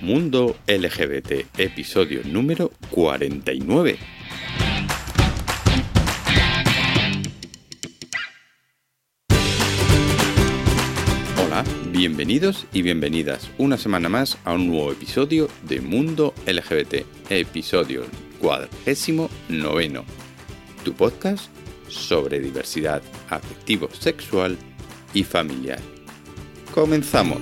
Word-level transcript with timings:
Mundo 0.00 0.56
LGBT, 0.66 1.58
episodio 1.58 2.22
número 2.24 2.72
49. 2.90 3.98
Hola, 11.36 11.62
bienvenidos 11.92 12.66
y 12.72 12.80
bienvenidas 12.80 13.50
una 13.58 13.76
semana 13.76 14.08
más 14.08 14.38
a 14.46 14.54
un 14.54 14.68
nuevo 14.68 14.92
episodio 14.92 15.48
de 15.64 15.82
Mundo 15.82 16.32
LGBT, 16.46 17.04
episodio 17.28 18.06
cuadragésimo 18.38 19.28
noveno, 19.48 20.04
tu 20.88 20.94
podcast 20.94 21.50
sobre 21.86 22.40
diversidad 22.40 23.02
afectivo, 23.28 23.90
sexual 23.92 24.56
y 25.12 25.22
familiar. 25.22 25.80
Comenzamos. 26.72 27.38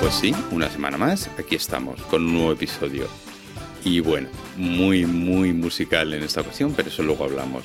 Pues 0.00 0.14
sí, 0.14 0.32
una 0.52 0.70
semana 0.70 0.96
más, 0.96 1.28
aquí 1.36 1.56
estamos 1.56 2.00
con 2.02 2.24
un 2.24 2.34
nuevo 2.34 2.52
episodio. 2.52 3.08
Y 3.84 3.98
bueno, 3.98 4.28
muy, 4.56 5.06
muy 5.06 5.52
musical 5.52 6.14
en 6.14 6.22
esta 6.22 6.42
ocasión, 6.42 6.74
pero 6.76 6.90
eso 6.90 7.02
luego 7.02 7.24
hablamos. 7.24 7.64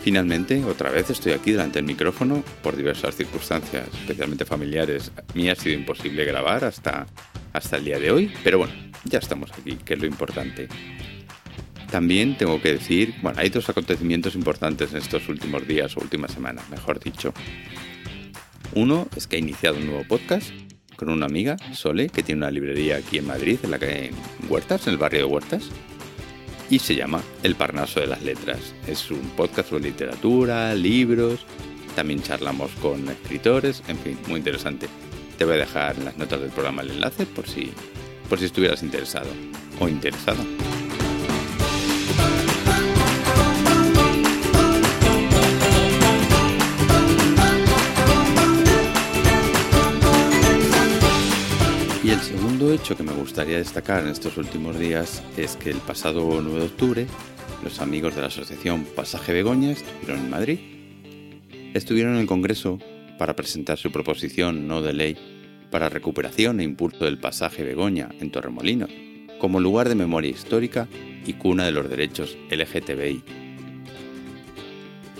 Finalmente, 0.00 0.64
otra 0.64 0.90
vez 0.90 1.10
estoy 1.10 1.32
aquí 1.32 1.52
delante 1.52 1.80
del 1.80 1.86
micrófono 1.86 2.42
por 2.62 2.76
diversas 2.76 3.14
circunstancias, 3.14 3.88
especialmente 4.00 4.46
familiares. 4.46 5.12
A 5.16 5.32
mí 5.34 5.50
ha 5.50 5.54
sido 5.54 5.74
imposible 5.74 6.24
grabar 6.24 6.64
hasta, 6.64 7.06
hasta 7.54 7.76
el 7.76 7.84
día 7.84 7.98
de 7.98 8.10
hoy, 8.10 8.30
pero 8.42 8.58
bueno, 8.58 8.74
ya 9.04 9.18
estamos 9.18 9.50
aquí, 9.52 9.76
que 9.76 9.94
es 9.94 10.00
lo 10.00 10.06
importante. 10.06 10.68
También 11.90 12.36
tengo 12.36 12.60
que 12.60 12.72
decir, 12.72 13.14
bueno, 13.22 13.38
hay 13.40 13.48
dos 13.48 13.68
acontecimientos 13.68 14.34
importantes 14.34 14.90
en 14.92 14.98
estos 14.98 15.28
últimos 15.28 15.66
días 15.66 15.96
o 15.96 16.00
últimas 16.00 16.32
semanas, 16.32 16.68
mejor 16.68 16.98
dicho. 16.98 17.32
Uno 18.74 19.08
es 19.16 19.28
que 19.28 19.36
he 19.36 19.38
iniciado 19.38 19.76
un 19.76 19.86
nuevo 19.86 20.04
podcast 20.06 20.50
con 20.96 21.08
una 21.08 21.26
amiga, 21.26 21.56
Sole, 21.72 22.08
que 22.08 22.24
tiene 22.24 22.40
una 22.40 22.50
librería 22.50 22.96
aquí 22.96 23.18
en 23.18 23.26
Madrid, 23.28 23.58
en 23.62 23.70
la 23.70 23.78
calle 23.78 24.10
Huertas, 24.48 24.86
en 24.86 24.94
el 24.94 24.98
barrio 24.98 25.20
de 25.20 25.26
Huertas, 25.26 25.70
y 26.70 26.80
se 26.80 26.96
llama 26.96 27.22
El 27.44 27.54
Parnaso 27.54 28.00
de 28.00 28.08
las 28.08 28.22
Letras. 28.22 28.74
Es 28.88 29.10
un 29.10 29.30
podcast 29.36 29.70
sobre 29.70 29.84
literatura, 29.84 30.74
libros, 30.74 31.46
también 31.94 32.22
charlamos 32.22 32.72
con 32.82 33.08
escritores, 33.08 33.82
en 33.86 33.98
fin, 33.98 34.18
muy 34.26 34.38
interesante. 34.38 34.88
Te 35.38 35.44
voy 35.44 35.54
a 35.54 35.58
dejar 35.58 35.96
en 35.96 36.04
las 36.04 36.16
notas 36.16 36.40
del 36.40 36.50
programa 36.50 36.82
el 36.82 36.92
enlace 36.92 37.26
por 37.26 37.48
si, 37.48 37.72
por 38.28 38.38
si 38.38 38.44
estuvieras 38.46 38.82
interesado 38.82 39.30
o 39.80 39.88
interesada. 39.88 40.44
Y 52.02 52.10
el 52.10 52.20
segundo 52.20 52.70
hecho 52.70 52.96
que 52.96 53.02
me 53.02 53.12
gustaría 53.12 53.56
destacar 53.56 54.04
en 54.04 54.10
estos 54.10 54.36
últimos 54.36 54.78
días 54.78 55.22
es 55.38 55.56
que 55.56 55.70
el 55.70 55.78
pasado 55.78 56.40
9 56.42 56.58
de 56.58 56.66
octubre 56.66 57.06
los 57.64 57.80
amigos 57.80 58.14
de 58.14 58.20
la 58.20 58.26
asociación 58.26 58.84
Pasaje 58.84 59.32
Begoña 59.32 59.72
estuvieron 59.72 60.18
en 60.18 60.30
Madrid. 60.30 60.58
Estuvieron 61.72 62.14
en 62.14 62.20
el 62.20 62.26
Congreso 62.26 62.78
para 63.18 63.36
presentar 63.36 63.78
su 63.78 63.90
proposición 63.92 64.66
no 64.66 64.82
de 64.82 64.92
ley 64.92 65.16
para 65.70 65.88
recuperación 65.88 66.60
e 66.60 66.64
impulso 66.64 67.04
del 67.04 67.18
pasaje 67.18 67.64
Begoña 67.64 68.08
en 68.20 68.30
Torremolinos, 68.30 68.90
como 69.40 69.58
lugar 69.58 69.88
de 69.88 69.96
memoria 69.96 70.30
histórica 70.30 70.88
y 71.26 71.32
cuna 71.32 71.64
de 71.64 71.72
los 71.72 71.88
derechos 71.88 72.38
LGTBI. 72.50 73.22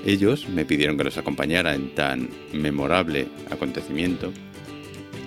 Ellos 0.07 0.49
me 0.49 0.65
pidieron 0.65 0.97
que 0.97 1.05
los 1.05 1.19
acompañara 1.19 1.75
en 1.75 1.95
tan 1.95 2.29
memorable 2.53 3.27
acontecimiento 3.51 4.33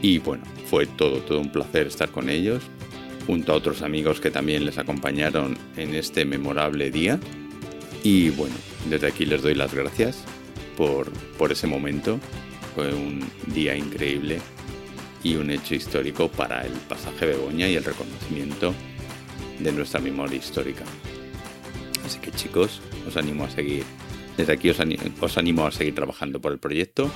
y 0.01 0.19
bueno, 0.19 0.43
fue 0.69 0.85
todo, 0.85 1.17
todo 1.17 1.39
un 1.39 1.51
placer 1.51 1.87
estar 1.87 2.09
con 2.09 2.29
ellos, 2.29 2.63
junto 3.25 3.51
a 3.51 3.55
otros 3.55 3.81
amigos 3.81 4.19
que 4.19 4.31
también 4.31 4.65
les 4.65 4.77
acompañaron 4.77 5.57
en 5.75 5.95
este 5.95 6.25
memorable 6.25 6.91
día. 6.91 7.19
Y 8.03 8.29
bueno, 8.29 8.55
desde 8.89 9.07
aquí 9.07 9.25
les 9.25 9.41
doy 9.41 9.55
las 9.55 9.73
gracias 9.73 10.23
por, 10.77 11.11
por 11.37 11.51
ese 11.51 11.67
momento. 11.67 12.19
Fue 12.77 12.93
un 12.93 13.27
día 13.47 13.75
increíble 13.75 14.39
y 15.23 15.35
un 15.35 15.49
hecho 15.49 15.73
histórico 15.73 16.29
para 16.29 16.61
el 16.61 16.73
pasaje 16.73 17.25
Begoña 17.25 17.67
y 17.67 17.75
el 17.75 17.83
reconocimiento 17.83 18.71
de 19.57 19.71
nuestra 19.71 19.99
memoria 19.99 20.37
histórica. 20.37 20.83
Así 22.05 22.19
que 22.19 22.29
chicos, 22.31 22.79
os 23.07 23.17
animo 23.17 23.45
a 23.45 23.49
seguir, 23.49 23.83
desde 24.37 24.53
aquí 24.53 24.69
os 24.69 24.79
animo, 24.79 25.01
os 25.19 25.37
animo 25.39 25.65
a 25.65 25.71
seguir 25.71 25.95
trabajando 25.95 26.39
por 26.39 26.51
el 26.51 26.59
proyecto, 26.59 27.09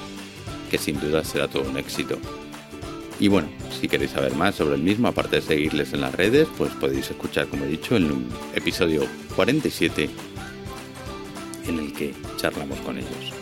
que 0.71 0.79
sin 0.79 0.99
duda 0.99 1.23
será 1.23 1.47
todo 1.47 1.69
un 1.69 1.77
éxito. 1.77 2.17
Y 3.19 3.27
bueno, 3.27 3.47
si 3.79 3.87
queréis 3.87 4.09
saber 4.09 4.33
más 4.33 4.55
sobre 4.55 4.77
el 4.77 4.81
mismo, 4.81 5.09
aparte 5.09 5.35
de 5.35 5.41
seguirles 5.43 5.93
en 5.93 6.01
las 6.01 6.15
redes, 6.15 6.47
pues 6.57 6.71
podéis 6.71 7.11
escuchar, 7.11 7.45
como 7.45 7.65
he 7.65 7.67
dicho, 7.67 7.95
un 7.95 8.29
episodio 8.55 9.05
47 9.35 10.09
en 11.67 11.77
el 11.77 11.93
que 11.93 12.15
charlamos 12.37 12.79
con 12.79 12.97
ellos. 12.97 13.40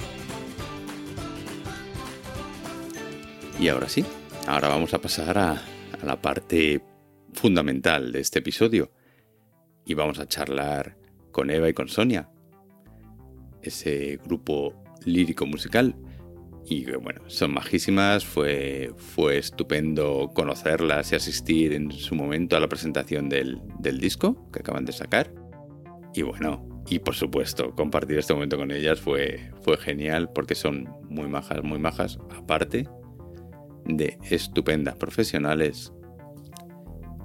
Y 3.59 3.67
ahora 3.67 3.89
sí, 3.89 4.05
ahora 4.47 4.69
vamos 4.69 4.93
a 4.93 5.01
pasar 5.01 5.37
a, 5.37 5.61
la 6.01 6.21
parte 6.21 6.81
fundamental 7.33 8.13
de 8.13 8.21
este 8.21 8.39
episodio. 8.39 8.89
Y 9.83 9.95
vamos 9.95 10.17
a 10.19 10.27
charlar 10.29 10.95
con 11.33 11.49
Eva 11.49 11.67
y 11.67 11.73
con 11.73 11.89
Sonia, 11.89 12.29
ese 13.61 14.17
grupo 14.23 14.81
lírico 15.03 15.45
musical 15.45 15.93
y 16.65 16.85
bueno, 16.85 17.21
son 17.27 17.53
majísimas, 17.53 18.23
fue, 18.23 18.91
fue 18.95 19.39
estupendo 19.39 20.31
conocerlas 20.33 21.11
y 21.11 21.15
asistir 21.15 21.73
en 21.73 21.91
su 21.91 22.15
momento 22.15 22.55
a 22.55 22.59
la 22.59 22.69
presentación 22.69 23.27
del, 23.27 23.59
del, 23.79 23.99
disco 23.99 24.49
que 24.51 24.59
acaban 24.59 24.85
de 24.85 24.91
sacar. 24.93 25.33
Y 26.13 26.21
bueno, 26.21 26.83
y 26.87 26.99
por 26.99 27.15
supuesto, 27.15 27.75
compartir 27.75 28.19
este 28.19 28.33
momento 28.33 28.57
con 28.57 28.71
ellas 28.71 28.99
fue, 29.01 29.51
fue 29.63 29.77
genial 29.77 30.31
porque 30.31 30.55
son 30.55 30.87
muy 31.09 31.27
majas, 31.27 31.63
muy 31.63 31.79
majas, 31.79 32.19
aparte 32.37 32.87
de 33.97 34.17
estupendas 34.29 34.95
profesionales 34.95 35.93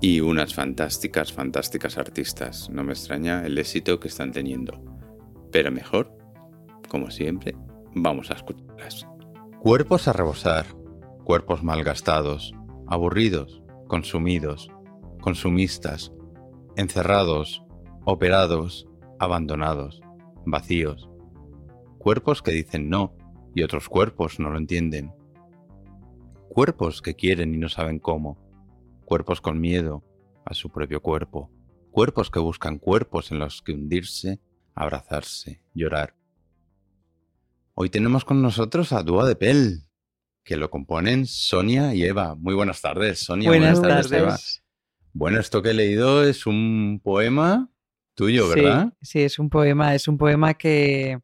y 0.00 0.20
unas 0.20 0.54
fantásticas, 0.54 1.32
fantásticas 1.32 1.96
artistas. 1.98 2.68
No 2.70 2.84
me 2.84 2.92
extraña 2.92 3.44
el 3.46 3.56
éxito 3.58 4.00
que 4.00 4.08
están 4.08 4.32
teniendo. 4.32 4.82
Pero 5.50 5.70
mejor, 5.70 6.14
como 6.88 7.10
siempre, 7.10 7.56
vamos 7.94 8.30
a 8.30 8.34
escucharlas. 8.34 9.06
Cuerpos 9.60 10.08
a 10.08 10.12
rebosar, 10.12 10.66
cuerpos 11.24 11.62
malgastados, 11.62 12.54
aburridos, 12.86 13.62
consumidos, 13.88 14.68
consumistas, 15.20 16.12
encerrados, 16.76 17.62
operados, 18.04 18.86
abandonados, 19.18 20.02
vacíos. 20.44 21.08
Cuerpos 21.98 22.42
que 22.42 22.50
dicen 22.50 22.90
no 22.90 23.14
y 23.54 23.62
otros 23.62 23.88
cuerpos 23.88 24.38
no 24.38 24.50
lo 24.50 24.58
entienden. 24.58 25.12
Cuerpos 26.54 27.02
que 27.02 27.16
quieren 27.16 27.52
y 27.52 27.58
no 27.58 27.68
saben 27.68 27.98
cómo. 27.98 28.38
Cuerpos 29.06 29.40
con 29.40 29.60
miedo 29.60 30.04
a 30.44 30.54
su 30.54 30.70
propio 30.70 31.02
cuerpo. 31.02 31.50
Cuerpos 31.90 32.30
que 32.30 32.38
buscan 32.38 32.78
cuerpos 32.78 33.32
en 33.32 33.40
los 33.40 33.60
que 33.60 33.72
hundirse, 33.72 34.38
abrazarse, 34.72 35.60
llorar. 35.74 36.14
Hoy 37.74 37.90
tenemos 37.90 38.24
con 38.24 38.40
nosotros 38.40 38.92
a 38.92 39.02
Dúo 39.02 39.26
de 39.26 39.34
Pel, 39.34 39.82
que 40.44 40.56
lo 40.56 40.70
componen 40.70 41.26
Sonia 41.26 41.92
y 41.92 42.04
Eva. 42.04 42.36
Muy 42.36 42.54
buenas 42.54 42.80
tardes, 42.80 43.18
Sonia. 43.18 43.50
Buenas, 43.50 43.80
buenas 43.80 44.08
tardes, 44.08 44.22
Eva. 44.22 44.38
Bueno, 45.12 45.40
esto 45.40 45.60
que 45.60 45.70
he 45.70 45.74
leído 45.74 46.22
es 46.22 46.46
un 46.46 47.00
poema 47.02 47.68
tuyo, 48.14 48.48
¿verdad? 48.48 48.92
Sí, 49.02 49.18
sí, 49.18 49.22
es 49.22 49.40
un 49.40 49.50
poema, 49.50 49.96
es 49.96 50.06
un 50.06 50.18
poema 50.18 50.54
que, 50.54 51.18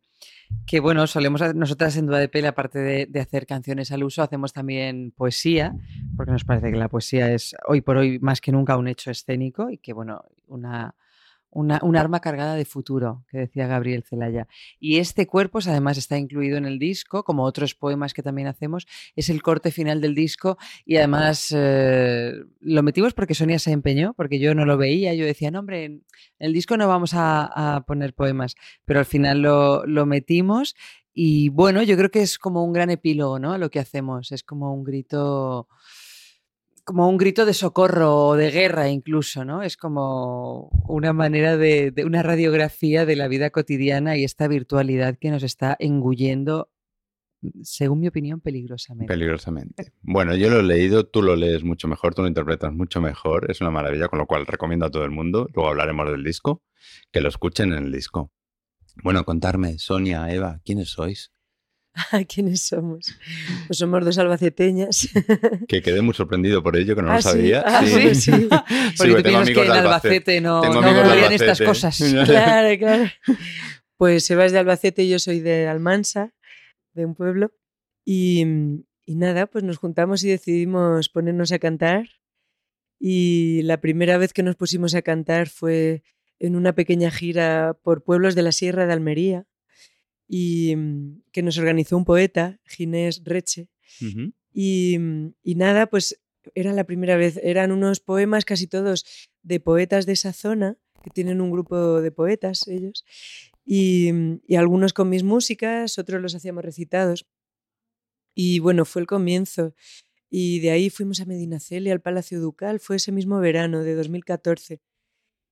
que 0.67 0.81
bueno, 0.81 1.07
solemos 1.07 1.43
nosotras 1.55 1.97
en 1.97 2.07
Dúa 2.07 2.19
de 2.19 2.29
Pel, 2.29 2.47
aparte 2.47 2.79
de, 2.79 3.07
de, 3.07 3.21
hacer 3.21 3.47
canciones 3.47 3.91
al 3.93 4.05
uso, 4.05 4.23
hacemos 4.23 4.53
también 4.53 5.13
poesía, 5.17 5.75
porque 6.17 6.33
nos 6.33 6.45
parece 6.45 6.71
que 6.71 6.79
la 6.79 6.89
poesía 6.89 7.33
es 7.33 7.57
hoy 7.67 7.81
por 7.81 7.97
hoy 7.97 8.19
más 8.21 8.41
que 8.41 8.53
nunca 8.53 8.77
un 8.77 8.89
hecho 8.89 9.11
escénico 9.11 9.71
y 9.71 9.79
que, 9.79 9.93
bueno, 9.93 10.25
una, 10.47 10.95
una, 11.51 11.81
un 11.83 11.97
arma 11.97 12.21
cargada 12.21 12.55
de 12.55 12.65
futuro, 12.65 13.25
que 13.31 13.39
decía 13.39 13.67
Gabriel 13.67 14.05
Zelaya. 14.05 14.47
Y 14.79 14.99
este 14.99 15.27
cuerpo, 15.27 15.59
además, 15.67 15.99
está 15.99 16.17
incluido 16.17 16.57
en 16.57 16.65
el 16.65 16.79
disco, 16.79 17.25
como 17.25 17.45
otros 17.45 17.75
poemas 17.75 18.15
que 18.15 18.23
también 18.23 18.49
hacemos. 18.49 18.87
Es 19.17 19.29
el 19.29 19.43
corte 19.43 19.71
final 19.71 20.01
del 20.01 20.15
disco 20.15 20.59
y 20.85 20.97
además 20.97 21.55
eh, 21.57 22.33
lo 22.61 22.83
metimos 22.83 23.15
porque 23.15 23.35
Sonia 23.35 23.59
se 23.59 23.73
empeñó, 23.73 24.15
porque 24.15 24.39
yo 24.39 24.55
no 24.55 24.65
lo 24.65 24.77
veía. 24.77 25.15
Yo 25.15 25.25
decía, 25.25 25.51
no, 25.51 25.61
hombre, 25.61 25.85
en 25.85 26.05
el 26.39 26.53
disco 26.53 26.77
no 26.77 26.89
vamos 26.89 27.15
a, 27.15 27.77
a 27.77 27.81
poner 27.83 28.15
poemas, 28.15 28.55
pero 28.85 29.01
al 29.01 29.07
final 29.07 29.43
lo, 29.43 29.85
lo 29.87 30.07
metimos. 30.07 30.77
Y 31.13 31.49
bueno, 31.49 31.83
yo 31.83 31.97
creo 31.97 32.11
que 32.11 32.23
es 32.23 32.39
como 32.39 32.65
un 32.65 32.73
gran 32.73 32.91
epílogo, 32.91 33.39
¿no? 33.39 33.53
A 33.53 33.59
lo 33.59 33.71
que 33.71 33.81
hacemos. 33.81 34.31
Es 34.33 34.45
como 34.45 34.73
un 34.73 34.85
grito 34.85 35.69
como 36.85 37.09
un 37.09 37.17
grito 37.17 37.47
de 37.47 37.55
socorro 37.55 38.29
o 38.29 38.37
de 38.37 38.51
guerra 38.51 38.89
incluso, 38.89 39.45
¿no? 39.45 39.63
Es 39.63 39.77
como 39.77 40.71
una 40.89 41.13
manera 41.13 41.57
de, 41.57 41.93
una 42.05 42.23
radiografía 42.23 43.07
de 43.07 43.17
la 43.17 43.29
vida 43.29 43.51
cotidiana 43.51 44.17
y 44.17 44.25
esta 44.25 44.49
virtualidad 44.49 45.19
que 45.19 45.31
nos 45.31 45.43
está 45.43 45.77
engullendo, 45.79 46.71
según 47.63 48.01
mi 48.01 48.09
opinión, 48.09 48.41
peligrosamente. 48.41 49.13
Peligrosamente. 49.13 49.93
Bueno, 50.03 50.35
yo 50.37 50.51
lo 50.51 50.61
he 50.61 50.63
leído, 50.63 51.07
tú 51.07 51.23
lo 51.23 51.37
lees 51.37 51.65
mucho 51.65 51.89
mejor, 51.89 52.15
tú 52.15 52.23
lo 52.23 52.29
interpretas 52.29 52.73
mucho 52.73 53.01
mejor, 53.01 53.51
es 53.51 53.61
una 53.61 53.71
maravilla, 53.71 54.09
con 54.09 54.19
lo 54.19 54.27
cual 54.27 54.47
recomiendo 54.47 54.87
a 54.87 54.91
todo 54.91 55.05
el 55.05 55.11
mundo, 55.11 55.49
luego 55.55 55.71
hablaremos 55.71 56.11
del 56.11 56.25
disco, 56.25 56.63
que 57.13 57.21
lo 57.21 57.29
escuchen 57.29 57.73
en 57.73 57.85
el 57.85 57.93
disco. 57.93 58.33
Bueno, 59.03 59.25
contarme, 59.25 59.79
Sonia, 59.79 60.31
Eva, 60.33 60.61
¿quiénes 60.65 60.91
sois? 60.91 61.33
¿Quiénes 62.29 62.63
somos? 62.63 63.17
Pues 63.67 63.79
somos 63.79 64.05
dos 64.05 64.19
albaceteñas. 64.19 65.09
Que 65.67 65.83
quedé 65.83 66.03
muy 66.03 66.15
sorprendido 66.15 66.63
por 66.63 66.77
ello, 66.77 66.95
que 66.95 67.03
no 67.03 67.09
lo 67.09 67.15
¿Ah, 67.15 67.23
sabía. 67.23 67.61
Sí? 67.61 67.67
Ah, 67.67 67.87
sí, 67.87 68.15
sí. 68.15 68.49
Porque 68.99 69.15
tú 69.17 69.23
piensas 69.23 69.51
que 69.51 69.65
en 69.65 69.71
Albacete 69.71 70.41
no, 70.41 70.63
no 70.63 70.79
ocurrían 70.81 71.33
estas 71.33 71.61
cosas. 71.61 72.01
Claro, 72.31 72.79
claro. 72.79 73.05
Pues 73.97 74.31
Eva 74.31 74.47
es 74.47 74.53
de 74.53 74.59
Albacete 74.59 75.03
y 75.03 75.11
yo 75.11 75.19
soy 75.19 75.41
de 75.41 75.67
Almansa, 75.69 76.33
de 76.95 77.05
un 77.05 77.15
pueblo. 77.15 77.53
Y, 78.05 78.45
y 79.05 79.17
nada, 79.17 79.47
pues 79.47 79.65
nos 79.65 79.79
juntamos 79.79 80.25
y 80.25 80.29
decidimos 80.29 81.09
ponernos 81.09 81.53
a 81.53 81.59
cantar. 81.59 82.09
Y 82.99 83.63
la 83.63 83.81
primera 83.81 84.17
vez 84.19 84.33
que 84.33 84.43
nos 84.43 84.57
pusimos 84.57 84.95
a 84.95 85.03
cantar 85.03 85.49
fue 85.49 86.03
en 86.39 86.57
una 86.57 86.75
pequeña 86.75 87.11
gira 87.11 87.77
por 87.83 88.05
pueblos 88.05 88.35
de 88.35 88.43
la 88.43 88.53
Sierra 88.53 88.87
de 88.87 88.93
Almería 88.93 89.47
y 90.33 90.77
mm, 90.77 91.23
que 91.33 91.43
nos 91.43 91.59
organizó 91.59 91.97
un 91.97 92.05
poeta, 92.05 92.61
Ginés 92.65 93.23
Reche. 93.25 93.69
Y, 94.53 94.97
mm, 94.97 95.35
y 95.43 95.55
nada, 95.57 95.89
pues 95.89 96.23
era 96.55 96.73
la 96.73 96.85
primera 96.85 97.17
vez, 97.17 97.41
eran 97.43 97.73
unos 97.73 97.99
poemas 97.99 98.45
casi 98.45 98.69
todos 98.69 99.05
de 99.43 99.59
poetas 99.59 100.07
de 100.07 100.13
esa 100.13 100.33
zona, 100.33 100.79
que 101.03 101.11
tienen 101.11 101.41
un 101.41 101.51
grupo 101.51 102.01
de 102.01 102.13
poetas 102.13 102.69
ellos, 102.69 103.05
y, 103.65 104.13
mm, 104.13 104.41
y 104.47 104.55
algunos 104.55 104.93
con 104.93 105.09
mis 105.09 105.25
músicas, 105.25 105.99
otros 105.99 106.23
los 106.23 106.37
hacíamos 106.37 106.65
recitados. 106.65 107.27
Y 108.33 108.61
bueno, 108.61 108.85
fue 108.85 109.03
el 109.03 109.09
comienzo. 109.09 109.75
Y 110.31 110.61
de 110.61 110.71
ahí 110.71 110.91
fuimos 110.91 111.21
a 111.21 111.25
Medinaceli, 111.25 111.91
al 111.91 112.03
Palacio 112.03 112.41
Ducal, 112.41 112.79
fue 112.79 112.97
ese 112.97 113.11
mismo 113.11 113.41
verano 113.41 113.83
de 113.83 113.97
2014. 113.97 114.81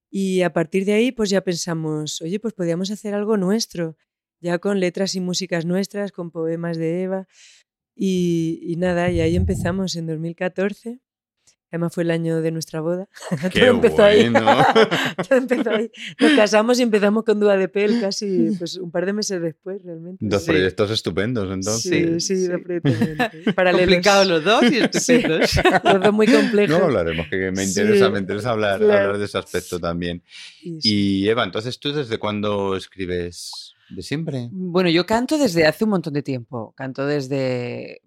Y 0.09 0.43
a 0.43 0.53
partir 0.53 0.85
de 0.85 0.93
ahí, 0.93 1.11
pues 1.11 1.31
ya 1.31 1.41
pensamos, 1.43 2.23
oye, 2.23 2.39
pues 2.39 2.55
podíamos 2.55 2.93
hacer 2.93 3.13
algo 3.15 3.37
nuestro, 3.37 3.97
ya 4.41 4.59
con 4.59 4.81
letras 4.81 5.15
y 5.15 5.21
músicas 5.21 5.65
nuestras, 5.65 6.13
con 6.13 6.31
poemas 6.31 6.77
de 6.79 7.03
Eva. 7.03 7.27
Y, 7.95 8.61
y 8.63 8.77
nada, 8.77 9.11
y 9.11 9.21
ahí 9.21 9.35
empezamos 9.37 9.97
en 9.97 10.07
2014. 10.07 11.01
Además 11.71 11.93
fue 11.93 12.03
el 12.03 12.11
año 12.13 12.41
de 12.41 12.51
nuestra 12.51 12.81
boda. 12.81 13.11
Qué 13.53 13.61
Todo 13.61 13.71
empezó 13.73 14.03
ahí. 14.03 14.31
bueno. 14.31 14.57
Todo 15.29 15.39
empezó 15.39 15.71
ahí. 15.71 15.91
Nos 16.19 16.33
casamos 16.33 16.79
y 16.79 16.83
empezamos 16.83 17.25
con 17.25 17.39
Dúa 17.41 17.59
de 17.59 17.69
Pel 17.69 18.01
casi 18.01 18.53
pues, 18.59 18.77
un 18.79 18.91
par 18.91 19.05
de 19.05 19.13
meses 19.13 19.43
después, 19.43 19.83
realmente. 19.83 20.25
Dos 20.27 20.45
Sí. 20.45 20.51
proyectos 20.53 20.91
estupendos, 20.93 21.53
entonces. 21.53 21.83
Sí, 21.83 22.21
sí, 22.37 22.37
sí. 22.43 22.49
dos 22.49 22.63
proyectos. 22.63 22.95
Complicados 23.55 24.27
los 24.29 24.45
dos 24.45 24.63
y 24.63 24.79
estupendos. 24.79 25.51
Los 25.85 26.03
dos 26.05 26.13
muy 26.15 26.27
complejos. 26.27 26.71
Luego 26.71 26.85
hablaremos, 26.87 27.27
que 27.29 27.51
me 27.51 27.65
interesa, 27.65 28.07
Sí, 28.07 28.13
me 28.13 28.19
interesa 28.21 28.51
hablar, 28.53 28.79
claro. 28.79 29.01
hablar 29.03 29.19
de 29.19 29.25
ese 29.27 29.37
aspecto 29.37 29.79
también. 29.79 30.23
Y 30.63 30.81
sí. 30.81 31.21
Y 31.25 31.29
Eva, 31.29 31.45
entonces 31.45 31.79
tú 31.79 31.93
desde 31.93 32.17
cuándo 32.17 32.77
escribes? 32.77 33.68
¿De 33.91 34.03
siempre? 34.03 34.49
Bueno, 34.53 34.91
yo 34.91 35.07
canto 35.07 35.39
desde 35.39 35.67
hace 35.67 35.85
un 35.85 35.91
montón 35.91 36.13
de 36.15 36.23
tiempo. 36.23 36.73
Canto 36.77 37.07
desde. 37.07 38.03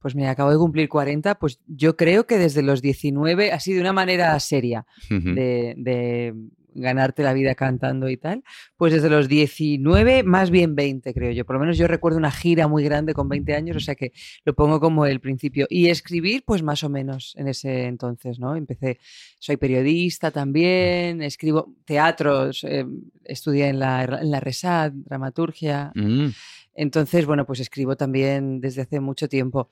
Pues 0.00 0.14
mira, 0.16 0.30
acabo 0.30 0.50
de 0.50 0.58
cumplir 0.58 0.88
40, 0.88 1.38
pues 1.38 1.60
yo 1.66 1.96
creo 1.96 2.26
que 2.26 2.36
desde 2.36 2.62
los 2.62 2.82
19, 2.82 3.52
así 3.52 3.72
de 3.72 3.80
una 3.80 3.92
manera 3.92 4.38
seria, 4.40 4.84
de, 5.08 5.74
de 5.76 6.34
ganarte 6.74 7.22
la 7.22 7.32
vida 7.32 7.54
cantando 7.54 8.08
y 8.08 8.16
tal, 8.16 8.42
pues 8.76 8.92
desde 8.92 9.10
los 9.10 9.28
19, 9.28 10.22
más 10.22 10.50
bien 10.50 10.74
20, 10.74 11.12
creo 11.14 11.32
yo. 11.32 11.44
Por 11.44 11.56
lo 11.56 11.60
menos 11.60 11.78
yo 11.78 11.86
recuerdo 11.86 12.18
una 12.18 12.30
gira 12.30 12.68
muy 12.68 12.84
grande 12.84 13.14
con 13.14 13.28
20 13.28 13.54
años, 13.54 13.76
o 13.76 13.80
sea 13.80 13.94
que 13.94 14.12
lo 14.44 14.54
pongo 14.54 14.80
como 14.80 15.06
el 15.06 15.20
principio. 15.20 15.66
Y 15.70 15.88
escribir, 15.88 16.44
pues 16.46 16.62
más 16.62 16.82
o 16.84 16.88
menos 16.88 17.34
en 17.36 17.48
ese 17.48 17.84
entonces, 17.86 18.38
¿no? 18.38 18.56
Empecé, 18.56 18.98
soy 19.38 19.56
periodista 19.56 20.30
también, 20.30 21.22
escribo 21.22 21.74
teatros, 21.84 22.64
eh, 22.64 22.86
estudié 23.24 23.68
en 23.68 23.78
la, 23.78 24.04
en 24.04 24.30
la 24.30 24.40
RESAD, 24.40 24.92
dramaturgia. 24.92 25.92
Mm. 25.94 26.28
Entonces, 26.74 27.26
bueno, 27.26 27.44
pues 27.46 27.60
escribo 27.60 27.96
también 27.96 28.60
desde 28.60 28.82
hace 28.82 29.00
mucho 29.00 29.28
tiempo. 29.28 29.68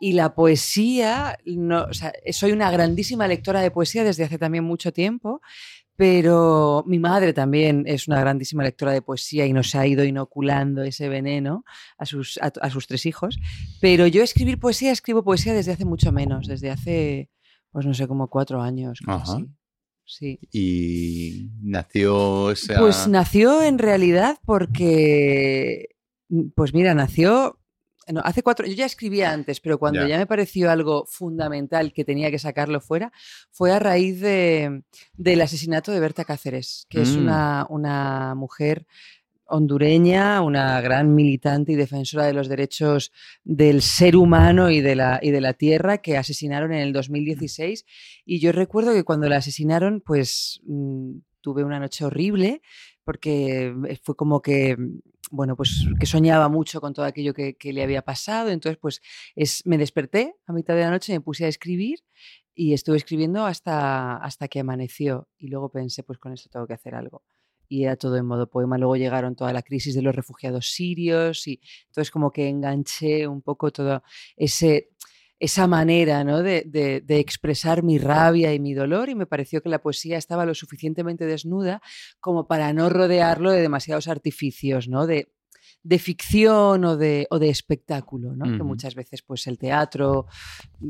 Y 0.00 0.12
la 0.12 0.34
poesía, 0.34 1.38
no, 1.44 1.84
o 1.84 1.92
sea, 1.92 2.12
soy 2.30 2.52
una 2.52 2.70
grandísima 2.70 3.26
lectora 3.26 3.60
de 3.60 3.70
poesía 3.70 4.04
desde 4.04 4.24
hace 4.24 4.38
también 4.38 4.64
mucho 4.64 4.92
tiempo, 4.92 5.40
pero 5.96 6.84
mi 6.86 6.98
madre 6.98 7.32
también 7.32 7.84
es 7.86 8.08
una 8.08 8.20
grandísima 8.20 8.64
lectora 8.64 8.92
de 8.92 9.02
poesía 9.02 9.46
y 9.46 9.52
nos 9.52 9.74
ha 9.74 9.86
ido 9.86 10.04
inoculando 10.04 10.82
ese 10.82 11.08
veneno 11.08 11.64
a 11.98 12.06
sus, 12.06 12.38
a, 12.38 12.52
a 12.60 12.70
sus 12.70 12.86
tres 12.86 13.06
hijos. 13.06 13.38
Pero 13.80 14.06
yo 14.06 14.22
escribir 14.22 14.58
poesía, 14.58 14.92
escribo 14.92 15.22
poesía 15.22 15.54
desde 15.54 15.72
hace 15.72 15.84
mucho 15.84 16.10
menos, 16.12 16.46
desde 16.46 16.70
hace, 16.70 17.30
pues 17.70 17.86
no 17.86 17.94
sé, 17.94 18.08
como 18.08 18.28
cuatro 18.28 18.60
años. 18.62 19.00
sí. 19.24 19.46
Sí. 20.06 20.38
Y 20.52 21.50
nació 21.62 22.50
esa... 22.50 22.78
Pues 22.78 23.08
nació 23.08 23.62
en 23.62 23.78
realidad 23.78 24.36
porque, 24.44 25.96
pues 26.54 26.74
mira, 26.74 26.94
nació 26.94 27.58
no, 28.12 28.20
hace 28.24 28.42
cuatro, 28.42 28.66
yo 28.66 28.74
ya 28.74 28.86
escribía 28.86 29.32
antes, 29.32 29.60
pero 29.60 29.78
cuando 29.78 30.00
Ya. 30.02 30.08
ya. 30.08 30.18
me 30.18 30.26
pareció 30.26 30.70
algo 30.70 31.04
fundamental 31.06 31.92
que 31.92 32.04
tenía 32.04 32.30
que 32.30 32.38
sacarlo 32.38 32.80
fuera, 32.80 33.12
fue 33.50 33.72
a 33.72 33.78
raíz 33.78 34.20
de, 34.20 34.82
del 35.16 35.40
asesinato 35.40 35.92
de 35.92 36.00
Berta 36.00 36.24
Cáceres, 36.24 36.86
que 36.88 37.02
es 37.02 37.16
Mm. 37.16 37.20
una, 37.22 37.66
una 37.70 38.34
mujer 38.34 38.86
hondureña, 39.46 40.40
una 40.40 40.80
gran 40.80 41.14
militante 41.14 41.72
y 41.72 41.76
defensora 41.76 42.24
de 42.24 42.32
los 42.32 42.48
derechos 42.48 43.12
del 43.44 43.82
ser 43.82 44.16
humano 44.16 44.70
y 44.70 44.80
de 44.80 44.96
la, 44.96 45.18
y 45.22 45.30
de 45.32 45.40
la 45.42 45.52
tierra 45.52 45.98
que 45.98 46.16
asesinaron 46.16 46.72
en 46.72 46.80
el 46.80 46.92
2016. 46.94 47.84
Y 48.24 48.40
yo 48.40 48.52
recuerdo 48.52 48.94
que 48.94 49.04
cuando 49.04 49.28
la 49.28 49.36
asesinaron, 49.36 50.00
pues 50.00 50.60
mm, 50.64 51.18
tuve 51.42 51.62
una 51.62 51.78
noche 51.78 52.04
horrible 52.06 52.62
porque 53.04 53.74
fue 54.02 54.16
como 54.16 54.40
que, 54.40 54.76
bueno, 55.34 55.56
pues 55.56 55.86
que 55.98 56.06
soñaba 56.06 56.48
mucho 56.48 56.80
con 56.80 56.94
todo 56.94 57.04
aquello 57.04 57.34
que, 57.34 57.56
le 57.60 57.82
había 57.82 58.02
pasado. 58.02 58.50
Entonces, 58.50 58.78
pues 58.80 59.00
es, 59.34 59.66
me 59.66 59.78
desperté 59.78 60.34
a 60.46 60.52
mitad 60.52 60.74
de 60.74 60.82
la 60.82 60.90
noche, 60.90 61.12
me 61.12 61.20
puse 61.20 61.44
a 61.44 61.48
escribir 61.48 61.98
y 62.54 62.72
estuve 62.72 62.96
escribiendo 62.96 63.44
hasta, 63.44 64.16
hasta 64.16 64.48
que 64.48 64.60
amaneció. 64.60 65.28
Y 65.38 65.48
luego 65.48 65.70
pensé, 65.70 66.04
pues 66.04 66.18
con 66.18 66.32
esto 66.32 66.48
tengo 66.50 66.66
que 66.66 66.74
hacer 66.74 66.94
algo 66.94 67.24
y 67.68 67.84
era 67.84 67.96
todo 67.96 68.16
en 68.16 68.26
modo 68.26 68.48
poema. 68.48 68.78
Luego 68.78 68.96
llegaron 68.96 69.34
toda 69.34 69.52
la 69.52 69.62
crisis 69.62 69.94
de 69.94 70.02
los 70.02 70.14
refugiados 70.14 70.70
sirios 70.70 71.46
y 71.48 71.60
entonces 71.86 72.10
como 72.10 72.30
que 72.30 72.48
enganché 72.48 73.26
un 73.26 73.42
poco 73.42 73.72
todo 73.72 74.02
ese 74.36 74.90
esa 75.44 75.66
manera 75.66 76.24
¿no? 76.24 76.42
de, 76.42 76.64
de, 76.66 77.00
de, 77.00 77.18
expresar 77.18 77.82
mi 77.82 77.98
rabia 77.98 78.52
y 78.54 78.60
mi 78.60 78.74
dolor 78.74 79.08
y 79.08 79.14
me 79.14 79.26
pareció 79.26 79.62
que 79.62 79.68
la 79.68 79.80
poesía 79.80 80.18
estaba 80.18 80.46
lo 80.46 80.54
suficientemente 80.54 81.26
desnuda 81.26 81.80
como 82.20 82.46
para 82.46 82.72
no 82.72 82.88
rodearlo 82.88 83.50
de 83.50 83.60
demasiados 83.60 84.08
artificios, 84.08 84.88
¿no? 84.88 85.06
de, 85.06 85.28
de 85.82 85.98
ficción 85.98 86.84
o 86.84 86.96
de, 86.96 87.26
o 87.30 87.38
de 87.38 87.50
espectáculo, 87.50 88.34
¿no? 88.34 88.46
uh 88.46 88.48
-huh. 88.48 88.56
que 88.56 88.62
muchas 88.62 88.94
veces 88.94 89.22
pues 89.22 89.46
el 89.46 89.58
teatro, 89.58 90.26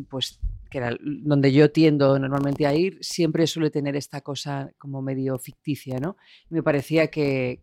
pues 0.09 0.39
que 0.71 0.79
era 0.79 0.97
donde 1.01 1.53
yo 1.53 1.71
tiendo 1.71 2.19
normalmente 2.19 2.67
a 2.67 2.75
ir, 2.75 2.99
siempre 3.01 3.47
suele 3.47 3.71
tener 3.71 3.97
esta 3.97 4.21
cosa 4.21 4.73
como 4.79 5.03
medio 5.03 5.39
ficticia, 5.39 5.99
¿no? 6.01 6.17
Me 6.49 6.63
parecía 6.63 7.09
que, 7.09 7.61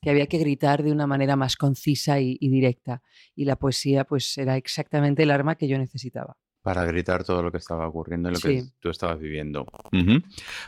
que 0.00 0.10
había 0.10 0.26
que 0.26 0.38
gritar 0.38 0.82
de 0.82 0.92
una 0.92 1.06
manera 1.06 1.36
más 1.36 1.56
concisa 1.56 2.20
y, 2.20 2.36
y, 2.40 2.48
directa. 2.48 3.02
Y 3.34 3.44
la 3.44 3.56
poesía, 3.56 4.04
pues, 4.04 4.36
era 4.38 4.56
exactamente 4.56 5.22
el 5.22 5.30
arma 5.30 5.56
que 5.56 5.68
yo 5.68 5.78
necesitaba. 5.78 6.36
Para 6.62 6.84
gritar 6.84 7.24
todo 7.24 7.42
lo 7.42 7.50
que 7.50 7.58
estaba 7.58 7.86
ocurriendo 7.88 8.28
y 8.28 8.32
lo 8.32 8.38
sí. 8.38 8.48
que 8.48 8.62
tú 8.80 8.90
estabas 8.90 9.18
viviendo. 9.18 9.62
Uh 9.92 9.96
-huh. 9.96 10.24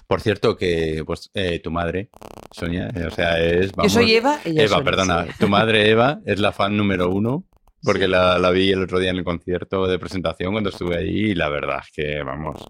Por 0.06 0.20
cierto, 0.20 0.56
que 0.56 1.02
pues, 1.04 1.30
eh, 1.34 1.58
tu 1.60 1.70
madre, 1.70 2.10
Sonia, 2.52 2.88
eh, 2.94 3.06
o 3.06 3.10
sea, 3.10 3.38
es. 3.38 3.72
Vamos, 3.72 3.92
yo 3.92 4.00
soy 4.00 4.14
Eva, 4.14 4.40
ella 4.44 4.62
Eva, 4.62 4.76
Sonia, 4.76 4.84
perdona. 4.84 5.26
Sí. 5.26 5.32
Tu 5.40 5.48
madre, 5.48 5.90
Eva, 5.90 6.20
es 6.24 6.38
la 6.38 6.52
fan 6.52 6.76
número 6.76 7.10
uno 7.10 7.49
porque 7.82 8.04
sí. 8.04 8.10
la, 8.10 8.38
la, 8.38 8.50
vi 8.50 8.70
el 8.70 8.82
otro 8.82 8.98
día 8.98 9.10
en 9.10 9.16
el 9.16 9.24
concierto 9.24 9.86
de 9.86 9.98
presentación 9.98 10.52
cuando 10.52 10.70
estuve 10.70 10.98
ahí 10.98 11.30
y 11.30 11.34
la 11.34 11.48
verdad 11.48 11.80
es 11.82 11.90
que, 11.92 12.22
vamos, 12.22 12.62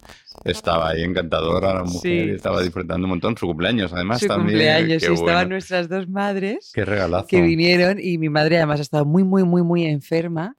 estaba 0.45 0.91
ahí 0.91 1.03
encantadora 1.03 1.75
la 1.75 1.85
mujer 1.85 2.01
sí. 2.01 2.31
y 2.31 2.35
estaba 2.35 2.63
disfrutando 2.63 3.07
un 3.07 3.11
montón. 3.11 3.37
Su 3.37 3.47
cumpleaños, 3.47 3.93
además, 3.93 4.21
Su 4.21 4.27
también. 4.27 4.59
cumpleaños, 4.59 5.01
Qué 5.03 5.07
sí, 5.07 5.13
bueno. 5.13 5.27
estaban 5.27 5.49
nuestras 5.49 5.89
dos 5.89 6.09
madres. 6.09 6.71
Qué 6.75 6.85
regalazo. 6.85 7.27
Que 7.27 7.41
vinieron 7.41 7.99
y 8.01 8.19
mi 8.19 8.29
madre 8.29 8.59
además 8.59 8.81
ha 8.81 8.83
estado 8.83 9.05
muy, 9.05 9.25
muy, 9.25 9.45
muy, 9.45 9.63
muy 9.63 9.85
enferma 9.85 10.57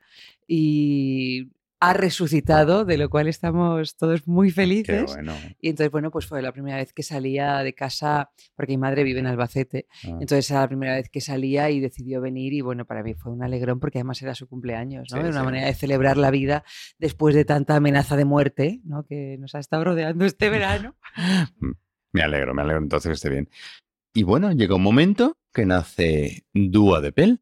y 0.47 1.47
ha 1.83 1.93
resucitado, 1.93 2.85
de 2.85 2.95
lo 2.97 3.09
cual 3.09 3.27
estamos 3.27 3.97
todos 3.97 4.27
muy 4.27 4.49
Qué 4.49 4.53
felices. 4.53 5.05
bueno. 5.15 5.33
Y 5.59 5.69
entonces, 5.69 5.91
bueno, 5.91 6.11
pues 6.11 6.27
fue 6.27 6.41
la 6.43 6.51
primera 6.51 6.77
vez 6.77 6.93
que 6.93 7.01
salía 7.01 7.63
de 7.63 7.73
casa, 7.73 8.29
porque 8.55 8.73
mi 8.73 8.77
madre 8.77 9.03
vive 9.03 9.19
en 9.19 9.25
Albacete. 9.25 9.87
Ah. 10.05 10.09
Entonces 10.21 10.49
era 10.51 10.61
la 10.61 10.67
primera 10.67 10.95
vez 10.95 11.09
que 11.09 11.21
salía 11.21 11.71
y 11.71 11.79
decidió 11.79 12.21
venir 12.21 12.53
y 12.53 12.61
bueno, 12.61 12.85
para 12.85 13.01
mí 13.01 13.15
fue 13.15 13.31
un 13.31 13.43
alegrón 13.43 13.79
porque 13.79 13.97
además 13.97 14.21
era 14.21 14.35
su 14.35 14.47
cumpleaños, 14.47 15.07
¿no? 15.11 15.17
Sí, 15.17 15.19
Era 15.21 15.29
una 15.29 15.39
sí. 15.39 15.45
manera 15.45 15.65
de 15.65 15.73
celebrar 15.73 16.17
la 16.17 16.29
vida 16.29 16.63
después 16.99 17.33
de 17.33 17.45
tanta 17.45 17.75
amenaza 17.75 18.15
de 18.15 18.25
muerte, 18.25 18.79
¿no? 18.83 19.03
Que 19.03 19.37
nos 19.39 19.55
ha 19.55 19.59
estado 19.59 19.83
rodeando 19.83 20.23
este 20.25 20.49
verano. 20.51 20.95
Me 22.13 22.21
alegro, 22.21 22.53
me 22.53 22.61
alegro 22.61 22.83
entonces 22.83 23.09
que 23.09 23.13
esté 23.13 23.29
bien. 23.29 23.49
Y 24.13 24.21
bueno, 24.21 24.51
llega 24.51 24.75
un 24.75 24.83
momento 24.83 25.37
que 25.51 25.65
nace 25.65 26.45
Dúa 26.53 27.01
de 27.01 27.11
Pel, 27.11 27.41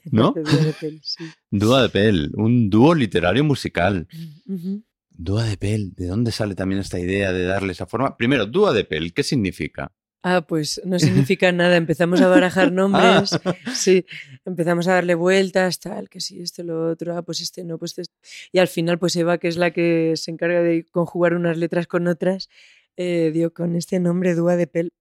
¿no? 0.10 0.32
De 0.36 0.42
Día 0.42 0.64
de 0.64 0.72
Pel, 0.72 1.00
sí. 1.02 1.24
Dúa 1.50 1.82
de 1.82 1.88
Pel, 1.88 2.30
un 2.34 2.70
dúo 2.70 2.94
literario 2.94 3.44
musical. 3.44 4.08
Ujú. 4.46 4.82
Dúa 5.10 5.44
de 5.44 5.56
Pel, 5.56 5.94
¿de 5.94 6.06
dónde 6.06 6.32
sale 6.32 6.54
también 6.54 6.80
esta 6.80 6.98
idea 6.98 7.32
de 7.32 7.44
darle 7.44 7.72
esa 7.72 7.86
forma? 7.86 8.16
Primero, 8.16 8.46
Dúa 8.46 8.72
de 8.72 8.84
Pel, 8.84 9.12
¿qué 9.12 9.22
significa? 9.22 9.92
Ah, 10.24 10.42
pues 10.46 10.80
no 10.84 10.98
significa 10.98 11.50
nada. 11.52 11.76
Empezamos 11.76 12.20
a 12.20 12.28
barajar 12.28 12.72
nombres. 12.72 13.32
Ah. 13.44 13.54
Sí, 13.74 14.06
empezamos 14.44 14.86
a 14.86 14.94
darle 14.94 15.14
vueltas, 15.14 15.80
tal, 15.80 16.08
que 16.08 16.20
sí, 16.20 16.40
esto, 16.40 16.62
lo 16.62 16.90
otro, 16.90 17.16
ah, 17.16 17.22
pues 17.22 17.40
este 17.40 17.64
no, 17.64 17.78
pues 17.78 17.98
este. 17.98 18.14
Y 18.52 18.58
al 18.58 18.68
final, 18.68 18.98
pues 18.98 19.16
Eva, 19.16 19.38
que 19.38 19.48
es 19.48 19.56
la 19.56 19.72
que 19.72 20.14
se 20.16 20.30
encarga 20.30 20.62
de 20.62 20.86
conjugar 20.90 21.34
unas 21.34 21.56
letras 21.58 21.86
con 21.86 22.06
otras, 22.06 22.48
eh, 22.96 23.30
dio 23.34 23.52
con 23.52 23.74
este 23.74 23.98
nombre 23.98 24.34
Dúa 24.34 24.56
de 24.56 24.66
Pel. 24.66 24.92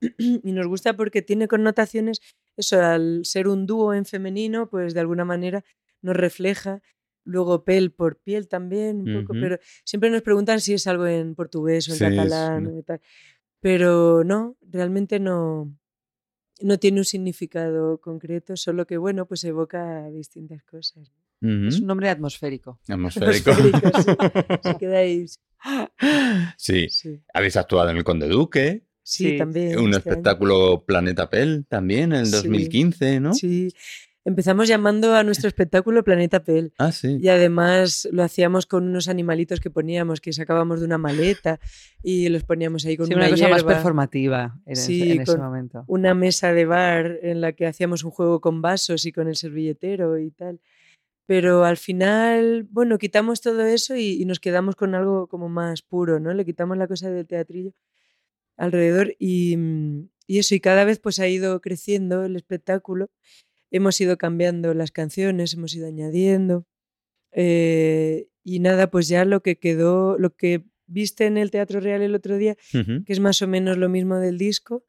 y 0.18 0.52
nos 0.52 0.66
gusta 0.66 0.96
porque 0.96 1.22
tiene 1.22 1.46
connotaciones, 1.48 2.20
eso, 2.56 2.80
al 2.80 3.24
ser 3.24 3.48
un 3.48 3.66
dúo 3.66 3.94
en 3.94 4.04
femenino, 4.04 4.68
pues 4.68 4.94
de 4.94 5.00
alguna 5.00 5.24
manera 5.24 5.64
nos 6.02 6.16
refleja. 6.16 6.82
Luego 7.26 7.64
pel 7.64 7.90
por 7.90 8.18
piel 8.18 8.48
también, 8.48 8.98
un 9.08 9.22
poco, 9.22 9.32
Ujú. 9.32 9.40
pero 9.40 9.58
siempre 9.84 10.10
nos 10.10 10.20
preguntan 10.22 10.60
si 10.60 10.74
es 10.74 10.86
algo 10.86 11.06
en 11.06 11.34
portugués 11.34 11.88
o 11.88 11.92
en 11.92 11.98
Sí, 11.98 12.04
es- 12.04 12.10
catalán 12.10 12.66
o 12.66 12.82
tal. 12.82 13.00
Pero 13.60 14.24
no, 14.24 14.56
realmente 14.60 15.18
no, 15.20 15.74
no 16.60 16.78
tiene 16.78 17.00
un 17.00 17.06
significado 17.06 17.98
concreto, 17.98 18.56
solo 18.58 18.86
que, 18.86 18.98
bueno, 18.98 19.24
pues 19.26 19.42
evoca 19.44 20.06
distintas 20.10 20.62
cosas. 20.64 21.10
Es 21.40 21.80
un 21.80 21.86
nombre 21.86 22.08
atmosférico. 22.10 22.78
Atmosférico. 22.88 23.50
Atmosférico, 23.52 24.02
sí. 24.02 24.10
Se 24.62 24.76
queda 24.78 24.98
ahí. 24.98 25.26
Sí, 26.56 26.88
Sí, 26.90 27.22
habéis 27.32 27.56
actuado 27.56 27.88
en 27.90 27.96
el 27.96 28.04
Conde 28.04 28.28
Duque, 28.28 28.84
sí, 29.04 29.30
Sí, 29.32 29.38
también. 29.38 29.78
un 29.78 29.90
este 29.94 29.96
año. 29.96 29.98
espectáculo 29.98 30.84
Planeta 30.86 31.30
Pel 31.30 31.64
también 31.68 32.12
en 32.12 32.20
el 32.20 32.26
Sí. 32.26 32.32
2015, 32.32 33.20
¿no? 33.20 33.32
Sí. 33.34 33.68
Empezamos 34.26 34.68
llamando 34.68 35.14
a 35.14 35.22
nuestro 35.22 35.48
espectáculo 35.48 36.02
Planeta 36.02 36.42
Pel. 36.42 36.72
Ah, 36.78 36.92
sí. 36.92 37.18
Y 37.20 37.28
además 37.28 38.08
lo 38.10 38.22
hacíamos 38.22 38.64
con 38.64 38.88
unos 38.88 39.08
animalitos 39.08 39.60
que 39.60 39.68
poníamos, 39.68 40.22
que 40.22 40.32
sacábamos 40.32 40.80
de 40.80 40.86
una 40.86 40.96
maleta 40.96 41.60
y 42.02 42.30
los 42.30 42.42
poníamos 42.42 42.86
ahí 42.86 42.96
con 42.96 43.06
Sí, 43.06 43.12
una, 43.12 43.24
una 43.26 43.30
cosa 43.32 43.48
más 43.50 43.64
performativa 43.64 44.58
en, 44.64 44.72
ese- 44.72 44.86
Sí, 44.86 45.12
en 45.12 45.20
ese 45.20 45.36
momento. 45.36 45.84
una 45.88 46.14
mesa 46.14 46.54
de 46.54 46.64
bar 46.64 47.18
en 47.20 47.42
la 47.42 47.52
que 47.52 47.66
hacíamos 47.66 48.02
un 48.02 48.12
juego 48.12 48.40
con 48.40 48.62
vasos 48.62 49.04
y 49.04 49.12
con 49.12 49.28
el 49.28 49.36
servilletero 49.36 50.18
y 50.18 50.30
tal. 50.30 50.58
Pero 51.26 51.64
al 51.66 51.76
final, 51.76 52.66
bueno, 52.70 52.96
quitamos 52.96 53.42
todo 53.42 53.60
eso 53.66 53.94
y, 53.94 54.20
y 54.22 54.24
nos 54.24 54.40
quedamos 54.40 54.74
con 54.74 54.94
algo 54.94 55.26
como 55.26 55.50
más 55.50 55.82
puro, 55.82 56.18
¿no? 56.18 56.32
Le 56.32 56.46
quitamos 56.46 56.78
la 56.78 56.86
cosa 56.88 57.10
del 57.10 57.26
teatrillo 57.26 57.72
alrededor 58.56 59.14
y, 59.18 59.56
mm, 59.56 60.08
y 60.26 60.38
eso, 60.38 60.54
y 60.54 60.60
cada 60.60 60.84
vez 60.84 60.98
pues 61.00 61.18
ha 61.20 61.28
ido 61.28 61.60
creciendo 61.60 62.24
el 62.24 62.36
espectáculo. 62.36 63.10
Hemos 63.70 64.00
ido 64.00 64.16
cambiando 64.18 64.72
las 64.74 64.90
canciones, 64.92 65.54
hemos 65.54 65.74
ido 65.74 65.86
añadiendo. 65.88 66.66
eh, 67.32 68.28
y 68.46 68.60
nada, 68.60 68.90
pues 68.90 69.08
ya 69.08 69.24
lo 69.24 69.40
que 69.42 69.56
quedó, 69.58 70.18
lo 70.18 70.36
que 70.36 70.64
viste 70.86 71.24
en 71.26 71.38
el 71.38 71.50
Teatro 71.50 71.80
Real 71.80 72.02
el 72.02 72.14
otro 72.14 72.36
día, 72.36 72.56
que 73.06 73.12
es 73.12 73.18
más 73.20 73.40
o 73.40 73.48
menos 73.48 73.78
lo 73.78 73.88
mismo 73.88 74.18
del 74.18 74.36
disco, 74.36 74.84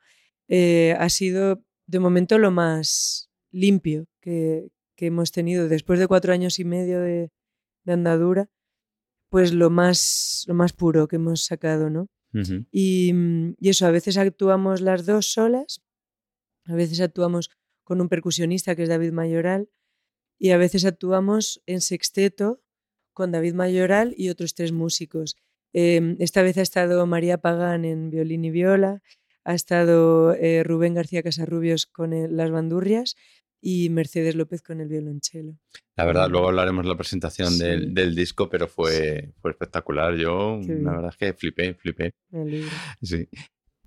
eh, 0.49 0.93
ha 0.99 1.07
sido 1.09 1.63
de 1.87 1.99
momento 1.99 2.37
lo 2.37 2.51
más 2.51 3.29
limpio 3.51 4.07
que, 4.21 4.67
que 4.97 5.05
hemos 5.07 5.31
tenido 5.31 5.69
después 5.69 5.99
de 5.99 6.07
cuatro 6.07 6.33
años 6.33 6.59
y 6.59 6.65
medio 6.65 6.99
de, 6.99 7.31
de 7.85 7.93
andadura, 7.93 8.49
pues 9.29 9.53
lo 9.53 9.69
más, 9.69 10.43
lo 10.47 10.53
más 10.53 10.73
puro 10.73 11.07
que 11.07 11.15
hemos 11.15 11.45
sacado, 11.45 11.89
¿no? 11.89 12.07
Mm, 13.13 13.53
y 13.59 13.69
eso, 13.69 13.85
a 13.85 13.91
veces 13.91 14.17
actuamos 14.17 14.81
las 14.81 15.05
dos 15.05 15.31
solas, 15.31 15.81
a 16.65 16.75
veces 16.75 16.99
actuamos 17.01 17.49
con 17.83 18.01
un 18.01 18.09
percusionista 18.09 18.75
que 18.75 18.83
es 18.83 18.89
David 18.89 19.11
Mayoral 19.11 19.69
y 20.39 20.49
a 20.51 20.57
veces 20.57 20.85
actuamos 20.85 21.61
en 21.65 21.81
sexteto 21.81 22.61
con 23.13 23.31
David 23.31 23.53
Mayoral 23.53 24.13
y 24.17 24.29
otros 24.29 24.53
tres 24.55 24.71
músicos. 24.71 25.35
Eh, 25.73 26.15
esta 26.19 26.41
vez 26.41 26.57
ha 26.57 26.61
estado 26.61 27.05
María 27.05 27.37
Pagán 27.37 27.85
en 27.85 28.09
violín 28.09 28.43
y 28.45 28.51
viola, 28.51 29.01
ha 29.43 29.53
estado 29.53 30.33
eh, 30.33 30.63
Rubén 30.63 30.95
García 30.95 31.21
Casarrubios 31.23 31.85
con 31.85 32.13
el- 32.13 32.35
las 32.35 32.49
bandurrias 32.51 33.15
y 33.67 33.89
Mercedes 33.89 34.35
López 34.35 34.61
con 34.61 34.79
el 34.79 34.87
violonchelo. 34.87 35.57
La 35.95 36.05
verdad, 36.05 36.29
luego 36.29 36.49
hablaremos 36.49 36.85
de 36.85 36.89
la 36.91 36.97
presentación 36.97 37.49
Sí. 37.51 37.63
del, 37.63 37.95
del 37.95 38.13
disco, 38.13 38.47
pero 38.47 38.67
fue, 38.67 39.33
fue 39.41 39.49
espectacular. 39.49 40.15
Yo, 40.15 40.59
Qué 40.61 40.67
la 40.67 40.73
bien. 40.75 40.85
verdad 40.85 41.09
es 41.09 41.17
que 41.17 41.33
flipé, 41.33 41.73
flipé. 41.73 42.13
Sí. 43.01 43.27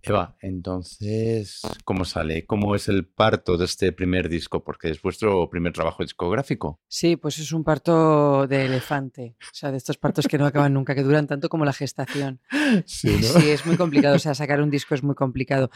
Eva, 0.03 0.37
entonces, 0.41 1.61
¿cómo 1.85 2.05
sale? 2.05 2.45
¿Cómo 2.47 2.75
es 2.75 2.89
el 2.89 3.07
parto 3.07 3.57
de 3.57 3.67
este 3.67 3.93
primer 3.93 4.29
disco? 4.29 4.65
Porque 4.65 4.91
es 4.91 5.01
vuestro 5.03 5.49
primer 5.51 5.73
trabajo 5.73 6.03
discográfico. 6.03 6.81
Sí, 6.89 7.17
pues 7.17 7.39
es 7.39 7.53
un 7.53 7.63
parto 7.65 8.47
de 8.47 8.65
elefante. 8.67 9.37
O 9.41 9.55
sea, 9.55 9.71
de 9.71 9.77
estos 9.77 9.97
partos 9.99 10.27
que 10.27 10.39
no 10.39 10.47
acaban 10.47 10.73
nunca, 10.75 10.95
que 10.95 11.03
duran 11.03 11.27
tanto 11.27 11.49
como 11.49 11.65
la 11.65 11.73
gestación. 11.73 12.41
Sí, 12.87 13.23
Sí, 13.23 13.51
es 13.51 13.65
muy 13.67 13.77
complicado. 13.77 14.17
O 14.17 14.19
sea, 14.19 14.35
sacar 14.35 14.61
un 14.63 14.71
disco 14.71 14.95
es 14.95 15.03
muy 15.03 15.15
complicado. 15.15 15.71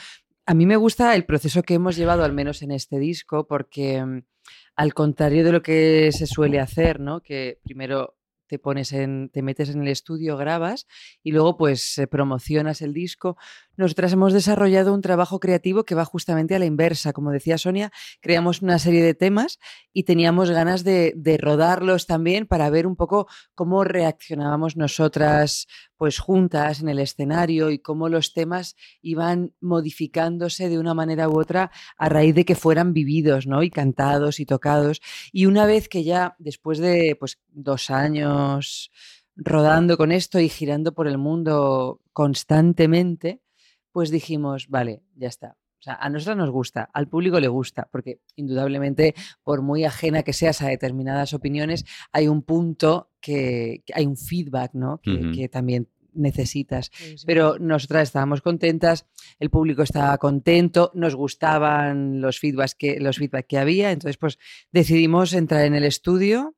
A 0.45 0.55
mí 0.55 0.67
me 0.67 0.77
gusta 0.77 1.15
el 1.15 1.25
proceso 1.25 1.63
que 1.63 1.75
hemos 1.75 1.97
llevado, 1.97 2.25
al 2.25 2.33
menos 2.33 2.63
en 2.63 2.73
este 2.73 2.99
disco, 2.99 3.47
porque 3.47 4.05
mm, 4.05 4.23
al 4.77 4.95
contrario 4.95 5.45
de 5.45 5.53
lo 5.53 5.63
que 5.63 6.11
se 6.13 6.27
suele 6.27 6.59
hacer, 6.59 6.99
¿no? 6.99 7.21
Que 7.23 7.59
primero 7.63 8.17
te 8.53 8.59
pones 8.59 8.93
en, 8.93 9.31
te 9.31 9.41
metes 9.41 9.71
en 9.71 9.81
el 9.81 9.89
estudio, 9.89 10.37
grabas 10.37 10.87
y 11.23 11.33
luego 11.33 11.57
pues 11.57 12.03
promocionas 12.11 12.83
el 12.83 12.93
disco. 12.93 13.39
Nosotras 13.77 14.13
hemos 14.13 14.33
desarrollado 14.33 14.93
un 14.93 15.01
trabajo 15.01 15.41
creativo 15.41 15.85
que 15.85 15.95
va 15.95 16.05
justamente 16.05 16.55
a 16.55 16.59
la 16.59 16.67
inversa. 16.67 17.13
Como 17.13 17.31
decía 17.31 17.59
Sonia, 17.59 17.91
creamos 18.21 18.63
una 18.63 18.79
serie 18.79 19.03
de 19.03 19.15
temas 19.15 19.59
y 19.93 20.05
teníamos 20.05 20.51
ganas 20.51 20.85
de, 20.85 21.13
de 21.17 21.39
rodarlos 21.39 22.07
también 22.07 22.47
para 22.47 22.69
ver 22.71 22.87
un 22.87 22.97
poco 22.97 23.27
cómo 23.55 23.85
reaccionábamos 23.85 24.77
nosotras 24.77 25.67
pues 25.97 26.19
juntas 26.19 26.81
en 26.81 26.89
el 26.89 26.99
escenario 26.99 27.71
y 27.71 27.79
cómo 27.79 28.09
los 28.09 28.33
temas 28.33 28.75
iban 29.03 29.55
modificándose 29.61 30.69
de 30.69 30.79
una 30.79 30.95
manera 30.95 31.29
u 31.29 31.39
otra 31.39 31.71
a 31.97 32.09
raíz 32.09 32.35
de 32.35 32.45
que 32.45 32.57
fueran 32.57 32.93
vividos, 32.93 33.47
¿no? 33.47 33.63
Y 33.63 33.71
cantados 33.71 34.41
y 34.41 34.47
tocados. 34.47 35.01
Y 35.31 35.47
una 35.47 35.65
vez 35.65 35.89
que 35.89 36.03
ya, 36.03 36.35
después 36.39 36.79
de 36.79 37.17
pues 37.19 37.39
dos 37.49 37.91
años 37.91 38.91
rodando 39.37 39.97
con 39.97 40.13
esto 40.13 40.41
y 40.41 40.49
girando 40.49 40.93
por 40.93 41.07
el 41.07 41.19
mundo 41.19 42.01
constantemente, 42.13 43.41
pues 43.93 44.11
dijimos, 44.11 44.69
vale, 44.69 45.03
ya 45.15 45.29
está. 45.29 45.57
O 45.83 45.85
sea, 45.85 45.95
a 45.95 46.09
nosotros 46.09 46.37
nos 46.37 46.51
gusta, 46.51 46.89
al 46.93 47.09
público 47.09 47.41
le 47.41 47.49
gusta, 47.49 47.89
porque 47.91 48.21
indudablemente, 48.37 49.17
por 49.43 49.63
muy 49.63 49.85
ajena 49.85 50.23
que 50.23 50.33
seas 50.33 50.63
a 50.63 50.69
determinadas 50.69 51.35
opiniones, 51.35 51.85
hay 52.13 52.29
un 52.29 52.43
punto 52.43 53.11
que, 53.21 53.83
que 53.85 53.93
hay 53.97 54.07
un 54.07 54.17
feedback, 54.17 54.75
¿no? 54.75 55.01
Que, 55.01 55.49
también 55.49 55.89
necesitas. 56.15 56.93
Pero 57.27 57.59
nosotras 57.59 58.05
estábamos 58.05 58.43
contentas, 58.43 59.07
el 59.41 59.51
público 59.51 59.83
estaba 59.83 60.17
contento, 60.19 60.93
nos 60.95 61.17
gustaban 61.17 62.21
los 62.21 62.39
feedbacks 62.39 62.77
que, 62.77 63.01
los 63.01 63.17
feedback 63.17 63.49
que 63.49 63.59
había, 63.59 63.91
entonces 63.91 64.19
pues 64.19 64.39
decidimos 64.71 65.33
entrar 65.33 65.65
en 65.65 65.75
el 65.75 65.83
estudio 65.83 66.55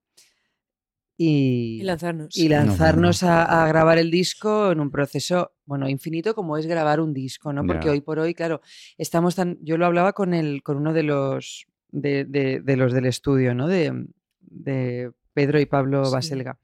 y, 1.17 1.79
y 1.81 1.83
lanzarnos. 1.85 2.37
y 2.37 2.49
lanzarnos 2.49 3.23
a, 3.23 3.65
a 3.65 3.69
grabar 3.69 3.99
el 3.99 4.11
disco 4.11 4.73
en 4.73 4.81
un 4.81 4.91
proceso, 4.91 5.53
bueno, 5.65 5.89
infinito 5.89 6.35
como 6.35 6.57
es 6.59 6.67
grabar 6.67 7.01
un 7.01 7.15
disco, 7.15 7.53
¿no? 7.53 7.65
Porque 7.67 7.89
hoy 7.91 8.01
por 8.01 8.19
hoy, 8.19 8.35
claro, 8.35 8.61
estamos 8.99 9.35
tan... 9.35 9.59
Yo 9.63 9.77
lo 9.79 9.87
hablaba 9.87 10.13
con, 10.13 10.35
el, 10.35 10.63
con 10.63 10.77
uno 10.77 10.93
de 10.93 11.03
los, 11.05 11.67
de, 11.91 12.25
de- 12.25 12.61
de 12.61 12.77
los 12.77 12.93
del 12.93 13.07
estudio, 13.07 13.55
¿no? 13.55 13.69
De, 13.69 13.93
de 14.41 15.13
Pedro 15.33 15.61
y 15.61 15.67
Pablo 15.67 16.05
Sí. 16.05 16.13
Baselga. 16.13 16.59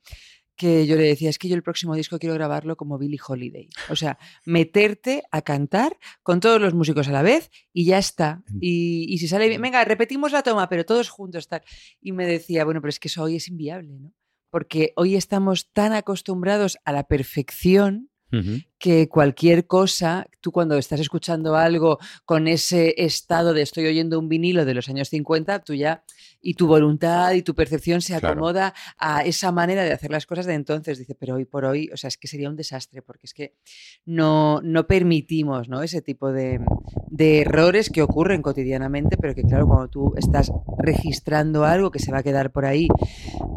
Que 0.56 0.86
yo 0.86 0.96
le 0.96 1.04
decía, 1.04 1.30
es 1.30 1.38
que 1.38 1.48
yo 1.48 1.54
el 1.54 1.62
próximo 1.62 1.94
disco 1.94 2.18
quiero 2.18 2.34
grabarlo 2.34 2.76
como 2.76 2.98
Billie 2.98 3.18
Holiday. 3.26 3.70
O 3.88 3.96
sea, 3.96 4.18
meterte 4.44 5.22
a 5.30 5.40
cantar 5.40 5.96
con 6.22 6.38
todos 6.40 6.60
los 6.60 6.74
músicos 6.74 7.08
a 7.08 7.12
la 7.12 7.22
vez 7.22 7.50
y 7.72 7.86
ya 7.86 7.96
está. 7.96 8.42
Y, 8.60 9.06
y 9.08 9.16
si 9.18 9.26
sale 9.26 9.48
bien, 9.48 9.62
venga, 9.62 9.82
repetimos 9.86 10.32
la 10.32 10.42
toma, 10.42 10.68
pero 10.68 10.84
todos 10.84 11.08
juntos 11.08 11.48
tal. 11.48 11.62
Y 12.02 12.12
me 12.12 12.26
decía, 12.26 12.66
bueno, 12.66 12.82
pero 12.82 12.90
es 12.90 13.00
que 13.00 13.08
eso 13.08 13.22
hoy 13.22 13.36
es 13.36 13.48
inviable, 13.48 13.98
¿no? 13.98 14.12
Porque 14.50 14.92
hoy 14.96 15.16
estamos 15.16 15.70
tan 15.72 15.92
acostumbrados 15.92 16.78
a 16.84 16.92
la 16.92 17.04
perfección 17.04 18.10
que 18.78 19.08
cualquier 19.08 19.66
cosa, 19.66 20.26
tú 20.40 20.52
cuando 20.52 20.78
estás 20.78 21.00
escuchando 21.00 21.56
algo 21.56 21.98
con 22.24 22.46
ese 22.46 22.94
estado 22.96 23.52
de 23.54 23.62
estoy 23.62 23.86
oyendo 23.86 24.20
un 24.20 24.28
vinilo 24.28 24.64
de 24.64 24.74
los 24.74 24.88
años 24.88 25.08
50, 25.08 25.64
tú 25.64 25.74
ya 25.74 26.04
y 26.42 26.54
tu 26.54 26.66
voluntad 26.66 27.32
y 27.32 27.42
tu 27.42 27.54
percepción 27.54 28.00
se 28.00 28.14
acomoda 28.14 28.74
a 28.98 29.24
esa 29.24 29.52
manera 29.52 29.82
de 29.84 29.92
hacer 29.92 30.10
las 30.10 30.26
cosas 30.26 30.46
de 30.46 30.54
entonces. 30.54 30.98
Dice, 30.98 31.14
pero 31.14 31.34
hoy 31.34 31.44
por 31.44 31.64
hoy, 31.64 31.90
o 31.92 31.96
sea, 31.96 32.08
es 32.08 32.16
que 32.16 32.28
sería 32.28 32.48
un 32.48 32.56
desastre 32.56 33.02
porque 33.02 33.26
es 33.26 33.34
que 33.34 33.54
no, 34.06 34.60
no 34.62 34.86
permitimos 34.86 35.68
¿no? 35.68 35.82
ese 35.82 36.02
tipo 36.02 36.32
de, 36.32 36.60
de 37.08 37.40
errores 37.42 37.90
que 37.90 38.02
ocurren 38.02 38.42
cotidianamente, 38.42 39.16
pero 39.16 39.34
que 39.34 39.42
claro, 39.42 39.66
cuando 39.66 39.88
tú 39.88 40.14
estás 40.16 40.50
registrando 40.78 41.64
algo 41.64 41.90
que 41.90 41.98
se 41.98 42.12
va 42.12 42.18
a 42.18 42.22
quedar 42.22 42.52
por 42.52 42.64
ahí, 42.64 42.88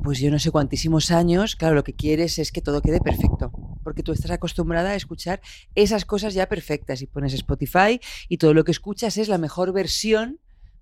pues 0.04 0.20
yo 0.20 0.30
no 0.30 0.40
sé 0.40 0.52
cuantísimos 0.52 1.12
años, 1.12 1.56
claro, 1.56 1.76
lo 1.76 1.84
que 1.84 1.94
quieres 1.94 2.40
es 2.40 2.52
que 2.52 2.62
todo 2.62 2.82
quede 2.82 3.00
perfecto, 3.00 3.52
porque 3.84 4.04
tú 4.04 4.12
estás 4.12 4.32
acostumbrada 4.32 4.92
a 4.92 4.96
escuchar 4.96 5.42
esas 5.76 6.06
cosas 6.06 6.34
ya 6.34 6.48
perfectas 6.48 7.02
y 7.02 7.08
pones 7.08 7.34
Spotify 7.34 8.00
y 8.28 8.38
todo 8.38 8.54
lo 8.54 8.64
que 8.64 8.72
escuchas 8.72 9.18
es 9.18 9.30
la 9.30 9.38
mejor 9.38 9.72
versión 9.72 10.40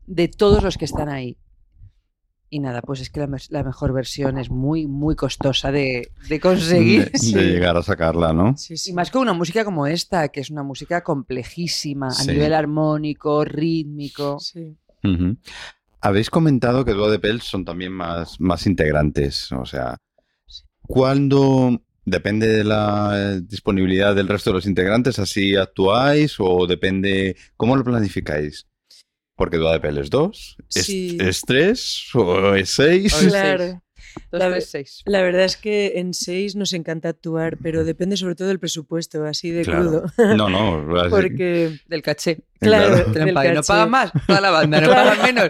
de 0.07 0.27
todos 0.27 0.63
los 0.63 0.77
que 0.77 0.85
están 0.85 1.09
ahí. 1.09 1.37
Y 2.53 2.59
nada, 2.59 2.81
pues 2.81 2.99
es 2.99 3.09
que 3.09 3.21
la, 3.21 3.63
mejor 3.63 3.93
versión 3.93 4.37
es 4.37 4.49
muy, 4.49 4.85
muy 4.85 5.15
costosa 5.15 5.71
de, 5.71 6.11
conseguir. 6.41 7.09
De, 7.09 7.45
llegar 7.45 7.77
a 7.77 7.81
sacarla, 7.81 8.33
¿no? 8.33 8.57
Sí, 8.57 8.75
Y 8.87 8.91
más 8.91 9.09
con 9.09 9.21
una 9.21 9.31
música 9.31 9.63
como 9.63 9.87
esta, 9.87 10.27
que 10.27 10.41
es 10.41 10.49
una 10.49 10.61
música 10.61 11.01
complejísima 11.01 12.09
a 12.09 12.25
nivel 12.25 12.53
armónico, 12.53 13.45
rítmico. 13.45 14.37
Sí. 14.41 14.77
Habéis 16.01 16.29
comentado 16.29 16.83
que 16.83 16.91
Dua 16.91 17.09
de 17.09 17.19
Pels 17.19 17.45
son 17.45 17.63
también 17.63 17.93
más, 17.93 18.37
más 18.41 18.67
integrantes. 18.67 19.49
O 19.53 19.65
sea, 19.65 19.95
¿cuándo 20.81 21.81
depende 22.03 22.47
de 22.47 22.65
la 22.65 23.39
disponibilidad 23.39 24.13
del 24.13 24.27
resto 24.27 24.49
de 24.49 24.55
los 24.55 24.65
integrantes? 24.65 25.19
¿Así 25.19 25.55
actuáis 25.55 26.35
o 26.37 26.67
depende. 26.67 27.37
¿Cómo 27.55 27.77
lo 27.77 27.85
planificáis? 27.85 28.67
Porque 29.41 29.57
Duda 29.57 29.71
de 29.73 29.79
Pel 29.79 29.97
es 29.97 30.11
2, 30.11 30.57
es 30.75 31.41
3 31.47 32.09
o 32.13 32.53
es 32.53 32.69
6. 32.75 33.27
Claro. 33.27 33.81
La, 34.29 35.21
verdad 35.23 35.45
es 35.45 35.57
que 35.57 35.93
en 35.95 36.13
6 36.13 36.55
nos 36.55 36.73
encanta 36.73 37.09
actuar, 37.09 37.57
pero 37.57 37.83
depende 37.83 38.17
sobre 38.17 38.35
todo 38.35 38.49
del 38.49 38.59
presupuesto, 38.59 39.25
así 39.25 39.49
de 39.49 39.65
crudo. 39.65 40.05
No, 40.37 40.47
no, 40.47 40.85
porque 41.09 41.79
del 41.87 42.03
caché. 42.03 42.41
Claro, 42.59 43.03
¿Nos 43.55 43.65
pagan 43.65 43.89
más? 43.89 44.11
Toda 44.27 44.41
la 44.41 44.51
banda, 44.51 44.79
¿nos 44.79 44.93
pagan 44.93 45.23
menos? 45.23 45.49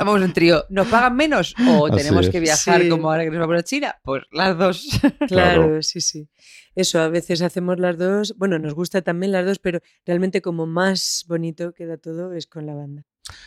Vamos 0.00 0.20
un 0.20 0.32
trío, 0.32 0.64
¿nos 0.68 0.88
pagan 0.88 1.14
menos? 1.14 1.54
¿O 1.64 1.88
tenemos 1.90 2.28
que 2.30 2.40
viajar 2.40 2.88
como 2.88 3.08
ahora 3.08 3.22
que 3.22 3.30
nos 3.30 3.38
vamos 3.38 3.60
a 3.60 3.62
China? 3.62 3.96
Pues 4.02 4.24
las 4.32 4.58
dos. 4.58 4.88
Claro, 5.28 5.80
sí, 5.84 6.00
sí. 6.00 6.28
Eso, 6.74 6.98
a 6.98 7.08
veces 7.08 7.40
hacemos 7.42 7.78
las 7.78 7.98
dos. 7.98 8.34
Bueno, 8.36 8.58
nos 8.58 8.74
gusta 8.74 9.02
también 9.02 9.30
las 9.30 9.46
dos, 9.46 9.60
pero 9.60 9.78
realmente 10.04 10.42
como 10.42 10.66
más 10.66 11.24
bonito 11.28 11.72
queda 11.72 11.98
todo 11.98 12.32
es 12.32 12.48
con 12.48 12.66
la 12.66 12.74
banda. 12.74 13.04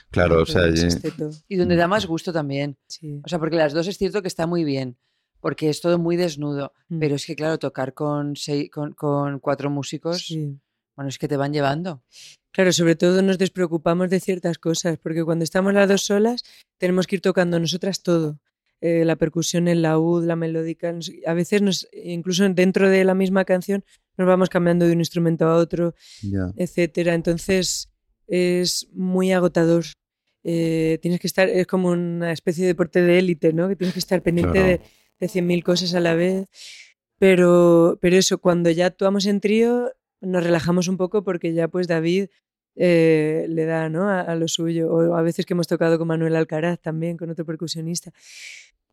Claro, 0.09 0.41
o 0.41 0.45
sea, 0.45 0.63
y 1.47 1.55
donde 1.55 1.75
da 1.75 1.87
más 1.87 2.05
gusto 2.05 2.33
también. 2.33 2.77
O 3.23 3.27
sea, 3.27 3.39
porque 3.39 3.55
las 3.55 3.73
dos 3.73 3.87
es 3.87 3.97
cierto 3.97 4.21
que 4.21 4.27
está 4.27 4.47
muy 4.47 4.63
bien, 4.63 4.97
porque 5.39 5.69
es 5.69 5.81
todo 5.81 5.97
muy 5.97 6.15
desnudo, 6.17 6.73
mm. 6.89 6.99
pero 6.99 7.15
es 7.15 7.25
que 7.25 7.35
claro, 7.35 7.59
tocar 7.59 7.93
con, 7.93 8.35
seis, 8.35 8.69
con, 8.71 8.93
con, 8.93 9.39
cuatro 9.39 9.69
músicos, 9.69 10.35
bueno, 10.95 11.09
es 11.09 11.17
que 11.17 11.27
te 11.27 11.37
van 11.37 11.53
llevando. 11.53 12.03
Claro, 12.51 12.73
sobre 12.73 12.95
todo 12.95 13.21
nos 13.21 13.37
despreocupamos 13.37 14.09
de 14.09 14.19
ciertas 14.19 14.57
cosas, 14.57 14.97
porque 14.97 15.23
cuando 15.23 15.43
estamos 15.43 15.73
las 15.73 15.87
dos 15.87 16.03
solas 16.03 16.43
tenemos 16.77 17.07
que 17.07 17.15
ir 17.15 17.21
tocando 17.21 17.59
nosotras 17.59 18.03
todo. 18.03 18.39
Eh, 18.81 19.05
la 19.05 19.15
percusión, 19.15 19.67
el 19.67 19.83
laúd, 19.83 20.25
la 20.25 20.35
melódica. 20.35 20.93
a 21.27 21.33
veces, 21.35 21.61
nos, 21.61 21.87
incluso 21.93 22.49
dentro 22.49 22.89
de 22.89 23.05
la 23.05 23.13
misma 23.13 23.45
canción, 23.45 23.85
nos 24.17 24.27
vamos 24.27 24.49
cambiando 24.49 24.87
de 24.87 24.93
un 24.93 24.99
instrumento 24.99 25.45
a 25.45 25.55
otro, 25.55 25.93
etcétera. 26.57 27.13
Entonces, 27.13 27.90
es 28.31 28.87
muy 28.93 29.33
agotador. 29.33 29.83
Eh, 30.43 30.97
tienes 31.01 31.19
que 31.19 31.27
estar, 31.27 31.49
es 31.49 31.67
como 31.67 31.89
una 31.89 32.31
especie 32.31 32.63
de 32.63 32.69
deporte 32.69 33.01
de 33.01 33.19
élite, 33.19 33.51
¿no? 33.51 33.67
Que 33.67 33.75
tienes 33.75 33.93
que 33.93 33.99
estar 33.99 34.23
pendiente 34.23 34.63
de, 34.63 34.81
de 35.19 35.27
100.000 35.27 35.63
cosas 35.63 35.93
a 35.93 35.99
la 35.99 36.15
vez. 36.15 36.47
Pero, 37.19 37.99
pero 38.01 38.15
eso, 38.15 38.39
cuando 38.39 38.71
ya 38.71 38.87
actuamos 38.87 39.25
en 39.25 39.41
trío, 39.41 39.91
nos 40.21 40.43
relajamos 40.43 40.87
un 40.87 40.97
poco 40.97 41.23
porque 41.23 41.53
ya 41.53 41.67
pues 41.67 41.87
David 41.87 42.29
eh, 42.75 43.45
le 43.49 43.65
da 43.65 43.89
¿no? 43.89 44.09
a, 44.09 44.33
lo 44.35 44.47
suyo. 44.47 44.91
O 44.91 45.15
a 45.15 45.21
veces 45.21 45.45
que 45.45 45.53
hemos 45.53 45.67
tocado 45.67 45.99
con 45.99 46.07
Manuel 46.07 46.35
Alcaraz 46.37 46.79
también, 46.79 47.17
con 47.17 47.29
otro 47.29 47.45
percusionista. 47.45 48.11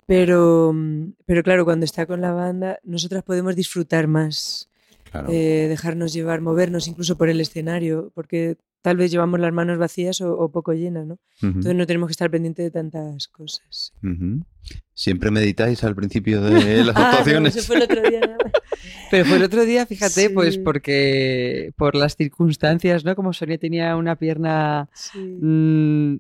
Pero, 0.04 0.74
pero 1.26 1.42
claro, 1.44 1.64
cuando 1.64 1.84
está 1.84 2.06
con 2.06 2.20
la 2.20 2.32
banda, 2.32 2.80
nosotras 2.82 3.22
podemos 3.22 3.54
disfrutar 3.54 4.08
más. 4.08 4.68
Eh, 5.28 5.66
dejarnos 5.68 6.12
llevar, 6.12 6.42
movernos 6.42 6.86
incluso 6.86 7.16
por 7.16 7.30
el 7.30 7.40
escenario, 7.40 8.12
porque 8.14 8.58
tal 8.82 8.96
vez 8.96 9.10
llevamos 9.10 9.40
las 9.40 9.52
manos 9.52 9.78
vacías 9.78 10.20
o, 10.20 10.50
poco 10.50 10.72
llenas, 10.72 11.06
¿no? 11.06 11.18
Entonces 11.42 11.74
no 11.74 11.86
tenemos 11.86 12.08
que 12.08 12.12
estar 12.12 12.30
pendientes 12.30 12.64
de 12.64 12.70
tantas 12.70 13.28
cosas. 13.28 13.92
¿Siempre 14.94 15.30
meditáis 15.30 15.84
al 15.84 15.94
principio 15.94 16.40
de 16.42 16.84
las 16.84 16.96
ah, 16.96 17.10
actuaciones? 17.10 17.56
No, 17.56 17.62
fue 17.62 17.76
el 17.76 17.82
otro 17.82 18.02
día. 18.02 18.20
Pero 19.10 19.24
fue 19.24 19.36
el 19.36 19.44
otro 19.44 19.64
día, 19.64 19.86
fíjate, 19.86 20.30
pues 20.30 20.58
porque 20.58 21.72
por 21.76 21.94
las 21.94 22.16
circunstancias, 22.16 23.04
¿no? 23.04 23.16
Como 23.16 23.32
Sonia 23.32 23.58
tenía 23.58 23.96
una 23.96 24.16
pierna 24.16 24.88
mm, 25.14 26.16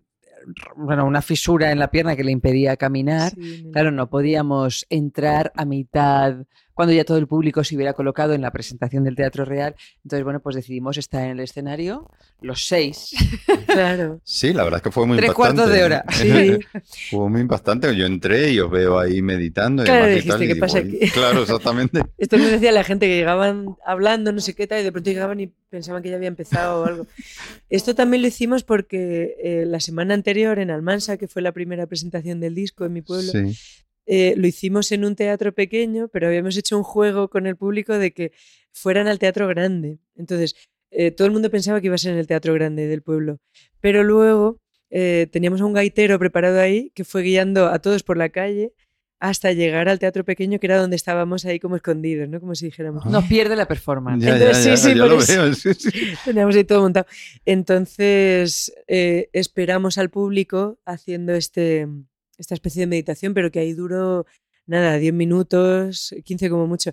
bueno, 0.76 1.06
una 1.06 1.22
fisura 1.22 1.72
en 1.72 1.78
la 1.78 1.90
pierna 1.90 2.16
que 2.16 2.24
le 2.24 2.32
impedía 2.32 2.76
caminar. 2.76 3.32
claro, 3.72 3.90
no 3.90 4.08
podíamos 4.08 4.86
entrar 4.88 5.52
a 5.54 5.64
mitad 5.64 6.46
cuando 6.78 6.94
ya 6.94 7.02
todo 7.04 7.18
el 7.18 7.26
público 7.26 7.64
se 7.64 7.74
hubiera 7.74 7.92
colocado 7.92 8.34
en 8.34 8.40
la 8.40 8.52
presentación 8.52 9.02
del 9.02 9.16
Teatro 9.16 9.44
Real. 9.44 9.74
Entonces, 10.04 10.22
bueno, 10.22 10.38
pues 10.38 10.54
decidimos 10.54 10.96
estar 10.96 11.24
en 11.24 11.30
el 11.32 11.40
escenario 11.40 12.08
los 12.40 12.68
seis. 12.68 13.16
Claro. 13.66 14.20
Sí, 14.24 14.52
la 14.52 14.64
verdad 14.64 14.78
es 14.78 14.82
que 14.82 14.90
fue 14.90 15.06
muy 15.06 15.18
Tres 15.18 15.30
impactante. 15.30 15.56
cuartos 15.56 15.76
de 15.76 15.84
hora. 15.84 16.04
Sí. 16.10 16.58
fue 17.10 17.28
muy 17.28 17.40
impactante. 17.42 17.94
Yo 17.94 18.06
entré 18.06 18.52
y 18.52 18.60
os 18.60 18.70
veo 18.70 18.98
ahí 18.98 19.20
meditando. 19.20 19.84
claro, 19.84 20.06
dijiste, 20.06 20.46
¿qué 20.46 20.56
pasa 20.56 20.78
aquí? 20.78 20.98
Claro, 21.10 21.42
exactamente. 21.42 22.02
Esto 22.18 22.38
me 22.38 22.46
decía 22.46 22.72
la 22.72 22.82
gente 22.82 23.06
que 23.06 23.16
llegaban 23.16 23.76
hablando, 23.84 24.32
no 24.32 24.40
sé 24.40 24.54
qué 24.54 24.66
tal, 24.66 24.80
y 24.80 24.84
de 24.84 24.92
pronto 24.92 25.10
llegaban 25.10 25.38
y 25.40 25.48
pensaban 25.68 26.02
que 26.02 26.10
ya 26.10 26.16
había 26.16 26.28
empezado 26.28 26.82
o 26.82 26.86
algo. 26.86 27.06
Esto 27.68 27.94
también 27.94 28.22
lo 28.22 28.28
hicimos 28.28 28.64
porque 28.64 29.36
eh, 29.42 29.64
la 29.66 29.80
semana 29.80 30.14
anterior 30.14 30.58
en 30.58 30.70
Almansa, 30.70 31.18
que 31.18 31.28
fue 31.28 31.42
la 31.42 31.52
primera 31.52 31.86
presentación 31.86 32.40
del 32.40 32.54
disco 32.54 32.84
en 32.84 32.92
mi 32.94 33.02
pueblo, 33.02 33.32
eh, 34.10 34.32
lo 34.38 34.46
hicimos 34.46 34.90
en 34.90 35.04
un 35.04 35.14
teatro 35.14 35.52
pequeño, 35.52 36.08
pero 36.08 36.28
habíamos 36.28 36.56
hecho 36.56 36.78
un 36.78 36.82
juego 36.82 37.28
con 37.28 37.46
el 37.46 37.56
público 37.56 37.98
de 37.98 38.14
que 38.14 38.32
fueran 38.72 39.06
al 39.06 39.18
teatro 39.18 39.46
grande. 39.46 39.98
Entonces, 40.16 40.56
eh, 40.90 41.10
todo 41.10 41.26
el 41.26 41.32
mundo 41.32 41.50
pensaba 41.50 41.78
que 41.78 41.88
iba 41.88 41.94
a 41.94 41.98
ser 41.98 42.14
en 42.14 42.18
el 42.18 42.26
teatro 42.26 42.54
grande 42.54 42.86
del 42.86 43.02
pueblo. 43.02 43.38
Pero 43.82 44.02
luego 44.04 44.62
eh, 44.88 45.28
teníamos 45.30 45.60
un 45.60 45.74
gaitero 45.74 46.18
preparado 46.18 46.58
ahí 46.58 46.90
que 46.94 47.04
fue 47.04 47.22
guiando 47.22 47.66
a 47.66 47.80
todos 47.80 48.02
por 48.02 48.16
la 48.16 48.30
calle 48.30 48.72
hasta 49.20 49.52
llegar 49.52 49.90
al 49.90 49.98
teatro 49.98 50.24
pequeño, 50.24 50.58
que 50.58 50.68
era 50.68 50.78
donde 50.78 50.96
estábamos 50.96 51.44
ahí 51.44 51.60
como 51.60 51.76
escondidos, 51.76 52.30
¿no? 52.30 52.40
Como 52.40 52.54
si 52.54 52.64
dijéramos. 52.66 53.04
Nos 53.04 53.24
pierde 53.24 53.56
la 53.56 53.68
performance. 53.68 54.24
Entonces, 54.24 54.80
sí, 54.80 54.88
sí, 54.88 54.94
lo 54.94 55.06
veo, 55.08 55.52
Teníamos 56.24 56.56
ahí 56.56 56.64
todo 56.64 56.80
montado. 56.80 57.06
Entonces, 57.44 58.72
esperamos 58.86 59.98
al 59.98 60.08
público 60.08 60.78
haciendo 60.86 61.34
este, 61.34 61.88
esta 62.38 62.54
especie 62.54 62.80
de 62.80 62.86
meditación, 62.86 63.34
pero 63.34 63.50
que 63.50 63.58
ahí 63.58 63.74
duró 63.74 64.24
nada, 64.66 64.96
10 64.96 65.12
minutos, 65.12 66.14
15 66.24 66.50
como 66.50 66.66
mucho. 66.66 66.92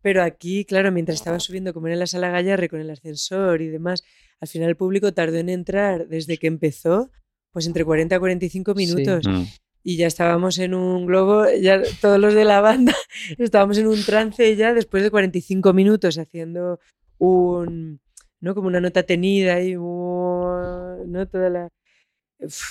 Pero 0.00 0.22
aquí, 0.22 0.64
claro, 0.64 0.92
mientras 0.92 1.18
estaba 1.18 1.40
subiendo, 1.40 1.74
como 1.74 1.88
era 1.88 1.94
en 1.94 2.00
la 2.00 2.06
sala 2.06 2.30
Gallarre, 2.30 2.68
con 2.68 2.80
el 2.80 2.90
ascensor 2.90 3.60
y 3.60 3.68
demás, 3.68 4.04
al 4.40 4.48
final 4.48 4.68
el 4.68 4.76
público 4.76 5.12
tardó 5.12 5.36
en 5.38 5.48
entrar 5.48 6.06
desde 6.08 6.38
que 6.38 6.46
empezó, 6.46 7.10
pues 7.50 7.66
entre 7.66 7.84
40 7.84 8.14
a 8.14 8.18
45 8.20 8.74
minutos. 8.74 9.26
Mm. 9.26 9.42
Y 9.82 9.96
ya 9.96 10.06
estábamos 10.06 10.58
en 10.58 10.74
un 10.74 11.06
globo, 11.06 11.46
ya 11.60 11.82
todos 12.00 12.18
los 12.18 12.34
de 12.34 12.44
la 12.44 12.60
banda 12.60 12.94
estábamos 13.38 13.78
en 13.78 13.86
un 13.86 14.02
trance 14.04 14.54
ya 14.56 14.74
después 14.74 15.02
de 15.02 15.10
45 15.10 15.72
minutos 15.72 16.18
haciendo 16.18 16.78
un, 17.18 18.00
¿no? 18.40 18.54
Como 18.54 18.68
una 18.68 18.80
nota 18.80 19.02
tenida 19.02 19.62
y 19.62 19.74
¿no? 19.74 21.28
Toda 21.30 21.50
la 21.50 21.68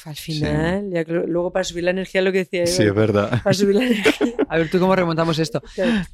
al 0.06 0.16
final, 0.16 0.90
ya, 0.90 1.04
luego 1.04 1.52
para 1.52 1.66
subir 1.66 1.84
la 1.84 1.92
energía, 1.92 2.22
lo 2.22 2.32
que 2.32 2.40
decía 2.40 2.66
Sí, 2.66 2.84
es 2.84 2.96
verdad. 2.96 3.42
Para 3.44 3.54
subir 3.54 3.76
la 3.76 3.86
energía. 3.86 4.34
A 4.50 4.58
ver, 4.58 4.70
¿tú 4.70 4.80
cómo 4.80 4.96
remontamos 4.96 5.40
esto? 5.40 5.62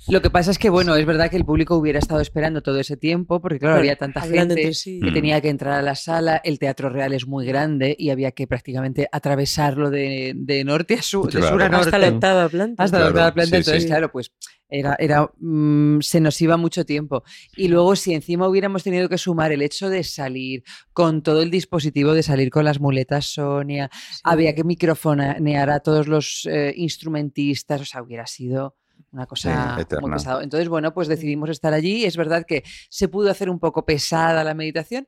Lo 0.07 0.23
que 0.23 0.31
pasa 0.31 0.49
es 0.49 0.57
que, 0.57 0.71
bueno, 0.71 0.95
es 0.95 1.05
verdad 1.05 1.29
que 1.29 1.37
el 1.37 1.45
público 1.45 1.75
hubiera 1.77 1.99
estado 1.99 2.19
esperando 2.19 2.63
todo 2.63 2.79
ese 2.79 2.97
tiempo, 2.97 3.39
porque 3.41 3.59
claro, 3.59 3.77
había 3.77 3.95
tanta 3.95 4.21
gente 4.21 4.71
que 4.83 5.11
tenía 5.11 5.39
que 5.39 5.49
entrar 5.49 5.73
a 5.73 5.81
la 5.83 5.93
sala, 5.93 6.41
el 6.43 6.57
Teatro 6.57 6.89
Real 6.89 7.13
es 7.13 7.27
muy 7.27 7.45
grande 7.45 7.95
y 7.97 8.09
había 8.09 8.31
que 8.31 8.47
prácticamente 8.47 9.07
atravesarlo 9.11 9.91
de, 9.91 10.63
norte 10.65 10.95
a 10.95 11.03
sur, 11.03 11.31
de 11.31 11.41
sur 11.41 11.61
a 11.61 11.69
norte. 11.69 11.85
Hasta 11.85 11.99
la 11.99 12.07
octava 12.07 12.49
planta. 12.49 12.83
Hasta 12.83 12.99
la 12.99 13.07
octava 13.09 13.33
planta, 13.33 13.57
entonces, 13.57 13.85
claro, 13.85 14.11
pues 14.11 14.31
era, 14.73 14.95
era 14.97 15.29
mm, 15.39 15.99
se 16.01 16.19
nos 16.19 16.41
iba 16.41 16.57
mucho 16.57 16.85
tiempo. 16.85 17.23
Y 17.55 17.67
luego, 17.67 17.95
si 17.95 18.13
encima 18.15 18.47
hubiéramos 18.47 18.83
tenido 18.83 19.07
que 19.07 19.19
sumar 19.19 19.51
el 19.51 19.61
hecho 19.61 19.89
de 19.89 20.03
salir 20.03 20.63
con 20.91 21.21
todo 21.21 21.43
el 21.43 21.51
dispositivo 21.51 22.13
de 22.13 22.23
salir 22.23 22.49
con 22.49 22.65
las 22.65 22.79
muletas 22.79 23.37
Sonia, 23.43 23.89
había 24.23 24.56
que 24.56 24.63
microfonear 24.63 25.69
a 25.69 25.79
todos 25.79 26.08
los 26.08 26.47
eh, 26.49 26.73
instrumentistas, 26.75 27.82
o 27.82 27.86
sea, 27.86 28.01
hubiera 28.01 28.25
sido 28.27 28.75
una 29.12 29.25
cosa 29.25 29.75
muy 30.01 30.12
pesada. 30.17 30.43
Entonces, 30.43 30.69
bueno, 30.69 30.93
pues 30.93 31.08
decidimos 31.08 31.49
estar 31.49 31.73
allí. 31.73 32.06
Es 32.06 32.17
verdad 32.17 32.45
que 32.47 32.63
se 32.89 33.08
pudo 33.08 33.29
hacer 33.29 33.49
un 33.49 33.60
poco 33.60 33.86
pesada 33.86 34.43
la 34.43 34.53
meditación. 34.53 35.06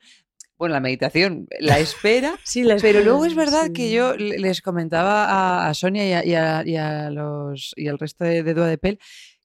Bueno, 0.57 0.73
la 0.73 0.79
meditación, 0.79 1.47
la 1.59 1.79
espera, 1.79 2.35
Sí, 2.45 2.63
la 2.63 2.77
pero 2.77 3.01
luego 3.01 3.25
es 3.25 3.35
verdad 3.35 3.65
sí. 3.67 3.73
que 3.73 3.91
yo 3.91 4.15
le- 4.15 4.37
les 4.39 4.61
comentaba 4.61 5.25
a, 5.25 5.67
a 5.69 5.73
Sonia 5.73 6.05
y, 6.07 6.13
a- 6.13 6.25
y 6.25 6.33
a- 6.35 6.63
y 6.65 6.75
a 6.77 7.09
los, 7.09 7.73
y 7.75 7.87
al 7.87 7.97
resto 7.99 8.23
de, 8.23 8.41
de 8.43 8.53
Dua 8.53 8.67
de 8.67 8.77
Pel 8.77 8.99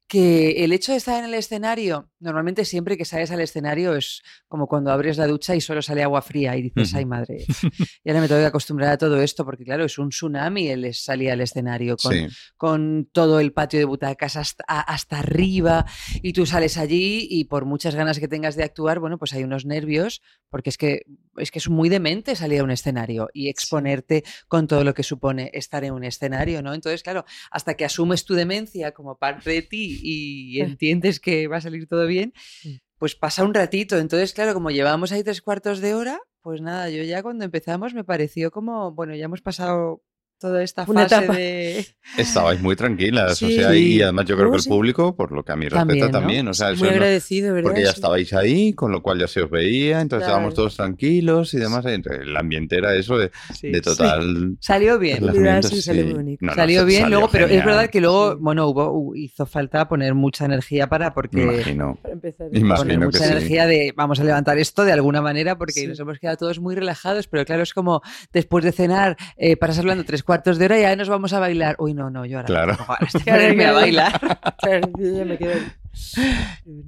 que 0.06 0.64
el 0.64 0.72
hecho 0.72 0.92
de 0.92 0.98
estar 0.98 1.18
en 1.18 1.24
el 1.26 1.34
escenario, 1.34 2.09
normalmente 2.20 2.64
siempre 2.64 2.96
que 2.96 3.04
sales 3.04 3.30
al 3.30 3.40
escenario 3.40 3.96
es 3.96 4.22
como 4.46 4.66
cuando 4.66 4.92
abres 4.92 5.16
la 5.16 5.26
ducha 5.26 5.56
y 5.56 5.60
solo 5.60 5.82
sale 5.82 6.02
agua 6.02 6.22
fría 6.22 6.56
y 6.56 6.62
dices, 6.62 6.94
ay 6.94 7.06
madre, 7.06 7.44
y 8.04 8.08
ahora 8.08 8.20
me 8.20 8.28
tengo 8.28 8.40
que 8.40 8.46
acostumbrar 8.46 8.92
a 8.92 8.98
todo 8.98 9.20
esto 9.20 9.44
porque 9.44 9.64
claro, 9.64 9.84
es 9.84 9.98
un 9.98 10.10
tsunami 10.10 10.68
el 10.68 10.94
salir 10.94 11.30
al 11.30 11.40
escenario 11.40 11.96
con, 11.96 12.10
Sí, 12.10 12.26
con 12.56 13.08
todo 13.12 13.40
el 13.40 13.52
patio 13.52 13.78
de 13.78 13.84
butacas 13.84 14.36
hasta, 14.36 14.64
hasta 14.64 15.18
arriba 15.18 15.86
y 16.22 16.32
tú 16.32 16.46
sales 16.46 16.76
allí 16.76 17.26
y 17.30 17.44
por 17.44 17.64
muchas 17.64 17.94
ganas 17.94 18.18
que 18.18 18.28
tengas 18.28 18.56
de 18.56 18.64
actuar, 18.64 18.98
bueno, 18.98 19.18
pues 19.18 19.32
hay 19.32 19.44
unos 19.44 19.64
nervios 19.64 20.20
porque 20.50 20.70
es 20.70 20.76
que 20.76 21.02
es 21.36 21.50
que 21.50 21.58
es 21.58 21.68
muy 21.68 21.88
demente 21.88 22.36
salir 22.36 22.60
a 22.60 22.64
un 22.64 22.70
escenario 22.70 23.28
y 23.32 23.48
exponerte 23.48 24.24
con 24.48 24.66
todo 24.66 24.84
lo 24.84 24.94
que 24.94 25.02
supone 25.02 25.50
estar 25.54 25.84
en 25.84 25.92
un 25.92 26.04
escenario, 26.04 26.62
¿no? 26.62 26.74
Entonces, 26.74 27.02
claro, 27.02 27.24
hasta 27.50 27.74
que 27.74 27.84
asumes 27.84 28.24
tu 28.24 28.34
demencia 28.34 28.92
como 28.92 29.16
parte 29.16 29.50
de 29.50 29.62
ti 29.62 30.00
y 30.02 30.60
entiendes 30.60 31.20
que 31.20 31.48
va 31.48 31.58
a 31.58 31.60
salir 31.60 31.86
todo 31.86 32.06
bien, 32.10 32.32
Sí. 32.36 32.82
pues 32.98 33.14
pasa 33.14 33.44
un 33.44 33.54
ratito. 33.54 33.96
Entonces, 33.98 34.34
claro, 34.34 34.52
como 34.52 34.70
llevábamos 34.70 35.10
ahí 35.12 35.24
tres 35.24 35.40
cuartos 35.40 35.80
de 35.80 35.94
hora, 35.94 36.20
pues 36.42 36.60
nada, 36.60 36.90
yo 36.90 37.02
ya 37.02 37.22
cuando 37.22 37.44
empezamos 37.46 37.94
me 37.94 38.04
pareció 38.04 38.50
como, 38.50 38.92
bueno, 38.92 39.14
ya 39.14 39.24
hemos 39.24 39.40
pasado 39.42 40.02
toda 40.40 40.62
esta 40.62 40.84
Una 40.88 41.02
fase 41.02 41.16
etapa. 41.16 41.36
de... 41.36 41.86
estabais 42.16 42.60
muy 42.60 42.74
tranquilas, 42.74 43.42
o 43.42 43.48
sea, 43.48 43.74
y 43.76 44.00
además 44.02 44.24
yo 44.26 44.36
creo 44.36 44.50
que 44.50 44.56
el 44.56 44.62
sí. 44.62 44.68
público, 44.70 45.14
por 45.14 45.32
lo 45.32 45.44
que 45.44 45.52
a 45.52 45.56
mí 45.56 45.68
respecta 45.68 45.78
También, 45.86 46.06
¿no? 46.06 46.10
también, 46.10 46.48
o 46.48 46.54
sea, 46.54 46.70
eso 46.70 46.78
Muy 46.80 46.88
no- 46.88 46.94
agradecido, 46.94 47.54
¿verdad? 47.54 47.68
porque 47.68 47.82
ya 47.82 47.88
Sí. 47.88 47.94
estabais 47.96 48.32
ahí, 48.32 48.72
con 48.72 48.90
lo 48.90 49.02
cual 49.02 49.18
ya 49.20 49.28
se 49.28 49.42
os 49.42 49.50
veía, 49.50 50.00
entonces 50.00 50.24
Claro. 50.26 50.32
estábamos 50.32 50.54
todos 50.54 50.76
tranquilos 50.76 51.52
y 51.54 51.58
demás, 51.58 51.84
el 51.86 52.36
ambiente 52.36 52.76
era 52.78 52.94
eso 52.96 53.18
de, 53.18 53.30
Sí. 53.54 53.70
de 53.70 53.80
total... 53.82 54.56
Salió 54.60 54.98
bien. 54.98 55.18
sí, 55.62 55.82
salió 55.82 56.04
muy 56.06 56.14
bonito. 56.14 56.38
No, 56.46 56.52
no, 56.52 56.56
salió 56.56 56.80
sa- 56.80 56.86
bien, 56.86 57.02
salió 57.02 57.18
luego, 57.18 57.30
pero 57.32 57.46
es 57.46 57.64
verdad 57.64 57.90
que 57.90 58.00
luego, 58.00 58.32
Sí. 58.32 58.38
bueno, 58.40 58.66
hubo, 58.66 58.92
hu- 58.92 59.12
hizo 59.16 59.44
falta 59.46 59.88
poner 59.88 60.14
mucha 60.14 60.46
energía 60.46 60.88
para, 60.88 61.12
porque 61.12 61.42
imagino. 61.42 61.98
Para 62.00 62.14
empezar. 62.14 62.46
Imagino 62.52 62.76
poner 62.76 62.98
que 62.98 63.04
mucha 63.04 63.18
sí. 63.24 63.30
energía 63.32 63.66
de 63.66 63.92
vamos 63.94 64.18
a 64.20 64.24
levantar 64.24 64.58
esto 64.58 64.84
de 64.84 64.92
alguna 64.92 65.20
manera, 65.20 65.58
porque 65.58 65.72
Sí. 65.80 65.86
nos 65.86 66.00
hemos 66.00 66.18
quedado 66.18 66.38
todos 66.38 66.60
muy 66.60 66.74
relajados, 66.74 67.26
pero 67.28 67.44
claro, 67.44 67.62
es 67.62 67.74
como 67.74 68.00
después 68.32 68.64
de 68.64 68.72
cenar, 68.72 69.16
eh, 69.36 69.56
pasas 69.56 69.78
hablando 69.80 70.04
tres 70.04 70.22
cuartos 70.30 70.58
de 70.58 70.66
hora 70.66 70.78
y 70.78 70.82
ya 70.82 70.94
nos 70.94 71.08
vamos 71.08 71.32
a 71.32 71.40
bailar. 71.40 71.74
Uy, 71.80 71.92
no, 71.92 72.08
no, 72.08 72.24
yo 72.24 72.38
ahora 72.38 72.46
Claro. 72.46 72.76
no 72.78 72.86
Claro, 72.86 73.06
ponerme 73.24 73.64
a 73.66 73.70
claro. 73.70 73.80
bailar. 73.80 74.20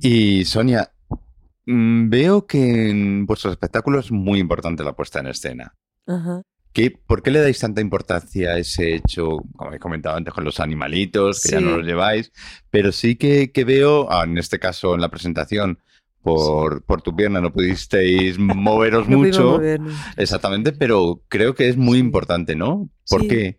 Y 0.01 0.45
Sonia, 0.45 0.89
mm, 1.67 2.09
veo 2.09 2.47
que 2.47 2.91
en 2.91 3.27
vuestros 3.27 3.51
espectáculos 3.53 4.05
es 4.07 4.13
muy 4.13 4.39
importante 4.39 4.85
la 4.85 4.93
puesta 4.93 5.19
en 5.19 5.27
escena. 5.27 5.75
Ajá. 6.07 6.43
¿Qué, 6.73 6.93
¿Por 6.93 7.21
qué 7.25 7.33
le 7.33 7.41
dais 7.41 7.59
tanta 7.59 7.81
importancia 7.81 8.53
a 8.53 8.59
ese 8.59 8.95
hecho, 8.95 9.39
como 9.57 9.73
he 9.73 9.81
comentado 9.81 10.17
antes, 10.17 10.33
con 10.33 10.45
los 10.45 10.61
animalitos, 10.61 11.43
que 11.43 11.51
ya 11.51 11.61
no 11.61 11.79
los 11.79 11.85
lleváis? 11.87 12.31
Pero 12.71 12.93
sí 12.93 13.17
que, 13.17 13.51
que 13.51 13.65
veo, 13.65 14.07
ah, 14.09 14.23
en 14.25 14.39
este 14.39 14.61
caso 14.61 14.95
en 14.95 15.01
la 15.01 15.11
presentación, 15.11 15.81
por, 16.23 16.85
por 16.85 17.03
tu 17.03 17.15
pierna 17.15 17.41
no 17.41 17.53
pudisteis 17.53 18.39
moveros 18.39 19.09
No 19.09 19.19
mucho, 19.19 19.61
exactamente, 20.17 20.73
pero 20.73 21.23
creo 21.29 21.55
que 21.55 21.69
es 21.69 21.77
muy 21.77 21.99
importante, 21.99 22.55
¿no? 22.57 22.91
¿Por 23.09 23.23
Sí. 23.23 23.29
qué? 23.29 23.59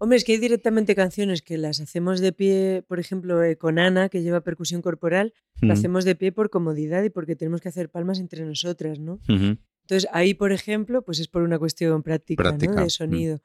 Hombre, 0.00 0.16
es 0.16 0.24
que 0.24 0.32
hay 0.32 0.38
directamente 0.38 0.94
canciones 0.94 1.42
que 1.42 1.58
las 1.58 1.80
hacemos 1.80 2.20
de 2.20 2.32
pie, 2.32 2.84
por 2.86 3.00
ejemplo, 3.00 3.42
eh, 3.42 3.56
con 3.56 3.80
Ana, 3.80 4.08
que 4.08 4.22
lleva 4.22 4.42
percusión 4.42 4.80
corporal, 4.80 5.34
la 5.60 5.74
Mm, 5.74 5.76
hacemos 5.76 6.04
de 6.04 6.14
pie 6.14 6.30
por 6.30 6.50
comodidad 6.50 7.02
y 7.02 7.10
porque 7.10 7.34
tenemos 7.34 7.60
que 7.60 7.68
hacer 7.68 7.90
palmas 7.90 8.20
entre 8.20 8.44
nosotras, 8.44 9.00
¿no? 9.00 9.18
Entonces, 9.26 10.08
ahí, 10.12 10.34
por 10.34 10.52
ejemplo, 10.52 11.02
pues 11.02 11.18
es 11.18 11.26
por 11.26 11.42
una 11.42 11.58
cuestión 11.58 12.04
práctica, 12.04 12.44
¿no? 12.44 12.50
Práctica, 12.50 12.80
mm. 12.80 12.84
de 12.84 12.90
sonido. 12.90 13.40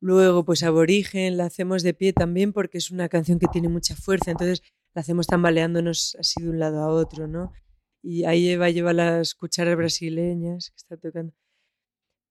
Luego, 0.00 0.44
pues 0.44 0.62
Aborigen 0.62 1.38
la 1.38 1.46
hacemos 1.46 1.82
de 1.82 1.94
pie 1.94 2.12
también 2.12 2.52
porque 2.52 2.76
es 2.76 2.90
una 2.90 3.08
canción 3.08 3.38
que 3.38 3.46
tiene 3.46 3.68
mucha 3.70 3.96
fuerza, 3.96 4.30
entonces 4.32 4.62
la 4.94 5.00
hacemos 5.00 5.26
tambaleándonos 5.26 6.14
así 6.20 6.42
de 6.42 6.50
un 6.50 6.58
lado 6.58 6.80
a 6.80 6.88
otro, 6.88 7.26
¿no? 7.26 7.52
Y 8.06 8.24
ahí 8.24 8.50
Eva 8.50 8.70
lleva 8.70 8.92
las 8.92 9.34
cucharas 9.34 9.76
brasileñas 9.76 10.70
que 10.70 10.76
está 10.76 10.96
tocando. 10.96 11.34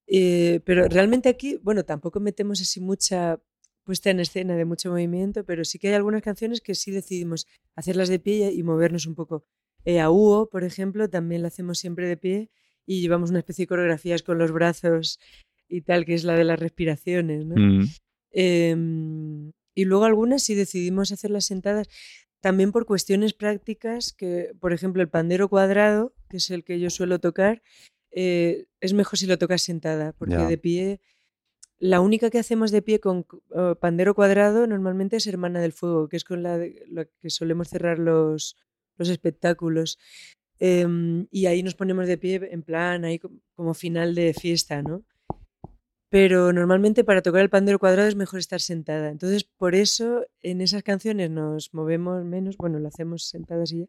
Eh, 0.08 0.62
pero 0.66 0.88
realmente 0.88 1.28
aquí, 1.30 1.60
bueno, 1.62 1.84
tampoco 1.84 2.20
metemos 2.20 2.62
así 2.62 2.80
mucha 2.80 3.42
puesta 3.84 4.10
en 4.10 4.20
escena 4.20 4.56
de 4.56 4.66
mucho 4.66 4.90
movimiento, 4.90 5.44
pero 5.44 5.66
sí 5.66 5.78
que 5.78 5.90
hay 5.90 5.96
algunas 5.96 6.22
canciones 6.22 6.62
que 6.62 6.76
sí 6.76 6.92
decidimos 6.92 7.46
hacerlas 7.76 8.10
de 8.10 8.20
pie 8.20 8.52
y 8.54 8.64
movernos 8.64 9.06
un 9.06 9.16
poco. 9.16 9.46
Eh, 9.84 10.00
a 10.00 10.10
Hugo, 10.10 10.50
por 10.50 10.64
ejemplo, 10.64 11.10
también 11.10 11.42
la 11.42 11.50
hacemos 11.50 11.78
siempre 11.78 12.08
de 12.08 12.18
pie 12.18 12.52
y 12.86 13.02
llevamos 13.02 13.30
una 13.30 13.40
especie 13.40 13.64
de 13.64 13.68
coreografías 13.68 14.24
con 14.24 14.38
los 14.38 14.52
brazos 14.52 15.20
y 15.68 15.82
tal, 15.82 16.06
que 16.06 16.14
es 16.14 16.24
la 16.24 16.36
de 16.36 16.46
las 16.46 16.60
respiraciones, 16.60 17.46
¿no? 17.46 17.56
Mm, 17.56 17.86
Em, 18.38 19.54
y 19.74 19.86
luego 19.86 20.04
algunas 20.04 20.44
sí 20.44 20.56
decidimos 20.56 21.14
hacerlas 21.14 21.46
sentadas, 21.46 21.88
también 22.46 22.72
por 22.72 22.86
cuestiones 22.86 23.34
prácticas, 23.34 24.14
que 24.14 24.52
por 24.60 24.72
ejemplo 24.72 25.02
el 25.02 25.10
pandero 25.10 25.50
cuadrado, 25.50 26.14
que 26.30 26.38
es 26.38 26.52
el 26.52 26.64
que 26.64 26.80
yo 26.80 26.92
suelo 26.92 27.18
tocar, 27.20 27.64
eh, 28.12 28.66
es 28.82 28.94
mejor 28.94 29.18
si 29.18 29.26
lo 29.26 29.40
tocas 29.40 29.64
sentada, 29.64 30.14
porque 30.14 30.36
de 30.48 30.58
pie, 30.60 31.02
la 31.80 32.02
única 32.02 32.30
que 32.30 32.38
hacemos 32.38 32.70
de 32.70 32.84
pie 32.84 33.00
con 33.00 33.26
pandero 33.82 34.14
cuadrado 34.14 34.68
normalmente 34.68 35.16
es 35.18 35.26
Hermana 35.26 35.60
del 35.60 35.74
Fuego, 35.74 36.08
que 36.08 36.18
es 36.18 36.24
con 36.24 36.44
la, 36.44 36.60
de- 36.60 36.86
la 36.88 37.06
que 37.06 37.32
solemos 37.32 37.68
cerrar 37.70 37.98
los, 37.98 38.56
los 38.98 39.10
espectáculos. 39.10 39.98
Em, 40.60 41.26
y 41.32 41.48
ahí 41.48 41.64
nos 41.64 41.74
ponemos 41.74 42.06
de 42.08 42.18
pie 42.20 42.48
en 42.52 42.62
plan, 42.62 43.06
ahí 43.06 43.18
co- 43.18 43.32
como 43.56 43.74
final 43.74 44.14
de 44.14 44.36
fiesta, 44.36 44.84
¿no? 44.84 45.04
Pero 46.10 46.54
normalmente 46.54 47.04
para 47.04 47.22
tocar 47.22 47.42
el 47.42 47.50
pandero 47.50 47.80
cuadrado 47.80 48.08
es 48.08 48.16
mejor 48.16 48.40
estar 48.40 48.62
sentada. 48.62 49.10
Entonces, 49.10 49.44
por 49.44 49.76
eso 49.76 50.26
en 50.42 50.62
esas 50.62 50.84
canciones 50.84 51.30
nos 51.30 51.74
movemos 51.74 52.24
menos, 52.24 52.58
bueno, 52.58 52.80
lo 52.80 52.88
hacemos 52.88 53.28
sentadas 53.28 53.72
y 53.72 53.80
ya. 53.80 53.86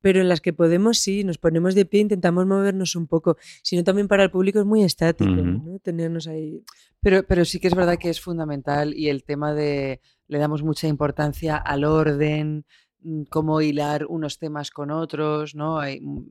Pero 0.00 0.20
en 0.20 0.28
las 0.28 0.42
que 0.42 0.52
podemos, 0.52 0.98
sí, 0.98 1.24
nos 1.24 1.38
ponemos 1.38 1.74
de 1.74 1.86
pie, 1.86 2.00
intentamos 2.00 2.44
movernos 2.44 2.94
un 2.94 3.06
poco. 3.06 3.38
Si 3.62 3.74
no, 3.74 3.84
también 3.84 4.06
para 4.06 4.24
el 4.24 4.30
público 4.30 4.58
es 4.58 4.66
muy 4.66 4.82
estático. 4.82 5.30
¿no? 5.30 5.78
Tenernos 5.78 6.26
ahí. 6.26 6.62
Pero, 7.00 7.26
pero 7.26 7.46
sí 7.46 7.58
que 7.58 7.68
es 7.68 7.74
verdad 7.74 7.96
que 7.98 8.10
es 8.10 8.20
fundamental 8.20 8.94
y 8.94 9.08
el 9.08 9.24
tema 9.24 9.54
de 9.54 10.00
le 10.28 10.38
damos 10.38 10.62
mucha 10.62 10.88
importancia 10.88 11.56
al 11.56 11.84
orden, 11.84 12.66
mm, 13.00 13.22
cómo 13.30 13.60
hilar 13.60 14.06
unos 14.06 14.38
temas 14.38 14.70
con 14.70 14.90
otros, 14.90 15.54
¿no? 15.54 15.78
Hay, 15.78 16.00
mm, 16.00 16.26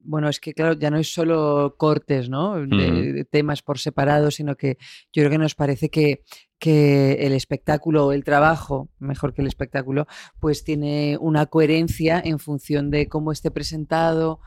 bueno, 0.00 0.28
es 0.28 0.40
que 0.40 0.54
claro, 0.54 0.74
ya 0.74 0.90
no 0.90 0.98
es 0.98 1.12
solo 1.12 1.76
cortes, 1.78 2.28
¿no? 2.28 2.54
De, 2.54 2.64
Ujú. 2.64 2.76
de 3.14 3.24
temas 3.24 3.62
por 3.62 3.78
separado, 3.78 4.30
sino 4.30 4.56
que 4.56 4.78
yo 5.12 5.22
creo 5.22 5.30
que 5.30 5.38
nos 5.38 5.54
parece 5.54 5.88
que, 5.88 6.22
que 6.58 7.14
el 7.26 7.32
espectáculo 7.32 8.06
o 8.06 8.12
el 8.12 8.24
trabajo, 8.24 8.88
mejor 8.98 9.34
que 9.34 9.42
el 9.42 9.48
espectáculo, 9.48 10.06
pues 10.40 10.64
tiene 10.64 11.18
una 11.20 11.46
coherencia 11.46 12.20
en 12.24 12.38
función 12.38 12.90
de 12.90 13.08
cómo 13.08 13.32
esté 13.32 13.50
presentado, 13.50 14.40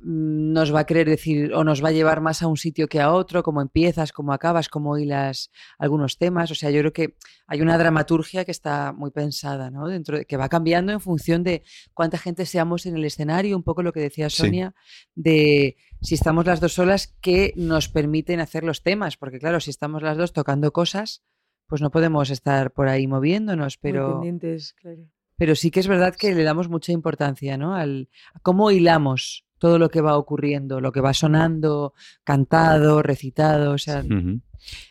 nos 0.00 0.72
va 0.72 0.80
a 0.80 0.86
querer 0.86 1.08
decir 1.08 1.52
o 1.52 1.64
nos 1.64 1.82
va 1.82 1.88
a 1.88 1.92
llevar 1.92 2.20
más 2.20 2.42
a 2.42 2.46
un 2.46 2.56
sitio 2.56 2.88
que 2.88 3.00
a 3.00 3.12
otro, 3.12 3.42
cómo 3.42 3.60
empiezas, 3.60 4.12
cómo 4.12 4.32
acabas, 4.32 4.68
cómo 4.68 4.96
hilas 4.96 5.50
algunos 5.78 6.18
temas. 6.18 6.50
O 6.50 6.54
sea, 6.54 6.70
yo 6.70 6.80
creo 6.80 6.92
que 6.92 7.16
hay 7.46 7.60
una 7.60 7.76
dramaturgia 7.78 8.44
que 8.44 8.52
está 8.52 8.92
muy 8.92 9.10
pensada, 9.10 9.70
¿no? 9.70 9.88
Dentro 9.88 10.18
de, 10.18 10.24
que 10.24 10.36
va 10.36 10.48
cambiando 10.48 10.92
en 10.92 11.00
función 11.00 11.42
de 11.42 11.62
cuánta 11.94 12.18
gente 12.18 12.46
seamos 12.46 12.86
en 12.86 12.96
el 12.96 13.04
escenario, 13.04 13.56
un 13.56 13.64
poco 13.64 13.82
lo 13.82 13.92
que 13.92 14.00
decía 14.00 14.30
Sí. 14.30 14.42
Sonia, 14.42 14.74
de 15.14 15.76
si 16.00 16.14
estamos 16.14 16.46
las 16.46 16.60
dos 16.60 16.74
solas, 16.74 17.16
que 17.20 17.52
nos 17.56 17.88
permiten 17.88 18.40
hacer 18.40 18.62
los 18.62 18.82
temas, 18.82 19.16
porque 19.16 19.38
claro, 19.38 19.58
si 19.58 19.70
estamos 19.70 20.02
las 20.02 20.16
dos 20.16 20.32
tocando 20.32 20.72
cosas, 20.72 21.24
pues 21.66 21.82
no 21.82 21.90
podemos 21.90 22.30
estar 22.30 22.72
por 22.72 22.88
ahí 22.88 23.06
moviéndonos, 23.06 23.78
muy 23.82 23.92
pero, 23.92 24.12
pendientes, 24.12 24.74
claro. 24.74 25.08
pero 25.36 25.54
sí 25.54 25.70
que 25.70 25.80
es 25.80 25.88
verdad 25.88 26.14
que 26.14 26.34
le 26.34 26.44
damos 26.44 26.68
mucha 26.68 26.92
importancia, 26.92 27.56
¿no? 27.56 27.74
Al, 27.74 28.08
a 28.32 28.38
cómo 28.40 28.70
hilamos 28.70 29.47
todo 29.58 29.78
lo 29.78 29.88
que 29.90 30.00
va 30.00 30.16
ocurriendo, 30.16 30.80
lo 30.80 30.92
que 30.92 31.00
va 31.00 31.12
sonando, 31.14 31.94
cantado, 32.24 33.02
recitado, 33.02 33.72
o 33.72 33.78
sea. 33.78 34.04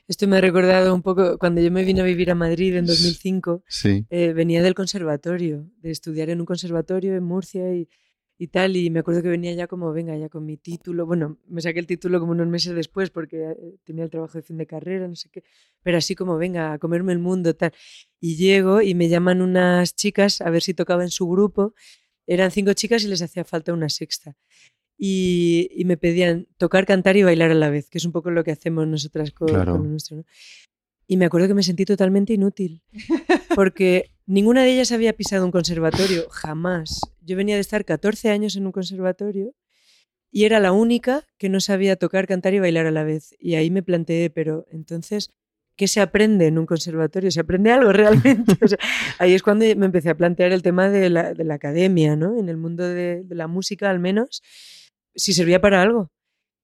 Esto 0.08 0.27
me 0.27 0.38
ha 0.38 0.41
recordado 0.41 0.93
un 0.95 1.01
poco 1.01 1.38
cuando 1.38 1.62
yo 1.62 1.69
me 1.71 1.84
vine 1.84 2.01
a 2.01 2.03
vivir 2.06 2.32
a 2.32 2.36
Madrid 2.36 2.75
en 2.75 2.86
S- 2.86 2.93
2005. 2.93 3.63
Sí. 3.67 4.06
eh, 4.10 4.34
venía 4.34 4.63
del 4.63 4.73
conservatorio, 4.73 5.69
de 5.82 5.91
estudiar 5.91 6.30
en 6.30 6.39
un 6.39 6.45
conservatorio 6.45 7.15
en 7.15 7.23
Murcia 7.23 7.73
y, 7.75 7.89
y 8.39 8.47
tal, 8.47 8.75
y 8.77 8.89
me 8.89 8.99
acuerdo 8.99 9.21
que 9.21 9.27
venía 9.30 9.53
ya 9.53 9.67
como, 9.67 9.91
venga, 9.91 10.15
ya 10.15 10.30
con 10.30 10.45
mi 10.45 10.58
título, 10.58 11.06
bueno, 11.06 11.38
me 11.47 11.62
saqué 11.62 11.80
el 11.80 11.88
título 11.88 12.19
como 12.19 12.32
unos 12.32 12.47
meses 12.47 12.73
después 12.75 13.10
porque 13.10 13.51
eh, 13.51 13.75
tenía 13.84 14.03
el 14.06 14.10
trabajo 14.10 14.38
de 14.38 14.43
fin 14.43 14.58
de 14.58 14.65
carrera, 14.67 15.08
no 15.08 15.15
sé 15.15 15.30
qué, 15.30 15.43
pero 15.84 15.97
así 15.97 16.15
como, 16.15 16.38
venga, 16.38 16.73
a 16.73 16.80
comerme 16.80 17.12
el 17.13 17.19
mundo, 17.19 17.53
tal. 17.56 17.73
Y 18.19 18.36
llego 18.38 18.82
y 18.82 18.95
me 18.95 19.10
llaman 19.10 19.41
unas 19.41 19.93
chicas 19.95 20.39
a 20.41 20.49
ver 20.49 20.62
si 20.62 20.73
tocaba 20.73 21.03
en 21.03 21.10
su 21.12 21.27
grupo, 21.27 21.73
eran 22.27 22.51
cinco 22.51 22.73
chicas 22.73 23.03
y 23.03 23.07
les 23.07 23.21
hacía 23.21 23.43
falta 23.43 23.73
una 23.73 23.89
sexta. 23.89 24.35
Y, 24.99 25.69
y 25.73 25.85
me 25.85 25.95
pedían 25.97 26.47
tocar, 26.57 26.85
cantar 26.85 27.17
y 27.17 27.23
bailar 27.23 27.51
a 27.51 27.55
la 27.55 27.69
vez, 27.69 27.89
que 27.89 27.97
es 27.99 28.05
un 28.05 28.11
poco 28.11 28.31
lo 28.31 28.43
que 28.43 28.51
hacemos 28.51 28.87
nosotras 28.87 29.31
con, 29.31 29.47
Claro. 29.47 29.73
con 29.77 29.89
nuestro. 29.89 30.17
¿no? 30.17 30.23
Y 31.07 31.17
me 31.17 31.25
acuerdo 31.25 31.47
que 31.47 31.53
me 31.53 31.63
sentí 31.63 31.85
totalmente 31.85 32.33
inútil. 32.33 32.81
porque 33.55 34.11
ninguna 34.25 34.63
de 34.63 34.73
ellas 34.73 34.91
había 34.91 35.13
pisado 35.13 35.45
un 35.45 35.51
conservatorio, 35.51 36.27
jamás. 36.29 36.99
Yo 37.21 37.37
venía 37.37 37.55
de 37.55 37.61
estar 37.61 37.85
14 37.85 38.29
años 38.29 38.55
en 38.55 38.65
un 38.65 38.71
conservatorio 38.71 39.53
y 40.31 40.43
era 40.45 40.59
la 40.59 40.71
única 40.73 41.25
que 41.37 41.47
no 41.49 41.59
sabía 41.61 41.95
tocar, 41.95 42.27
cantar 42.27 42.53
y 42.55 42.59
bailar 42.59 42.87
a 42.87 42.91
la 42.91 43.03
vez. 43.03 43.35
Y 43.39 43.55
ahí 43.55 43.69
me 43.69 43.83
planteé, 43.83 44.29
pero 44.29 44.65
entonces, 44.71 45.29
¿qué 45.77 45.87
se 45.87 46.01
aprende 46.01 46.47
en 46.47 46.57
un 46.57 46.65
conservatorio? 46.65 47.31
¿Se 47.31 47.39
aprende 47.39 47.71
algo 47.71 47.93
realmente? 47.93 48.57
O 48.61 48.67
sea, 48.67 48.77
ahí 49.19 49.33
es 49.33 49.43
cuando 49.43 49.63
me 49.77 49.85
empecé 49.85 50.09
a 50.09 50.17
plantear 50.17 50.51
el 50.51 50.61
tema 50.61 50.89
de 50.89 51.09
la, 51.09 51.33
de 51.33 51.43
la 51.45 51.53
academia, 51.53 52.17
¿no? 52.17 52.37
En 52.37 52.49
el 52.49 52.57
mundo 52.57 52.83
de, 52.83 53.23
de 53.23 53.35
la 53.35 53.47
música, 53.47 53.89
al 53.89 53.99
menos, 53.99 54.41
si 55.15 55.33
servía 55.33 55.61
para 55.61 55.81
algo. 55.81 56.11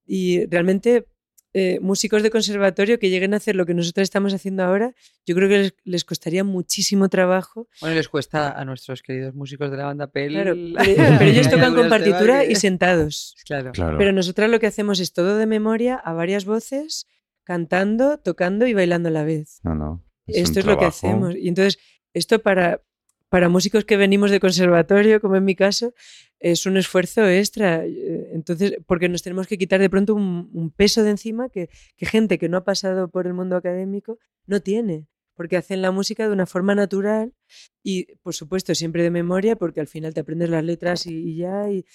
Y 0.06 0.46
realmente 0.48 1.08
eh, 1.56 1.80
músicos 1.82 2.24
de 2.24 2.32
conservatorio 2.32 2.98
que 2.98 3.12
lleguen 3.12 3.36
a 3.36 3.38
hacer 3.38 3.56
lo 3.56 3.68
que 3.68 3.76
nosotros 3.76 4.04
estamos 4.04 4.34
haciendo 4.34 4.64
ahora, 4.64 4.96
yo 5.24 5.36
creo 5.36 5.48
que 5.48 5.60
les, 5.60 5.76
les 5.84 6.04
costaría 6.04 6.44
muchísimo 6.44 7.10
trabajo. 7.10 7.68
Bueno, 7.80 7.96
les 7.96 8.10
cuesta 8.10 8.52
a 8.52 8.66
nuestros 8.66 9.04
queridos 9.04 9.36
músicos 9.36 9.70
de 9.70 9.78
la 9.78 9.86
banda 9.86 10.08
PEL. 10.08 10.32
Claro, 10.32 10.56
pero, 10.56 10.76
pero 11.20 11.30
ellos 11.30 11.50
tocan 11.52 11.76
con 11.76 11.90
partitura 11.90 12.44
y 12.44 12.56
sentados. 12.56 13.36
Claro. 13.46 13.72
Claro. 13.72 14.00
Pero 14.00 14.12
nosotras 14.14 14.50
lo 14.50 14.60
que 14.60 14.66
hacemos 14.66 15.00
es 15.00 15.14
todo 15.14 15.38
de 15.38 15.46
memoria, 15.46 15.96
a 15.96 16.14
varias 16.14 16.46
voces, 16.46 17.06
cantando, 17.44 18.18
tocando 18.20 18.66
y 18.68 18.74
bailando 18.74 19.10
a 19.10 19.12
la 19.12 19.24
vez. 19.24 19.60
No, 19.64 19.76
no. 19.76 19.92
un 20.28 20.34
Esto 20.36 20.60
es 20.60 20.66
lo 20.66 20.78
que 20.78 20.86
hacemos. 20.86 21.36
Y 21.36 21.48
entonces, 21.50 21.80
esto 22.14 22.40
para, 22.40 22.82
para 23.30 23.50
músicos 23.50 23.84
que 23.86 23.98
venimos 23.98 24.32
de 24.32 24.40
conservatorio, 24.40 25.20
como 25.22 25.36
en 25.36 25.44
mi 25.46 25.56
caso, 25.56 25.94
es 26.40 26.66
un 26.66 26.78
esfuerzo 26.78 27.28
extra. 27.28 27.86
Eh, 27.86 28.30
Entonces, 28.34 28.78
porque 28.86 29.10
nos 29.10 29.22
tenemos 29.22 29.48
que 29.48 29.58
quitar 29.58 29.80
de 29.82 29.90
pronto 29.90 30.16
un, 30.16 30.50
un 30.54 30.70
peso 30.72 31.04
de 31.04 31.10
encima 31.12 31.50
que, 31.50 31.70
que 31.98 32.06
gente 32.06 32.38
que 32.38 32.50
no 32.50 32.58
ha 32.58 32.64
pasado 32.64 33.08
por 33.10 33.28
el 33.28 33.34
mundo 33.34 33.56
académico 33.56 34.18
no 34.46 34.62
tiene. 34.62 35.08
Porque 35.36 35.58
hacen 35.58 35.82
la 35.82 35.90
música 35.92 36.28
de 36.28 36.32
una 36.34 36.46
forma 36.46 36.76
natural 36.76 37.34
y, 37.82 38.06
por 38.22 38.36
supuesto, 38.36 38.76
siempre 38.76 39.02
de 39.02 39.10
memoria, 39.10 39.56
porque 39.56 39.80
al 39.82 39.88
final 39.88 40.14
te 40.14 40.20
aprendes 40.20 40.50
las 40.50 40.64
letras 40.64 41.08
y, 41.08 41.16
y 41.16 41.36
ya. 41.38 41.72
Y, 41.72 41.86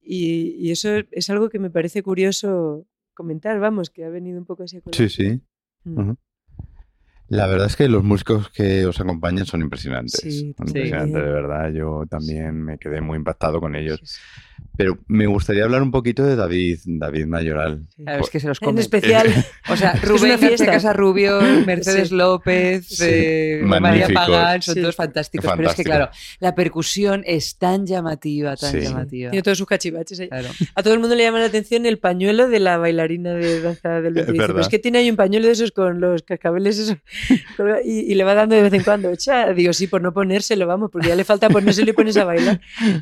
y- 0.00 0.56
y 0.58 0.70
eso 0.70 0.88
es 1.10 1.28
algo 1.28 1.50
que 1.50 1.58
me 1.58 1.68
parece 1.70 2.02
curioso 2.02 2.86
comentar, 3.18 3.58
vamos, 3.58 3.90
que 3.90 4.04
ha 4.04 4.10
venido 4.10 4.38
un 4.38 4.46
poco 4.46 4.62
así 4.62 4.80
Sí, 4.92 5.08
sí. 5.08 5.42
Mm. 5.82 6.12
La 7.28 7.46
verdad 7.46 7.66
es 7.66 7.76
que 7.76 7.88
los 7.88 8.02
músicos 8.04 8.48
que 8.50 8.86
os 8.86 8.98
acompañan 9.00 9.44
son 9.46 9.60
impresionantes. 9.60 10.20
Sí, 10.20 10.54
Son 10.56 10.66
sí. 10.68 10.78
impresionantes, 10.78 11.14
de 11.22 11.30
verdad. 11.30 11.70
Yo 11.72 12.04
también 12.08 12.62
me 12.62 12.78
quedé 12.78 13.00
muy 13.00 13.16
impactado 13.18 13.60
con 13.60 13.76
ellos. 13.76 14.00
Sí, 14.02 14.06
sí. 14.14 14.20
Pero 14.76 14.98
me 15.06 15.26
gustaría 15.26 15.62
hablar 15.64 15.82
un 15.82 15.90
poquito 15.92 16.24
de 16.24 16.34
David, 16.34 16.78
David 16.84 17.26
Mayoral. 17.26 17.82
Sí. 17.96 18.02
Claro, 18.02 18.24
es 18.24 18.30
que 18.30 18.40
se 18.40 18.48
los 18.48 18.60
En 18.60 18.66
come. 18.66 18.80
especial, 18.80 19.26
O 19.70 19.76
sea, 19.76 19.90
Es 19.92 20.02
Rubén 20.02 20.30
García 20.30 20.48
fiesta. 20.48 20.66
Casarrubio, 20.66 21.40
Mercedes 21.64 22.08
Sí. 22.08 22.14
López, 22.16 22.86
Sí. 22.88 23.04
eh, 23.06 23.60
María. 23.64 24.08
Pagán, 24.12 24.62
son 24.62 24.74
Sí. 24.74 24.80
todos 24.80 24.96
fantásticos. 24.96 25.44
Pero 25.56 25.68
es 25.68 25.74
que, 25.76 25.82
Fantástico. 25.84 25.88
claro, 25.90 26.10
la 26.40 26.54
percusión 26.56 27.22
es 27.26 27.56
tan 27.56 27.86
llamativa, 27.86 28.56
tan 28.56 28.72
Sí. 28.72 28.80
llamativa. 28.80 29.30
tiene 29.30 29.42
todos 29.42 29.58
sus 29.58 29.66
cachivaches 29.66 30.18
ahí. 30.20 30.28
Claro. 30.28 30.48
A 30.74 30.82
todo 30.82 30.94
el 30.94 31.00
mundo 31.00 31.14
le 31.14 31.22
llama 31.24 31.38
la 31.40 31.46
atención 31.46 31.86
el 31.86 31.98
pañuelo 31.98 32.48
de 32.48 32.58
la 32.60 32.78
bailarina 32.78 33.34
de 33.34 33.60
danza 33.60 34.00
del. 34.00 34.14
Pero 34.14 34.58
es 34.60 34.68
que 34.68 34.78
tiene 34.80 34.98
ahí 34.98 35.10
un 35.10 35.16
pañuelo 35.16 35.46
de 35.46 35.52
esos 35.52 35.70
con 35.72 36.00
los 36.00 36.22
cascabeles 36.22 36.78
esos, 36.78 36.96
y, 37.84 38.12
y 38.12 38.14
le 38.14 38.24
va 38.24 38.34
dando 38.34 38.54
de 38.56 38.62
vez 38.62 38.72
en 38.72 38.82
cuando. 38.82 39.14
Cha, 39.16 39.52
digo, 39.52 39.72
sí, 39.72 39.86
por 39.86 40.02
no 40.02 40.12
ponérselo, 40.12 40.66
vamos, 40.66 40.90
porque 40.90 41.08
ya 41.08 41.16
le 41.16 41.24
falta 41.24 41.48
ponérselo 41.48 41.90
y 41.90 41.92
pones 41.94 42.16
a 42.16 42.24
bailar. 42.24 42.60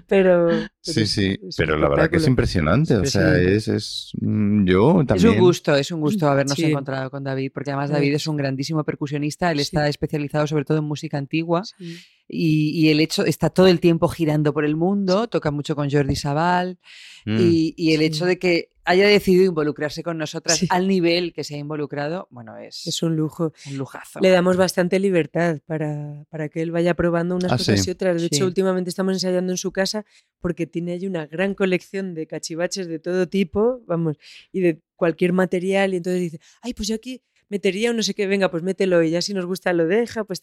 Pero, 0.09 0.48
pero 0.48 0.68
Sí, 0.81 1.00
es- 1.02 1.11
sí, 1.11 1.37
es 1.48 1.57
pero 1.57 1.76
la 1.76 1.88
verdad 1.88 2.11
que 2.11 2.16
es 2.18 2.26
impresionante. 2.26 2.96
O 2.96 3.05
sea, 3.07 3.37
es, 3.38 3.68
es 3.68 4.11
mm, 4.20 4.64
yo 4.66 5.00
Es 5.00 5.07
también. 5.07 5.29
un 5.31 5.38
gusto, 5.38 5.74
es 5.76 5.90
un 5.90 6.00
gusto 6.00 6.29
habernos 6.29 6.57
Sí. 6.57 6.64
encontrado 6.64 7.11
con 7.11 7.24
David, 7.24 7.50
porque 7.52 7.70
además 7.70 7.88
Sí. 7.90 7.94
David 7.94 8.14
es 8.14 8.26
un 8.26 8.37
grandísimo 8.37 8.85
percusionista, 8.85 9.50
él 9.50 9.59
Sí. 9.59 9.62
está 9.62 9.88
especializado 9.88 10.46
sobre 10.46 10.64
todo 10.64 10.79
en 10.79 10.85
música 10.85 11.18
antigua 11.18 11.64
Sí. 11.64 11.96
y, 12.29 12.70
y 12.87 12.90
el 12.90 13.00
hecho 13.00 13.24
está 13.24 13.50
todo 13.50 13.66
el 13.66 13.81
tiempo 13.81 14.09
girando 14.09 14.52
por 14.52 14.64
el 14.64 14.76
mundo, 14.76 15.26
toca 15.29 15.50
mucho 15.50 15.74
con 15.76 15.90
Jordi 15.90 16.16
Sabal 16.16 16.79
Mm. 17.24 17.37
y, 17.40 17.74
y 17.76 17.92
el 17.92 18.00
Sí. 18.00 18.05
hecho 18.07 18.24
de 18.26 18.38
que 18.38 18.70
haya 18.87 19.07
decidido 19.07 19.44
involucrarse 19.44 20.03
con 20.03 20.16
nosotras 20.16 20.57
Sí. 20.59 20.66
al 20.70 20.88
nivel 20.88 21.33
que 21.35 21.44
se 21.44 21.57
ha 21.57 21.59
involucrado, 21.59 22.29
bueno, 22.31 22.57
es, 22.57 22.87
Es 22.87 23.03
un 23.03 23.16
lujo. 23.16 23.53
un 23.66 23.77
lujazo. 23.77 24.20
Le 24.20 24.31
damos 24.31 24.57
bastante 24.57 24.99
libertad 24.99 25.59
para, 25.66 26.25
para 26.31 26.49
que 26.49 26.62
él 26.62 26.70
vaya 26.70 26.94
probando 26.94 27.35
unas 27.37 27.53
Ah, 27.53 27.57
cosas 27.59 27.81
sí. 27.83 27.90
y 27.90 27.92
otras. 27.92 28.14
De 28.22 28.29
Sí. 28.29 28.37
hecho, 28.37 28.46
últimamente 28.46 28.88
estamos 28.88 29.12
ensayando 29.12 29.53
en 29.53 29.59
su 29.59 29.72
casa 29.72 30.07
porque 30.40 30.66
tiene 30.66 30.92
allí 30.92 31.07
una 31.07 31.27
gran 31.27 31.55
colección 31.55 32.14
de 32.14 32.27
cachivaches 32.27 32.87
de 32.87 32.99
todo 32.99 33.29
tipo, 33.29 33.83
vamos, 33.87 34.16
y 34.53 34.61
de 34.61 34.81
cualquier 34.94 35.33
material. 35.33 35.92
Y 35.92 35.99
entonces 35.99 36.20
dice, 36.22 36.38
ay, 36.62 36.72
pues 36.72 36.88
yo 36.88 36.94
aquí 36.94 37.22
metería 37.49 37.90
un 37.90 37.96
no 37.96 38.03
sé 38.03 38.14
qué, 38.14 38.27
venga, 38.27 38.51
pues 38.51 38.62
mételo 38.62 39.03
y 39.03 39.11
ya 39.11 39.20
si 39.20 39.35
nos 39.35 39.46
gusta 39.46 39.72
lo 39.72 39.87
deja, 39.87 40.25
pues... 40.25 40.42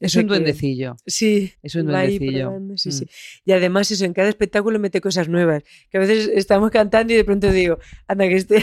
es 0.00 0.14
un 0.16 0.22
que- 0.22 0.28
duendecillo. 0.28 0.96
Sí, 1.06 1.52
Es 1.62 1.74
un 1.74 1.86
duendecillo. 1.86 2.46
probando, 2.48 2.76
sí, 2.76 2.88
Mm. 2.90 2.92
sí. 2.92 3.06
Y 3.44 3.52
además 3.52 3.90
eso, 3.90 4.04
en 4.04 4.12
cada 4.12 4.28
espectáculo 4.28 4.78
mete 4.78 5.00
cosas 5.00 5.28
nuevas. 5.28 5.62
Que 5.90 5.96
a 5.98 6.00
veces 6.00 6.30
estamos 6.34 6.70
cantando 6.70 7.12
y 7.12 7.16
de 7.16 7.24
pronto 7.24 7.50
digo, 7.50 7.78
anda 8.06 8.28
que 8.28 8.36
esté... 8.36 8.56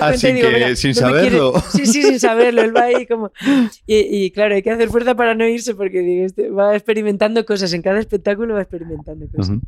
Así 0.00 0.32
digo, 0.32 0.48
que 0.48 0.54
"Venga, 0.54 0.76
sin 0.76 0.92
no 0.92 1.06
me 1.10 1.12
quiere-". 1.20 1.30
saberlo. 1.38 1.54
Sí, 1.72 1.86
sí, 1.86 2.02
sin 2.02 2.20
saberlo. 2.20 2.62
Él 2.62 2.76
va 2.76 2.84
ahí 2.84 3.06
como... 3.06 3.32
Y, 3.86 4.24
y 4.24 4.30
claro, 4.30 4.54
hay 4.54 4.62
que 4.62 4.70
hacer 4.70 4.88
fuerza 4.88 5.14
para 5.14 5.34
no 5.34 5.46
irse 5.46 5.74
porque 5.74 6.00
digo, 6.00 6.24
este 6.24 6.50
va 6.50 6.74
experimentando 6.74 7.44
cosas. 7.44 7.72
En 7.72 7.82
cada 7.82 7.98
espectáculo 8.00 8.54
va 8.54 8.62
experimentando 8.62 9.26
cosas. 9.34 9.58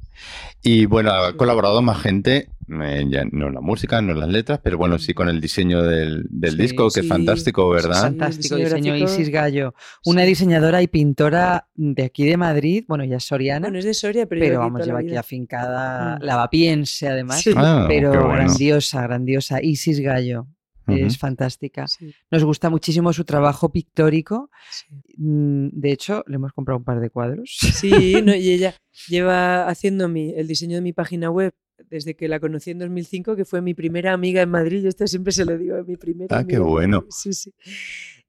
Y 0.63 0.87
bueno, 0.87 1.11
ha 1.13 1.37
colaborado 1.37 1.83
más 1.83 2.01
gente, 2.03 2.49
eh, 2.69 3.05
ya 3.09 3.25
no 3.31 3.49
en 3.49 3.55
la 3.55 3.61
música, 3.61 4.01
no 4.03 4.13
en 4.13 4.21
las 4.21 4.29
letras, 4.29 4.61
pero 4.63 4.77
bueno, 4.79 4.99
sí 4.99 5.15
con 5.15 5.29
el 5.29 5.41
diseño 5.41 5.83
del, 5.83 6.27
del 6.31 6.53
Sí, 6.53 6.57
disco, 6.59 6.89
que 6.91 7.01
es 7.01 7.09
fantástico, 7.09 7.69
¿verdad? 7.69 7.95
sí. 7.95 8.01
Fantástico 8.03 8.57
diseño. 8.57 8.97
Isis 8.97 9.29
Gallo, 9.31 9.75
una 10.05 10.23
Sí. 10.23 10.29
diseñadora 10.29 10.83
y 10.83 10.89
pintora 10.89 11.69
de 11.75 12.05
aquí 12.05 12.25
de 12.27 12.37
Madrid, 12.37 12.85
bueno, 12.89 13.05
ella 13.05 13.17
es 13.19 13.25
soriana, 13.25 13.67
Bueno, 13.69 13.79
es 13.79 13.85
de 13.85 13.95
Soria, 13.95 14.27
pero, 14.27 14.41
pero 14.41 14.53
lleva 14.55 14.65
aquí 14.65 14.73
vamos, 14.73 14.87
lleva 14.87 14.99
aquí 15.01 15.17
afincada, 15.17 16.17
Mm. 16.17 16.23
lavapiense 16.25 17.09
además, 17.09 17.41
Sí. 17.43 17.53
Ah, 17.57 17.85
pero 17.89 18.11
bueno. 18.11 18.29
grandiosa, 18.29 19.03
grandiosa, 19.03 19.63
Isis 19.63 20.01
Gallo. 20.01 20.47
Es 20.89 21.19
fantástica. 21.19 21.89
Sí, 21.89 22.15
Nos 22.31 22.45
gusta 22.45 22.71
muchísimo 22.71 23.13
su 23.13 23.25
trabajo 23.25 23.73
pictórico. 23.73 24.51
sí. 24.71 24.87
Mm, 25.17 25.71
De 25.73 25.91
hecho, 25.91 26.23
le 26.29 26.37
hemos 26.37 26.53
comprado 26.53 26.79
un 26.79 26.85
par 26.85 27.01
de 27.01 27.11
cuadros. 27.11 27.57
Sí, 27.59 28.23
no, 28.23 28.33
y 28.37 28.51
ella 28.53 28.73
lleva 29.09 29.67
haciendo 29.69 30.09
mi, 30.09 30.33
el 30.37 30.47
diseño 30.47 30.77
de 30.77 30.83
mi 30.83 30.93
página 30.93 31.29
web 31.29 31.53
desde 31.91 32.15
que 32.17 32.29
la 32.29 32.41
conocí 32.41 32.71
en 32.71 32.79
2005, 32.79 33.37
que 33.37 33.45
fue 33.45 33.61
mi 33.63 33.75
primera 33.75 34.13
amiga 34.13 34.43
en 34.43 34.49
Madrid. 34.51 34.83
Yo 34.83 34.89
esto 34.89 35.07
siempre 35.07 35.33
se 35.33 35.45
lo 35.45 35.57
digo, 35.59 35.77
mi 35.85 35.97
primera 35.97 36.35
Ah, 36.37 36.41
amiga 36.41 36.49
qué 36.59 36.63
en 36.63 36.69
bueno. 36.69 37.07
Sí, 37.11 37.33
sí. 37.33 37.53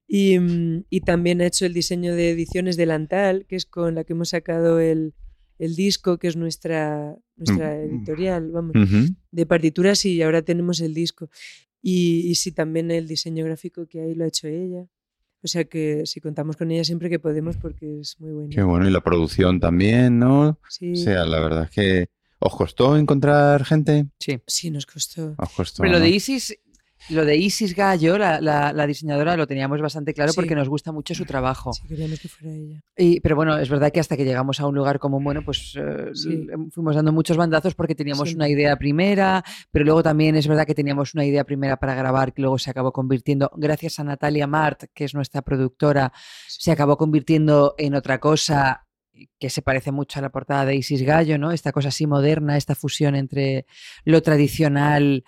Y, 0.07 0.39
mm, 0.39 0.85
y 0.89 1.01
también 1.01 1.41
ha 1.41 1.47
hecho 1.47 1.65
el 1.65 1.73
diseño 1.73 2.15
de 2.15 2.31
ediciones 2.31 2.77
de 2.77 2.85
Lantal, 2.85 3.45
que 3.45 3.55
es 3.55 3.65
con 3.65 3.95
la 3.95 4.03
que 4.03 4.13
hemos 4.13 4.29
sacado 4.29 4.79
el, 4.79 5.13
el 5.59 5.75
disco, 5.75 6.17
que 6.17 6.27
es 6.27 6.35
nuestra, 6.37 7.15
nuestra 7.35 7.75
Mm. 7.75 7.89
editorial, 7.89 8.51
vamos, 8.51 8.73
de 9.31 9.45
partituras 9.45 10.05
y 10.05 10.21
ahora 10.21 10.41
tenemos 10.43 10.79
el 10.81 10.93
disco. 10.93 11.29
Y, 11.81 12.21
y 12.29 12.35
sí, 12.35 12.51
también 12.51 12.89
el 12.91 13.07
diseño 13.07 13.43
gráfico 13.45 13.85
que 13.87 14.01
ahí 14.01 14.13
lo 14.15 14.23
ha 14.23 14.27
hecho 14.27 14.47
ella. 14.47 14.85
O 15.43 15.47
sea 15.47 15.65
que 15.65 16.01
sí, 16.05 16.19
contamos 16.19 16.57
con 16.57 16.71
ella 16.71 16.83
siempre 16.83 17.09
que 17.09 17.19
podemos 17.19 17.57
porque 17.57 17.99
es 17.99 18.19
muy 18.19 18.31
buena. 18.31 18.49
Qué 18.49 18.63
bueno, 18.63 18.87
y 18.87 18.91
la 18.91 19.01
producción 19.01 19.59
también, 19.59 20.17
¿no? 20.19 20.59
Sí, 20.69 20.93
O 20.93 20.95
sea, 20.95 21.25
la 21.25 21.39
verdad 21.39 21.63
es 21.65 21.69
que 21.69 22.07
¿os 22.39 22.55
costó 22.55 22.97
encontrar 22.97 23.63
gente? 23.65 24.07
Sí. 24.19 24.39
sí, 24.47 24.71
nos 24.71 24.85
costó. 24.85 25.35
Os 25.37 25.49
costó. 25.51 25.81
Pero 25.81 25.93
lo 25.93 25.99
de 25.99 26.09
Isis, 26.09 26.55
lo 27.09 27.25
de 27.25 27.37
Isis 27.37 27.75
Gallo, 27.75 28.17
la, 28.17 28.41
la- 28.41 28.73
la 28.73 28.87
diseñadora, 28.87 29.37
lo 29.37 29.45
teníamos 29.47 29.79
bastante 29.79 30.13
claro 30.15 30.31
Sí. 30.31 30.35
porque 30.35 30.55
nos 30.55 30.67
gusta 30.67 30.91
mucho 30.91 31.13
su 31.13 31.25
trabajo. 31.25 31.71
Sí, 31.73 31.87
queríamos 31.87 32.19
que 32.19 32.27
fuera 32.27 32.53
ella. 32.55 32.81
Y- 32.97 33.19
pero 33.21 33.35
bueno, 33.35 33.57
es 33.57 33.69
verdad 33.69 33.91
que 33.91 33.99
hasta 33.99 34.17
que 34.17 34.25
llegamos 34.25 34.59
a 34.59 34.65
un 34.67 34.75
lugar 34.75 34.97
común, 34.99 35.23
bueno, 35.23 35.43
pues 35.45 35.73
eh, 35.77 36.09
Sí. 36.13 36.47
fuimos 36.71 36.95
dando 36.95 37.11
muchos 37.13 37.37
bandazos 37.37 37.75
porque 37.75 37.93
teníamos 37.95 38.33
una 38.33 38.49
idea 38.49 38.75
primera, 38.77 39.43
pero 39.71 39.85
luego 39.85 40.01
también 40.03 40.35
es 40.35 40.47
verdad 40.47 40.65
que 40.65 40.73
teníamos 40.75 41.13
una 41.13 41.23
idea 41.23 41.43
primera 41.43 41.77
para 41.77 41.93
grabar 41.93 42.33
que 42.33 42.41
luego 42.41 42.57
se 42.57 42.71
acabó 42.71 42.91
convirtiendo, 42.91 43.51
gracias 43.55 43.99
a 43.99 44.03
Natalia 44.03 44.47
Mart, 44.47 44.85
que 44.93 45.05
es 45.05 45.13
nuestra 45.13 45.43
productora, 45.43 46.11
se 46.47 46.71
acabó 46.71 46.97
convirtiendo 46.97 47.75
en 47.77 47.93
otra 47.93 48.19
cosa 48.19 48.86
que 49.39 49.49
se 49.49 49.61
parece 49.61 49.91
mucho 49.91 50.19
a 50.19 50.21
la 50.21 50.29
portada 50.31 50.65
de 50.65 50.75
Isis 50.75 51.01
Gallo, 51.03 51.37
¿no? 51.37 51.51
Esta 51.51 51.71
cosa 51.71 51.89
así 51.89 52.07
moderna, 52.07 52.57
esta 52.57 52.75
fusión 52.75 53.15
entre 53.15 53.65
lo 54.05 54.21
tradicional 54.21 55.23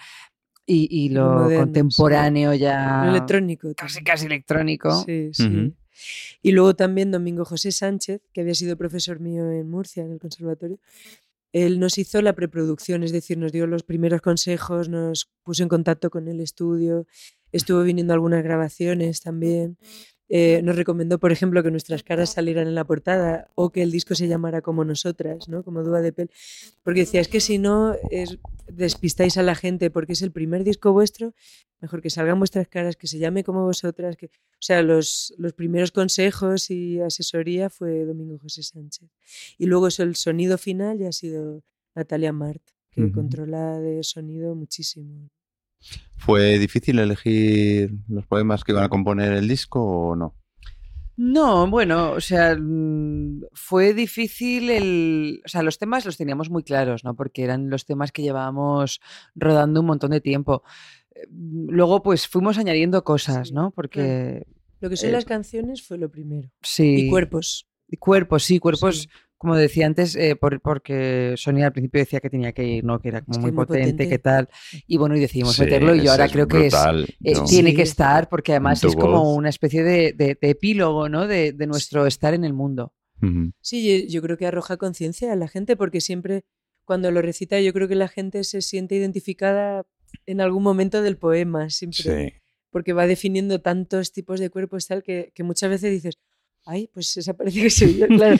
y, 0.66 0.88
y 0.90 1.10
lo 1.10 1.26
moderno, 1.26 1.50
sí. 1.50 1.56
contemporáneo 1.58 2.54
ya 2.54 3.04
Lo 3.06 3.12
electrónico. 3.12 3.74
casi 3.76 4.04
casi 4.04 4.26
electrónico. 4.28 5.04
Sí, 5.06 5.30
sí. 5.34 5.74
Y 6.42 6.52
luego 6.52 6.76
también 6.76 7.12
Domingo 7.12 7.44
José 7.44 7.72
Sánchez, 7.72 8.22
que 8.34 8.42
había 8.42 8.56
sido 8.56 8.78
profesor 8.78 9.20
mío 9.20 9.52
en 9.52 9.70
Murcia, 9.70 10.04
en 10.04 10.14
el 10.14 10.20
conservatorio. 10.20 10.80
Él 11.52 11.80
nos 11.80 11.98
hizo 11.98 12.22
la 12.22 12.34
preproducción, 12.34 13.04
es 13.04 13.12
decir, 13.12 13.38
nos 13.38 13.52
dio 13.52 13.66
los 13.68 13.84
primeros 13.84 14.22
consejos, 14.22 14.88
nos 14.88 15.32
puso 15.44 15.64
en 15.64 15.70
contacto 15.70 16.10
con 16.12 16.28
el 16.28 16.40
estudio, 16.40 17.08
estuvo 17.52 17.82
viniendo 17.82 18.14
a 18.14 18.16
algunas 18.16 18.44
grabaciones 18.44 19.22
también. 19.22 19.78
Eh, 20.32 20.62
nos 20.64 20.76
recomendó, 20.76 21.18
por 21.20 21.32
ejemplo, 21.32 21.64
que 21.64 21.72
nuestras 21.72 22.04
caras 22.04 22.30
salieran 22.30 22.68
en 22.68 22.76
la 22.76 22.84
portada 22.86 23.50
o 23.56 23.72
que 23.72 23.82
el 23.82 23.92
disco 23.92 24.14
se 24.14 24.28
llamara 24.28 24.62
como 24.62 24.86
nosotras, 24.86 25.50
¿no? 25.50 25.64
como 25.64 25.84
Dúa 25.84 26.02
de 26.02 26.14
Pel. 26.14 26.30
Porque 26.84 27.00
decía, 27.02 27.20
es 27.20 27.28
que 27.28 27.40
si 27.40 27.58
no, 27.58 27.96
es- 28.12 28.38
despistáis 28.68 29.38
a 29.38 29.44
la 29.44 29.56
gente 29.56 29.90
porque 29.90 30.14
es 30.14 30.22
el 30.22 30.32
primer 30.32 30.64
disco 30.64 30.94
vuestro 30.94 31.34
mejor 31.82 32.02
que 32.02 32.10
salgan 32.10 32.38
vuestras 32.40 32.68
caras, 32.68 32.96
que 32.98 33.08
se 33.08 33.18
llame 33.20 33.44
como 33.44 33.64
vosotras. 33.64 34.18
Que... 34.18 34.28
O 34.28 34.62
sea, 34.62 34.82
los, 34.84 35.34
los 35.38 35.54
primeros 35.54 35.92
consejos 35.92 36.70
y 36.70 37.00
asesoría 37.00 37.70
fue 37.70 38.04
Domingo 38.06 38.38
José 38.38 38.62
Sánchez. 38.64 39.10
Y 39.58 39.66
luego 39.66 39.88
eso, 39.88 40.04
el 40.04 40.16
sonido 40.16 40.58
final 40.58 41.00
ya 41.00 41.08
ha 41.08 41.12
sido 41.14 41.64
Natalia 41.96 42.34
Mart, 42.34 42.62
que 42.92 43.02
controla 43.14 43.80
de 43.80 44.04
sonido 44.04 44.54
muchísimo. 44.56 45.30
¿Fue 46.18 46.60
difícil 46.60 47.00
elegir 47.00 47.92
los 48.08 48.26
poemas 48.28 48.64
que 48.64 48.72
iban 48.74 48.84
a 48.84 48.90
componer 48.90 49.34
el 49.34 49.48
disco 49.48 49.82
o 49.82 50.16
no? 50.16 50.36
No, 51.16 51.68
bueno, 51.70 52.12
o 52.12 52.22
sea, 52.22 52.56
mm, 52.58 53.42
fue 53.54 53.94
difícil 53.94 54.70
el... 54.70 55.42
O 55.46 55.50
sea, 55.50 55.64
los 55.64 55.78
temas 55.78 56.06
los 56.06 56.16
teníamos 56.18 56.50
muy 56.50 56.64
claros, 56.64 57.04
¿no? 57.04 57.14
Porque 57.16 57.44
eran 57.44 57.70
los 57.70 57.86
temas 57.86 58.12
que 58.14 58.22
llevábamos 58.22 59.02
rodando 59.36 59.82
un 59.82 59.88
montón 59.88 60.12
de 60.12 60.22
tiempo. 60.22 60.64
Eh, 61.14 61.28
Luego, 61.32 62.02
pues 62.04 62.28
fuimos 62.28 62.58
añadiendo 62.58 63.04
cosas, 63.04 63.50
Sí, 63.50 63.54
¿no? 63.54 63.72
Porque 63.72 64.46
Lo 64.80 64.90
que 64.90 64.96
son 64.96 65.10
Eh, 65.10 65.14
las 65.14 65.26
canciones 65.26 65.82
fue 65.84 65.98
lo 65.98 66.10
primero. 66.10 66.50
sí. 66.62 67.08
Y 67.08 67.10
cuerpos. 67.10 67.68
Y 67.92 67.98
Cuerpos, 67.98 68.44
sí, 68.44 68.60
cuerpos, 68.60 69.02
Sí. 69.02 69.10
Como 69.40 69.56
decía 69.56 69.88
antes, 69.88 70.16
eh, 70.16 70.36
por- 70.36 70.62
porque 70.62 71.34
Sonia 71.38 71.66
al 71.68 71.72
principio 71.74 72.00
decía 72.02 72.20
que 72.20 72.30
tenía 72.30 72.52
que 72.52 72.64
ir, 72.66 72.84
¿no? 72.84 73.00
Que 73.00 73.08
era 73.10 73.22
como 73.22 73.32
Es 73.32 73.38
que 73.38 73.42
muy 73.42 73.52
muy 73.52 73.66
potente, 73.66 73.92
potente. 73.94 74.10
que 74.10 74.20
tal. 74.20 74.50
Y 74.86 74.98
bueno, 74.98 75.16
y 75.18 75.20
decidimos 75.22 75.56
Sí, 75.56 75.64
meterlo 75.64 75.96
y 75.96 76.04
yo 76.04 76.12
ahora 76.12 76.26
es 76.26 76.32
creo 76.32 76.48
que 76.48 76.68
es, 76.68 76.74
brutal, 76.74 77.08
eh, 77.24 77.34
¿no? 77.34 77.46
tiene 77.46 77.72
Sí. 77.72 77.76
que 77.78 77.82
estar 77.82 78.30
porque 78.30 78.52
además 78.52 78.84
es 78.84 78.96
como 78.96 79.24
voz. 79.24 79.38
una 79.38 79.50
especie 79.50 79.82
de, 79.84 80.14
de- 80.14 80.38
de 80.40 80.50
epílogo, 80.52 81.10
¿no? 81.10 81.26
De, 81.26 81.54
de 81.54 81.66
nuestro 81.68 82.06
estar 82.06 82.34
en 82.36 82.44
el 82.44 82.54
mundo. 82.54 82.94
Sí, 83.62 84.06
yo, 84.06 84.08
yo 84.08 84.22
creo 84.22 84.38
que 84.38 84.46
arroja 84.46 84.78
conciencia 84.78 85.34
a 85.34 85.36
la 85.36 85.48
gente 85.48 85.76
porque 85.76 86.00
siempre 86.00 86.44
cuando 86.86 87.10
lo 87.12 87.22
recita 87.22 87.60
yo 87.60 87.74
creo 87.74 87.88
que 87.88 87.96
la 87.96 88.08
gente 88.08 88.44
se 88.44 88.62
siente 88.62 88.96
identificada 88.96 89.86
en 90.26 90.42
algún 90.42 90.64
momento 90.64 91.02
del 91.02 91.18
poema, 91.18 91.70
siempre. 91.70 92.04
Sí. 92.32 92.34
Porque 92.72 92.94
va 92.94 93.08
definiendo 93.08 93.62
tantos 93.62 94.12
tipos 94.14 94.40
de 94.40 94.50
cuerpos 94.50 94.86
tal 94.88 95.02
que, 95.04 95.32
que 95.34 95.44
muchas 95.44 95.70
veces 95.70 95.92
dices, 95.92 96.18
ay, 96.70 96.90
pues 96.94 97.18
esa 97.18 97.34
parece 97.34 97.62
que 97.64 97.70
soy 97.70 97.98
yo, 97.98 98.08
claro. 98.08 98.38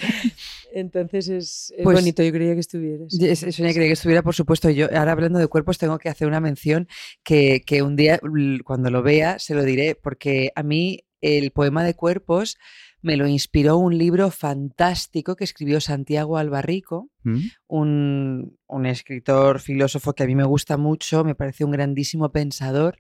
Entonces 0.74 1.28
es, 1.30 1.74
es 1.76 1.84
Pues- 1.84 2.00
bonito, 2.00 2.22
yo 2.24 2.32
creía 2.32 2.54
que 2.54 2.60
estuvieras. 2.60 3.12
Sonia 3.12 3.74
quería 3.74 3.88
que 3.88 3.94
estuviera, 3.94 4.22
por 4.22 4.36
supuesto. 4.36 4.70
Yo, 4.70 4.86
ahora 4.96 5.12
hablando 5.14 5.40
de 5.40 5.48
cuerpos, 5.48 5.78
tengo 5.78 5.98
que 5.98 6.10
hacer 6.10 6.28
una 6.28 6.40
mención 6.40 6.88
que, 7.24 7.62
que 7.66 7.82
un 7.82 7.96
día, 7.96 8.20
cuando 8.64 8.90
lo 8.92 9.02
vea, 9.02 9.40
se 9.40 9.56
lo 9.56 9.64
diré, 9.64 9.96
porque 9.96 10.52
a 10.56 10.64
mí 10.64 11.06
el 11.22 11.52
poema 11.52 11.84
de 11.84 11.96
cuerpos 11.96 12.58
me 13.02 13.16
lo 13.18 13.28
inspiró 13.28 13.78
un 13.78 13.98
libro 13.98 14.30
fantástico 14.30 15.36
que 15.36 15.44
escribió 15.46 15.80
Santiago 15.82 16.38
Albarrico, 16.38 17.10
¿Mm? 17.24 17.40
un, 17.68 18.58
un 18.68 18.86
escritor, 18.86 19.60
filósofo 19.62 20.14
que 20.14 20.24
a 20.24 20.28
mí 20.28 20.36
me 20.36 20.44
gusta 20.44 20.78
mucho, 20.78 21.24
me 21.24 21.34
parece 21.36 21.64
un 21.64 21.72
grandísimo 21.72 22.32
pensador 22.32 23.00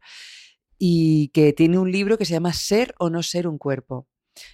y 0.78 1.28
que 1.34 1.52
tiene 1.54 1.78
un 1.78 1.92
libro 1.92 2.18
que 2.18 2.26
se 2.26 2.32
llama 2.34 2.54
Ser 2.54 2.96
o 2.98 3.10
no 3.10 3.22
ser 3.24 3.46
un 3.48 3.58
cuerpo. 3.58 4.08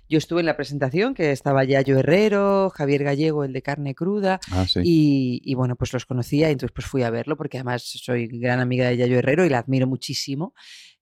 Yo 0.09 0.17
estuve 0.17 0.39
en 0.41 0.45
la 0.45 0.55
presentación, 0.55 1.13
que 1.13 1.31
estaba 1.31 1.63
Yayo 1.63 1.99
Herrero, 1.99 2.69
Javier 2.69 3.03
Gallego, 3.03 3.43
el 3.43 3.53
de 3.53 3.61
carne 3.61 3.95
cruda, 3.95 4.39
Ah, 4.51 4.65
sí. 4.67 4.79
y, 4.83 5.41
y, 5.43 5.53
bueno, 5.55 5.75
pues 5.75 5.91
los 5.93 6.05
conocía 6.05 6.49
y 6.49 6.53
entonces 6.53 6.73
pues 6.73 6.87
fui 6.87 7.03
a 7.03 7.09
verlo 7.09 7.37
porque 7.37 7.57
además 7.57 7.83
soy 7.83 8.27
gran 8.27 8.59
amiga 8.59 8.87
de 8.87 8.97
Yayo 8.97 9.17
Herrero 9.19 9.45
y 9.45 9.49
la 9.49 9.59
admiro 9.59 9.87
muchísimo. 9.87 10.53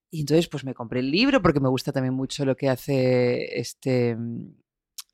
Y 0.09 0.19
entonces 0.21 0.47
pues 0.47 0.63
me 0.63 0.73
compré 0.75 0.99
el 0.99 1.09
libro 1.09 1.41
porque 1.41 1.59
me 1.59 1.69
gusta 1.69 1.91
también 1.91 2.13
mucho 2.13 2.45
lo 2.45 2.55
que 2.55 2.69
hace 2.69 3.59
este 3.59 4.15
mm, 4.15 4.53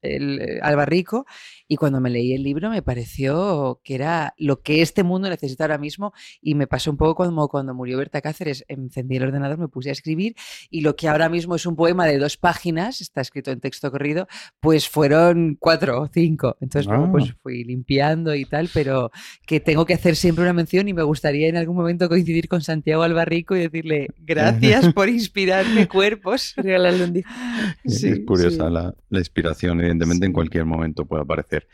el 0.01 0.41
eh, 0.41 0.59
Albarrico 0.61 1.25
y 1.67 1.75
cuando 1.75 1.99
me 2.01 2.09
leí 2.09 2.33
el 2.33 2.43
libro 2.43 2.69
me 2.69 2.81
pareció 2.81 3.81
que 3.83 3.95
era 3.95 4.33
lo 4.37 4.61
que 4.61 4.81
este 4.81 5.03
mundo 5.03 5.29
necesita 5.29 5.63
ahora 5.65 5.77
mismo 5.77 6.13
y 6.41 6.55
me 6.55 6.67
pasó 6.67 6.91
un 6.91 6.97
poco 6.97 7.25
como 7.25 7.47
cuando 7.49 7.73
murió 7.73 7.97
Berta 7.97 8.21
Cáceres, 8.21 8.65
encendí 8.67 9.17
el 9.17 9.23
ordenador, 9.23 9.57
me 9.57 9.67
puse 9.67 9.89
a 9.89 9.91
escribir 9.93 10.35
y 10.69 10.81
lo 10.81 10.95
que 10.95 11.07
ahora 11.07 11.29
mismo 11.29 11.55
es 11.55 11.65
un 11.65 11.75
poema 11.75 12.05
de 12.05 12.17
dos 12.17 12.37
páginas, 12.37 13.01
está 13.01 13.21
escrito 13.21 13.51
en 13.51 13.59
texto 13.59 13.91
corrido, 13.91 14.27
pues 14.59 14.87
fueron 14.89 15.57
cuatro 15.59 16.01
o 16.01 16.07
cinco. 16.07 16.57
Entonces 16.61 16.87
luego 16.87 17.05
Ah. 17.05 17.11
pues 17.11 17.33
fui 17.41 17.63
limpiando 17.63 18.35
y 18.35 18.45
tal, 18.45 18.69
pero 18.73 19.11
que 19.45 19.59
tengo 19.59 19.85
que 19.85 19.93
hacer 19.93 20.15
siempre 20.15 20.43
una 20.43 20.53
mención 20.53 20.87
y 20.87 20.93
me 20.93 21.03
gustaría 21.03 21.47
en 21.47 21.57
algún 21.57 21.75
momento 21.75 22.09
coincidir 22.09 22.47
con 22.47 22.61
Santiago 22.61 23.03
Albarrico 23.03 23.55
y 23.55 23.61
decirle 23.61 24.07
gracias 24.19 24.93
por 24.93 25.09
inspirarme 25.09 25.87
cuerpos. 25.87 26.53
Disco. 26.55 27.31
Es 27.83 27.99
Sí, 27.99 28.25
curiosa 28.25 28.67
sí. 28.67 28.73
La, 28.73 28.93
la 29.09 29.19
inspiración, 29.19 29.81
evidentemente 29.89 30.25
en 30.25 30.33
cualquier 30.33 30.65
momento 30.65 31.05
puede 31.05 31.23
aparecer. 31.23 31.67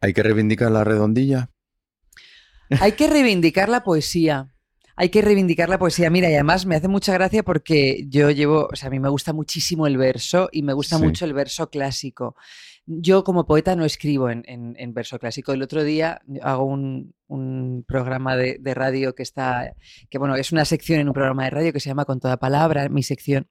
¿Hay 0.00 0.12
que 0.12 0.22
reivindicar 0.22 0.70
la 0.70 0.84
redondilla? 0.84 1.50
Hay 2.80 2.92
que 2.92 3.06
reivindicar 3.08 3.68
la 3.68 3.82
poesía. 3.84 4.48
Hay 4.96 5.08
que 5.08 5.22
reivindicar 5.22 5.68
la 5.68 5.78
poesía. 5.78 6.10
Mira, 6.10 6.30
y 6.30 6.34
además 6.34 6.66
me 6.66 6.76
hace 6.76 6.88
mucha 6.88 7.12
gracia 7.14 7.42
porque 7.42 8.04
yo 8.08 8.30
llevo, 8.30 8.68
o 8.70 8.76
sea, 8.76 8.88
a 8.88 8.90
mí 8.90 9.00
me 9.00 9.08
gusta 9.08 9.32
muchísimo 9.32 9.86
el 9.86 9.96
verso 9.96 10.48
y 10.52 10.62
me 10.62 10.72
gusta 10.74 10.98
Sí. 10.98 11.04
mucho 11.04 11.24
el 11.24 11.32
verso 11.32 11.70
clásico. 11.70 12.36
Yo 12.84 13.24
como 13.24 13.46
poeta 13.46 13.74
no 13.76 13.84
escribo 13.84 14.28
en, 14.28 14.42
en- 14.46 14.74
en 14.78 14.92
verso 14.92 15.18
clásico. 15.18 15.52
El 15.52 15.62
otro 15.62 15.82
día 15.84 16.20
hago 16.42 16.64
un, 16.64 17.14
un 17.32 17.84
programa 17.86 18.36
de, 18.36 18.58
de 18.60 18.74
radio 18.74 19.14
que 19.14 19.22
está, 19.22 19.74
que 20.10 20.18
bueno, 20.18 20.36
es 20.36 20.52
una 20.52 20.64
sección 20.64 21.00
en 21.00 21.08
un 21.08 21.14
programa 21.14 21.44
de 21.44 21.50
radio 21.50 21.72
que 21.72 21.80
se 21.80 21.88
llama 21.88 22.04
Con 22.04 22.20
toda 22.20 22.36
palabra, 22.38 22.88
mi 22.88 23.02
sección 23.02 23.48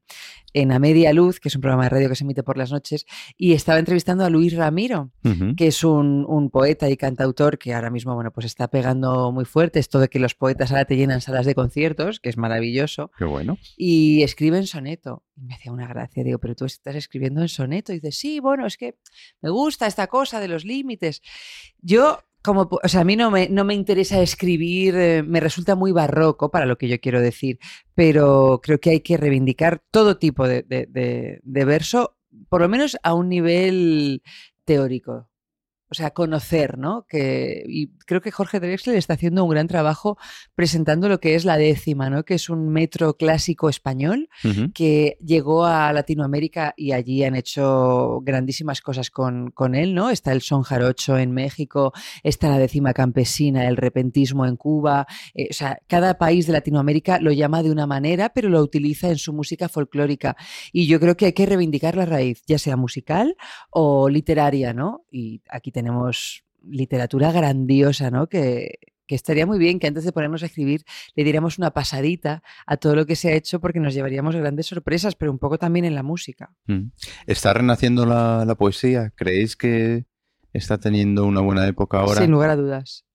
en 0.53 0.71
A 0.71 0.79
Media 0.79 1.13
Luz, 1.13 1.39
que 1.39 1.47
es 1.47 1.55
un 1.55 1.61
programa 1.61 1.83
de 1.83 1.89
radio 1.89 2.09
que 2.09 2.15
se 2.15 2.23
emite 2.23 2.43
por 2.43 2.57
las 2.57 2.71
noches, 2.71 3.05
y 3.37 3.53
estaba 3.53 3.79
entrevistando 3.79 4.25
a 4.25 4.29
Luis 4.29 4.55
Ramiro, 4.55 5.11
que 5.55 5.67
es 5.67 5.83
un, 5.83 6.25
un 6.27 6.49
poeta 6.49 6.89
y 6.89 6.97
cantautor 6.97 7.57
que 7.57 7.73
ahora 7.73 7.89
mismo, 7.89 8.13
bueno, 8.15 8.31
pues 8.31 8.45
está 8.45 8.67
pegando 8.69 9.31
muy 9.31 9.45
fuerte 9.45 9.79
esto 9.79 9.99
de 9.99 10.09
que 10.09 10.19
los 10.19 10.35
poetas 10.35 10.71
ahora 10.71 10.85
te 10.85 10.97
llenan 10.97 11.21
salas 11.21 11.45
de 11.45 11.55
conciertos, 11.55 12.19
que 12.19 12.29
es 12.29 12.37
maravilloso, 12.37 13.11
Qué 13.17 13.25
bueno. 13.25 13.57
y 13.77 14.23
escribe 14.23 14.57
en 14.57 14.67
soneto. 14.67 15.23
Y 15.37 15.41
me 15.45 15.55
hacía 15.55 15.71
una 15.71 15.87
gracia, 15.87 16.23
digo, 16.23 16.37
pero 16.39 16.55
tú 16.55 16.65
estás 16.65 16.95
escribiendo 16.95 17.41
en 17.41 17.47
soneto. 17.47 17.93
Y 17.93 17.95
dice, 17.95 18.11
sí, 18.11 18.39
bueno, 18.39 18.65
es 18.67 18.77
que 18.77 18.97
me 19.41 19.49
gusta 19.49 19.87
esta 19.87 20.07
cosa 20.07 20.39
de 20.39 20.47
los 20.47 20.65
límites. 20.65 21.21
Yo, 21.79 22.19
como, 22.43 22.69
o 22.83 22.87
sea, 22.87 23.01
a 23.01 23.03
mí 23.03 23.15
no 23.15 23.31
me, 23.31 23.49
no 23.49 23.63
me 23.65 23.73
interesa 23.73 24.21
escribir, 24.21 24.95
eh, 24.95 25.23
me 25.23 25.39
resulta 25.39 25.75
muy 25.75 25.91
barroco 25.91 26.51
para 26.51 26.65
lo 26.65 26.77
que 26.77 26.87
yo 26.87 26.99
quiero 26.99 27.21
decir, 27.21 27.59
pero 27.95 28.59
creo 28.63 28.79
que 28.79 28.91
hay 28.91 28.99
que 29.01 29.17
reivindicar 29.17 29.81
todo 29.91 30.17
tipo 30.17 30.47
de- 30.47 30.63
de- 30.63 31.39
de 31.43 31.65
verso, 31.65 32.17
por 32.49 32.61
lo 32.61 32.69
menos 32.69 32.97
a 33.03 33.13
un 33.13 33.29
nivel 33.29 34.21
teórico. 34.65 35.30
O 35.91 35.93
sea, 35.93 36.11
conocer, 36.11 36.77
¿no? 36.77 37.05
Que, 37.07 37.63
y 37.67 37.89
creo 38.05 38.21
que 38.21 38.31
Jorge 38.31 38.61
Drexler 38.61 38.95
está 38.95 39.15
haciendo 39.15 39.43
un 39.43 39.49
gran 39.49 39.67
trabajo 39.67 40.17
presentando 40.55 41.09
lo 41.09 41.19
que 41.19 41.35
es 41.35 41.43
la 41.43 41.57
décima, 41.57 42.09
¿no? 42.09 42.23
Que 42.23 42.35
es 42.35 42.49
un 42.49 42.69
metro 42.69 43.15
clásico 43.17 43.67
español 43.67 44.29
Ujú. 44.45 44.71
que 44.73 45.17
llegó 45.23 45.65
a 45.65 45.91
Latinoamérica 45.91 46.73
y 46.77 46.93
allí 46.93 47.25
han 47.25 47.35
hecho 47.35 48.21
grandísimas 48.23 48.79
cosas 48.79 49.09
con, 49.09 49.51
con 49.51 49.75
él, 49.75 49.93
¿no? 49.93 50.09
Está 50.09 50.31
el 50.31 50.41
son 50.41 50.61
jarocho 50.63 51.17
en 51.17 51.31
México, 51.31 51.91
está 52.23 52.47
la 52.49 52.57
décima 52.57 52.93
campesina, 52.93 53.67
el 53.67 53.75
repentismo 53.75 54.45
en 54.45 54.55
Cuba, 54.55 55.07
eh, 55.33 55.47
o 55.49 55.53
sea, 55.53 55.79
cada 55.87 56.17
país 56.17 56.47
de 56.47 56.53
Latinoamérica 56.53 57.19
lo 57.19 57.31
llama 57.31 57.63
de 57.63 57.71
una 57.71 57.85
manera, 57.85 58.29
pero 58.29 58.47
lo 58.47 58.61
utiliza 58.61 59.09
en 59.09 59.17
su 59.17 59.33
música 59.33 59.67
folclórica. 59.67 60.37
Y 60.71 60.87
yo 60.87 60.99
creo 60.99 61.17
que 61.17 61.25
hay 61.25 61.33
que 61.33 61.45
reivindicar 61.45 61.95
la 61.95 62.05
raíz, 62.05 62.43
ya 62.47 62.57
sea 62.57 62.77
musical 62.77 63.35
o 63.69 64.07
literaria, 64.07 64.73
¿no? 64.73 65.05
Y 65.11 65.41
aquí 65.49 65.71
tenemos 65.71 65.80
literatura 66.63 67.31
grandiosa, 67.31 68.11
¿no? 68.11 68.27
Que, 68.27 68.79
que 69.11 69.15
estaría 69.15 69.45
muy 69.45 69.59
bien 69.59 69.77
que 69.77 69.87
antes 69.87 70.05
de 70.05 70.13
ponernos 70.13 70.41
a 70.41 70.45
escribir 70.45 70.85
le 71.15 71.25
diéramos 71.25 71.57
una 71.57 71.71
pasadita 71.71 72.43
a 72.65 72.77
todo 72.77 72.95
lo 72.95 73.05
que 73.05 73.17
se 73.17 73.27
ha 73.27 73.35
hecho 73.35 73.59
porque 73.59 73.81
nos 73.81 73.93
llevaríamos 73.93 74.37
grandes 74.37 74.67
sorpresas, 74.67 75.15
pero 75.15 75.33
un 75.33 75.37
poco 75.37 75.57
también 75.57 75.83
en 75.83 75.95
la 75.95 76.01
música. 76.01 76.53
Mm. 76.67 76.91
¿Está 77.27 77.53
renaciendo 77.53 78.05
la, 78.05 78.45
la 78.45 78.55
poesía? 78.55 79.11
¿Creéis 79.13 79.57
que 79.57 80.05
está 80.53 80.77
teniendo 80.77 81.25
una 81.25 81.41
buena 81.41 81.67
época 81.67 81.99
ahora? 81.99 82.21
Sin 82.21 82.31
lugar 82.31 82.51
a 82.51 82.55
dudas. 82.55 83.05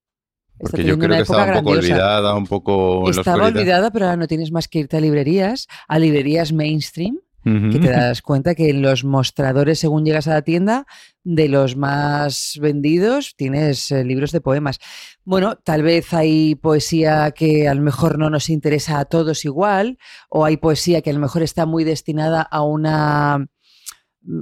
Porque 0.59 0.85
yo 0.85 0.99
creo 0.99 1.17
que 1.17 1.23
estaba 1.23 1.47
un 1.47 1.65
poco 1.65 1.71
olvidada, 1.71 2.35
un 2.35 2.47
poco 2.47 3.11
en 3.11 3.19
Estaba 3.19 3.47
olvidada, 3.47 3.91
pero 3.91 4.07
ahora 4.07 4.17
no 4.17 4.27
tienes 4.27 4.53
más 4.53 4.69
que 4.69 4.81
irte 4.81 4.97
a 4.97 5.01
librerías, 5.01 5.67
a 5.87 5.99
librerías 5.99 6.53
mainstream, 6.53 7.19
Que 7.47 7.79
te 7.79 7.91
das 7.91 8.23
cuenta 8.23 8.57
que 8.57 8.71
en 8.71 8.83
los 8.83 9.05
mostradores, 9.05 9.79
según 9.79 10.05
llegas 10.05 10.27
a 10.27 10.35
la 10.35 10.43
tienda, 10.43 10.85
de 11.23 11.49
los 11.49 11.77
más 11.77 12.59
vendidos, 12.61 13.37
tienes 13.37 13.93
eh, 13.93 14.03
libros 14.03 14.33
de 14.33 14.41
poemas. 14.41 14.81
Bueno, 15.25 15.55
tal 15.55 15.85
vez 15.85 16.13
hay 16.13 16.57
poesía 16.57 17.31
que 17.31 17.69
a 17.69 17.75
lo 17.75 17.83
mejor 17.83 18.19
no 18.19 18.31
nos 18.31 18.51
interesa 18.51 18.99
a 18.99 19.05
todos 19.05 19.45
igual, 19.45 19.97
o 20.29 20.45
hay 20.45 20.57
poesía 20.57 21.03
que 21.03 21.11
a 21.11 21.13
lo 21.13 21.21
mejor 21.21 21.43
está 21.43 21.67
muy 21.67 21.85
destinada 21.85 22.43
a 22.43 22.63
una 22.63 23.47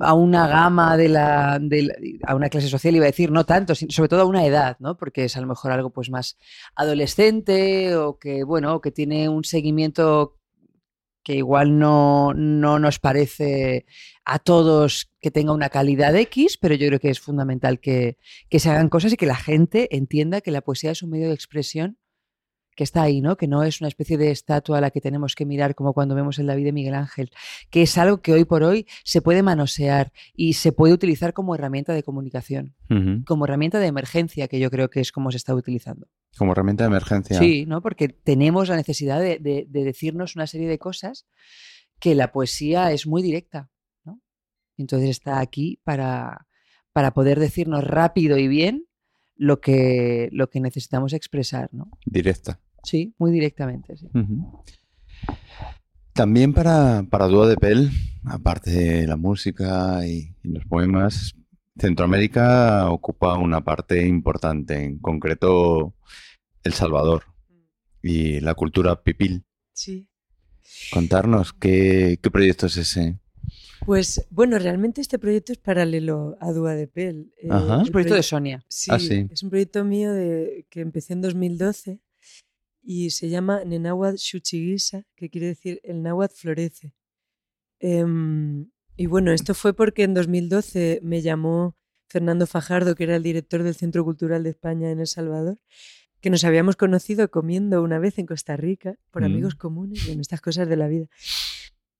a 0.01 0.14
una 0.14 0.49
gama 0.49 0.97
de 0.97 1.11
la, 1.11 1.59
de 1.61 2.19
a 2.27 2.35
una 2.35 2.49
clase 2.49 2.69
social 2.69 2.97
iba 2.97 3.05
a 3.05 3.12
decir 3.12 3.31
no 3.31 3.45
tanto 3.45 3.75
sobre 3.75 4.09
todo 4.09 4.23
a 4.23 4.25
una 4.25 4.47
edad 4.47 4.79
no 4.81 4.97
porque 4.97 5.27
es 5.27 5.37
a 5.37 5.43
lo 5.43 5.47
mejor 5.47 5.73
algo 5.73 5.90
pues 5.90 6.09
más 6.09 6.38
adolescente 6.75 7.95
o 7.97 8.19
que 8.19 8.45
bueno 8.45 8.81
que 8.81 8.90
tiene 8.90 9.29
un 9.29 9.45
seguimiento 9.45 10.38
que 11.25 11.35
igual 11.35 11.79
no, 11.79 12.33
no 12.35 12.79
nos 12.79 13.01
parece 13.01 13.87
a 14.25 14.38
todos 14.38 15.11
que 15.21 15.31
tenga 15.31 15.53
una 15.53 15.71
calidad 15.71 16.15
X, 16.15 16.59
pero 16.59 16.75
yo 16.75 16.87
creo 16.87 17.01
que 17.01 17.11
es 17.11 17.19
fundamental 17.19 17.81
que, 17.81 18.19
que 18.48 18.61
se 18.61 18.71
hagan 18.71 18.88
cosas 18.88 19.13
y 19.15 19.17
que 19.17 19.27
la 19.27 19.35
gente 19.35 19.96
entienda 19.96 20.42
que 20.42 20.51
la 20.51 20.61
poesía 20.61 20.92
es 20.92 21.03
un 21.03 21.11
medio 21.11 21.29
de 21.29 21.35
expresión 21.35 21.98
que 22.75 22.85
está 22.85 23.02
ahí, 23.02 23.20
¿no? 23.20 23.37
Que 23.37 23.46
no 23.46 23.62
es 23.62 23.81
una 23.81 23.88
especie 23.88 24.18
de 24.18 24.31
estatua 24.31 24.79
a 24.79 24.81
la 24.81 24.90
que 24.90 25.00
tenemos 25.00 25.35
que 25.35 25.46
mirar 25.46 25.75
como 25.75 25.92
cuando 25.92 26.14
vemos 26.14 26.38
el 26.38 26.46
David 26.46 26.64
de 26.64 26.72
Miguel 26.72 26.94
Ángel, 26.94 27.31
que 27.70 27.83
es 27.83 27.96
algo 27.98 28.20
que 28.20 28.33
hoy 28.33 28.44
por 28.44 28.62
hoy 28.62 28.87
se 29.04 29.22
puede 29.22 29.42
manosear 29.42 30.12
y 30.35 30.54
se 30.54 30.72
puede 30.72 30.92
utilizar 30.92 31.33
como 31.33 31.54
herramienta 31.54 31.92
de 31.92 32.02
comunicación, 32.02 32.75
como 33.27 33.44
herramienta 33.44 33.79
de 33.79 33.87
emergencia, 33.87 34.48
que 34.48 34.58
yo 34.58 34.70
creo 34.70 34.90
que 34.90 35.00
es 35.00 35.12
como 35.12 35.31
se 35.31 35.37
está 35.37 35.54
utilizando. 35.54 36.08
Como 36.37 36.52
herramienta 36.52 36.85
de 36.85 36.88
emergencia. 36.88 37.38
Sí, 37.38 37.64
¿no? 37.66 37.81
Porque 37.81 38.08
tenemos 38.08 38.68
la 38.68 38.77
necesidad 38.77 39.20
de, 39.20 39.38
de 39.38 39.85
decirnos 39.85 40.35
una 40.35 40.46
serie 40.46 40.68
de 40.68 40.79
cosas 40.79 41.27
que 42.00 42.14
la 42.14 42.33
poesía 42.33 42.92
es 42.92 43.06
muy 43.06 43.22
directa, 43.22 43.70
¿no? 44.04 44.20
Entonces 44.77 45.10
está 45.10 45.38
aquí 45.40 45.81
para, 45.85 46.48
para 46.92 47.12
poder 47.12 47.38
decirnos 47.38 47.85
rápido 47.85 48.37
y 48.37 48.48
bien 48.48 48.87
lo 49.37 49.61
que, 49.61 50.29
lo 50.33 50.49
que 50.49 50.61
necesitamos 50.61 51.13
expresar, 51.13 51.69
¿no? 51.73 51.91
Directa. 52.07 52.61
Sí, 52.83 53.15
muy 53.19 53.33
directamente, 53.33 53.97
sí. 53.97 54.09
También 56.13 56.53
para, 56.53 57.05
para 57.11 57.27
Dúo 57.27 57.47
de 57.47 57.57
Pel, 57.57 57.91
aparte 58.25 58.71
de 58.71 59.07
la 59.07 59.17
música 59.17 60.07
y, 60.07 60.35
los 60.43 60.65
poemas, 60.67 61.35
Centroamérica 61.77 62.89
ocupa 62.91 63.37
una 63.37 63.65
parte 63.65 64.07
importante, 64.07 64.85
en 64.85 64.99
concreto 64.99 65.95
El 66.63 66.73
Salvador 66.73 67.25
y 68.01 68.39
la 68.41 68.55
cultura 68.55 69.03
pipil. 69.03 69.45
Sí. 69.73 70.07
Contarnos 70.93 71.53
qué, 71.53 72.19
qué 72.23 72.31
proyecto 72.31 72.67
es 72.67 72.77
ese. 72.77 73.19
Pues 73.85 74.27
bueno, 74.31 74.59
realmente 74.59 75.01
este 75.01 75.19
proyecto 75.19 75.53
es 75.53 75.59
paralelo 75.59 76.37
a 76.41 76.53
Dúa 76.53 76.75
de 76.75 76.87
Pel. 76.87 77.33
Eh, 77.37 77.49
es 77.49 77.53
un 77.53 77.93
proyecto 77.93 78.15
de 78.15 78.23
Sonia. 78.23 78.65
Ah, 78.89 78.99
sí, 78.99 79.27
es 79.31 79.43
un 79.43 79.51
proyecto 79.51 79.85
mío 79.85 80.13
de, 80.13 80.67
que 80.71 80.81
empecé 80.81 81.13
en 81.13 81.21
2012 81.21 82.01
y 82.83 83.11
se 83.11 83.29
llama 83.29 83.65
Nenáhuatl 83.65 84.19
Xuchiguisa, 84.19 85.05
que 85.17 85.31
quiere 85.31 85.49
decir 85.49 85.81
el 85.85 86.03
náhuatl 86.03 86.35
florece. 86.35 86.93
Em, 87.81 88.71
y 88.97 89.07
bueno, 89.07 89.33
esto 89.33 89.55
fue 89.55 89.75
porque 89.75 90.05
en 90.05 90.15
2012 90.15 91.01
me 91.03 91.21
llamó 91.23 91.77
Fernando 92.09 92.47
Fajardo, 92.47 92.95
que 92.95 93.05
era 93.05 93.17
el 93.17 93.23
director 93.23 93.63
del 93.63 93.75
Centro 93.75 94.05
Cultural 94.05 94.43
de 94.45 94.51
España 94.51 94.91
en 94.91 95.01
El 95.01 95.07
Salvador, 95.07 95.59
que 96.21 96.31
nos 96.31 96.45
habíamos 96.45 96.77
conocido 96.77 97.31
comiendo 97.31 97.83
una 97.83 97.99
vez 97.99 98.19
en 98.19 98.27
Costa 98.27 98.57
Rica 98.57 98.95
por 99.11 99.23
mm. 99.23 99.27
amigos 99.27 99.55
comunes, 99.57 100.09
en 100.09 100.21
estas 100.21 100.41
cosas 100.41 100.69
de 100.69 100.77
la 100.77 100.89
vida. 100.89 101.07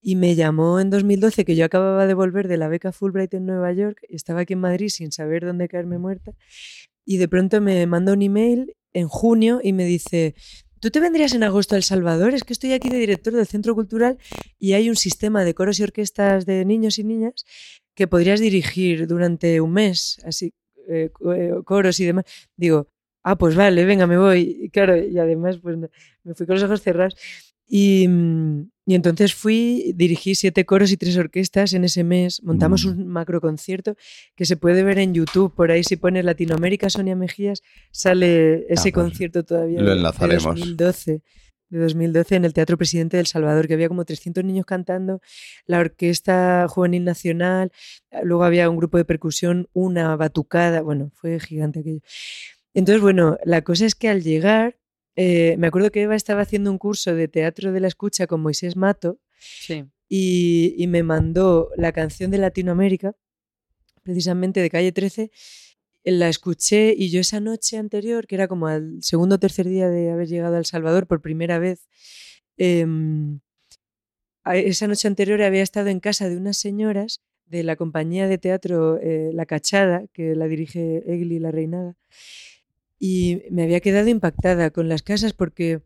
Y 0.07 0.17
me 0.17 0.35
llamó 0.35 0.81
en 0.81 0.91
2012, 0.91 1.47
que 1.47 1.57
yo 1.57 1.65
acababa 1.65 2.07
de 2.07 2.13
volver 2.13 2.47
de 2.47 2.59
la 2.59 2.69
beca 2.69 2.93
Fulbright 2.93 3.33
en 3.33 3.47
Nueva 3.47 3.73
York, 3.73 4.05
y 4.07 4.17
estaba 4.17 4.41
aquí 4.41 4.53
en 4.53 4.61
Madrid 4.61 4.91
sin 4.91 5.13
saber 5.13 5.47
dónde 5.47 5.67
caerme 5.67 5.97
muerta. 5.97 6.33
Y 7.07 7.17
de 7.17 7.27
pronto 7.27 7.59
me 7.63 7.87
manda 7.87 8.13
un 8.13 8.21
email 8.21 8.77
en 8.93 9.09
junio 9.09 9.61
y 9.63 9.73
me 9.73 9.87
dice, 9.87 10.35
¿tú 10.79 10.91
te 10.91 11.01
vendrías 11.01 11.33
en 11.33 11.43
agosto 11.43 11.75
a 11.75 11.79
El 11.79 11.85
Salvador? 11.85 12.35
Es 12.35 12.45
que 12.45 12.53
estoy 12.53 12.75
aquí 12.75 12.91
de 12.91 12.99
director 12.99 13.33
del 13.33 13.47
Centro 13.47 13.75
Cultural 13.75 14.19
y 14.59 14.75
hay 14.75 14.91
un 14.91 14.97
sistema 14.97 15.43
de 15.43 15.55
coros 15.55 15.81
y 15.81 15.85
orquestas 15.85 16.45
de 16.45 16.67
niños 16.67 16.99
y 16.99 17.05
niñas 17.05 17.47
que 17.95 18.07
podrías 18.07 18.41
dirigir 18.41 19.07
durante 19.07 19.63
un 19.63 19.73
mes, 19.73 20.19
así, 20.27 20.53
eh, 20.87 21.11
eh, 21.35 21.53
coros 21.65 21.99
y 21.99 22.05
demás. 22.05 22.27
Digo, 22.59 22.89
ah, 23.23 23.39
pues 23.39 23.57
vale, 23.57 23.87
venga, 23.87 24.07
me 24.07 24.19
voy. 24.19 24.59
Y 24.65 24.69
claro, 24.69 24.99
y 24.99 25.19
además, 25.19 25.61
pues 25.63 25.79
me 25.79 26.35
fui 26.35 26.45
con 26.45 26.57
los 26.57 26.63
ojos 26.63 26.83
cerrados. 26.83 27.17
Y, 27.77 28.07
mm, 28.07 28.71
y 28.87 28.95
entonces 28.95 29.35
fui, 29.35 29.95
dirigí 29.97 30.37
siete 30.37 30.65
coros 30.65 30.93
y 30.93 30.97
tres 30.97 31.17
orquestas 31.17 31.73
en 31.73 31.83
ese 31.83 32.05
mes. 32.05 32.41
Montamos 32.45 32.87
mm. 32.87 32.89
un 32.89 33.09
macro 33.09 33.41
concierto 33.41 33.97
que 34.37 34.45
se 34.45 34.57
puede 34.57 34.85
ver 34.85 35.01
en 35.01 35.13
YouTube. 35.13 35.53
Por 35.53 35.73
ahí, 35.73 35.83
si 35.83 35.97
pones 35.97 36.25
Latinoamérica 36.25 36.89
Sonia 36.89 37.17
Mejías, 37.17 37.63
sale 37.91 38.65
ese 38.73 38.93
concierto 38.93 39.43
todavía. 39.43 39.81
Lo 39.81 39.91
enlazaremos. 39.91 40.55
De 40.55 40.61
2012, 40.61 41.23
de 41.71 41.79
2012 41.81 42.37
en 42.37 42.45
el 42.45 42.53
Teatro 42.53 42.79
Presidente 42.79 43.17
del 43.17 43.27
Salvador, 43.27 43.67
que 43.67 43.75
había 43.75 43.89
como 43.89 44.05
300 44.05 44.45
niños 44.45 44.67
cantando, 44.67 45.21
la 45.67 45.81
Orquesta 45.81 46.69
Juvenil 46.69 47.03
Nacional, 47.03 47.73
luego 48.23 48.45
había 48.45 48.71
un 48.71 48.77
grupo 48.77 48.99
de 48.99 49.05
percusión, 49.05 49.69
una 49.73 50.15
batucada. 50.15 50.81
Bueno, 50.81 51.11
fue 51.17 51.41
gigante 51.41 51.81
aquello. 51.81 52.03
Entonces, 52.73 53.03
bueno, 53.03 53.37
la 53.45 53.63
cosa 53.63 53.85
es 53.85 53.97
que 53.97 54.09
al 54.09 54.23
llegar 54.23 54.77
eh, 55.17 55.57
me 55.59 55.69
acuerdo 55.69 55.91
que 55.91 56.03
Eva 56.03 56.17
estaba 56.17 56.43
haciendo 56.43 56.71
un 56.71 56.79
curso 56.79 57.15
de 57.15 57.29
teatro 57.29 57.73
de 57.73 57.81
la 57.81 57.89
escucha 57.89 58.27
con 58.27 58.41
Moisés 58.41 58.77
Mato 58.77 59.21
y, 60.09 60.85
me 60.89 61.03
mandó 61.03 61.71
la 61.77 61.93
canción 61.93 62.31
de 62.31 62.39
Latinoamérica, 62.39 63.17
precisamente 64.03 64.61
de 64.61 64.71
Calle 64.71 64.93
13. 64.93 65.31
La 66.05 66.29
escuché 66.29 66.95
y 66.97 67.11
yo 67.11 67.21
esa 67.21 67.41
noche 67.41 67.79
anterior, 67.79 68.27
que 68.27 68.35
era 68.35 68.49
como 68.49 68.67
al 68.67 69.03
segundo 69.03 69.37
o 69.37 69.39
tercer 69.39 69.67
día 69.67 69.89
de 69.89 70.11
haber 70.11 70.29
llegado 70.29 70.57
a 70.57 70.59
El 70.59 70.67
Salvador 70.67 71.07
por 71.07 71.23
primera 71.23 71.59
vez, 71.59 71.89
em, 72.57 73.41
esa 74.45 74.87
noche 74.87 75.09
anterior 75.09 75.41
había 75.43 75.63
estado 75.63 75.89
en 75.89 76.01
casa 76.01 76.29
de 76.29 76.37
unas 76.37 76.59
señoras 76.59 77.23
de 77.47 77.63
la 77.63 77.77
compañía 77.77 78.29
de 78.29 78.39
teatro 78.39 78.99
eh, 79.01 79.31
La 79.33 79.47
Cachada, 79.47 80.07
que 80.13 80.35
la 80.35 80.47
dirige 80.47 81.03
Egli 81.07 81.39
La 81.39 81.51
Reinada, 81.51 81.97
y 82.99 83.43
me 83.51 83.65
había 83.65 83.81
quedado 83.81 84.09
impactada 84.09 84.71
con 84.71 84.89
las 84.89 85.03
casas 85.03 85.33
porque 85.33 85.83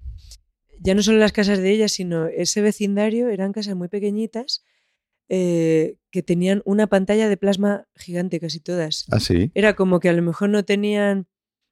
ya 0.80 0.94
no 0.94 1.02
solo 1.02 1.18
las 1.18 1.32
casas 1.32 1.58
de 1.58 1.70
ellas, 1.70 1.92
sino 1.92 2.26
ese 2.26 2.60
vecindario 2.60 3.28
eran 3.28 3.52
casas 3.52 3.74
muy 3.74 3.88
pequeñitas 3.88 4.64
eh, 5.28 5.96
que 6.10 6.22
tenían 6.22 6.62
una 6.64 6.86
pantalla 6.86 7.28
de 7.28 7.36
plasma 7.36 7.86
gigante 7.96 8.40
casi 8.40 8.60
todas. 8.60 9.06
¿Ah, 9.10 9.20
sí? 9.20 9.50
Era 9.54 9.74
como 9.74 10.00
que 10.00 10.08
a 10.08 10.12
lo 10.12 10.22
mejor 10.22 10.50
no 10.50 10.64
tenían 10.64 11.26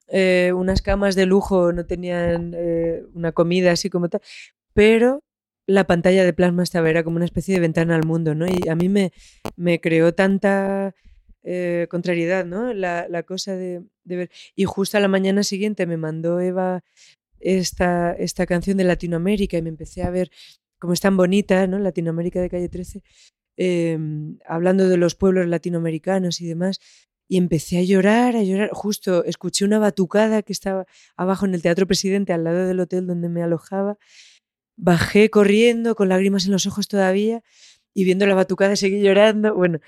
eh, 0.07 0.51
unas 0.55 0.81
camas 0.81 1.15
de 1.15 1.25
lujo, 1.25 1.73
no 1.73 1.85
tenían 1.85 2.53
eh, 2.55 3.03
una 3.13 3.31
comida 3.31 3.71
así 3.71 3.89
como 3.89 4.09
tal, 4.09 4.21
pero 4.73 5.23
la 5.65 5.85
pantalla 5.85 6.23
de 6.23 6.33
plasma 6.33 6.63
estaba, 6.63 6.89
era 6.89 7.03
como 7.03 7.17
una 7.17 7.25
especie 7.25 7.53
de 7.53 7.59
ventana 7.59 7.95
al 7.95 8.05
mundo, 8.05 8.33
¿no? 8.33 8.45
Y 8.47 8.69
a 8.69 8.75
mí 8.75 8.87
me, 8.87 9.11
me 9.57 9.81
creó 9.81 10.13
tanta 10.13 10.95
eh, 11.43 11.87
contrariedad, 11.89 12.45
¿no? 12.45 12.73
La, 12.73 13.23
cosa 13.23 13.55
de, 13.55 13.83
Y 14.55 14.65
justo 14.65 14.97
a 14.97 15.01
la 15.01 15.07
mañana 15.07 15.43
siguiente 15.43 15.85
me 15.85 15.97
mandó 15.97 16.39
Eva 16.39 16.83
esta, 17.39 18.13
esta 18.13 18.45
canción 18.45 18.77
de 18.77 18.83
Latinoamérica 18.83 19.57
y 19.57 19.61
me 19.61 19.69
empecé 19.69 20.03
a 20.03 20.09
ver 20.09 20.31
cómo 20.79 20.93
es 20.93 21.01
tan 21.01 21.17
bonita, 21.17 21.65
¿no? 21.67 21.79
Latinoamérica 21.79 22.41
de 22.41 22.49
calle 22.49 22.69
13, 22.69 23.03
em, 23.57 24.37
hablando 24.45 24.87
de 24.89 24.97
los 24.97 25.15
pueblos 25.15 25.47
latinoamericanos 25.47 26.41
y 26.41 26.47
demás. 26.47 26.79
Y 27.29 27.37
empecé 27.37 27.79
a 27.79 27.83
llorar, 27.83 28.35
a 28.37 28.43
llorar. 28.43 28.69
Justo 28.71 29.25
escuché 29.25 29.65
una 29.65 29.79
batucada 29.79 30.43
que 30.43 30.53
estaba 30.53 30.85
abajo 31.17 31.45
en 31.45 31.55
el 31.55 31.61
Teatro 31.61 31.85
Presidente, 31.87 32.33
al 32.33 32.45
lado 32.45 32.67
del 32.67 32.79
hotel 32.79 33.05
donde 33.05 33.29
me 33.29 33.43
alojaba. 33.43 33.97
Bajé 34.77 35.29
corriendo, 35.29 35.95
con 35.95 36.09
lágrimas 36.09 36.45
en 36.45 36.51
los 36.53 36.67
ojos 36.67 36.87
todavía, 36.87 37.43
y 37.93 38.05
viendo 38.05 38.25
la 38.27 38.35
batucada 38.35 38.75
seguí 38.75 39.01
llorando. 39.01 39.55
Bueno, 39.55 39.79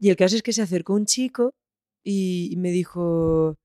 y 0.00 0.10
el 0.10 0.16
caso 0.16 0.36
es 0.36 0.42
que 0.42 0.52
se 0.52 0.62
acercó 0.62 0.94
un 0.94 1.06
chico 1.06 1.54
y, 2.04 2.54
me 2.58 2.70
dijo, 2.70 3.56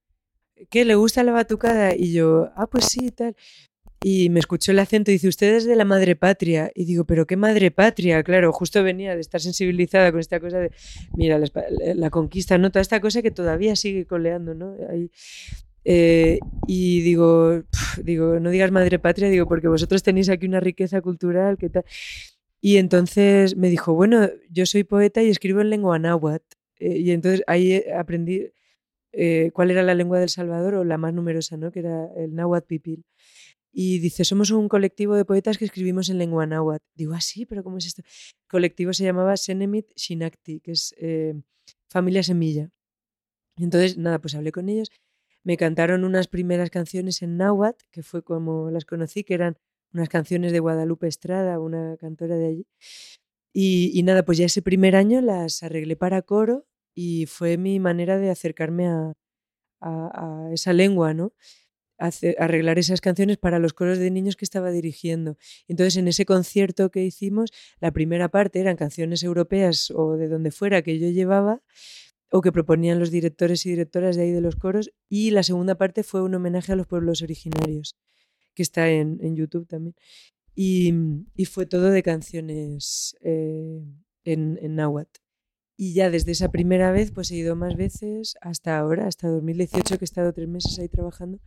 ¿qué? 0.70 0.84
¿Le 0.84 0.94
gusta 0.94 1.22
la 1.24 1.32
batucada? 1.32 1.94
Y 1.96 2.12
yo, 2.12 2.50
ah, 2.56 2.66
pues 2.66 2.86
sí, 2.86 3.10
tal. 3.10 3.36
Y 4.02 4.28
me 4.28 4.38
escuchó 4.40 4.72
el 4.72 4.78
acento 4.80 5.10
y 5.10 5.14
dice, 5.14 5.28
usted 5.28 5.54
es 5.54 5.64
de 5.64 5.76
la 5.76 5.86
madre 5.86 6.14
patria. 6.14 6.70
Y 6.74 6.84
digo, 6.84 7.04
¿pero 7.04 7.26
qué 7.26 7.36
madre 7.36 7.70
patria? 7.70 8.22
Claro, 8.22 8.52
justo 8.52 8.82
venía 8.82 9.14
de 9.14 9.22
estar 9.22 9.40
sensibilizada 9.40 10.10
con 10.10 10.20
esta 10.20 10.40
cosa 10.40 10.58
de, 10.58 10.70
mira, 11.16 11.40
la, 11.94 12.10
conquista, 12.10 12.58
¿no? 12.58 12.70
Toda 12.70 12.82
esta 12.82 13.00
cosa 13.00 13.22
que 13.22 13.30
todavía 13.30 13.76
sigue 13.76 14.06
coleando, 14.06 14.54
¿no? 14.54 14.76
Eh, 15.84 16.38
y 16.66 17.00
digo, 17.02 17.62
digo, 18.02 18.40
no 18.40 18.50
digas 18.50 18.70
madre 18.70 18.98
patria, 18.98 19.28
digo, 19.28 19.46
porque 19.46 19.68
vosotros 19.68 20.02
tenéis 20.02 20.28
aquí 20.28 20.46
una 20.46 20.60
riqueza 20.60 21.00
cultural, 21.00 21.56
¿qué 21.58 21.70
tal? 21.70 21.84
Y 22.60 22.78
entonces 22.78 23.56
me 23.56 23.68
dijo, 23.68 23.92
bueno, 23.94 24.28
yo 24.50 24.66
soy 24.66 24.84
poeta 24.84 25.22
y 25.22 25.28
escribo 25.28 25.60
en 25.60 25.70
lengua 25.70 25.98
náhuatl. 25.98 26.56
Eh, 26.84 26.98
y 26.98 27.12
entonces 27.12 27.42
ahí 27.46 27.72
eh, 27.72 27.94
aprendí 27.94 28.52
eh, 29.12 29.50
cuál 29.54 29.70
era 29.70 29.82
la 29.82 29.94
lengua 29.94 30.18
del 30.18 30.28
Salvador 30.28 30.74
o 30.74 30.84
la 30.84 30.98
más 30.98 31.14
numerosa, 31.14 31.56
¿no? 31.56 31.72
que 31.72 31.78
era 31.78 32.10
el 32.14 32.34
náhuatl 32.34 32.66
pipil. 32.66 33.04
Y 33.72 34.00
dice, 34.00 34.24
somos 34.24 34.50
un 34.50 34.68
colectivo 34.68 35.16
de 35.16 35.24
poetas 35.24 35.56
que 35.56 35.64
escribimos 35.64 36.10
en 36.10 36.18
lengua 36.18 36.46
náhuatl. 36.46 36.84
Digo, 36.94 37.14
ah, 37.14 37.22
sí, 37.22 37.46
pero 37.46 37.64
¿cómo 37.64 37.78
es 37.78 37.86
esto? 37.86 38.02
El 38.02 38.48
colectivo 38.48 38.92
se 38.92 39.04
llamaba 39.04 39.36
Senemit 39.36 39.86
Shinakti, 39.96 40.60
que 40.60 40.72
es 40.72 40.94
Familia 41.88 42.22
Semilla. 42.22 42.70
Y 43.56 43.64
entonces, 43.64 43.96
nada, 43.98 44.20
pues 44.20 44.34
hablé 44.34 44.52
con 44.52 44.68
ellos. 44.68 44.90
Me 45.42 45.56
cantaron 45.56 46.04
unas 46.04 46.28
primeras 46.28 46.70
canciones 46.70 47.22
en 47.22 47.36
náhuatl, 47.36 47.84
que 47.90 48.02
fue 48.02 48.22
como 48.22 48.70
las 48.70 48.84
conocí, 48.84 49.24
que 49.24 49.34
eran 49.34 49.56
unas 49.92 50.08
canciones 50.08 50.52
de 50.52 50.60
Guadalupe 50.60 51.08
Estrada, 51.08 51.58
una 51.58 51.96
cantora 51.96 52.36
de 52.36 52.46
allí. 52.46 52.66
Y, 53.52 54.02
nada, 54.02 54.24
pues 54.24 54.38
ya 54.38 54.46
ese 54.46 54.62
primer 54.62 54.94
año 54.96 55.20
las 55.20 55.62
arreglé 55.62 55.96
para 55.96 56.22
coro 56.22 56.66
y 56.94 57.26
fue 57.26 57.56
mi 57.56 57.80
manera 57.80 58.18
de 58.18 58.30
acercarme 58.30 58.86
a, 58.88 59.14
esa 60.52 60.72
lengua, 60.72 61.12
¿no? 61.12 61.34
arreglar 62.38 62.78
esas 62.78 63.00
canciones 63.00 63.36
para 63.36 63.58
los 63.58 63.72
coros 63.72 63.98
de 63.98 64.10
niños 64.10 64.36
que 64.36 64.44
estaba 64.44 64.70
dirigiendo. 64.70 65.36
Entonces, 65.68 65.96
en 65.96 66.08
ese 66.08 66.24
concierto 66.24 66.90
que 66.90 67.04
hicimos, 67.04 67.50
la 67.80 67.92
primera 67.92 68.28
parte 68.28 68.60
eran 68.60 68.76
canciones 68.76 69.22
europeas 69.22 69.90
o 69.94 70.16
de 70.16 70.28
donde 70.28 70.50
fuera 70.50 70.82
que 70.82 70.98
yo 70.98 71.10
llevaba 71.10 71.62
o 72.30 72.40
que 72.40 72.50
proponían 72.50 72.98
los 72.98 73.10
directores 73.10 73.64
y 73.64 73.70
directoras 73.70 74.16
de 74.16 74.22
ahí 74.22 74.32
de 74.32 74.40
los 74.40 74.56
coros, 74.56 74.90
y 75.08 75.30
la 75.30 75.44
segunda 75.44 75.76
parte 75.76 76.02
fue 76.02 76.20
un 76.20 76.34
homenaje 76.34 76.72
a 76.72 76.76
los 76.76 76.88
pueblos 76.88 77.22
originarios 77.22 77.96
que 78.54 78.62
está 78.64 78.90
en, 78.90 79.36
YouTube 79.36 79.68
también. 79.68 79.94
Y, 80.54 80.92
y, 81.36 81.44
fue 81.44 81.66
todo 81.66 81.90
de 81.90 82.02
canciones 82.02 83.16
eh, 83.20 83.84
en, 84.24 84.58
en 84.60 84.74
náhuatl. 84.74 85.23
Y 85.76 85.94
ya 85.94 86.10
desde 86.10 86.32
esa 86.32 86.50
primera 86.50 86.92
vez, 86.92 87.10
pues 87.10 87.30
he 87.30 87.36
ido 87.36 87.56
más 87.56 87.76
veces 87.76 88.36
hasta 88.40 88.78
ahora, 88.78 89.08
hasta 89.08 89.28
2018, 89.28 89.98
que 89.98 90.04
he 90.04 90.06
estado 90.06 90.32
tres 90.32 90.48
meses 90.48 90.78
ahí 90.78 90.88
trabajando. 90.88 91.40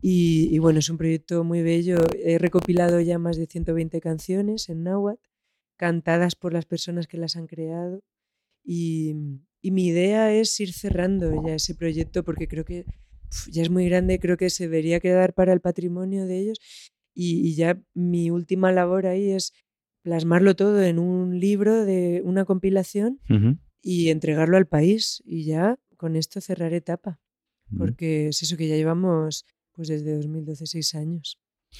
Y, 0.00 0.58
bueno, 0.58 0.78
es 0.78 0.90
un 0.90 0.98
proyecto 0.98 1.42
muy 1.44 1.62
bello. 1.62 1.98
He 2.22 2.38
recopilado 2.38 3.00
ya 3.00 3.18
más 3.18 3.36
de 3.36 3.46
120 3.46 4.00
canciones 4.00 4.68
en 4.68 4.84
náhuatl, 4.84 5.20
cantadas 5.76 6.36
por 6.36 6.52
las 6.52 6.66
personas 6.66 7.06
que 7.06 7.16
las 7.16 7.36
han 7.36 7.46
creado. 7.46 8.02
Y, 8.62 9.14
y 9.62 9.70
mi 9.70 9.86
idea 9.86 10.32
es 10.32 10.58
ir 10.60 10.72
cerrando 10.72 11.42
ya 11.44 11.54
ese 11.54 11.74
proyecto 11.74 12.24
porque 12.24 12.48
creo 12.48 12.64
que 12.64 12.84
ya 13.50 13.62
es 13.62 13.70
muy 13.70 13.88
grande, 13.88 14.18
creo 14.20 14.36
que 14.36 14.50
se 14.50 14.64
debería 14.64 15.00
quedar 15.00 15.34
para 15.34 15.52
el 15.52 15.60
patrimonio 15.60 16.26
de 16.26 16.38
ellos. 16.38 16.58
Y 17.14 17.56
ya 17.56 17.82
mi 17.94 18.30
última 18.30 18.70
labor 18.70 19.06
ahí 19.06 19.30
es 19.30 19.52
plasmarlo 20.08 20.56
todo 20.56 20.82
en 20.82 20.98
un 20.98 21.38
libro 21.38 21.84
de 21.84 22.22
una 22.24 22.44
compilación 22.46 23.20
Uh 23.28 23.34
-huh. 23.34 23.58
y 23.82 24.08
entregarlo 24.08 24.56
al 24.56 24.66
país. 24.66 25.22
Y 25.26 25.44
ya 25.44 25.78
con 25.98 26.16
esto 26.16 26.40
cerrar 26.40 26.72
etapa. 26.72 27.20
Porque 27.76 28.28
es 28.28 28.42
eso 28.42 28.56
que 28.56 28.68
ya 28.68 28.76
llevamos 28.76 29.44
pues 29.72 29.88
desde 29.88 30.14
2012, 30.16 30.66
seis 30.66 30.94
años. 30.94 31.38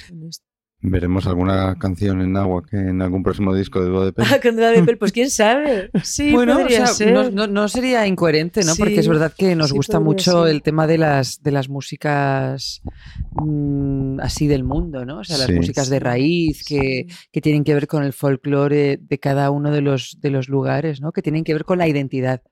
Con 0.08 0.22
esto. 0.24 0.47
¿Veremos 0.80 1.26
alguna 1.26 1.76
canción 1.76 2.20
en 2.22 2.36
agua 2.36 2.62
que 2.64 2.76
en 2.76 3.02
algún 3.02 3.24
próximo 3.24 3.52
disco 3.52 3.80
de 3.82 3.88
Dúo 3.90 4.04
de 4.04 4.12
Pel? 4.12 4.24
Ah, 4.32 4.38
con 4.40 4.54
de 4.54 4.82
Pel, 4.84 4.96
pues 4.96 5.10
quién 5.10 5.28
sabe. 5.28 5.90
Sí, 6.04 6.30
bueno, 6.32 6.56
podría 6.58 6.84
o 6.84 6.86
sea, 6.86 6.94
ser. 6.94 7.12
no, 7.12 7.30
no, 7.30 7.46
no, 7.48 7.66
sería 7.68 8.06
incoherente, 8.06 8.62
¿no? 8.64 8.74
Sí, 8.74 8.78
Porque 8.82 9.00
es 9.00 9.08
verdad 9.08 9.32
que 9.36 9.56
nos 9.56 9.70
sí 9.70 9.76
gusta 9.76 9.98
mucho 9.98 10.44
ser. 10.44 10.54
el 10.54 10.62
tema 10.62 10.86
de 10.86 10.98
las, 10.98 11.42
de 11.42 11.50
las 11.50 11.68
músicas 11.68 12.80
mmm, 13.32 14.20
así 14.20 14.46
del 14.46 14.62
mundo, 14.62 15.04
¿no? 15.04 15.18
O 15.18 15.24
sea, 15.24 15.36
las 15.38 15.46
Sí. 15.48 15.54
músicas 15.54 15.88
de 15.88 15.98
raíz 15.98 16.62
que, 16.64 17.06
Sí. 17.08 17.16
que 17.32 17.40
tienen 17.40 17.64
que 17.64 17.74
ver 17.74 17.88
con 17.88 18.04
el 18.04 18.12
folclore 18.12 18.98
de 19.00 19.18
cada 19.18 19.50
uno 19.50 19.72
de 19.72 19.80
los, 19.80 20.18
de 20.20 20.30
los 20.30 20.48
lugares, 20.48 21.00
¿no? 21.00 21.10
Que 21.12 21.22
tienen 21.22 21.42
que 21.44 21.54
ver 21.54 21.64
con 21.64 21.78
la 21.78 21.88
identidad. 21.88 22.42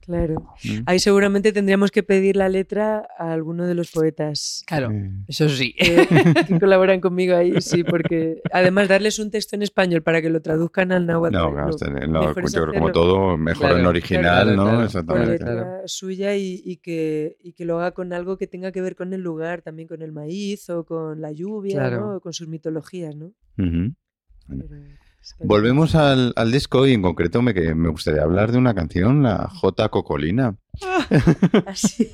Claro. 0.00 0.54
Mm. 0.64 0.78
Ahí 0.86 0.98
seguramente 0.98 1.52
tendríamos 1.52 1.90
que 1.90 2.02
pedir 2.02 2.36
la 2.36 2.48
letra 2.48 3.06
a 3.18 3.32
alguno 3.32 3.66
de 3.66 3.74
los 3.74 3.90
poetas 3.90 4.62
Claro, 4.66 4.90
eso 5.28 5.48
sí. 5.50 5.74
que, 5.74 6.06
que 6.48 6.58
colaboran 6.58 7.00
conmigo 7.00 7.36
ahí, 7.36 7.60
sí, 7.60 7.84
porque 7.84 8.40
además 8.50 8.88
darles 8.88 9.18
un 9.18 9.30
texto 9.30 9.54
en 9.56 9.62
español 9.62 10.02
para 10.02 10.22
que 10.22 10.30
lo 10.30 10.40
traduzcan 10.40 10.90
al 10.92 11.06
náhuatl. 11.06 11.34
No, 11.34 11.50
yo 12.22 12.34
creo 12.34 12.66
que 12.72 12.78
como 12.78 12.92
todo, 12.92 13.36
mejor 13.36 13.66
Claro, 13.68 13.78
en 13.78 13.86
original, 13.86 14.44
claro, 14.44 14.56
¿no? 14.56 14.64
claro. 14.64 14.84
Exactamente. 14.84 15.30
letra 15.32 15.52
claro. 15.52 15.82
suya 15.86 16.34
y, 16.36 16.62
y 16.64 16.76
que, 16.78 17.36
y 17.40 17.52
que 17.52 17.64
lo 17.64 17.78
haga 17.78 17.92
con 17.92 18.12
algo 18.12 18.38
que 18.38 18.46
tenga 18.46 18.72
que 18.72 18.80
ver 18.80 18.96
con 18.96 19.12
el 19.12 19.20
lugar, 19.20 19.62
también 19.62 19.86
con 19.86 20.00
el 20.02 20.12
maíz 20.12 20.70
o 20.70 20.84
con 20.86 21.20
la 21.20 21.30
lluvia, 21.32 21.74
Claro. 21.76 22.00
¿no? 22.00 22.16
O 22.16 22.20
con 22.20 22.32
sus 22.32 22.48
mitologías, 22.48 23.14
¿no? 23.16 23.32
Pero 23.56 24.66
Volvemos 25.40 25.94
al, 25.94 26.32
al 26.36 26.50
disco 26.52 26.86
y 26.86 26.92
en 26.94 27.02
concreto 27.02 27.42
me, 27.42 27.54
que 27.54 27.74
me 27.74 27.88
gustaría 27.88 28.22
hablar 28.22 28.52
de 28.52 28.58
una 28.58 28.74
canción, 28.74 29.22
la 29.22 29.48
J. 29.48 29.88
Cocolina. 29.88 30.56
Así. 31.66 32.10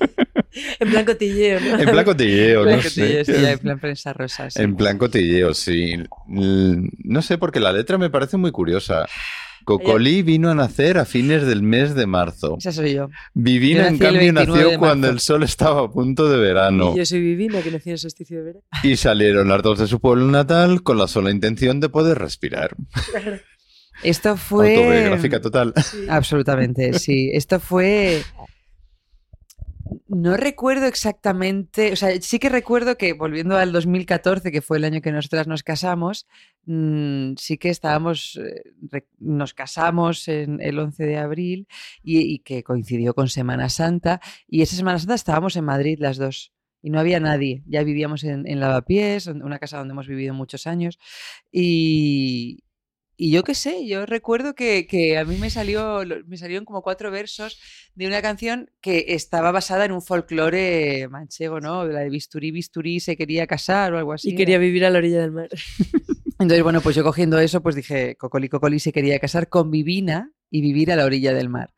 en 0.79 0.89
plan 0.89 1.05
cotilleo, 1.05 1.59
¿no? 1.59 1.79
En 1.79 1.89
plan 1.89 2.05
cotilleo, 2.05 2.63
Plan 2.63 2.77
no 2.77 2.83
cotilleo, 2.83 3.25
sé. 3.25 3.33
sí, 3.39 3.45
en 3.45 3.59
plan 3.59 3.79
prensa 3.79 4.13
rosa. 4.13 4.49
sí. 4.49 4.61
En 4.61 4.75
plan 4.75 4.97
cotilleo, 4.97 5.53
sí. 5.53 5.95
No 6.27 7.21
sé, 7.21 7.37
porque 7.37 7.59
la 7.59 7.71
letra 7.71 7.97
me 7.97 8.09
parece 8.09 8.37
muy 8.37 8.51
curiosa. 8.51 9.05
Cocolí 9.69 10.23
vino 10.23 10.49
a 10.49 10.55
nacer 10.55 10.97
a 10.97 11.05
fines 11.05 11.45
del 11.45 11.61
mes 11.61 11.93
de 11.93 12.07
marzo. 12.07 12.57
Esa 12.57 12.71
soy 12.71 12.95
yo. 12.95 13.09
Vivina, 13.35 13.83
Yo 13.83 13.87
en 13.89 13.97
cambio, 13.99 14.19
29 14.21 14.63
nació 14.63 14.79
cuando 14.79 15.09
el 15.09 15.19
sol 15.19 15.43
estaba 15.43 15.81
a 15.81 15.91
punto 15.91 16.27
de 16.27 16.39
verano. 16.39 16.93
Y 16.95 16.97
yo 16.97 17.05
soy 17.05 17.21
Vivina, 17.21 17.61
que 17.61 17.69
nací 17.69 17.89
en 17.89 17.93
el 17.93 17.99
solsticio 17.99 18.39
de 18.39 18.43
verano. 18.45 18.65
Y 18.81 18.95
salieron 18.95 19.47
las 19.47 19.61
dos 19.61 19.77
de 19.77 19.85
su 19.85 19.99
pueblo 19.99 20.25
natal 20.25 20.81
con 20.81 20.97
la 20.97 21.07
sola 21.07 21.29
intención 21.29 21.79
de 21.79 21.89
poder 21.89 22.17
respirar. 22.17 22.75
Esto 24.01 24.37
fue... 24.37 24.75
Autobiográfica 24.75 25.39
total. 25.39 25.73
Sí. 25.83 26.05
Absolutamente, 26.09 26.97
sí. 26.97 27.29
Esto 27.31 27.59
fue. 27.59 28.23
No 30.11 30.37
recuerdo 30.37 30.87
exactamente, 30.87 31.93
o 31.93 31.95
sea, 31.95 32.19
sí 32.19 32.39
que 32.39 32.49
recuerdo 32.49 32.97
que 32.97 33.13
volviendo 33.13 33.57
al 33.57 33.71
2014, 33.71 34.51
que 34.51 34.63
fue 34.63 34.77
el 34.77 34.85
año 34.85 35.01
que 35.01 35.11
nosotras 35.11 35.45
nos 35.45 35.61
casamos, 35.61 36.25
mm, 36.65 37.33
sí 37.37 37.59
que 37.59 37.69
estábamos, 37.69 38.39
eh, 38.43 39.03
nos 39.19 39.53
casamos 39.53 40.27
en 40.27 40.61
el 40.61 40.79
11 40.79 41.05
de 41.05 41.17
abril 41.17 41.67
y, 42.01 42.39
que 42.39 42.63
coincidió 42.63 43.13
con 43.13 43.29
Semana 43.29 43.69
Santa 43.69 44.19
y 44.47 44.63
esa 44.63 44.75
Semana 44.75 44.97
Santa 44.97 45.13
estábamos 45.13 45.55
en 45.55 45.65
Madrid 45.65 45.99
las 45.99 46.17
dos 46.17 46.53
y 46.81 46.89
no 46.89 46.99
había 46.99 47.19
nadie, 47.19 47.61
ya 47.67 47.83
vivíamos 47.83 48.23
en, 48.23 48.47
en 48.47 48.59
Lavapiés, 48.59 49.27
una 49.27 49.59
casa 49.59 49.77
donde 49.77 49.91
hemos 49.91 50.07
vivido 50.07 50.33
muchos 50.33 50.65
años 50.65 50.97
y, 51.51 52.63
y 53.21 53.31
yo 53.31 53.43
qué 53.43 53.53
sé, 53.53 53.85
yo 53.85 54.05
recuerdo 54.05 54.55
que, 54.55 54.87
que 54.87 55.17
a 55.17 55.25
mí 55.25 55.35
me, 55.35 55.49
salió, 55.49 56.03
me 56.25 56.37
salieron 56.37 56.63
como 56.63 56.81
cuatro 56.81 57.11
versos 57.11 57.59
de 57.93 58.07
una 58.07 58.21
canción 58.21 58.71
que 58.79 59.07
estaba 59.09 59.51
basada 59.51 59.83
en 59.83 59.91
un 59.91 60.01
folclore 60.01 61.05
manchego, 61.09 61.59
¿no? 61.59 61.83
La 61.85 61.99
de 61.99 62.09
Bisturí, 62.09 62.51
Bisturí 62.51 63.01
se 63.01 63.17
quería 63.17 63.45
casar 63.45 63.93
o 63.93 63.97
algo 63.97 64.13
así. 64.13 64.29
Y 64.29 64.35
quería 64.35 64.57
vivir 64.57 64.85
a 64.85 64.89
la 64.89 64.99
orilla 64.99 65.19
del 65.19 65.33
mar. 65.33 65.49
Entonces, 66.39 66.63
bueno, 66.63 66.79
pues 66.79 66.95
yo 66.95 67.03
cogiendo 67.03 67.37
eso, 67.39 67.61
pues 67.61 67.75
dije, 67.75 68.15
Cocoli 68.15 68.47
Cocoli 68.47 68.79
se 68.79 68.93
quería 68.93 69.19
casar 69.19 69.49
con 69.49 69.69
Vivina 69.69 70.31
y 70.49 70.61
vivir 70.61 70.89
a 70.89 70.95
la 70.95 71.03
orilla 71.03 71.33
del 71.33 71.49
mar. 71.49 71.73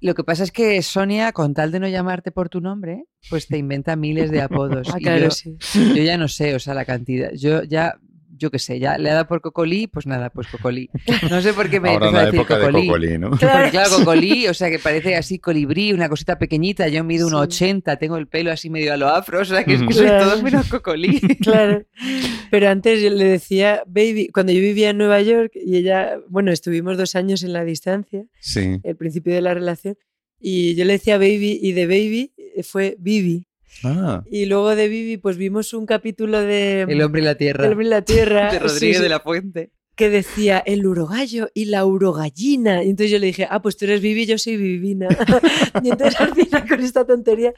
Lo 0.00 0.14
que 0.14 0.24
pasa 0.24 0.44
es 0.44 0.50
que 0.50 0.80
Sonia, 0.80 1.32
con 1.32 1.52
tal 1.52 1.72
de 1.72 1.80
no 1.80 1.88
llamarte 1.88 2.32
por 2.32 2.48
tu 2.48 2.62
nombre, 2.62 3.04
pues 3.28 3.48
te 3.48 3.58
inventa 3.58 3.96
miles 3.96 4.30
de 4.30 4.40
apodos. 4.40 4.88
Ah, 4.94 4.96
Y 4.98 5.02
claro, 5.02 5.24
yo, 5.24 5.30
sí. 5.30 5.58
yo 5.94 6.02
ya 6.02 6.16
no 6.16 6.28
sé, 6.28 6.54
o 6.54 6.58
sea, 6.58 6.72
la 6.72 6.86
cantidad. 6.86 7.32
Yo 7.34 7.64
ya, 7.64 7.98
yo 8.44 8.50
qué 8.50 8.58
sé, 8.58 8.78
ya 8.78 8.98
le 8.98 9.10
ha 9.10 9.14
dado 9.14 9.26
por 9.26 9.40
Cocolí, 9.40 9.86
pues 9.86 10.06
nada, 10.06 10.30
pues 10.30 10.46
Cocolí. 10.48 10.90
No 11.30 11.40
sé 11.40 11.52
por 11.54 11.70
qué 11.70 11.80
me 11.80 11.88
Ahora 11.92 12.06
empezó 12.06 12.18
a 12.22 12.24
decir 12.26 12.40
época 12.40 12.58
de 12.58 12.64
Cocolí. 12.86 13.18
¿no? 13.18 13.30
Porque 13.30 13.70
claro, 13.70 13.90
cocolí, 13.98 14.46
o 14.48 14.54
sea, 14.54 14.70
que 14.70 14.78
parece 14.78 15.16
así 15.16 15.38
colibrí, 15.38 15.92
una 15.92 16.08
cosita 16.08 16.38
pequeñita. 16.38 16.88
Yo 16.88 17.02
mido 17.04 17.28
Sí. 17.28 17.34
1,80, 17.34 17.98
tengo 17.98 18.16
el 18.18 18.26
pelo 18.28 18.52
así 18.52 18.68
medio 18.70 18.92
a 18.92 18.96
lo 18.96 19.08
afro, 19.08 19.40
o 19.40 19.44
sea, 19.44 19.64
que 19.64 19.74
es 19.74 19.82
que 19.82 19.92
soy 19.94 20.06
todo 20.06 20.42
menos 20.42 20.68
cocolí. 20.68 21.20
Claro. 21.42 21.84
Pero 22.50 22.68
antes 22.68 23.02
yo 23.02 23.10
le 23.10 23.24
decía, 23.24 23.82
baby, 23.86 24.28
cuando 24.28 24.52
yo 24.52 24.60
vivía 24.60 24.90
en 24.90 24.98
Nueva 24.98 25.20
York 25.22 25.52
y 25.54 25.76
ella, 25.76 26.18
bueno, 26.28 26.52
estuvimos 26.52 26.96
dos 26.96 27.14
años 27.16 27.42
en 27.42 27.52
la 27.52 27.64
distancia, 27.64 28.24
Sí. 28.40 28.78
el 28.82 28.96
principio 28.96 29.34
de 29.34 29.40
la 29.40 29.54
relación, 29.54 29.96
y 30.40 30.74
yo 30.74 30.84
le 30.84 30.92
decía 30.94 31.16
baby 31.16 31.58
y 31.62 31.72
de 31.72 31.86
baby 31.86 32.32
fue 32.62 32.96
Bibi. 32.98 33.46
Ah, 33.82 34.22
Y 34.30 34.46
luego 34.46 34.74
de 34.76 34.88
Bibi, 34.88 35.16
pues 35.16 35.36
vimos 35.36 35.74
un 35.74 35.86
capítulo 35.86 36.40
de 36.40 36.82
El 36.82 37.02
hombre 37.02 37.20
y 37.20 37.24
la 37.24 37.34
tierra. 37.36 37.66
El 37.66 37.72
hombre 37.72 37.86
y 37.86 37.90
la 37.90 38.02
tierra, 38.02 38.46
de 38.52 38.58
sí, 38.58 38.58
Rodríguez 38.58 38.96
sí, 38.98 39.02
de 39.02 39.08
la 39.08 39.20
Fuente. 39.20 39.70
Que 39.96 40.10
decía 40.10 40.58
el 40.66 40.86
urogallo 40.86 41.48
y 41.54 41.66
la 41.66 41.84
urogallina. 41.86 42.82
Y 42.82 42.90
entonces 42.90 43.10
yo 43.12 43.18
le 43.18 43.26
dije, 43.26 43.46
ah, 43.48 43.62
pues 43.62 43.76
tú 43.76 43.84
eres 43.84 44.00
Vivi, 44.00 44.26
yo 44.26 44.38
soy 44.38 44.56
Vivina. 44.56 45.08
y 45.82 45.90
entonces 45.90 46.20
al 46.20 46.34
final 46.34 46.68
con 46.68 46.80
esta 46.80 47.06
tontería 47.06 47.52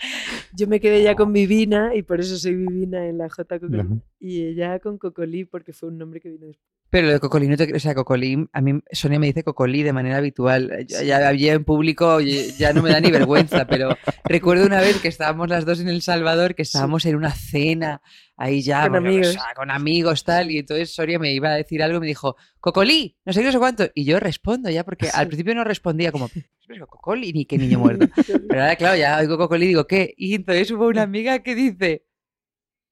yo 0.52 0.66
me 0.66 0.80
quedé 0.80 1.02
ya 1.02 1.14
con 1.14 1.32
Vivina 1.32 1.94
y 1.94 2.02
por 2.02 2.20
eso 2.20 2.36
soy 2.36 2.54
Vivina 2.56 3.06
en 3.08 3.18
la 3.18 3.28
J 3.28 3.58
Cocolí. 3.58 3.82
Y 4.20 4.42
ella 4.44 4.78
con 4.80 4.98
Cocolí 4.98 5.44
porque 5.44 5.72
fue 5.72 5.88
un 5.88 5.98
nombre 5.98 6.20
que 6.20 6.30
vino 6.30 6.46
después. 6.46 6.66
Pero 6.88 7.08
lo 7.08 7.14
de 7.14 7.20
cocolí, 7.20 7.48
no 7.48 7.56
te, 7.56 7.74
o 7.74 7.80
sea, 7.80 7.96
cocolí, 7.96 8.46
a 8.52 8.60
mí 8.60 8.78
Sonia 8.92 9.18
me 9.18 9.26
dice 9.26 9.42
cocolí 9.42 9.82
de 9.82 9.92
manera 9.92 10.18
habitual. 10.18 10.86
Yo- 10.86 11.02
ya, 11.02 11.32
ya 11.32 11.52
en 11.54 11.64
público 11.64 12.20
ya 12.20 12.72
no 12.72 12.80
me 12.80 12.90
da 12.90 13.00
ni 13.00 13.10
vergüenza, 13.10 13.66
pero 13.66 13.88
recuerdo 14.24 14.64
una 14.66 14.80
vez 14.80 15.00
que 15.00 15.08
estábamos 15.08 15.48
las 15.48 15.64
dos 15.66 15.80
en 15.80 15.88
El 15.88 16.00
Salvador, 16.00 16.54
que 16.54 16.62
estábamos 16.62 17.04
en 17.06 17.16
una 17.16 17.32
cena, 17.32 18.02
ahí 18.36 18.62
ya, 18.62 18.82
Con 18.82 18.92
porque, 18.92 19.08
o 19.08 19.12
amigos. 19.12 19.32
sea, 19.32 19.42
con 19.54 19.70
amigos 19.70 20.24
tal, 20.24 20.50
y 20.50 20.58
entonces 20.58 20.94
Sonia 20.94 21.18
me 21.18 21.32
iba 21.32 21.50
a 21.50 21.54
decir 21.56 21.82
algo 21.82 21.98
y 21.98 22.00
me 22.00 22.06
dijo, 22.06 22.36
cocolí, 22.60 23.16
no 23.24 23.32
sé 23.32 23.40
qué, 23.40 23.46
no 23.46 23.52
sé 23.52 23.58
cuánto, 23.58 23.88
y 23.94 24.04
yo 24.04 24.20
respondo 24.20 24.68
ya, 24.70 24.84
porque 24.84 25.08
al 25.12 25.28
principio 25.28 25.54
no 25.54 25.64
respondía 25.64 26.12
como, 26.12 26.28
pero 26.66 26.86
cocolí, 26.86 27.32
ni 27.32 27.46
qué 27.46 27.58
niño 27.58 27.78
muerto. 27.78 28.06
Pero 28.48 28.60
ahora, 28.60 28.76
claro, 28.76 28.96
ya 28.96 29.18
oigo 29.18 29.38
cocolí 29.38 29.66
y 29.66 29.68
digo, 29.68 29.86
¿qué? 29.86 30.14
Y 30.16 30.34
entonces 30.34 30.70
hubo 30.72 30.88
una 30.88 31.02
amiga 31.02 31.38
que 31.38 31.54
dice, 31.54 32.04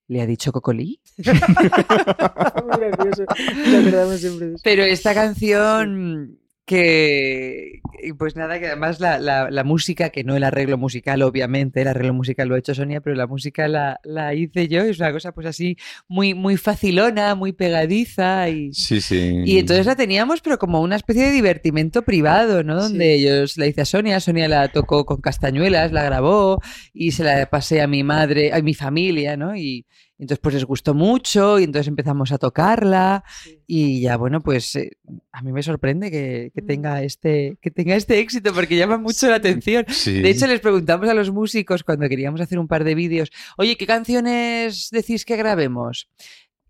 ¿le 0.07 0.23
ha 0.23 0.27
dicho 0.27 0.53
cocolí? 0.53 1.01
Gracioso. 1.19 3.25
Lo 3.67 3.79
acordamos 3.79 4.21
siempre. 4.21 4.53
Pero 4.63 4.85
esta 4.85 5.13
canción 5.15 6.39
que, 6.67 7.81
pues 8.19 8.37
nada, 8.37 8.59
que 8.59 8.67
además 8.69 8.99
la, 9.01 9.19
la- 9.19 9.51
la 9.51 9.65
música, 9.65 10.11
que 10.11 10.25
no 10.25 10.35
el 10.37 10.45
arreglo 10.45 10.79
musical, 10.79 11.23
obviamente, 11.23 11.83
el 11.83 11.89
arreglo 11.89 12.15
musical 12.15 12.49
lo 12.49 12.55
ha 12.55 12.59
hecho 12.59 12.75
Sonia, 12.75 13.01
pero 13.01 13.17
la 13.17 13.27
música 13.27 13.69
la, 13.69 14.01
la 14.03 14.35
hice 14.35 14.69
yo, 14.69 14.83
es 14.83 14.99
una 14.99 15.13
cosa 15.13 15.33
pues 15.33 15.47
así 15.47 15.77
muy, 16.09 16.35
muy 16.35 16.57
facilona, 16.57 17.35
muy 17.35 17.53
pegadiza 17.53 18.49
y... 18.49 18.73
sí, 18.73 19.01
sí. 19.01 19.43
Y 19.45 19.59
entonces 19.59 19.87
la 19.87 19.97
teníamos, 19.97 20.41
pero 20.41 20.59
como 20.59 20.81
una 20.81 20.97
especie 20.97 21.25
de 21.27 21.33
divertimento 21.33 22.03
privado, 22.03 22.63
¿no? 22.65 22.77
Donde 22.77 23.21
yo 23.21 23.47
se 23.47 23.61
la 23.61 23.67
hice 23.67 23.83
a 23.83 23.85
Sonia, 23.85 24.21
Sonia 24.21 24.49
la 24.49 24.69
tocó 24.69 25.05
con 25.05 25.21
castañuelas, 25.21 25.93
la 25.93 26.03
grabó 26.05 26.61
y 26.93 27.13
se 27.13 27.25
la 27.25 27.47
pasé 27.51 27.83
a 27.83 27.87
mi 27.87 28.03
madre, 28.03 28.53
a 28.53 28.61
mi 28.63 28.75
familia, 28.75 29.37
¿no? 29.37 29.55
Y 29.57 29.87
entonces 30.19 30.39
pues 30.41 30.55
les 30.55 30.65
gustó 30.65 30.95
mucho 30.95 31.59
y 31.59 31.65
entonces 31.65 31.89
empezamos 31.89 32.31
a 32.33 32.39
tocarla 32.39 33.25
Sí. 33.43 33.61
y 33.67 34.01
ya, 34.01 34.17
bueno, 34.17 34.41
pues 34.41 34.75
eh, 34.77 34.93
a 35.33 35.43
mí 35.43 35.53
me 35.53 35.63
sorprende 35.63 36.11
que, 36.11 36.51
que 36.55 36.63
tenga 36.63 37.03
este, 37.03 37.57
que 37.61 37.71
tenga 37.71 37.97
este 37.97 38.19
éxito 38.21 38.53
porque 38.55 38.77
llama 38.77 38.97
mucho 38.99 39.29
la 39.29 39.37
atención. 39.37 39.85
Sí. 39.89 40.21
De 40.23 40.31
hecho, 40.31 40.47
les 40.47 40.61
preguntamos 40.61 41.09
a 41.09 41.15
los 41.15 41.31
músicos 41.31 41.83
cuando 41.83 42.09
queríamos 42.09 42.41
hacer 42.41 42.59
un 42.59 42.69
par 42.69 42.85
de 42.85 42.95
vídeos, 42.95 43.31
oye, 43.57 43.77
¿qué 43.77 43.87
canciones 43.87 44.89
decís 44.91 45.25
que 45.25 45.37
grabemos? 45.37 46.09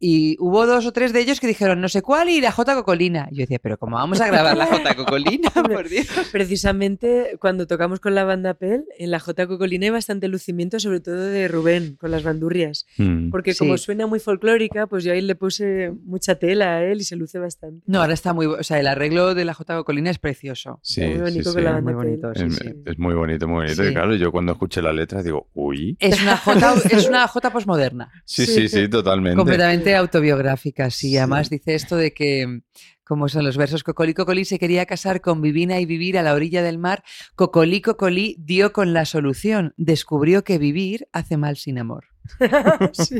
Y 0.07 0.37
hubo 0.39 0.67
dos 0.67 0.85
o 0.85 0.93
tres 0.93 1.15
de 1.15 1.21
ellos 1.21 1.41
que 1.41 1.47
dijeron 1.47 1.81
no 1.81 1.89
sé 1.89 2.03
cuál 2.03 2.29
y 2.29 2.43
la 2.43 2.53
J 2.53 2.75
Cocolina. 2.75 3.27
Y 3.31 3.37
yo 3.37 3.41
decía, 3.45 3.59
pero 3.63 3.79
¿cómo 3.79 3.97
vamos 3.97 4.21
a 4.21 4.27
grabar 4.27 4.55
la 4.55 4.67
J 4.67 4.95
Cocolina? 4.97 5.49
Por 5.51 5.89
Dios. 5.89 6.07
Precisamente 6.31 7.37
cuando 7.41 7.67
tocamos 7.67 8.01
con 8.01 8.15
la 8.15 8.25
banda 8.25 8.55
Pel, 8.55 8.85
en 8.99 9.11
la 9.11 9.19
J 9.19 9.47
Cocolina 9.47 9.87
hay 9.87 9.91
bastante 9.91 10.29
lucimiento, 10.29 10.79
sobre 10.79 11.01
todo 11.01 11.17
de 11.25 11.49
Rubén, 11.49 11.97
con 11.99 12.11
las 12.11 12.23
bandurrias. 12.23 12.87
Mm. 12.99 13.31
Porque 13.31 13.55
como 13.55 13.79
Sí. 13.79 13.85
suena 13.85 14.07
muy 14.07 14.21
folclórica, 14.21 14.87
pues 14.87 15.05
yo 15.05 15.13
ahí 15.13 15.21
le 15.23 15.35
puse 15.35 15.91
mucha 16.05 16.35
tela 16.35 16.77
a 16.77 16.85
él 16.85 17.01
y 17.01 17.05
se 17.05 17.17
luce 17.17 17.39
bastante. 17.39 17.83
No, 17.87 18.01
ahora 18.01 18.13
está 18.15 18.33
muy... 18.33 18.47
O 18.47 18.63
sea, 18.63 18.79
el 18.81 18.87
arreglo 18.87 19.35
de 19.35 19.45
la 19.45 19.55
J 19.55 19.75
Cocolina 19.77 20.11
es 20.11 20.19
precioso. 20.19 20.81
Sí, 20.83 21.01
muy 21.01 21.15
sí, 21.15 21.21
bonito 21.21 21.51
sí. 21.51 21.55
con 21.55 21.65
la 21.65 21.73
Muy 21.73 21.83
banda 21.83 21.93
bonito, 22.05 22.33
Pel. 22.33 22.47
Es, 22.47 22.57
sí. 22.57 22.69
es 22.85 22.99
muy 22.99 23.15
bonito, 23.15 23.49
muy 23.49 23.63
bonito. 23.65 23.83
Sí. 23.83 23.89
Y 23.89 23.93
claro, 23.95 24.15
yo 24.15 24.31
cuando 24.31 24.53
escuché 24.53 24.83
la 24.83 24.93
letra 24.93 25.23
digo, 25.23 25.49
uy. 25.55 25.97
Es 25.99 26.21
una 26.23 26.37
J, 26.37 26.75
es 26.91 27.09
una 27.09 27.27
J 27.27 27.51
posmoderna. 27.51 28.11
Sí, 28.25 28.45
Sí. 28.47 28.53
sí, 28.55 28.69
sí, 28.69 28.89
totalmente. 28.89 29.37
completamente 29.37 29.94
autobiográfica, 29.97 30.91
sí. 30.91 31.11
Sí. 31.11 31.19
Además 31.19 31.51
dice 31.51 31.75
esto 31.75 31.97
de 31.97 32.13
que, 32.13 32.61
como 33.05 33.29
son 33.29 33.45
los 33.45 33.57
versos, 33.57 33.83
Cocolí 33.83 34.15
Cocolí 34.15 34.45
se 34.45 34.59
quería 34.59 34.87
casar 34.87 35.21
con 35.21 35.43
Vivina 35.43 35.81
y 35.81 35.87
vivir 35.87 36.17
a 36.19 36.23
la 36.23 36.35
orilla 36.35 36.63
del 36.63 36.79
mar. 36.79 37.05
Cocolí 37.37 37.81
Cocolí 37.81 38.37
dio 38.39 38.73
con 38.73 38.93
la 38.93 39.05
solución. 39.05 39.75
Descubrió 39.77 40.45
que 40.45 40.59
vivir 40.59 41.09
hace 41.13 41.37
mal 41.37 41.57
sin 41.57 41.79
amor. 41.79 42.07
Sí. 42.93 43.19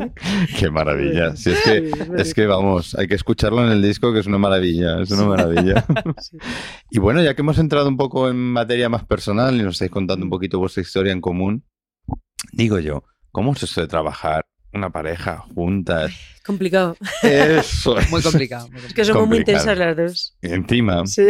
Qué 0.59 0.71
maravilla. 0.71 1.37
Si 1.37 1.51
es 1.51 1.61
que, 1.63 1.91
Sí, 1.91 2.01
es 2.17 2.35
que 2.35 2.47
vamos, 2.47 2.95
hay 2.95 3.07
que 3.07 3.15
escucharlo 3.15 3.65
en 3.65 3.73
el 3.73 3.83
disco, 3.83 4.13
que 4.13 4.21
es 4.21 4.27
una 4.27 4.39
maravilla, 4.39 5.03
es 5.03 5.11
una 5.11 5.27
maravilla. 5.27 5.85
Sí. 6.21 6.39
Y 6.91 6.99
bueno, 6.99 7.23
ya 7.23 7.35
que 7.35 7.43
hemos 7.43 7.59
entrado 7.59 7.89
un 7.89 7.97
poco 7.97 8.29
en 8.29 8.37
materia 8.37 8.89
más 8.89 9.05
personal 9.05 9.55
y 9.57 9.63
nos 9.63 9.75
estáis 9.75 9.91
contando 9.91 10.25
un 10.25 10.31
poquito 10.31 10.59
vuestra 10.59 10.81
historia 10.83 11.13
en 11.13 11.21
común, 11.21 11.65
digo 12.53 12.79
yo, 12.79 13.05
¿cómo 13.31 13.53
es 13.53 13.63
eso 13.65 13.81
de 13.81 13.89
trabajar 13.89 14.47
una 14.75 14.91
pareja 14.91 15.39
juntas? 15.39 16.13
Complicado. 16.45 16.95
Eso 17.23 17.97
Muy 18.11 18.21
complicado. 18.21 18.69
muy 18.69 18.77
Es 18.77 18.83
complicado. 18.83 18.95
que 18.95 19.05
somos 19.07 19.29
muy 19.29 19.39
intensas 19.39 19.79
las 19.79 19.97
dos. 19.97 20.37
Y 20.43 20.49
encima, 20.49 21.07
Sí. 21.07 21.23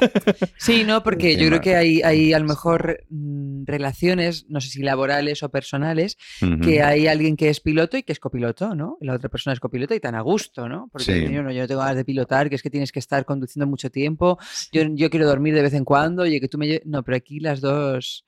Sí, 0.58 0.84
no, 0.84 1.02
porque 1.04 1.36
yo 1.36 1.46
creo 1.48 1.60
que 1.60 1.76
hay, 1.76 2.02
hay 2.02 2.32
a 2.32 2.38
lo 2.40 2.46
mejor 2.46 3.04
mm, 3.08 3.64
relaciones, 3.64 4.46
no 4.48 4.60
sé 4.60 4.68
si 4.70 4.82
laborales 4.82 5.42
o 5.44 5.50
personales, 5.50 6.16
que 6.62 6.82
hay 6.82 7.06
alguien 7.06 7.36
que 7.36 7.48
es 7.48 7.60
piloto 7.60 7.96
y 7.96 8.02
que 8.02 8.12
es 8.12 8.18
copiloto, 8.18 8.74
¿no? 8.74 8.96
Y 9.00 9.06
la 9.06 9.14
otra 9.14 9.28
persona 9.28 9.54
es 9.54 9.60
copiloto 9.60 9.94
y 9.94 10.00
tan 10.00 10.14
a 10.16 10.20
gusto, 10.22 10.68
¿no? 10.68 10.88
Porque 10.90 11.04
Sí. 11.26 11.32
yo, 11.32 11.42
no, 11.44 11.52
yo 11.52 11.62
no 11.62 11.68
tengo 11.68 11.80
ganas 11.80 11.96
de 11.96 12.04
pilotar, 12.04 12.48
que 12.48 12.56
es 12.56 12.62
que 12.62 12.70
tienes 12.70 12.90
que 12.90 12.98
estar 12.98 13.24
conduciendo 13.24 13.66
mucho 13.68 13.90
tiempo, 13.90 14.38
yo, 14.72 14.82
yo 14.94 15.10
quiero 15.10 15.26
dormir 15.28 15.54
de 15.54 15.62
vez 15.62 15.74
en 15.74 15.84
cuando, 15.84 16.22
oye, 16.22 16.40
que 16.40 16.48
tú 16.48 16.58
me... 16.58 16.80
No, 16.84 17.02
pero 17.04 17.16
aquí 17.16 17.38
las 17.40 17.60
dos 17.60 18.24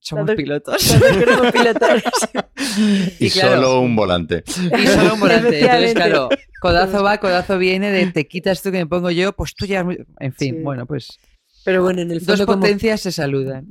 somos 0.00 0.26
dos- 0.26 0.36
pilotos. 0.36 1.00
Dos 1.00 1.16
y 3.18 3.26
y 3.26 3.30
claro. 3.30 3.54
solo 3.56 3.80
un 3.80 3.96
volante. 3.96 4.44
Y 4.46 4.86
solo 4.86 5.14
un 5.14 5.20
volante. 5.20 5.60
Entonces, 5.60 5.94
claro, 5.94 6.28
codazo 6.60 7.02
va, 7.02 7.18
codazo 7.18 7.58
viene, 7.58 7.90
de 7.90 8.06
te 8.08 8.26
quitas 8.26 8.62
tú 8.62 8.70
que 8.70 8.78
me 8.78 8.86
pongo 8.86 9.10
yo, 9.10 9.32
pues 9.34 9.54
tú 9.54 9.66
ya... 9.66 9.86
En 10.20 10.32
fin, 10.32 10.56
Sí. 10.56 10.62
bueno, 10.62 10.86
pues 10.86 11.18
Pero 11.64 11.82
bueno, 11.82 12.02
en 12.02 12.10
el 12.10 12.18
dos 12.18 12.26
fondo, 12.38 12.46
como, 12.46 12.60
potencias 12.62 13.00
se 13.00 13.12
saludan. 13.12 13.66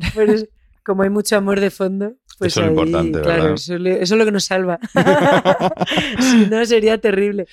como 0.83 1.03
hay 1.03 1.09
mucho 1.09 1.35
amor 1.37 1.59
de 1.59 1.69
fondo, 1.71 2.13
pues 2.37 2.53
Eso 2.53 2.61
es 2.61 2.65
lo 2.67 2.71
ahí, 2.81 2.87
importante, 2.87 3.21
claro, 3.21 3.41
¿verdad? 3.43 3.55
eso, 3.55 3.77
le- 3.77 4.01
eso 4.03 4.15
es 4.15 4.19
lo 4.19 4.25
que 4.25 4.31
nos 4.31 4.43
salva. 4.45 4.79
si 6.19 6.45
no, 6.47 6.65
sería 6.65 6.97
terrible. 6.99 7.45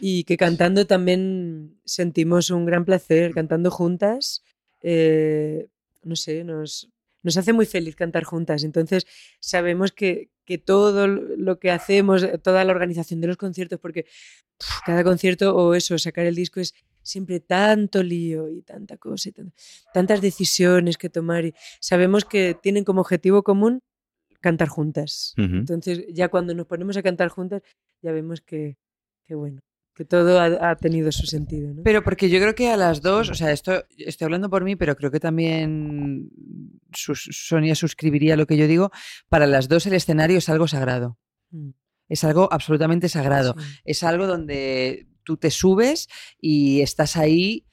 Y 0.00 0.24
que 0.24 0.36
cantando 0.36 0.86
también 0.86 1.78
sentimos 1.84 2.50
un 2.50 2.64
gran 2.64 2.84
placer, 2.84 3.32
cantando 3.32 3.70
juntas. 3.70 4.42
eh, 4.82 5.66
no 6.02 6.16
sé, 6.16 6.42
nos, 6.44 6.88
nos 7.22 7.36
hace 7.36 7.52
muy 7.52 7.66
feliz 7.66 7.96
cantar 7.96 8.24
juntas. 8.24 8.64
Entonces 8.64 9.06
sabemos 9.40 9.92
que, 9.92 10.30
que 10.44 10.58
todo 10.58 11.06
lo 11.06 11.58
que 11.58 11.70
hacemos, 11.70 12.26
toda 12.42 12.64
la 12.64 12.72
organización 12.72 13.20
de 13.20 13.26
los 13.28 13.36
conciertos, 13.36 13.78
porque 13.78 14.06
cada 14.86 15.04
concierto 15.04 15.54
o 15.56 15.74
eso, 15.74 15.98
sacar 15.98 16.26
el 16.26 16.34
disco 16.34 16.60
es 16.60 16.74
siempre 17.02 17.40
tanto 17.40 18.02
lío 18.02 18.48
y 18.50 18.62
tanta 18.62 18.96
cosa, 18.98 19.28
y 19.30 19.32
tan- 19.32 19.52
tantas 19.94 20.20
decisiones 20.20 20.96
que 20.98 21.08
tomar. 21.08 21.44
Y 21.46 21.54
sabemos 21.80 22.24
que 22.24 22.56
tienen 22.60 22.84
como 22.84 23.00
objetivo 23.00 23.42
común 23.42 23.80
cantar 24.40 24.68
juntas. 24.68 25.34
Entonces 25.60 26.04
ya 26.08 26.28
cuando 26.28 26.54
nos 26.54 26.66
ponemos 26.66 26.96
a 26.96 27.02
cantar 27.02 27.28
juntas, 27.28 27.62
ya 28.02 28.12
vemos 28.12 28.40
que, 28.40 28.76
que 29.26 29.34
bueno, 29.34 29.60
que 29.94 30.04
todo 30.04 30.40
ha, 30.40 30.70
ha 30.70 30.76
tenido 30.76 31.12
su 31.12 31.26
sentido. 31.26 31.74
¿no? 31.74 31.82
Pero 31.82 32.02
porque 32.02 32.30
yo 32.30 32.38
creo 32.40 32.54
que 32.54 32.70
a 32.70 32.76
las 32.76 33.02
dos, 33.02 33.28
o 33.30 33.34
sea, 33.34 33.52
esto 33.52 33.84
estoy 33.98 34.24
hablando 34.26 34.48
por 34.48 34.64
mí, 34.64 34.76
pero 34.76 34.96
creo 34.96 35.10
que 35.10 35.20
también 35.20 36.30
sus- 36.92 37.28
Sonia 37.32 37.74
suscribiría 37.74 38.36
lo 38.36 38.46
que 38.46 38.56
yo 38.56 38.66
digo. 38.66 38.90
Para 39.28 39.46
las 39.46 39.68
dos 39.68 39.86
el 39.86 39.92
escenario 39.94 40.38
es 40.38 40.48
algo 40.48 40.68
sagrado. 40.68 41.18
Mm, 41.50 41.70
Es 42.08 42.24
algo 42.24 42.48
absolutamente 42.52 43.08
sagrado. 43.08 43.54
sí. 43.58 43.64
Es 43.84 44.02
algo 44.02 44.26
donde 44.26 45.06
tú 45.22 45.36
te 45.36 45.50
subes 45.50 46.08
y 46.40 46.80
estás 46.80 47.16
ahí, 47.16 47.66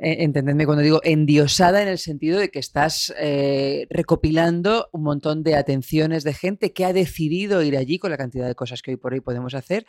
entendedme 0.00 0.64
cuando 0.66 0.82
digo 0.82 1.00
endiosada 1.02 1.82
en 1.82 1.88
el 1.88 1.98
sentido 1.98 2.38
de 2.38 2.50
que 2.50 2.58
estás 2.58 3.12
eh, 3.18 3.86
recopilando 3.90 4.88
un 4.92 5.02
montón 5.02 5.42
de 5.42 5.56
atenciones 5.56 6.24
de 6.24 6.34
gente 6.34 6.72
que 6.72 6.84
ha 6.84 6.92
decidido 6.92 7.62
ir 7.62 7.76
allí 7.76 7.98
con 7.98 8.10
la 8.10 8.16
cantidad 8.16 8.46
de 8.46 8.54
cosas 8.54 8.80
que 8.82 8.92
hoy 8.92 8.96
por 8.96 9.12
hoy 9.12 9.20
podemos 9.20 9.54
hacer. 9.54 9.86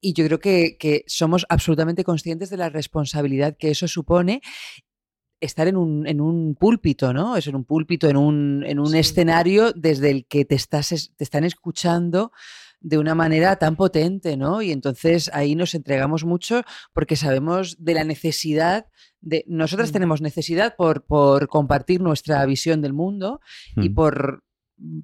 Y 0.00 0.12
yo 0.12 0.24
creo 0.26 0.38
que, 0.38 0.76
que 0.78 1.04
somos 1.06 1.44
absolutamente 1.48 2.04
conscientes 2.04 2.50
de 2.50 2.56
la 2.56 2.68
responsabilidad 2.68 3.56
que 3.58 3.70
eso 3.70 3.88
supone 3.88 4.40
estar 5.40 5.66
en 5.66 5.76
un, 5.76 6.06
en 6.06 6.20
un 6.20 6.54
púlpito, 6.54 7.12
¿no? 7.12 7.36
Es 7.36 7.48
en 7.48 7.56
un 7.56 7.64
púlpito, 7.64 8.08
en 8.08 8.16
un, 8.16 8.64
en 8.64 8.78
un 8.78 8.90
Sí. 8.92 8.98
escenario 8.98 9.72
desde 9.72 10.10
el 10.10 10.24
que 10.26 10.44
te, 10.44 10.54
estás, 10.54 10.92
es- 10.92 11.12
te 11.16 11.24
están 11.24 11.42
escuchando 11.42 12.30
de 12.82 12.98
una 12.98 13.14
manera 13.14 13.56
tan 13.56 13.76
potente, 13.76 14.36
¿no? 14.36 14.60
Y 14.62 14.72
entonces 14.72 15.30
ahí 15.32 15.54
nos 15.54 15.74
entregamos 15.74 16.24
mucho 16.24 16.62
porque 16.92 17.16
sabemos 17.16 17.76
de 17.82 17.94
la 17.94 18.04
necesidad 18.04 18.86
de... 19.20 19.44
Nosotras 19.46 19.90
Mm. 19.90 19.92
tenemos 19.92 20.20
necesidad 20.20 20.74
por, 20.76 21.04
por 21.04 21.48
compartir 21.48 22.00
nuestra 22.00 22.44
visión 22.46 22.80
del 22.82 22.92
mundo 22.92 23.40
y 23.76 23.88
Mm. 23.90 23.94
por 23.94 24.44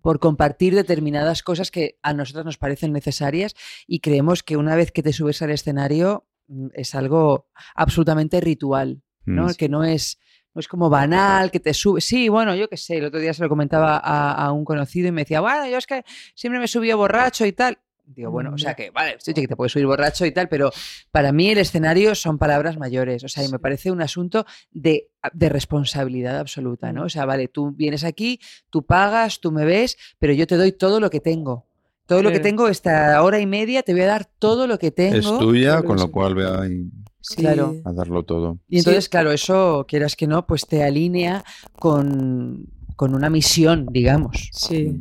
por 0.03 0.19
compartir 0.19 0.75
determinadas 0.75 1.45
cosas 1.45 1.71
que 1.71 1.99
a 2.03 2.13
nosotras 2.13 2.45
nos 2.45 2.59
parecen 2.59 2.93
necesarias 2.93 3.55
y 3.87 4.01
creemos 4.01 4.43
que 4.43 4.57
una 4.57 4.75
vez 4.75 4.91
que 4.91 5.05
te 5.05 5.13
subes 5.13 5.41
al 5.41 5.51
escenario 5.53 6.27
mm, 6.49 6.69
es 6.75 6.97
algo 6.97 7.47
absolutamente 7.77 8.41
ritual, 8.41 9.03
¿no? 9.25 9.47
Mm. 9.47 9.55
Que 9.55 9.69
no 9.69 9.85
es, 9.85 10.19
no 10.55 10.61
es 10.61 10.69
como 10.69 10.91
banal, 10.91 11.51
que 11.51 11.61
te 11.61 11.75
subes. 11.75 12.05
Sí, 12.05 12.29
bueno, 12.29 12.55
yo 12.55 12.69
qué 12.69 12.77
sé, 12.77 12.99
el 12.99 13.07
otro 13.07 13.21
día 13.21 13.35
se 13.35 13.43
lo 13.43 13.49
comentaba 13.49 13.99
a, 13.99 14.33
a 14.33 14.53
un 14.53 14.65
conocido 14.65 15.09
y 15.09 15.13
me 15.13 15.23
decía, 15.23 15.41
bueno, 15.41 15.67
yo 15.69 15.79
es 15.79 15.87
que 15.87 16.05
siempre 16.35 16.61
me 16.61 16.69
subía 16.69 16.97
borracho 16.97 17.47
y 17.47 17.53
tal. 17.53 17.79
Digo, 18.15 18.31
bueno, 18.31 18.53
o 18.55 18.59
sea 18.59 18.75
que, 18.75 18.91
vale, 18.91 19.19
que 19.23 19.47
te 19.47 19.57
puedes 19.57 19.73
subir 19.73 19.87
borracho 19.87 20.25
y 20.25 20.33
tal, 20.33 20.49
pero 20.49 20.71
para 21.11 21.31
mí 21.31 21.51
el 21.51 21.59
escenario 21.59 22.15
son 22.15 22.39
palabras 22.39 22.79
mayores. 22.79 23.23
O 23.23 23.29
sea, 23.29 23.45
y 23.45 23.49
me 23.49 23.59
parece 23.59 23.91
un 23.91 24.01
asunto 24.01 24.47
de, 24.71 25.11
de 25.35 25.49
responsabilidad 25.51 26.39
absoluta, 26.39 26.91
¿no? 26.93 27.03
Mm. 27.03 27.05
O 27.05 27.09
sea, 27.11 27.27
vale, 27.27 27.49
tú 27.49 27.73
vienes 27.73 28.05
aquí, 28.05 28.41
tú 28.71 28.85
pagas, 28.87 29.41
tú 29.41 29.53
me 29.53 29.67
ves, 29.67 29.99
pero 30.19 30.33
yo 30.33 30.47
te 30.47 30.57
doy 30.57 30.73
todo 30.73 31.01
lo 31.01 31.11
que 31.11 31.21
tengo. 31.21 31.68
Todo 32.09 32.23
lo 32.23 32.33
que 32.33 32.41
tengo, 32.41 32.69
esta 32.69 33.23
hora 33.23 33.39
y 33.39 33.47
media, 33.47 33.83
te 33.85 33.93
voy 33.93 34.01
a 34.03 34.07
dar 34.07 34.25
todo 34.39 34.67
lo 34.67 34.79
que 34.79 34.91
tengo. 34.91 35.17
Es 35.17 35.27
tuya, 35.39 35.83
con 35.83 35.99
lo 35.99 36.11
cual 36.11 36.35
ve 36.35 36.47
ahí 36.49 36.91
Sí. 37.21 37.37
Claro. 37.43 37.75
a 37.85 37.93
darlo 37.93 38.23
todo. 38.23 38.59
Y 38.69 38.79
entonces, 38.79 39.05
Sí. 39.05 39.11
claro, 39.11 39.31
eso, 39.33 39.85
quieras 39.87 40.17
que 40.17 40.27
no, 40.27 40.47
pues 40.47 40.67
te 40.67 40.83
alinea 40.83 41.45
con, 41.79 42.65
con 42.97 43.15
una 43.15 43.29
misión, 43.29 43.87
digamos. 43.93 44.49
Sí. 44.53 44.97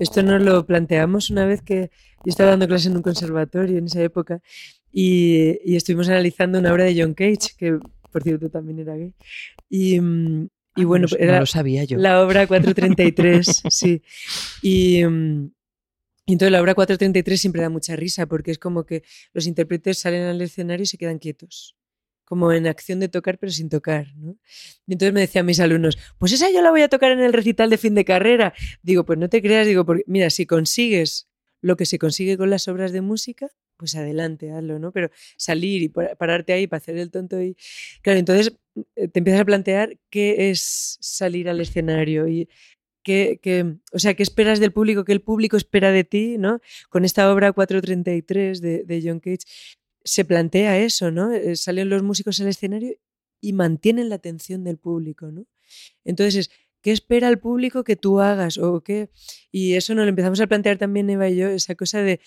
Esto 0.00 0.22
nos 0.24 0.42
lo 0.42 0.66
planteamos 0.66 1.30
una 1.30 1.46
vez 1.46 1.62
que 1.62 1.90
yo 2.24 2.30
estaba 2.30 2.50
dando 2.50 2.66
clase 2.66 2.88
en 2.88 2.96
un 2.96 3.02
conservatorio 3.02 3.78
en 3.78 3.84
esa 3.86 4.02
época 4.02 4.40
y, 4.92 5.58
y 5.64 5.76
estuvimos 5.76 6.08
analizando 6.08 6.58
una 6.58 6.72
obra 6.72 6.84
de 6.84 7.00
John 7.00 7.14
Cage, 7.14 7.54
que 7.56 7.78
por 8.10 8.22
cierto 8.24 8.50
también 8.50 8.80
era 8.80 8.96
gay. 8.96 9.14
Y, 9.70 10.00
mm, 10.00 10.48
y 10.76 10.82
Ah, 10.82 10.86
bueno, 10.86 11.06
no, 11.08 11.16
lo- 11.16 11.22
era 11.22 11.34
no 11.34 11.40
lo 11.40 11.46
sabía 11.46 11.84
yo. 11.84 11.98
la 11.98 12.20
obra 12.22 12.46
433, 12.48 13.62
sí. 13.70 14.02
Y, 14.62 15.04
mm, 15.04 15.50
y 16.26 16.32
entonces 16.34 16.52
la 16.52 16.60
obra 16.62 16.74
433 16.74 17.40
siempre 17.40 17.62
da 17.62 17.68
mucha 17.68 17.96
risa 17.96 18.26
porque 18.26 18.50
es 18.52 18.58
como 18.58 18.84
que 18.86 19.02
los 19.32 19.46
intérpretes 19.46 19.98
salen 19.98 20.22
al 20.24 20.40
escenario 20.40 20.84
y 20.84 20.86
se 20.86 20.98
quedan 20.98 21.18
quietos. 21.18 21.76
Como 22.24 22.52
en 22.52 22.66
acción 22.66 23.00
de 23.00 23.08
tocar, 23.08 23.38
pero 23.38 23.52
sin 23.52 23.68
tocar. 23.68 24.06
¿no? 24.16 24.38
Y 24.86 24.92
entonces 24.94 25.12
me 25.12 25.20
decían 25.20 25.44
mis 25.44 25.60
alumnos, 25.60 25.98
pues 26.18 26.32
esa 26.32 26.50
yo 26.50 26.62
la 26.62 26.70
voy 26.70 26.82
a 26.82 26.88
tocar 26.88 27.12
en 27.12 27.20
el 27.20 27.32
recital 27.32 27.68
de 27.70 27.76
fin 27.78 27.94
de 27.94 28.04
carrera. 28.04 28.54
Digo, 28.82 29.04
pues 29.04 29.18
no 29.18 29.28
te 29.28 29.42
creas, 29.42 29.66
digo, 29.66 29.84
porque, 29.84 30.04
mira, 30.06 30.30
si 30.30 30.46
consigues 30.46 31.28
lo 31.60 31.76
que 31.76 31.84
se 31.86 31.98
consigue 31.98 32.38
con 32.38 32.48
las 32.50 32.68
obras 32.68 32.92
de 32.92 33.00
música, 33.02 33.48
pues 33.76 33.94
adelante, 33.96 34.50
hazlo, 34.52 34.78
¿no? 34.78 34.92
Pero 34.92 35.10
salir 35.36 35.82
y 35.82 35.88
pa- 35.88 36.14
pararte 36.16 36.52
ahí 36.52 36.66
para 36.68 36.78
hacer 36.78 36.96
el 36.96 37.10
tonto 37.10 37.40
y... 37.42 37.56
Claro, 38.02 38.18
entonces 38.20 38.56
eh, 38.96 39.08
te 39.08 39.18
empiezas 39.20 39.42
a 39.42 39.44
plantear 39.44 39.98
qué 40.10 40.50
es 40.50 40.96
salir 41.00 41.48
al 41.48 41.60
escenario 41.60 42.28
y 42.28 42.48
qué- 43.02 43.76
o 43.92 43.98
sea, 43.98 44.14
qué 44.14 44.22
esperas 44.22 44.60
del 44.60 44.72
público, 44.72 45.04
qué 45.04 45.12
el 45.12 45.20
público 45.22 45.56
espera 45.56 45.90
de 45.92 46.04
ti, 46.04 46.36
¿no? 46.38 46.60
Con 46.90 47.04
esta 47.04 47.32
obra 47.32 47.52
433 47.52 48.60
de, 48.60 48.84
de 48.84 49.02
John 49.04 49.20
Cage 49.20 49.44
se 50.04 50.24
plantea 50.24 50.78
eso, 50.78 51.10
¿no? 51.10 51.32
Eh, 51.32 51.56
Salen 51.56 51.88
los 51.90 52.02
músicos 52.02 52.40
al 52.40 52.48
escenario 52.48 52.94
y 53.40 53.52
mantienen 53.52 54.08
la 54.08 54.16
atención 54.16 54.64
del 54.64 54.78
público, 54.78 55.30
¿no? 55.30 55.46
Entonces, 56.04 56.50
¿qué 56.82 56.92
espera 56.92 57.28
el 57.28 57.38
público 57.38 57.84
que 57.84 57.96
tú 57.96 58.20
hagas? 58.20 58.58
O 58.58 58.82
qué? 58.82 59.10
Y 59.52 59.74
eso 59.74 59.94
nos 59.94 60.04
lo 60.04 60.10
empezamos 60.10 60.40
a 60.40 60.46
plantear 60.46 60.78
también 60.78 61.10
Eva 61.10 61.28
y 61.28 61.36
yo, 61.36 61.48
esa 61.48 61.74
cosa 61.74 62.02
de 62.02 62.20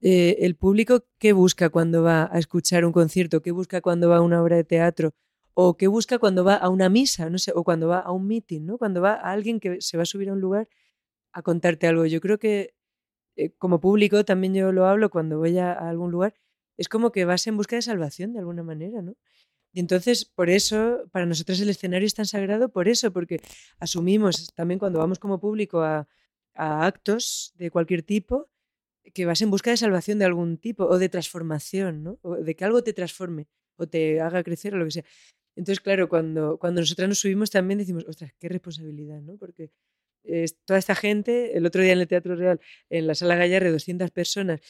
eh, 0.00 0.38
el 0.40 0.56
público 0.56 1.06
qué 1.18 1.32
busca 1.32 1.70
cuando 1.70 2.02
va 2.02 2.28
a 2.32 2.38
escuchar 2.38 2.84
un 2.84 2.92
concierto, 2.92 3.42
qué 3.42 3.50
busca 3.52 3.80
cuando 3.80 4.08
va 4.08 4.16
a 4.18 4.20
una 4.22 4.42
obra 4.42 4.56
de 4.56 4.64
teatro, 4.64 5.12
o 5.54 5.76
qué 5.76 5.86
busca 5.88 6.18
cuando 6.18 6.44
va 6.44 6.56
a 6.56 6.68
una 6.68 6.88
misa, 6.88 7.30
no 7.30 7.38
sé, 7.38 7.52
o 7.54 7.64
cuando 7.64 7.88
va 7.88 8.00
a 8.00 8.12
un 8.12 8.26
meeting, 8.26 8.62
¿no? 8.66 8.78
Cuando 8.78 9.00
va 9.02 9.14
a 9.14 9.32
alguien 9.32 9.60
que 9.60 9.80
se 9.80 9.96
va 9.96 10.04
a 10.04 10.06
subir 10.06 10.30
a 10.30 10.32
un 10.32 10.40
lugar 10.40 10.68
a 11.32 11.42
contarte 11.42 11.86
algo. 11.86 12.06
Yo 12.06 12.20
creo 12.20 12.38
que 12.38 12.74
eh, 13.36 13.52
como 13.58 13.80
público 13.80 14.24
también 14.24 14.54
yo 14.54 14.72
lo 14.72 14.86
hablo 14.86 15.10
cuando 15.10 15.38
voy 15.38 15.58
a, 15.58 15.72
algún 15.72 16.10
lugar, 16.10 16.34
es 16.76 16.88
como 16.88 17.12
que 17.12 17.24
vas 17.24 17.46
en 17.46 17.56
busca 17.56 17.76
de 17.76 17.82
salvación 17.82 18.32
de 18.32 18.40
alguna 18.40 18.62
manera, 18.62 19.02
¿no? 19.02 19.16
Y 19.74 19.80
entonces, 19.80 20.26
por 20.26 20.50
eso, 20.50 21.04
para 21.12 21.26
nosotros 21.26 21.60
el 21.60 21.70
escenario 21.70 22.06
es 22.06 22.14
tan 22.14 22.26
sagrado, 22.26 22.70
por 22.70 22.88
eso, 22.88 23.12
porque 23.12 23.40
asumimos 23.78 24.52
también 24.54 24.78
cuando 24.78 24.98
vamos 24.98 25.18
como 25.18 25.40
público 25.40 25.80
a, 25.82 26.08
a 26.54 26.86
actos 26.86 27.54
de 27.56 27.70
cualquier 27.70 28.02
tipo, 28.02 28.50
que 29.14 29.26
vas 29.26 29.42
en 29.42 29.50
busca 29.50 29.70
de 29.70 29.76
salvación 29.76 30.18
de 30.18 30.26
algún 30.26 30.58
tipo 30.58 30.84
o 30.84 30.98
de 30.98 31.08
transformación, 31.08 32.02
¿no? 32.02 32.18
O 32.22 32.36
de 32.36 32.54
que 32.54 32.64
algo 32.64 32.82
te 32.82 32.92
transforme 32.92 33.48
o 33.76 33.86
te 33.86 34.20
haga 34.20 34.42
crecer 34.42 34.74
o 34.74 34.78
lo 34.78 34.84
que 34.84 34.92
sea. 34.92 35.04
Entonces, 35.54 35.80
claro, 35.80 36.08
cuando, 36.08 36.58
cuando 36.58 36.80
nosotras 36.80 37.08
nos 37.08 37.18
subimos 37.18 37.50
también 37.50 37.78
decimos, 37.78 38.04
ostras, 38.08 38.32
qué 38.38 38.48
responsabilidad, 38.48 39.20
¿no? 39.20 39.36
Porque 39.36 39.70
toda 40.64 40.78
esta 40.78 40.94
gente, 40.94 41.56
el 41.56 41.66
otro 41.66 41.82
día 41.82 41.92
en 41.92 42.00
el 42.00 42.08
Teatro 42.08 42.36
Real, 42.36 42.60
en 42.90 43.06
la 43.06 43.14
Sala 43.14 43.36
Gallarre, 43.36 43.70
200 43.70 44.10
personas 44.10 44.60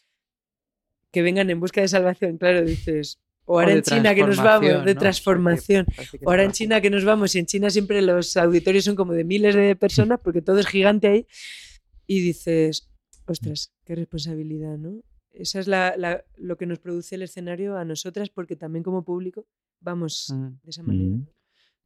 que 1.11 1.23
vengan 1.23 1.51
en 1.51 1.61
busca 1.61 1.81
de 1.81 1.89
salvación, 1.89 2.39
claro, 2.39 2.65
dices, 2.65 3.21
o 3.45 3.61
ahora 3.61 3.73
en 3.73 3.83
China 3.83 4.15
que 4.15 4.23
nos 4.23 4.39
vamos, 4.39 4.85
de 4.85 4.95
transformación, 4.95 5.87
o 6.25 6.31
ahora 6.31 6.45
en 6.45 6.53
China 6.53 6.81
que 6.81 6.91
nos 6.91 7.05
vamos, 7.05 7.35
y 7.35 7.39
en 7.39 7.47
China 7.47 7.71
siempre 7.71 8.01
los 8.01 8.37
auditorios 8.37 8.85
son 8.85 8.97
como 8.97 9.13
de 9.13 9.25
miles 9.25 9.55
de 9.55 9.77
personas, 9.77 10.21
porque 10.23 10.41
todo 10.41 10.59
es 10.59 10.67
gigante 10.67 11.09
ahí, 11.09 11.27
y 12.07 12.21
dices, 12.21 12.91
ostras, 13.27 13.75
qué 13.85 13.95
responsabilidad, 13.95 14.79
¿no? 14.79 15.03
Esa 15.33 15.61
es 15.61 15.67
la, 15.67 16.25
lo 16.37 16.57
que 16.57 16.67
nos 16.67 16.79
produce 16.79 17.15
el 17.15 17.23
escenario 17.23 17.77
a 17.77 17.85
nosotras, 17.85 18.31
porque 18.31 18.57
también 18.57 18.83
como 18.83 19.05
público 19.05 19.47
vamos 19.83 20.33
mm. 20.35 20.47
de 20.63 20.71
esa 20.71 20.83
manera. 20.83 21.17
Mm. 21.17 21.27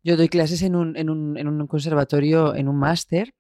Yo 0.02 0.16
doy 0.16 0.28
clases 0.28 0.62
en 0.62 0.76
un, 0.76 0.96
en 0.96 1.10
un, 1.10 1.36
en 1.36 1.48
un 1.48 1.66
conservatorio, 1.66 2.54
en 2.54 2.68
un 2.68 2.76
máster 2.76 3.34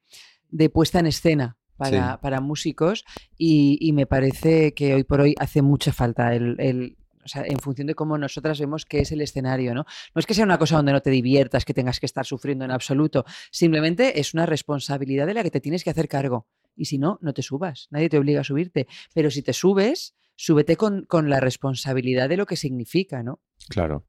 de 0.50 0.68
puesta 0.68 0.98
en 0.98 1.06
escena. 1.06 1.56
Para, 1.78 2.22
para 2.22 2.40
músicos 2.40 3.04
y, 3.36 3.76
y, 3.82 3.92
me 3.92 4.06
parece 4.06 4.72
que 4.72 4.94
hoy 4.94 5.04
por 5.04 5.20
hoy 5.20 5.34
hace 5.38 5.60
mucha 5.60 5.92
falta 5.92 6.34
el, 6.34 6.56
el 6.58 6.96
o 7.26 7.28
sea, 7.28 7.42
en 7.44 7.58
función 7.58 7.88
de 7.88 7.94
cómo 7.94 8.16
nosotras 8.16 8.58
vemos 8.60 8.86
que 8.86 9.00
es 9.00 9.12
el 9.12 9.20
escenario, 9.20 9.74
¿no? 9.74 9.84
No 10.14 10.20
es 10.20 10.26
que 10.26 10.32
sea 10.32 10.44
una 10.44 10.58
cosa 10.58 10.76
donde 10.76 10.92
no 10.92 11.02
te 11.02 11.10
diviertas, 11.10 11.64
que 11.64 11.74
tengas 11.74 12.00
que 12.00 12.06
estar 12.06 12.24
sufriendo 12.24 12.64
en 12.64 12.70
absoluto, 12.70 13.26
simplemente 13.50 14.20
es 14.20 14.32
una 14.32 14.46
responsabilidad 14.46 15.26
de 15.26 15.34
la 15.34 15.42
que 15.42 15.50
te 15.50 15.60
tienes 15.60 15.84
que 15.84 15.90
hacer 15.90 16.08
cargo. 16.08 16.46
Y 16.76 16.84
si 16.84 16.98
no, 16.98 17.18
no 17.20 17.34
te 17.34 17.42
subas, 17.42 17.88
nadie 17.90 18.08
te 18.08 18.16
obliga 18.16 18.42
a 18.42 18.44
subirte. 18.44 18.86
Pero 19.12 19.30
si 19.30 19.42
te 19.42 19.52
subes, 19.52 20.14
súbete 20.36 20.76
con, 20.76 21.04
con 21.04 21.28
la 21.28 21.40
responsabilidad 21.40 22.28
de 22.28 22.36
lo 22.36 22.46
que 22.46 22.56
significa, 22.56 23.22
¿no? 23.22 23.40
Claro 23.68 24.06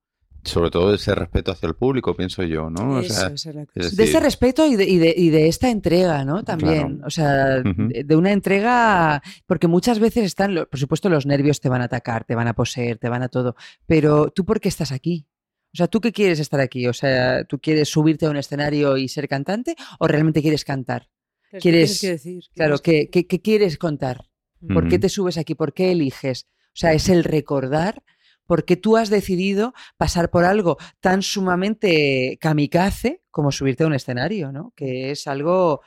sobre 0.47 0.71
todo 0.71 0.93
ese 0.93 1.13
respeto 1.13 1.51
hacia 1.51 1.67
el 1.67 1.75
público, 1.75 2.15
pienso 2.15 2.43
yo, 2.43 2.69
¿no? 2.69 3.01
de 3.01 3.07
ese 3.07 4.19
respeto 4.19 4.65
y 4.65 4.75
de, 4.75 4.85
y, 4.85 4.97
de, 4.97 5.13
y 5.15 5.29
de, 5.29 5.47
esta 5.47 5.69
entrega, 5.69 6.25
¿no? 6.25 6.43
También, 6.43 7.01
o 7.05 7.09
sea, 7.09 7.61
de, 7.61 8.15
una 8.15 8.31
entrega, 8.31 9.21
porque 9.45 9.67
muchas 9.67 9.99
veces 9.99 10.25
están, 10.25 10.55
por 10.69 10.79
supuesto, 10.79 11.09
los 11.09 11.25
nervios 11.25 11.59
te 11.59 11.69
van 11.69 11.81
a 11.81 11.85
atacar, 11.85 12.23
te 12.23 12.35
van 12.35 12.47
a 12.47 12.53
poseer, 12.53 12.97
te 12.97 13.09
van 13.09 13.23
a 13.23 13.29
todo, 13.29 13.55
pero 13.85 14.31
tú 14.31 14.45
por 14.45 14.59
qué 14.59 14.69
estás 14.69 14.91
aquí? 14.91 15.27
O 15.73 15.77
sea, 15.77 15.87
¿tú 15.87 16.01
qué 16.01 16.11
quieres 16.11 16.39
estar 16.39 16.59
aquí? 16.59 16.87
O 16.87 16.93
sea, 16.93 17.43
¿tú 17.43 17.59
quieres 17.59 17.89
subirte 17.89 18.25
a 18.25 18.29
un 18.29 18.37
escenario 18.37 18.97
y 18.97 19.07
ser 19.09 19.27
cantante 19.27 19.75
o 19.99 20.07
realmente 20.07 20.41
quieres 20.41 20.65
cantar? 20.65 21.09
¿Quieres, 21.59 22.01
decir? 22.01 22.45
Claro, 22.55 22.79
¿qué, 22.79 23.09
qué, 23.09 23.25
quieres 23.41 23.77
contar? 23.77 24.25
¿Por 24.73 24.87
qué 24.87 24.99
te 24.99 25.09
subes 25.09 25.37
aquí? 25.37 25.55
¿Por 25.55 25.73
qué 25.73 25.91
eliges? 25.91 26.47
O 26.67 26.79
sea, 26.79 26.93
es 26.93 27.09
el 27.09 27.23
recordar 27.23 28.03
porque 28.47 28.77
tú 28.77 28.97
has 28.97 29.09
decidido 29.09 29.73
pasar 29.97 30.29
por 30.31 30.45
algo 30.45 30.77
tan 30.99 31.21
sumamente 31.21 32.37
kamikaze 32.41 33.21
como 33.29 33.51
subirte 33.51 33.83
a 33.83 33.87
un 33.87 33.93
escenario, 33.93 34.51
¿no? 34.51 34.73
Que 34.75 35.11
es 35.11 35.27
algo... 35.27 35.81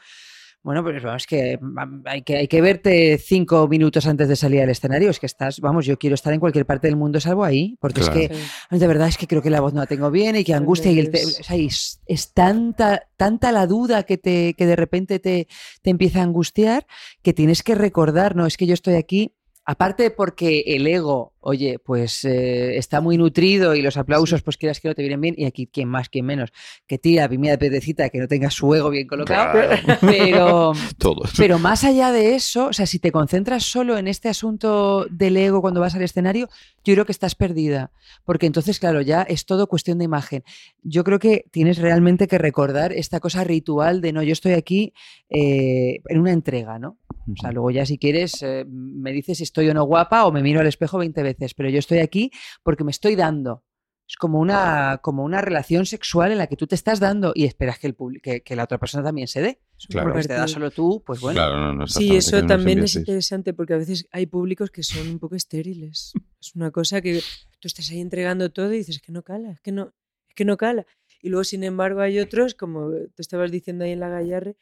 Bueno, 0.63 0.83
pues 0.83 1.03
vamos, 1.03 1.27
que 1.27 1.59
hay, 2.05 2.21
que 2.21 2.37
hay 2.37 2.47
que 2.47 2.61
verte 2.61 3.17
cinco 3.17 3.67
minutos 3.67 4.07
antes 4.07 4.29
de 4.29 4.37
salir 4.37 4.61
al 4.61 4.69
escenario. 4.69 5.09
Es 5.09 5.19
que 5.19 5.25
estás, 5.25 5.59
vamos, 5.59 5.87
yo 5.87 5.99
quiero 5.99 6.13
estar 6.13 6.35
en 6.35 6.39
cualquier 6.39 6.67
parte 6.67 6.87
del 6.87 6.97
mundo 6.97 7.19
salvo 7.19 7.45
ahí, 7.45 7.79
porque 7.81 8.03
es 8.03 8.11
que 8.11 8.31
de 8.71 8.87
verdad 8.87 9.09
es 9.09 9.17
que 9.17 9.27
creo 9.27 9.41
que 9.41 9.49
la 9.49 9.63
voz 9.63 9.73
no 9.73 9.81
la 9.81 9.87
tengo 9.87 10.11
bien 10.11 10.37
y 10.37 10.45
que 10.45 10.53
angustia 10.53 10.93
y 10.93 10.99
el 10.99 11.11
es, 11.15 12.33
tanta, 12.35 13.09
tanta 13.17 13.53
la 13.53 13.67
duda 13.67 14.03
que 14.03 14.19
te, 14.19 14.53
que 14.53 14.67
de 14.67 14.77
repente 14.77 15.19
te, 15.19 15.49
te 15.81 15.89
empieza 15.89 16.21
a 16.21 16.25
angustiar 16.25 16.87
que 17.23 17.33
tienes 17.33 17.63
que 17.63 17.75
recordar, 17.75 18.37
no, 18.37 18.45
es 18.45 18.59
que 18.59 18.67
yo 18.67 18.75
estoy 18.75 18.97
aquí 18.97 19.33
aparte 19.65 20.11
porque 20.11 20.65
el 20.67 20.87
ego, 20.87 21.33
oye, 21.41 21.78
pues 21.78 22.24
eh, 22.24 22.76
está 22.76 23.01
muy 23.01 23.16
nutrido 23.16 23.74
y 23.74 23.82
los 23.82 23.97
aplausos, 23.97 24.43
pues 24.43 24.57
quieras 24.57 24.80
que 24.80 24.88
no 24.88 24.95
te 24.95 25.03
vienen 25.03 25.20
bien, 25.20 25.34
y 25.36 25.45
aquí 25.45 25.66
quién 25.66 25.88
más, 25.88 26.09
quién 26.09 26.26
menos, 26.26 26.53
que 26.86 26.99
tira 26.99 27.28
pimia 27.28 27.53
de 27.53 27.59
pedecita 27.59 28.09
que 28.11 28.18
no 28.18 28.28
tenga 28.28 28.51
su 28.51 28.74
ego 28.74 28.91
bien 28.91 29.07
colocado, 29.07 29.59
pero, 30.01 30.72
pero 31.36 31.59
más 31.59 31.84
allá 31.84 32.12
de 32.12 32.34
eso, 32.34 32.66
o 32.66 32.72
sea, 32.72 32.86
si 32.86 32.99
te 32.99 33.12
concentras 33.12 33.64
solo 33.64 33.99
en 33.99 34.09
este 34.09 34.28
asunto 34.28 35.07
del 35.11 35.36
ego 35.36 35.61
cuando 35.61 35.80
vas 35.80 35.95
al 35.95 36.03
escenario, 36.03 36.49
yo 36.84 36.95
creo 36.95 37.05
que 37.05 37.12
estás 37.12 37.34
perdida, 37.34 37.91
porque 38.24 38.47
entonces, 38.47 38.78
claro, 38.78 39.01
ya 39.01 39.22
es 39.22 39.47
todo 39.47 39.66
cuestión 39.66 39.99
de 39.99 40.05
imagen. 40.05 40.45
Yo 40.82 41.05
creo 41.05 41.18
que 41.18 41.45
tienes 41.51 41.78
realmente 41.78 42.26
que 42.26 42.38
recordar 42.38 42.93
esta 42.93 43.20
cosa 43.20 43.45
ritual 43.45 44.01
de, 44.01 44.12
no, 44.12 44.22
yo 44.22 44.32
estoy 44.32 44.53
aquí 44.53 44.93
eh, 45.28 46.01
en 46.07 46.20
una 46.20 46.32
entrega, 46.32 46.78
¿no? 46.78 46.99
O 47.30 47.36
sea, 47.41 47.53
luego 47.53 47.70
ya 47.70 47.86
si 47.86 47.99
quieres 47.99 48.43
eh, 48.43 48.64
me 48.66 49.12
dices 49.12 49.38
si 49.38 49.45
estoy 49.45 49.68
o 49.68 49.74
no 49.74 49.84
guapa 49.84 50.24
o 50.24 50.32
me 50.32 50.43
miro 50.43 50.61
al 50.61 50.66
espejo 50.66 50.99
20 50.99 51.22
veces, 51.22 51.30
pero 51.57 51.68
yo 51.68 51.78
estoy 51.78 51.99
aquí 51.99 52.31
porque 52.62 52.85
me 52.85 52.91
estoy 52.91 53.16
dando. 53.16 53.64
Es 54.11 54.16
como 54.16 54.41
una, 54.41 54.99
como 55.03 55.22
una 55.22 55.41
relación 55.41 55.87
sexual 55.87 56.33
en 56.33 56.39
la 56.39 56.49
que 56.49 56.57
tú 56.57 56.66
te 56.66 56.74
estás 56.74 56.99
dando 56.99 57.31
y 57.33 57.45
esperas 57.45 57.78
que, 57.78 57.87
el 57.87 57.97
que, 58.20 58.43
que 58.43 58.57
la 58.57 58.64
otra 58.64 58.78
persona 58.78 59.05
también 59.05 59.28
se 59.28 59.41
dé. 59.41 59.61
Claro. 59.89 60.12
Porque 60.12 60.26
te 60.26 60.35
da 60.35 60.49
solo 60.49 60.72
tú, 60.72 61.03
pues 61.07 61.20
bueno. 61.20 61.87
sí, 61.87 62.16
eso 62.16 62.45
también 62.45 62.81
es 62.81 62.97
interesante 62.97 63.55
porque 63.55 63.74
a 63.74 63.76
veces 63.76 64.09
hay 64.11 64.26
públicos 64.26 64.72
que 64.72 64.83
son 64.83 65.07
un 65.07 65.20
poco 65.20 65.37
estériles. 65.37 66.12
Es 66.41 66.57
una 66.57 66.72
cosa 66.72 67.01
que 67.01 67.22
tú 67.61 67.68
estás 67.68 67.89
ahí 67.91 68.01
entregando 68.01 68.51
todo 68.51 68.72
y 68.72 68.78
dices 68.78 69.01
que 69.01 69.12
no 69.12 69.22
cala, 69.22 69.53
es 69.53 69.61
que 69.61 69.70
no, 69.70 69.95
es 70.28 70.35
que 70.35 70.45
no 70.45 70.57
cala. 70.57 70.87
Y 71.22 71.28
luego, 71.28 71.45
sin 71.45 71.62
embargo, 71.62 72.01
hay 72.01 72.18
otros, 72.18 72.55
como 72.55 72.91
te 73.14 73.22
estabas 73.22 73.53
diciendo 73.53 73.85
ahí 73.85 73.93
en 73.93 74.01
la 74.01 74.09
Gallarre, 74.09 74.57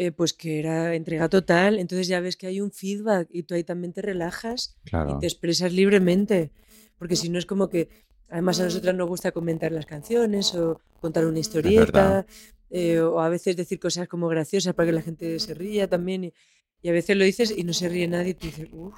eh, 0.00 0.12
pues 0.12 0.32
que 0.32 0.60
era 0.60 0.94
entrega 0.94 1.28
total. 1.28 1.76
Entonces 1.80 2.06
ya 2.06 2.20
ves 2.20 2.36
que 2.36 2.46
hay 2.46 2.60
un 2.60 2.70
feedback 2.70 3.26
y 3.32 3.42
tú 3.42 3.54
ahí 3.54 3.64
también 3.64 3.92
te 3.92 4.00
relajas 4.00 4.78
y 4.84 5.18
te 5.18 5.26
expresas 5.26 5.72
libremente. 5.72 6.52
Porque 6.98 7.16
si 7.16 7.28
no 7.28 7.36
es 7.36 7.46
como 7.46 7.68
que, 7.68 7.88
además 8.28 8.60
a 8.60 8.64
nosotras 8.64 8.94
nos 8.94 9.08
gusta 9.08 9.32
comentar 9.32 9.72
las 9.72 9.86
canciones 9.86 10.54
o 10.54 10.80
contar 11.00 11.26
una 11.26 11.40
historieta. 11.40 12.24
Eh, 12.70 13.00
o 13.00 13.18
a 13.18 13.28
veces 13.28 13.56
decir 13.56 13.80
cosas 13.80 14.06
como 14.06 14.28
graciosas 14.28 14.74
para 14.74 14.86
que 14.86 14.92
la 14.92 15.02
gente 15.02 15.36
se 15.40 15.52
ría 15.54 15.88
también. 15.88 16.24
Y, 16.24 16.34
y 16.80 16.90
a 16.90 16.92
veces 16.92 17.16
lo 17.16 17.24
dices 17.24 17.52
y 17.56 17.64
no 17.64 17.72
se 17.72 17.88
ríe 17.88 18.06
nadie 18.06 18.30
y 18.30 18.34
tú 18.34 18.46
dices, 18.46 18.68
uff, 18.70 18.94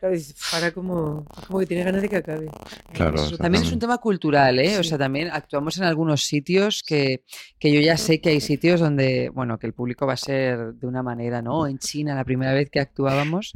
Claro, 0.00 0.16
para 0.50 0.72
como, 0.72 1.26
como 1.46 1.58
que 1.58 1.66
tiene 1.66 1.84
ganas 1.84 2.00
de 2.00 2.08
que 2.08 2.16
acabe. 2.16 2.48
Claro, 2.94 3.36
también 3.36 3.64
es 3.64 3.70
un 3.70 3.78
tema 3.78 3.98
cultural, 3.98 4.58
¿eh? 4.58 4.78
O 4.78 4.82
sea, 4.82 4.96
también 4.96 5.28
actuamos 5.30 5.76
en 5.76 5.84
algunos 5.84 6.24
sitios 6.24 6.82
que, 6.82 7.22
que, 7.58 7.70
yo 7.70 7.82
ya 7.82 7.98
sé 7.98 8.18
que 8.18 8.30
hay 8.30 8.40
sitios 8.40 8.80
donde, 8.80 9.28
bueno, 9.28 9.58
que 9.58 9.66
el 9.66 9.74
público 9.74 10.06
va 10.06 10.14
a 10.14 10.16
ser 10.16 10.72
de 10.72 10.86
una 10.86 11.02
manera, 11.02 11.42
¿no? 11.42 11.66
En 11.66 11.78
China, 11.78 12.14
la 12.14 12.24
primera 12.24 12.54
vez 12.54 12.70
que 12.70 12.80
actuábamos, 12.80 13.52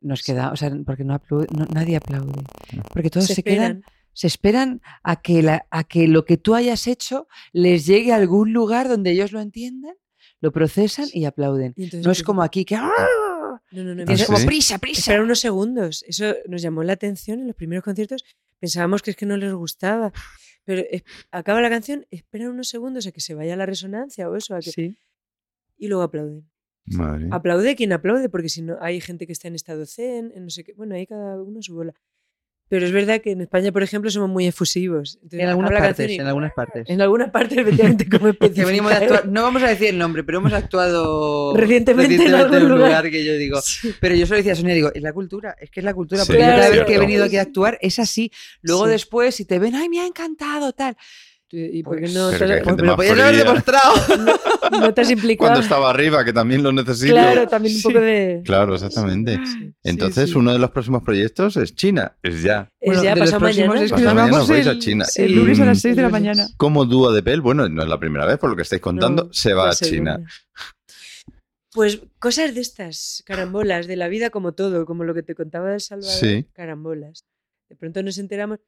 nos 0.00 0.22
queda, 0.22 0.52
o 0.52 0.56
sea, 0.56 0.70
porque 0.86 1.02
no, 1.02 1.14
aplaude, 1.14 1.48
nadie 1.72 1.96
aplaude. 1.96 2.44
Porque 2.92 3.10
todos 3.10 3.26
se, 3.26 3.42
quedan 3.42 3.82
se 4.12 4.28
esperan 4.28 4.80
a 5.02 5.16
que, 5.16 5.42
la, 5.42 5.66
a 5.70 5.82
que 5.82 6.06
lo 6.06 6.24
que 6.24 6.36
tú 6.36 6.54
hayas 6.54 6.86
hecho 6.86 7.26
les 7.52 7.84
llegue 7.84 8.12
a 8.12 8.16
algún 8.16 8.52
lugar 8.52 8.88
donde 8.88 9.10
ellos 9.10 9.32
lo 9.32 9.40
entiendan, 9.40 9.96
lo 10.40 10.52
procesan 10.52 11.08
y 11.12 11.24
aplauden. 11.24 11.74
no 12.04 12.12
es 12.12 12.22
como 12.22 12.42
aquí 12.42 12.64
que 12.64 12.76
¡ah! 12.76 12.92
No, 13.74 13.82
no, 13.82 13.94
no. 13.94 14.12
Es 14.12 14.26
como 14.26 14.44
prisa, 14.44 14.78
prisa. 14.78 15.00
Esperar 15.00 15.22
unos 15.22 15.40
segundos. 15.40 16.04
Eso 16.06 16.34
nos 16.46 16.62
llamó 16.62 16.82
la 16.82 16.92
atención 16.92 17.40
en 17.40 17.48
los 17.48 17.56
primeros 17.56 17.84
conciertos. 17.84 18.24
Pensábamos 18.60 19.02
que 19.02 19.10
es 19.10 19.16
que 19.16 19.26
no 19.26 19.36
les 19.36 19.52
gustaba. 19.52 20.12
Pero 20.64 20.82
acaba 21.30 21.60
la 21.60 21.68
canción, 21.68 22.06
esperan 22.10 22.48
unos 22.48 22.68
segundos 22.68 23.06
a 23.06 23.12
que 23.12 23.20
se 23.20 23.34
vaya 23.34 23.56
la 23.56 23.66
resonancia 23.66 24.30
o 24.30 24.36
eso. 24.36 24.60
sí. 24.62 24.96
Y 25.76 25.88
luego 25.88 26.02
aplauden. 26.04 26.48
Aplaude 27.30 27.76
quien 27.76 27.92
aplaude, 27.92 28.28
porque 28.28 28.48
si 28.48 28.62
no 28.62 28.76
hay 28.80 29.00
gente 29.00 29.26
que 29.26 29.32
está 29.32 29.48
en 29.48 29.54
estado 29.54 29.86
zen, 29.86 30.32
en 30.34 30.44
no 30.44 30.50
sé 30.50 30.64
qué. 30.64 30.72
Bueno, 30.74 30.94
ahí 30.94 31.06
cada 31.06 31.42
uno 31.42 31.62
su 31.62 31.74
bola. 31.74 31.94
Pero 32.68 32.86
es 32.86 32.92
verdad 32.92 33.20
que 33.20 33.32
en 33.32 33.42
España, 33.42 33.70
por 33.72 33.82
ejemplo, 33.82 34.10
somos 34.10 34.30
muy 34.30 34.46
efusivos. 34.46 35.16
Entonces, 35.22 35.40
En 35.40 35.48
algunas 35.48 35.70
partes, 35.70 36.10
y- 36.10 36.14
en 36.14 36.26
algunas 36.26 36.52
partes. 36.54 36.88
En 36.88 37.00
algunas 37.02 37.30
partes, 37.30 37.58
efectivamente, 37.58 38.08
como 38.08 38.24
venimos 38.40 38.50
de 38.50 38.56
especificar. 38.64 39.00
actuar, 39.02 39.26
no 39.28 39.42
vamos 39.42 39.62
a 39.62 39.68
decir 39.68 39.88
el 39.88 39.98
nombre, 39.98 40.24
pero 40.24 40.38
hemos 40.38 40.52
actuado 40.52 41.54
Recientemente 41.56 42.14
en 42.14 42.34
algún 42.34 42.56
un 42.56 42.68
lugar. 42.70 42.88
lugar. 42.88 43.10
que 43.10 43.24
yo 43.24 43.34
digo. 43.36 43.60
Sí. 43.60 43.94
Pero 44.00 44.14
yo 44.14 44.26
solo 44.26 44.38
decía 44.38 44.52
a 44.54 44.56
Sonia, 44.56 44.74
digo, 44.74 44.90
es 44.94 45.02
la 45.02 45.12
cultura, 45.12 45.54
es 45.60 45.70
que 45.70 45.80
es 45.80 45.84
la 45.84 45.94
cultura, 45.94 46.22
Sí, 46.22 46.26
porque 46.28 46.38
Claro, 46.42 46.56
cada 46.58 46.70
vez 46.70 46.84
que 46.84 46.94
he 46.94 46.98
venido 46.98 47.24
aquí 47.24 47.36
a 47.36 47.42
actuar 47.42 47.78
es 47.82 47.98
así. 47.98 48.32
Luego 48.62 48.86
Sí. 48.86 48.90
después, 48.92 49.34
si 49.34 49.44
te 49.44 49.58
ven, 49.58 49.74
ay, 49.74 49.88
me 49.88 50.00
ha 50.00 50.06
encantado, 50.06 50.72
tal. 50.72 50.96
¿Y 51.56 51.82
por 51.82 51.96
qué 51.96 52.02
Pues- 52.02 52.14
no, 52.14 52.30
Pero 52.30 52.46
que 52.56 52.60
Pues 52.62 52.80
lo 52.82 52.96
podías 52.96 53.18
haber 53.18 53.36
demostrado. 53.44 53.94
no 54.80 54.92
te 54.94 55.00
has 55.02 55.10
implicado? 55.10 55.48
Cuando 55.48 55.60
estaba 55.60 55.90
arriba, 55.90 56.24
que 56.24 56.32
también 56.32 56.62
lo 56.62 56.72
necesito. 56.72 57.12
Claro, 57.14 57.46
también 57.48 57.76
un 57.76 57.82
poco 57.82 58.00
de... 58.00 58.42
Claro, 58.44 58.74
exactamente. 58.74 59.38
Sí, 59.46 59.72
Entonces, 59.84 60.30
sí. 60.30 60.36
uno 60.36 60.52
de 60.52 60.58
los 60.58 60.70
próximos 60.70 61.02
proyectos 61.02 61.56
es 61.56 61.74
China. 61.74 62.16
Es 62.22 62.42
ya. 62.42 62.70
Es 62.80 62.88
Bueno, 62.88 63.04
ya 63.04 63.14
de 63.14 63.20
los 63.20 63.30
pasado 63.30 63.40
mañana. 63.46 63.74
es 63.80 63.90
que 63.92 63.96
Pasado 63.96 64.14
mañana 64.14 64.38
vais 64.44 64.66
a 64.66 64.70
el, 64.72 64.78
China. 64.80 65.04
el 65.16 65.32
lunes 65.34 65.60
a 65.60 65.64
las 65.66 65.80
6 65.80 65.96
de 65.96 66.02
la 66.02 66.08
lunes. 66.08 66.20
mañana. 66.22 66.48
Como 66.56 66.84
dúo 66.86 67.12
de 67.12 67.22
Pel, 67.22 67.40
bueno, 67.40 67.68
no 67.68 67.82
es 67.82 67.88
la 67.88 67.98
primera 68.00 68.26
vez, 68.26 68.38
por 68.38 68.50
lo 68.50 68.56
que 68.56 68.62
estáis 68.62 68.82
contando, 68.82 69.24
No, 69.24 69.32
se 69.32 69.54
va 69.54 69.70
a 69.70 69.74
China. 69.74 70.20
Pues 71.72 72.00
cosas 72.20 72.54
de 72.54 72.60
estas, 72.60 73.22
carambolas, 73.26 73.86
de 73.88 73.96
la 73.96 74.06
vida 74.08 74.30
como 74.30 74.52
todo, 74.52 74.86
como 74.86 75.02
lo 75.04 75.12
que 75.12 75.22
te 75.24 75.34
contaba 75.34 75.70
del 75.70 75.80
Salvador, 75.80 76.12
Sí. 76.20 76.46
carambolas. 76.52 77.24
De 77.68 77.74
pronto 77.76 78.00
nos 78.04 78.18
enteramos, 78.18 78.60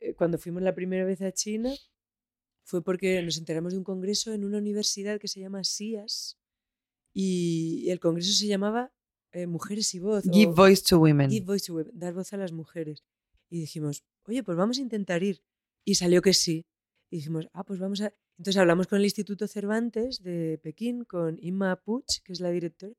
eh, 0.00 0.14
cuando 0.14 0.38
fuimos 0.38 0.62
la 0.62 0.74
primera 0.74 1.04
vez 1.04 1.20
a 1.20 1.32
China, 1.32 1.70
fue 2.66 2.82
porque 2.82 3.22
nos 3.22 3.38
enteramos 3.38 3.72
de 3.72 3.78
un 3.78 3.84
congreso 3.84 4.32
en 4.32 4.44
una 4.44 4.58
universidad 4.58 5.20
que 5.20 5.28
se 5.28 5.38
llama 5.38 5.62
SIAS 5.62 6.36
y 7.14 7.88
el 7.90 8.00
congreso 8.00 8.32
se 8.32 8.46
llamaba 8.48 8.92
eh, 9.32 9.46
Mujeres 9.46 9.94
y 9.94 10.00
Voz. 10.00 10.24
Give 10.24 10.50
o 10.50 10.54
voice 10.54 10.82
to 10.88 10.98
women. 10.98 11.30
Give 11.30 11.46
Voice 11.46 11.66
to 11.66 11.74
Women, 11.74 11.92
dar 11.94 12.12
voz 12.12 12.32
a 12.32 12.36
las 12.36 12.52
mujeres. 12.52 13.04
Y 13.48 13.60
dijimos, 13.60 14.04
oye, 14.24 14.42
pues 14.42 14.56
vamos 14.58 14.78
a 14.78 14.80
intentar 14.80 15.22
ir. 15.22 15.42
Y 15.84 15.94
salió 15.94 16.20
que 16.22 16.34
sí. 16.34 16.66
Y 17.10 17.16
dijimos, 17.18 17.48
ah, 17.52 17.62
pues 17.64 17.78
vamos 17.78 18.00
a... 18.00 18.12
Entonces 18.38 18.60
hablamos 18.60 18.86
con 18.88 18.98
el 18.98 19.04
Instituto 19.04 19.46
Cervantes 19.46 20.22
de 20.22 20.58
Pekín, 20.62 21.04
con 21.04 21.38
Inma 21.40 21.76
Puch, 21.76 22.20
que 22.24 22.32
es 22.32 22.40
la 22.40 22.50
directora, 22.50 22.92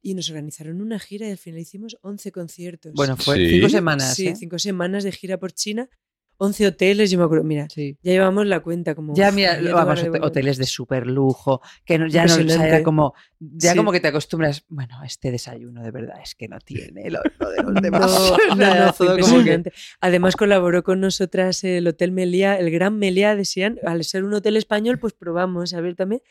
y 0.00 0.14
nos 0.14 0.30
organizaron 0.30 0.80
una 0.80 0.98
gira 1.00 1.26
y 1.26 1.32
al 1.32 1.38
final 1.38 1.60
hicimos 1.60 1.98
11 2.02 2.30
conciertos. 2.32 2.92
Bueno, 2.94 3.16
fue 3.16 3.36
Sí. 3.36 3.50
cinco 3.50 3.68
semanas. 3.68 4.14
sí, 4.14 4.28
¿eh? 4.28 4.36
cinco 4.36 4.58
semanas 4.58 5.02
de 5.04 5.12
gira 5.12 5.38
por 5.38 5.52
China, 5.52 5.90
11 6.38 6.66
hoteles, 6.66 7.10
yo 7.10 7.18
me 7.18 7.24
acuerdo, 7.24 7.44
mira, 7.44 7.68
Sí. 7.68 7.96
ya 8.02 8.12
llevamos 8.12 8.46
la 8.46 8.60
cuenta 8.60 8.94
como... 8.96 9.14
Ya, 9.14 9.30
mira, 9.30 9.60
ya 9.60 9.74
vamos, 9.74 10.02
hoteles 10.22 10.56
de 10.58 10.66
super 10.66 11.06
lujo, 11.06 11.60
que 11.84 11.98
no- 11.98 12.08
ya 12.08 12.24
no, 12.26 12.34
o 12.34 12.48
sea, 12.48 12.66
era 12.66 12.82
como, 12.82 13.14
ya 13.38 13.72
Sí. 13.72 13.76
como 13.76 13.92
que 13.92 14.00
te 14.00 14.08
acostumbras, 14.08 14.64
bueno, 14.68 15.02
este 15.04 15.30
desayuno 15.30 15.82
de 15.82 15.90
verdad 15.92 16.16
es 16.22 16.34
que 16.34 16.48
no 16.48 16.58
tiene 16.58 17.10
lo, 17.10 17.20
lo 17.38 17.50
de 17.50 17.62
los 17.62 17.74
demás. 17.82 18.32
no, 18.56 18.74
no, 18.86 18.92
todo 18.92 19.18
como 19.18 19.44
que-. 19.44 19.62
Además 20.00 20.34
colaboró 20.36 20.82
con 20.82 21.00
nosotras 21.00 21.62
el 21.64 21.86
Hotel 21.86 22.10
Meliá, 22.12 22.58
el 22.58 22.70
Gran 22.72 22.98
Meliá 22.98 23.36
de 23.36 23.44
Xi'an. 23.44 23.78
Al 23.86 24.02
ser 24.04 24.24
un 24.24 24.34
hotel 24.34 24.56
español, 24.56 24.98
pues 24.98 25.12
probamos 25.12 25.74
a 25.74 25.80
ver 25.80 25.94
también. 25.94 26.22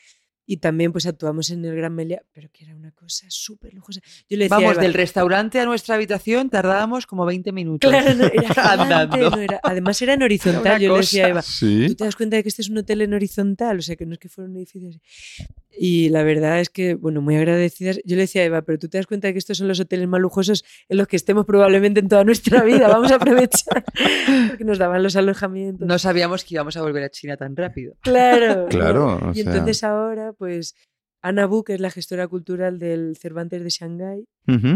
Y 0.45 0.57
también 0.57 0.91
pues 0.91 1.05
actuamos 1.05 1.49
en 1.51 1.63
el 1.63 1.75
Gran 1.75 1.93
Meliá, 1.93 2.23
pero 2.33 2.49
que 2.51 2.65
era 2.65 2.75
una 2.75 2.91
cosa 2.91 3.25
súper 3.29 3.73
lujosa. 3.73 4.01
Yo 4.29 4.37
le 4.37 4.45
decía 4.45 4.57
a 4.57 4.59
Vamos, 4.59 4.73
Eva, 4.73 4.81
del 4.83 4.93
restaurante 4.93 5.59
a 5.59 5.65
nuestra 5.65 5.95
habitación 5.95 6.49
tardábamos 6.49 7.05
como 7.07 7.25
20 7.25 7.51
minutos. 7.51 7.89
Claro, 7.89 8.13
no, 8.15 8.25
era 8.25 8.41
gigante, 8.53 8.59
andando. 8.61 9.29
no 9.29 9.37
era- 9.37 9.59
además 9.63 10.01
era 10.01 10.13
en 10.15 10.23
horizontal. 10.23 10.65
Era 10.65 10.77
Yo 10.79 10.93
le 10.93 10.99
decía 10.99 11.25
a 11.25 11.29
Eva, 11.29 11.41
cosa. 11.41 11.51
Sí. 11.51 11.85
¿tú 11.89 11.95
te 11.95 12.03
das 12.05 12.15
cuenta 12.15 12.35
de 12.37 12.43
que 12.43 12.49
este 12.49 12.63
es 12.63 12.69
un 12.69 12.77
hotel 12.79 13.01
en 13.01 13.13
horizontal? 13.13 13.77
O 13.77 13.81
sea, 13.81 13.95
que 13.95 14.05
no 14.05 14.13
es 14.13 14.19
que 14.19 14.29
fuera 14.29 14.49
un 14.49 14.57
edificio 14.57 14.89
así. 14.89 14.99
Y 15.73 16.09
la 16.09 16.23
verdad 16.23 16.59
es 16.59 16.69
que, 16.69 16.95
bueno, 16.95 17.21
muy 17.21 17.37
agradecidas. 17.37 17.99
Yo 18.03 18.15
le 18.17 18.23
decía 18.23 18.41
a 18.41 18.45
Eva, 18.45 18.61
pero 18.63 18.77
tú 18.77 18.89
te 18.89 18.97
das 18.97 19.07
cuenta 19.07 19.27
de 19.27 19.33
que 19.33 19.39
estos 19.39 19.57
son 19.57 19.67
los 19.69 19.79
hoteles 19.79 20.07
más 20.07 20.19
lujosos 20.19 20.65
en 20.89 20.97
los 20.97 21.07
que 21.07 21.15
estemos 21.15 21.45
probablemente 21.45 22.01
en 22.01 22.09
toda 22.09 22.23
nuestra 22.25 22.61
vida. 22.63 22.87
Vamos 22.89 23.09
a 23.11 23.15
aprovechar. 23.15 23.85
Porque 24.49 24.65
nos 24.65 24.77
daban 24.79 25.01
los 25.01 25.15
alojamientos. 25.15 25.87
No 25.87 25.97
sabíamos 25.97 26.43
que 26.43 26.55
íbamos 26.55 26.75
a 26.75 26.81
volver 26.81 27.03
a 27.03 27.09
China 27.09 27.37
tan 27.37 27.55
rápido. 27.55 27.95
Claro. 28.01 28.67
Claro, 28.69 29.31
Y 29.33 29.41
sea- 29.43 29.51
entonces 29.53 29.83
ahora, 29.83 30.30
pues, 30.33 30.75
Ana 31.21 31.45
Bu, 31.45 31.63
que 31.63 31.73
es 31.73 31.79
la 31.79 31.91
gestora 31.91 32.27
cultural 32.27 32.79
del 32.79 33.15
Cervantes 33.17 33.63
de 33.63 33.69
Shanghái, 33.69 34.25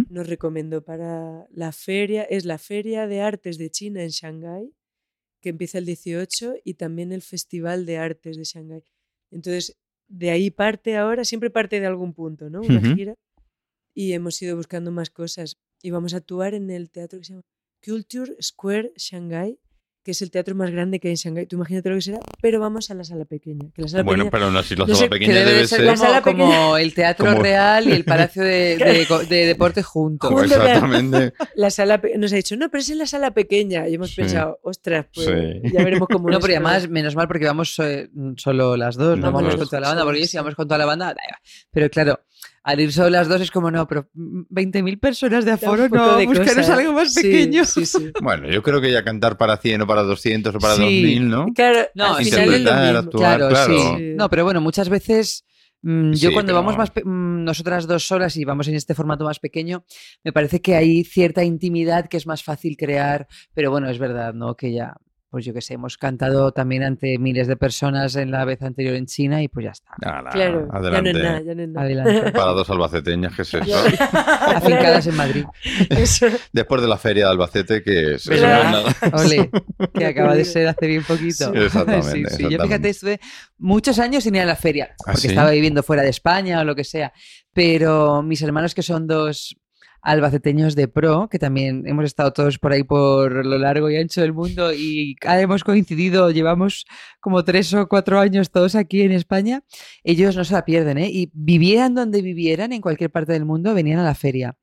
nos 0.09 0.29
recomendó 0.29 0.83
para 0.83 1.47
la 1.49 1.71
feria, 1.71 2.23
es 2.23 2.45
la 2.45 2.57
Feria 2.57 3.07
de 3.07 3.21
Artes 3.21 3.57
de 3.57 3.69
China 3.69 4.03
en 4.03 4.09
Shanghái, 4.09 4.71
que 5.41 5.49
empieza 5.49 5.79
el 5.79 5.85
18, 5.85 6.55
y 6.63 6.75
también 6.75 7.11
el 7.11 7.21
Festival 7.21 7.85
de 7.85 7.97
Artes 7.97 8.37
de 8.37 8.43
Shanghái. 8.43 8.83
Entonces, 9.31 9.75
de 10.07 10.29
ahí 10.29 10.51
parte 10.51 10.97
ahora, 10.97 11.25
siempre 11.25 11.49
parte 11.49 11.79
de 11.79 11.87
algún 11.87 12.13
punto, 12.13 12.49
¿no? 12.49 12.61
Una 12.61 12.95
gira. 12.95 13.15
Y 13.93 14.13
hemos 14.13 14.41
ido 14.41 14.55
buscando 14.55 14.91
más 14.91 15.09
cosas. 15.09 15.55
Y 15.81 15.89
vamos 15.91 16.13
a 16.13 16.17
actuar 16.17 16.53
en 16.53 16.69
el 16.69 16.89
teatro 16.89 17.19
que 17.19 17.25
se 17.25 17.33
llama 17.33 17.43
Culture 17.83 18.35
Square 18.41 18.93
Shanghai, 18.97 19.59
que 20.05 20.11
es 20.11 20.21
el 20.21 20.29
teatro 20.29 20.53
más 20.53 20.69
grande 20.69 20.99
que 20.99 21.07
hay 21.07 21.13
en 21.13 21.17
Shanghái. 21.17 21.47
Tú 21.47 21.55
imagínate 21.55 21.89
lo 21.89 21.95
que 21.95 22.01
será, 22.03 22.19
pero 22.39 22.59
vamos 22.59 22.91
a 22.91 22.93
la 22.93 23.03
sala 23.03 23.25
pequeña. 23.25 23.65
Que 23.73 23.81
la 23.81 23.87
sala 23.87 24.03
Bueno, 24.03 24.25
pequeña 24.25 24.31
pero 24.31 24.51
no 24.51 24.61
si 24.63 24.75
la 24.75 24.85
no 24.85 24.93
sala 24.93 24.97
sé, 24.99 25.03
que 25.05 25.09
pequeña 25.09 25.33
que 25.33 25.39
debe, 25.39 25.49
debe 25.49 25.61
de 25.63 25.67
ser, 25.67 25.77
ser. 25.79 25.85
La 25.87 25.97
sala 25.97 26.21
como, 26.21 26.45
como 26.45 26.77
el 26.77 26.93
Teatro 26.93 27.25
Como- 27.25 27.41
Real 27.41 27.87
y 27.89 27.91
el 27.91 28.05
Palacio 28.05 28.43
de, 28.43 28.77
de, 28.77 29.25
de 29.27 29.45
Deporte 29.47 29.81
juntos. 29.81 30.31
Exactamente. 30.43 31.33
La 31.55 31.71
sala 31.71 31.99
nos 32.17 32.31
ha 32.31 32.35
dicho, 32.35 32.55
no, 32.55 32.69
pero 32.69 32.81
es 32.81 32.89
en 32.91 32.99
la 32.99 33.07
sala 33.07 33.31
pequeña. 33.31 33.87
Y 33.89 33.95
hemos 33.95 34.11
Sí. 34.11 34.17
pensado, 34.21 34.59
ostras, 34.61 35.07
pues 35.13 35.25
Sí. 35.25 35.71
ya 35.73 35.83
veremos 35.83 36.07
cómo 36.07 36.29
No, 36.29 36.39
pero 36.39 36.53
además, 36.53 36.87
menos 36.87 37.15
mal 37.15 37.27
porque 37.27 37.45
vamos 37.45 37.77
eh, 37.79 38.07
solo 38.37 38.77
las 38.77 38.95
dos, 38.95 39.17
no 39.17 39.31
vamos 39.31 39.55
con 39.55 39.65
toda 39.65 39.79
la 39.81 39.87
banda, 39.89 40.03
porque 40.03 40.19
Sí. 40.21 40.27
si 40.27 40.37
vamos 40.37 40.53
con 40.53 40.67
toda 40.67 40.77
la 40.77 40.85
banda, 40.85 41.15
pero 41.71 41.89
claro, 41.89 42.19
al 42.67 42.79
ir 42.79 42.91
solo 42.91 43.11
las 43.11 43.27
dos 43.27 43.39
es 43.41 43.51
como, 43.51 43.69
no, 43.69 43.87
pero 43.87 44.09
mm, 44.13 44.41
20.000 44.49 44.99
personas 44.99 45.45
de 45.45 45.51
aforo, 45.51 45.87
no, 45.87 46.17
de 46.17 46.25
buscaros 46.25 46.67
algo 46.69 46.93
más 46.93 47.13
Sí, 47.13 47.21
pequeño. 47.21 47.63
Sí, 47.63 47.85
sí. 47.85 48.11
Bueno, 48.21 48.49
yo 48.49 48.63
creo 48.63 48.81
que 48.81 48.91
ya 48.91 49.03
cantar 49.03 49.37
para 49.37 49.57
100 49.57 49.83
o 49.83 49.87
para 49.87 50.01
200 50.03 50.55
o 50.55 50.59
para 50.59 50.75
Sí. 50.75 50.81
2000, 50.81 51.29
¿no? 51.29 51.45
Claro, 51.53 51.87
No, 51.93 52.15
al 52.15 52.23
final 52.25 52.39
es 52.41 52.47
lo 52.49 52.57
interpretar, 52.57 52.83
mismo. 52.93 52.99
actuar. 52.99 53.37
Claro, 53.37 53.49
claro. 53.49 53.97
No, 54.17 54.29
pero 54.29 54.43
bueno, 54.45 54.61
muchas 54.61 54.89
veces 54.89 55.45
mm, 55.83 56.13
yo 56.13 56.29
Sí, 56.29 56.33
cuando 56.33 56.49
pero- 56.53 56.61
vamos 56.63 56.77
más 56.77 56.89
pe- 56.89 57.03
mm, 57.05 57.43
nosotras 57.43 57.85
dos 57.85 58.07
solas 58.07 58.35
y 58.37 58.43
vamos 58.45 58.67
en 58.67 58.73
este 58.73 58.95
formato 58.95 59.23
más 59.25 59.37
pequeño, 59.39 59.85
me 60.23 60.33
parece 60.33 60.59
que 60.59 60.75
hay 60.75 61.03
cierta 61.03 61.43
intimidad 61.43 62.07
que 62.07 62.17
es 62.17 62.25
más 62.25 62.41
fácil 62.43 62.75
crear, 62.77 63.27
pero 63.53 63.69
bueno, 63.69 63.87
es 63.91 63.99
verdad, 63.99 64.33
¿no? 64.33 64.55
Que 64.55 64.73
ya, 64.73 64.95
pues 65.29 65.43
yo 65.43 65.53
que 65.53 65.59
sé, 65.61 65.73
hemos 65.73 65.97
cantado 65.97 66.51
también 66.53 66.83
ante 66.83 67.17
miles 67.19 67.47
de 67.47 67.57
personas 67.57 68.15
en 68.15 68.31
la 68.31 68.45
vez 68.45 68.61
anterior 68.61 68.95
en 68.95 69.05
China 69.05 69.41
y 69.41 69.47
pues 69.49 69.65
ya 69.65 69.71
está. 69.71 69.91
Ala, 70.01 70.29
Claro, 70.29 70.61
ya 70.61 70.71
no 70.71 70.77
adelante. 70.77 71.09
es 71.11 71.15
nada, 71.17 71.41
ya 71.41 71.55
no 71.55 71.61
es 71.63 71.69
nada. 71.69 71.85
Adelante. 71.85 72.31
Para 72.33 72.51
dos 72.51 72.69
albaceteñas, 72.69 73.35
¿qué 73.35 73.41
es 73.41 73.53
eso? 73.53 73.77
Afincadas 74.21 75.07
en 75.07 75.15
Madrid. 75.15 75.45
Eso. 75.89 76.27
Después 76.53 76.81
de 76.81 76.87
la 76.87 76.97
feria 76.97 77.25
de 77.25 77.31
Albacete, 77.31 77.83
que 77.83 78.15
es 78.15 78.27
eso 78.27 78.31
no 78.31 78.35
es 78.35 78.41
¿Verdad? 78.41 78.71
nada. 78.71 79.23
Ole, 79.23 79.49
que 79.93 80.05
acaba 80.05 80.35
de 80.35 80.45
ser 80.45 80.67
hace 80.67 80.87
bien 80.87 81.03
poquito. 81.03 81.51
Sí, 81.51 81.59
exactamente, 81.59 82.29
Sí, 82.29 82.37
sí. 82.37 82.49
Yo 82.49 82.59
fíjate, 82.61 82.89
estuve 82.89 83.19
muchos 83.57 83.99
años 83.99 84.23
sin 84.23 84.35
ir 84.35 84.41
a 84.41 84.45
la 84.45 84.55
feria, 84.55 84.89
¿Ah, 85.01 85.03
porque 85.07 85.21
sí? 85.21 85.27
estaba 85.27 85.49
viviendo 85.51 85.83
fuera 85.83 86.01
de 86.03 86.09
España 86.09 86.61
o 86.61 86.63
lo 86.63 86.75
que 86.75 86.83
sea. 86.83 87.11
Pero 87.53 88.21
mis 88.21 88.41
hermanos, 88.41 88.73
que 88.75 88.81
son 88.83 89.07
dos 89.07 89.55
albaceteños 90.05 90.75
de 90.75 90.87
pro, 90.87 91.27
que 91.29 91.39
también 91.39 91.83
hemos 91.87 92.05
estado 92.05 92.31
todos 92.31 92.59
por 92.59 92.71
ahí 92.71 92.83
por 92.83 93.43
lo 93.43 93.57
largo 93.57 93.89
y 93.89 93.97
ancho 93.97 94.21
del 94.21 94.33
mundo 94.33 94.71
y 94.71 95.15
ah, 95.25 95.41
hemos 95.41 95.63
coincidido, 95.63 96.29
llevamos 96.29 96.85
como 97.19 97.43
tres 97.43 97.73
o 97.73 97.87
cuatro 97.87 98.19
años 98.19 98.51
todos 98.51 98.75
aquí 98.75 99.01
en 99.01 99.11
España, 99.11 99.63
ellos 100.03 100.35
no 100.35 100.45
se 100.45 100.53
la 100.53 100.63
pierden, 100.63 100.99
¿eh? 100.99 101.09
Y 101.11 101.31
vivieran 101.33 101.95
donde 101.95 102.21
vivieran, 102.21 102.71
en 102.71 102.81
cualquier 102.81 103.09
parte 103.09 103.33
del 103.33 103.45
mundo, 103.45 103.73
venían 103.73 103.99
a 103.99 104.03
la 104.03 104.13
feria. 104.13 104.55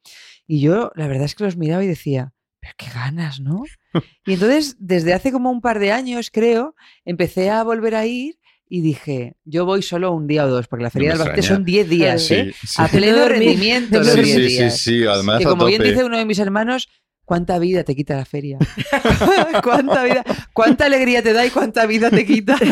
Y 0.46 0.60
yo, 0.60 0.92
la 0.94 1.08
verdad 1.08 1.24
es 1.24 1.34
que 1.34 1.44
los 1.44 1.56
miraba 1.56 1.82
y 1.82 1.88
decía, 1.88 2.32
pero 2.60 2.74
qué 2.76 2.86
ganas, 2.94 3.40
¿no? 3.40 3.64
Y 4.24 4.34
entonces, 4.34 4.76
desde 4.78 5.12
hace 5.12 5.32
como 5.32 5.50
un 5.50 5.60
par 5.60 5.80
de 5.80 5.90
años, 5.90 6.30
creo, 6.30 6.76
empecé 7.04 7.50
a 7.50 7.64
volver 7.64 7.96
a 7.96 8.06
ir 8.06 8.38
y 8.74 8.80
dije, 8.80 9.34
yo 9.44 9.66
voy 9.66 9.82
solo 9.82 10.12
un 10.12 10.26
día 10.26 10.46
o 10.46 10.48
dos, 10.48 10.66
porque 10.66 10.84
la 10.84 10.90
feria 10.90 11.08
me 11.08 11.12
del 11.12 11.20
Albacete 11.20 11.40
extraña. 11.40 11.56
son 11.58 11.64
10 11.66 11.88
días, 11.90 12.22
Sí, 12.26 12.34
¿eh? 12.34 12.54
sí. 12.66 12.74
A 12.78 12.88
pleno 12.88 13.18
No 13.18 13.28
rendimiento 13.28 13.98
No 13.98 14.04
los 14.04 14.14
Sí, 14.14 14.22
10 14.22 14.24
sí, 14.24 14.32
sí, 14.48 14.48
días. 14.56 14.78
sí, 14.78 15.04
además 15.04 15.38
que 15.40 15.44
a 15.44 15.48
como 15.50 15.66
bien 15.66 15.82
dice 15.82 16.04
uno 16.04 16.16
de 16.16 16.24
mis 16.24 16.38
hermanos, 16.38 16.88
¿cuánta 17.32 17.58
vida 17.58 17.82
te 17.82 17.96
quita 17.96 18.14
la 18.14 18.26
feria? 18.26 18.58
¿Cuánta 19.64 20.04
vida? 20.04 20.22
¿Cuánta 20.52 20.84
alegría 20.84 21.22
te 21.22 21.32
da 21.32 21.46
y 21.46 21.50
cuánta 21.50 21.86
vida 21.86 22.10
te 22.10 22.26
quita? 22.26 22.58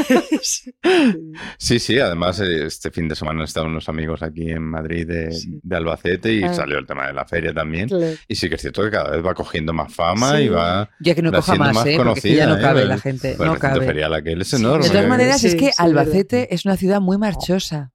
Sí, 1.59 1.79
sí, 1.79 1.99
además 1.99 2.41
este 2.41 2.91
fin 2.91 3.09
de 3.09 3.15
semana 3.15 3.41
han 3.41 3.45
estado 3.45 3.67
unos 3.67 3.89
amigos 3.89 4.23
aquí 4.23 4.51
en 4.51 4.63
Madrid 4.63 5.07
de, 5.07 5.33
Sí. 5.33 5.61
de 5.63 5.77
Albacete 5.77 6.33
y 6.35 6.43
Ah. 6.45 6.53
salió 6.53 6.79
el 6.79 6.87
tema 6.87 7.07
de 7.07 7.13
la 7.13 7.25
feria 7.25 7.53
también. 7.55 7.89
Claro. 7.89 8.13
Y 8.29 8.35
sí 8.35 8.49
que 8.49 8.57
es 8.57 8.61
cierto 8.61 8.83
que 8.83 8.91
cada 8.91 9.11
vez 9.11 9.25
va 9.25 9.35
cogiendo 9.35 9.73
más 9.73 9.93
fama 9.95 10.37
Sí. 10.37 10.43
y 10.45 10.49
va... 10.49 10.91
Ya 11.01 11.15
que 11.15 11.23
no 11.23 11.31
coja 11.33 11.55
más, 11.55 11.75
más 11.75 11.87
¿eh? 11.87 11.97
Ya 12.37 12.47
no 12.47 12.57
¿eh? 12.57 12.61
cabe 12.61 12.85
la 12.85 12.99
gente. 12.99 13.35
Pues 13.37 13.47
no 13.47 13.55
el 13.55 13.61
cabe. 13.61 13.87
ferial 13.87 14.13
aquel 14.15 14.41
es 14.43 14.49
Sí. 14.49 14.57
enorme. 14.57 14.85
De 14.85 14.91
todas 14.91 15.09
maneras, 15.09 15.43
es 15.45 15.55
que. 15.55 15.71
Albacete 15.79 16.55
es 16.55 16.65
una 16.65 16.77
ciudad 16.77 17.01
muy 17.01 17.17
marchosa. 17.19 17.93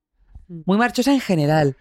Mm. 0.47 0.61
Muy 0.65 0.77
marchosa 0.77 1.11
en 1.13 1.19
general. 1.19 1.75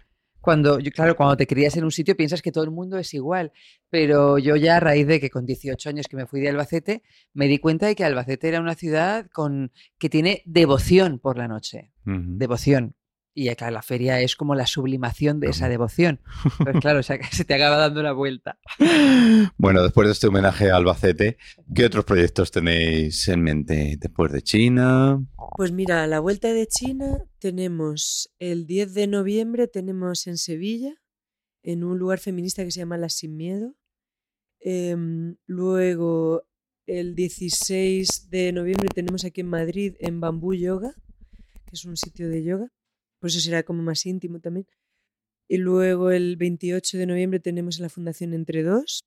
Cuando, 0.45 0.77
yo, 0.77 0.91
claro, 0.91 1.15
cuando 1.15 1.35
te 1.35 1.47
crías 1.47 1.75
en 1.75 1.85
un 1.85 1.91
sitio 1.91 2.15
piensas 2.15 2.43
que 2.43 2.51
todo 2.51 2.63
el 2.65 2.69
mundo 2.69 2.99
es 2.99 3.15
igual. 3.15 3.51
Pero 3.89 4.37
yo 4.37 4.55
ya 4.55 4.77
a 4.77 4.79
raíz 4.79 5.07
de 5.07 5.19
que 5.19 5.31
con 5.31 5.43
18 5.47 5.89
años 5.89 6.05
que 6.07 6.15
me 6.15 6.27
fui 6.27 6.39
de 6.39 6.49
Albacete, 6.49 7.01
me 7.33 7.47
di 7.47 7.57
cuenta 7.57 7.87
de 7.87 7.95
que 7.95 8.03
Albacete 8.03 8.47
era 8.47 8.61
una 8.61 8.75
ciudad 8.75 9.25
con, 9.33 9.71
que 9.97 10.07
tiene 10.07 10.43
devoción 10.45 11.17
por 11.17 11.39
la 11.39 11.47
noche. 11.47 11.93
Devoción. 12.05 12.93
Y 13.37 13.53
claro, 13.53 13.73
la 13.73 13.81
feria 13.81 14.21
es 14.21 14.37
como 14.37 14.55
la 14.55 14.65
sublimación 14.65 15.41
de 15.41 15.49
esa 15.49 15.67
devoción. 15.67 16.21
Pues 16.63 16.77
claro, 16.79 16.99
o 16.99 17.03
sea, 17.03 17.17
que 17.17 17.25
se 17.35 17.43
te 17.43 17.53
acaba 17.53 17.75
dando 17.75 18.01
la 18.01 18.13
vuelta. 18.13 18.57
Bueno, 19.57 19.83
después 19.83 20.07
de 20.07 20.13
este 20.13 20.27
homenaje 20.27 20.71
a 20.71 20.77
Albacete, 20.77 21.37
¿qué 21.73 21.85
otros 21.85 22.05
proyectos 22.05 22.51
tenéis 22.51 23.27
en 23.27 23.41
mente 23.41 23.97
después 23.99 24.31
de 24.31 24.41
China? 24.41 25.25
Pues 25.57 25.71
mira, 25.71 26.03
a 26.03 26.07
la 26.07 26.19
vuelta 26.19 26.53
de 26.53 26.67
China 26.67 27.25
tenemos 27.39 28.31
el 28.39 28.65
10 28.65 28.93
de 28.93 29.07
noviembre, 29.07 29.67
tenemos 29.67 30.27
en 30.27 30.37
Sevilla, 30.37 30.93
en 31.63 31.83
un 31.83 31.97
lugar 31.97 32.19
feminista 32.19 32.63
que 32.63 32.71
se 32.71 32.79
llama 32.79 32.97
Las 32.97 33.13
Sin 33.15 33.35
Miedo. 33.35 33.75
Em, 34.59 35.35
luego, 35.45 36.43
el 36.85 37.15
16 37.15 38.29
de 38.29 38.53
noviembre 38.53 38.89
tenemos 38.93 39.25
aquí 39.25 39.41
en 39.41 39.49
Madrid, 39.49 39.95
en 39.99 40.21
Bambú 40.21 40.53
Yoga, 40.53 40.93
que 41.65 41.73
es 41.73 41.85
un 41.85 41.97
sitio 41.97 42.29
de 42.29 42.43
yoga. 42.43 42.71
Por 43.25 43.31
eso 43.31 43.39
será 43.39 43.63
como 43.63 43.81
más 43.81 44.05
íntimo 44.05 44.39
también. 44.39 44.67
Y 45.49 45.57
luego 45.57 46.11
el 46.11 46.37
28 46.37 46.99
de 46.99 47.07
noviembre 47.07 47.39
tenemos 47.39 47.77
en 47.77 47.81
la 47.81 47.89
Fundación 47.89 48.35
Entre 48.35 48.61
Dos. 48.61 49.03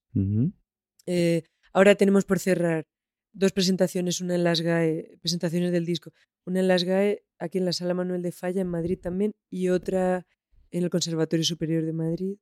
Eh, 1.06 1.44
ahora 1.72 1.94
tenemos 1.94 2.24
por 2.24 2.40
cerrar 2.40 2.88
dos 3.32 3.52
presentaciones, 3.52 4.20
una 4.20 4.34
en 4.34 4.42
las 4.42 4.60
GAE, 4.60 5.18
presentaciones 5.20 5.70
del 5.70 5.86
disco, 5.86 6.10
una 6.44 6.58
en 6.58 6.66
las 6.66 6.82
GAE, 6.82 7.22
aquí 7.38 7.58
en 7.58 7.64
la 7.64 7.72
Sala 7.72 7.94
Manuel 7.94 8.22
de 8.22 8.32
Falla, 8.32 8.60
en 8.60 8.66
Madrid 8.66 8.98
también, 9.00 9.36
y 9.50 9.68
otra 9.68 10.26
en 10.72 10.82
el 10.82 10.90
Conservatorio 10.90 11.44
Superior 11.44 11.84
de 11.84 11.92
Madrid. 11.92 12.38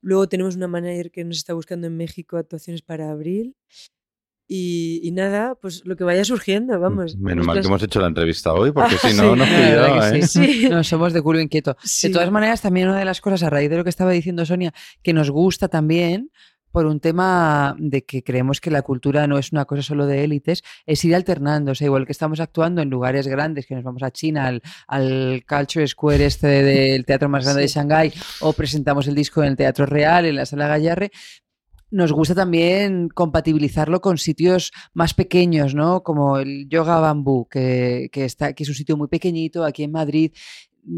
Luego 0.00 0.28
tenemos 0.28 0.56
una 0.56 0.66
manager 0.66 1.12
que 1.12 1.22
nos 1.22 1.36
está 1.36 1.54
buscando 1.54 1.86
en 1.86 1.96
México 1.96 2.36
actuaciones 2.36 2.82
para 2.82 3.12
abril. 3.12 3.54
Y, 4.54 5.00
y 5.02 5.12
nada, 5.12 5.54
pues 5.54 5.80
lo 5.86 5.96
que 5.96 6.04
vaya 6.04 6.26
surgiendo, 6.26 6.78
vamos. 6.78 7.16
Menos 7.16 7.46
mal 7.46 7.58
que 7.58 7.66
hemos 7.66 7.82
hecho 7.82 8.02
la 8.02 8.08
entrevista 8.08 8.52
hoy, 8.52 8.70
porque 8.70 8.96
si 8.98 9.16
no, 9.16 9.32
Sí, 9.32 9.38
nos 9.38 9.48
pillaba, 9.48 10.10
¿eh? 10.10 10.26
Sí. 10.26 10.68
No, 10.68 10.84
somos 10.84 11.14
de 11.14 11.22
culo 11.22 11.40
inquieto. 11.40 11.74
Sí. 11.82 12.08
De 12.08 12.12
todas 12.12 12.30
maneras, 12.30 12.60
también 12.60 12.88
una 12.88 12.98
de 12.98 13.06
las 13.06 13.22
cosas, 13.22 13.44
a 13.44 13.48
raíz 13.48 13.70
de 13.70 13.78
lo 13.78 13.84
que 13.84 13.88
estaba 13.88 14.10
diciendo 14.10 14.44
Sonia, 14.44 14.74
que 15.02 15.14
nos 15.14 15.30
gusta 15.30 15.68
también 15.68 16.28
por 16.70 16.86
un 16.86 17.00
tema 17.00 17.76
de 17.78 18.04
que 18.04 18.24
creemos 18.24 18.60
que 18.60 18.70
la 18.70 18.82
cultura 18.82 19.26
no 19.26 19.38
es 19.38 19.52
una 19.52 19.66
cosa 19.66 19.82
solo 19.82 20.06
de 20.06 20.24
élites, 20.24 20.62
es 20.86 21.04
ir 21.04 21.14
alternando. 21.14 21.72
O 21.72 21.74
sea, 21.74 21.86
igual 21.86 22.06
que 22.06 22.12
estamos 22.12 22.40
actuando 22.40 22.82
en 22.82 22.90
lugares 22.90 23.28
grandes, 23.28 23.66
que 23.66 23.74
nos 23.74 23.84
vamos 23.84 24.02
a 24.02 24.10
China, 24.10 24.46
al, 24.46 24.62
al 24.88 25.44
Culture 25.48 25.86
Square 25.86 26.24
este 26.26 26.46
del 26.46 27.04
teatro 27.04 27.28
más 27.28 27.44
grande 27.44 27.62
de. 27.62 27.68
Shanghái, 27.68 28.12
o 28.40 28.52
presentamos 28.54 29.06
el 29.06 29.14
disco 29.14 29.42
en 29.42 29.50
el 29.50 29.56
Teatro 29.56 29.86
Real, 29.86 30.24
en 30.24 30.36
la 30.36 30.46
Sala 30.46 30.66
Gallarre, 30.66 31.10
nos 31.92 32.12
gusta 32.12 32.34
también 32.34 33.08
compatibilizarlo 33.08 34.00
con 34.00 34.18
sitios 34.18 34.72
más 34.94 35.14
pequeños, 35.14 35.74
¿no? 35.74 36.02
Como 36.02 36.38
el 36.38 36.68
Yoga 36.68 36.98
Bambú, 36.98 37.46
que, 37.48 38.08
que 38.10 38.24
está, 38.24 38.54
que 38.54 38.64
es 38.64 38.68
un 38.68 38.74
sitio 38.74 38.96
muy 38.96 39.08
pequeñito 39.08 39.64
aquí 39.64 39.84
en 39.84 39.92
Madrid. 39.92 40.32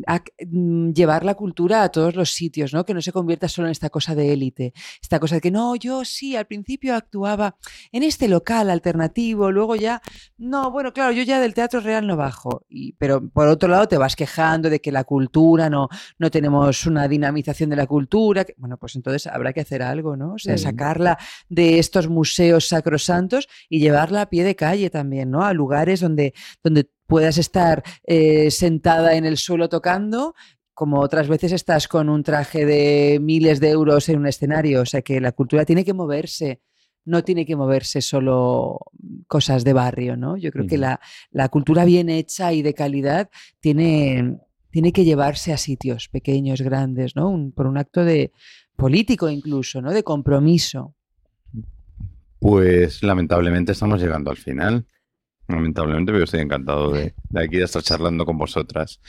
A- 0.07 0.23
mm, 0.47 0.93
llevar 0.93 1.25
la 1.27 1.35
cultura 1.35 1.83
a 1.83 1.91
todos 1.91 2.15
los 2.17 2.31
sitios, 2.31 2.73
¿no? 2.73 2.87
Que 2.87 2.95
no 2.95 3.03
se 3.03 3.13
convierta 3.13 3.49
solo 3.49 3.69
en 3.69 3.73
esta 3.73 3.91
cosa 3.91 4.15
de 4.15 4.33
élite, 4.33 4.73
esta 5.03 5.21
cosa 5.21 5.35
de 5.35 5.41
que 5.43 5.51
no, 5.51 5.77
yo 5.77 6.07
sí, 6.07 6.37
al 6.37 6.47
principio 6.47 6.95
actuaba 6.95 7.57
en 7.93 8.03
este 8.03 8.27
local 8.29 8.71
alternativo, 8.71 9.51
luego 9.53 9.77
ya, 9.77 10.01
no, 10.39 10.71
bueno, 10.71 10.95
claro, 10.95 11.13
yo 11.13 11.23
ya 11.23 11.39
del 11.39 11.53
teatro 11.53 11.81
real 11.81 12.07
no 12.07 12.17
bajo, 12.17 12.65
y, 12.69 12.95
pero 12.95 13.29
por 13.29 13.47
otro 13.49 13.69
lado 13.69 13.87
te 13.87 13.99
vas 13.99 14.17
quejando 14.17 14.71
de 14.71 14.81
que 14.81 14.91
la 14.91 15.05
cultura 15.05 15.69
no, 15.69 15.89
no 16.19 16.31
tenemos 16.31 16.87
una 16.87 17.07
dinamización 17.07 17.69
de 17.69 17.77
la 17.77 17.87
cultura. 17.87 18.45
que- 18.47 18.55
bueno, 18.57 18.79
pues 18.79 18.97
entonces 18.97 19.27
habrá 19.27 19.53
que 19.53 19.61
hacer 19.61 19.83
algo, 19.83 20.17
¿no? 20.17 20.35
O 20.35 20.39
sea, 20.39 20.57
Sí. 20.57 20.65
sacarla 20.65 21.19
de 21.51 21.79
estos 21.79 22.09
museos 22.09 22.69
sacrosantos 22.69 23.49
y 23.69 23.81
llevarla 23.81 24.23
a 24.23 24.31
pie 24.31 24.45
de 24.45 24.57
calle 24.57 24.89
también, 24.89 25.31
¿no? 25.31 25.45
A 25.45 25.53
lugares 25.53 26.01
donde, 26.01 26.33
donde 26.63 26.89
puedas 27.07 27.39
estar 27.39 27.83
eh, 28.07 28.51
sentada 28.51 29.15
en 29.17 29.25
el 29.25 29.37
suelo 29.37 29.69
tocando. 29.69 30.35
Como 30.73 31.01
otras 31.01 31.29
veces 31.29 31.53
estás 31.53 31.87
con 31.87 32.09
un 32.09 32.23
traje 32.25 32.67
de 32.67 33.19
miles 33.23 33.61
de 33.61 33.71
euros 33.71 34.09
en 34.09 34.19
un 34.19 34.27
escenario. 34.27 34.81
O 34.83 34.87
sea 34.87 35.03
que 35.03 35.21
la 35.21 35.33
cultura 35.33 35.65
tiene 35.65 35.85
que 35.85 35.93
moverse. 35.95 36.61
No 37.07 37.23
tiene 37.23 37.45
que 37.45 37.55
moverse 37.55 38.01
solo 38.01 38.81
cosas 39.29 39.63
de 39.63 39.73
barrio, 39.75 40.17
¿no? 40.17 40.37
Yo 40.39 40.51
creo 40.51 40.67
que 40.67 40.79
la, 40.79 41.01
la 41.31 41.49
cultura 41.51 41.85
bien 41.85 42.09
hecha 42.09 42.53
y 42.55 42.63
de 42.63 42.73
calidad 42.73 43.29
tiene, 43.61 44.39
tiene 44.71 44.91
que 44.91 45.05
llevarse 45.05 45.53
a 45.53 45.59
sitios 45.59 46.09
pequeños, 46.09 46.63
grandes, 46.63 47.15
¿no? 47.15 47.29
Un- 47.29 47.53
por 47.53 47.67
un 47.67 47.77
acto 47.77 48.05
de 48.05 48.33
político 48.75 49.29
incluso, 49.29 49.83
¿no? 49.83 49.93
De 49.93 50.03
compromiso. 50.03 50.95
Pues 52.39 53.03
lamentablemente 53.03 53.73
estamos 53.73 54.01
llegando 54.01 54.31
al 54.31 54.37
final. 54.37 54.87
Lamentablemente, 55.49 56.13
pero 56.13 56.25
estoy 56.25 56.41
encantado 56.41 56.91
de, 56.93 57.15
de 57.29 57.43
aquí 57.45 57.57
de 57.59 57.65
estar 57.65 57.83
charlando 57.83 58.25
con 58.25 58.39
vosotras. 58.39 59.01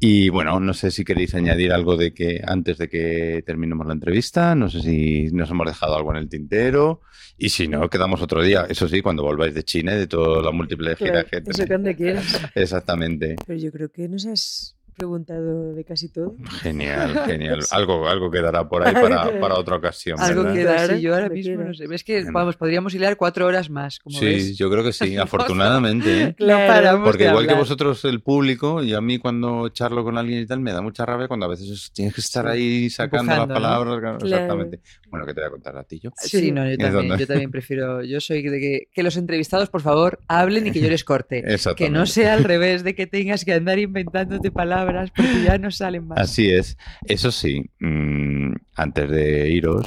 Y 0.00 0.28
bueno, 0.28 0.60
no 0.60 0.74
sé 0.74 0.92
si 0.92 1.04
queréis 1.04 1.34
añadir 1.34 1.72
algo 1.72 1.96
de 1.96 2.14
que 2.14 2.40
antes 2.46 2.78
de 2.78 2.88
que 2.88 3.42
terminemos 3.44 3.84
la 3.86 3.94
entrevista, 3.94 4.54
no 4.54 4.70
sé 4.70 4.80
si 4.80 5.24
nos 5.32 5.50
hemos 5.50 5.66
dejado 5.66 5.96
algo 5.96 6.12
en 6.12 6.18
el 6.18 6.28
tintero. 6.28 7.00
Y 7.36 7.48
si 7.48 7.66
no, 7.66 7.88
quedamos 7.90 8.22
otro 8.22 8.42
día. 8.42 8.66
Eso 8.68 8.86
sí, 8.88 9.02
cuando 9.02 9.24
volváis 9.24 9.54
de 9.54 9.64
China 9.64 9.94
y 9.94 9.98
de 9.98 10.06
toda 10.06 10.40
la 10.42 10.52
múltiple 10.52 10.94
gira 10.96 11.24
Claro, 11.24 11.28
que 11.28 11.36
eso 11.38 11.44
tenéis. 11.64 11.68
cuando 11.68 11.94
quieras. 11.96 12.40
Exactamente. 12.54 13.36
Pero 13.44 13.58
yo 13.58 13.72
creo 13.72 13.90
que 13.90 14.08
nos 14.08 14.24
has 14.26 14.76
preguntado 14.98 15.72
de 15.72 15.84
casi 15.84 16.08
todo. 16.08 16.34
Genial, 16.60 17.14
genial. 17.26 17.60
Algo, 17.70 18.06
algo 18.08 18.30
quedará 18.30 18.68
por 18.68 18.86
ahí 18.86 18.92
para, 18.92 19.40
para 19.40 19.54
otra 19.54 19.76
ocasión. 19.76 20.20
Algo 20.20 20.42
¿verdad? 20.42 20.54
que 20.54 20.62
Claro, 20.62 20.96
sí, 20.96 21.00
yo 21.00 21.14
ahora 21.14 21.28
mismo 21.28 21.62
no 21.62 21.72
sé. 21.74 21.84
Es 21.90 22.04
que 22.04 22.24
vamos, 22.30 22.56
podríamos 22.56 22.92
hilar 22.94 23.16
cuatro 23.16 23.46
horas 23.46 23.70
más, 23.70 23.98
como 24.00 24.18
Sí, 24.18 24.24
ves. 24.26 24.58
yo 24.58 24.70
creo 24.70 24.84
que 24.84 24.92
sí, 24.92 25.16
afortunadamente. 25.18 26.22
¿eh? 26.22 26.36
Paramos 26.38 27.08
Porque 27.08 27.26
igual 27.26 27.46
que 27.46 27.54
vosotros, 27.54 28.04
el 28.04 28.20
público, 28.20 28.82
y 28.82 28.92
a 28.92 29.00
mí 29.00 29.18
cuando 29.18 29.68
charlo 29.70 30.04
con 30.04 30.18
alguien 30.18 30.40
y 30.40 30.46
tal, 30.46 30.60
me 30.60 30.72
da 30.72 30.82
mucha 30.82 31.06
rabia 31.06 31.28
cuando 31.28 31.46
a 31.46 31.48
veces 31.50 31.90
tienes 31.94 32.14
que 32.14 32.20
estar 32.20 32.46
ahí 32.46 32.90
sacando 32.90 33.32
empujando, 33.32 33.54
las 33.54 33.62
palabras. 33.62 33.98
claro, 34.00 34.18
Claro. 34.18 34.34
Exactamente. 34.34 34.80
Bueno, 35.10 35.26
¿qué 35.26 35.34
te 35.34 35.40
voy 35.40 35.48
a 35.48 35.50
contar 35.50 35.76
a 35.76 35.84
ti 35.84 36.00
yo? 36.00 36.10
Sí, 36.18 36.38
Sí. 36.40 36.52
no, 36.52 36.68
yo 36.68 36.76
también, 36.76 36.92
donde- 37.08 37.18
yo 37.18 37.26
también 37.26 37.50
prefiero, 37.50 38.02
yo 38.04 38.20
soy 38.20 38.42
de 38.42 38.60
que, 38.60 38.88
que 38.92 39.02
los 39.02 39.16
entrevistados, 39.16 39.70
por 39.70 39.80
favor, 39.80 40.20
hablen 40.28 40.66
y 40.66 40.70
que 40.72 40.80
yo 40.80 40.88
les 40.90 41.04
corte. 41.04 41.42
Que 41.76 41.90
no 41.90 42.04
sea 42.06 42.34
al 42.34 42.44
revés 42.44 42.84
de 42.84 42.94
que 42.94 43.06
tengas 43.06 43.44
que 43.44 43.52
andar 43.54 43.78
inventándote 43.78 44.50
palabras 44.50 45.10
porque 45.14 45.42
ya 45.42 45.58
no 45.58 45.70
salen 45.70 46.06
más. 46.06 46.18
Así 46.18 46.50
es. 46.50 46.76
Eso 47.04 47.30
sí, 47.30 47.64
mm, 47.80 48.52
antes 48.76 49.10
de 49.10 49.48
iros, 49.50 49.86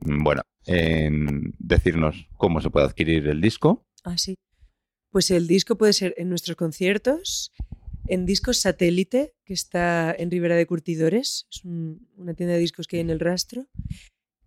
mm, 0.00 0.22
bueno, 0.24 0.42
en 0.66 1.54
decirnos 1.58 2.26
cómo 2.36 2.60
se 2.60 2.70
puede 2.70 2.86
adquirir 2.86 3.26
el 3.28 3.40
disco. 3.40 3.86
Ah, 4.04 4.18
sí. 4.18 4.34
Pues 5.10 5.30
el 5.30 5.46
disco 5.46 5.78
puede 5.78 5.92
ser 5.94 6.14
en 6.18 6.28
nuestros 6.28 6.56
conciertos, 6.56 7.52
en 8.08 8.26
Discos 8.26 8.58
Satélite, 8.60 9.34
que 9.44 9.54
está 9.54 10.14
en 10.18 10.30
Ribera 10.30 10.56
de 10.56 10.66
Curtidores, 10.66 11.46
es 11.50 11.64
un- 11.64 12.08
una 12.16 12.34
tienda 12.34 12.54
de 12.54 12.60
discos 12.60 12.86
que 12.86 12.96
hay 12.96 13.00
en 13.02 13.10
el 13.10 13.20
rastro, 13.20 13.66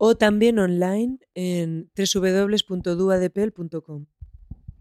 o 0.03 0.15
también 0.15 0.57
online 0.57 1.19
en 1.35 1.91
www.duadepel.com. 1.95 4.05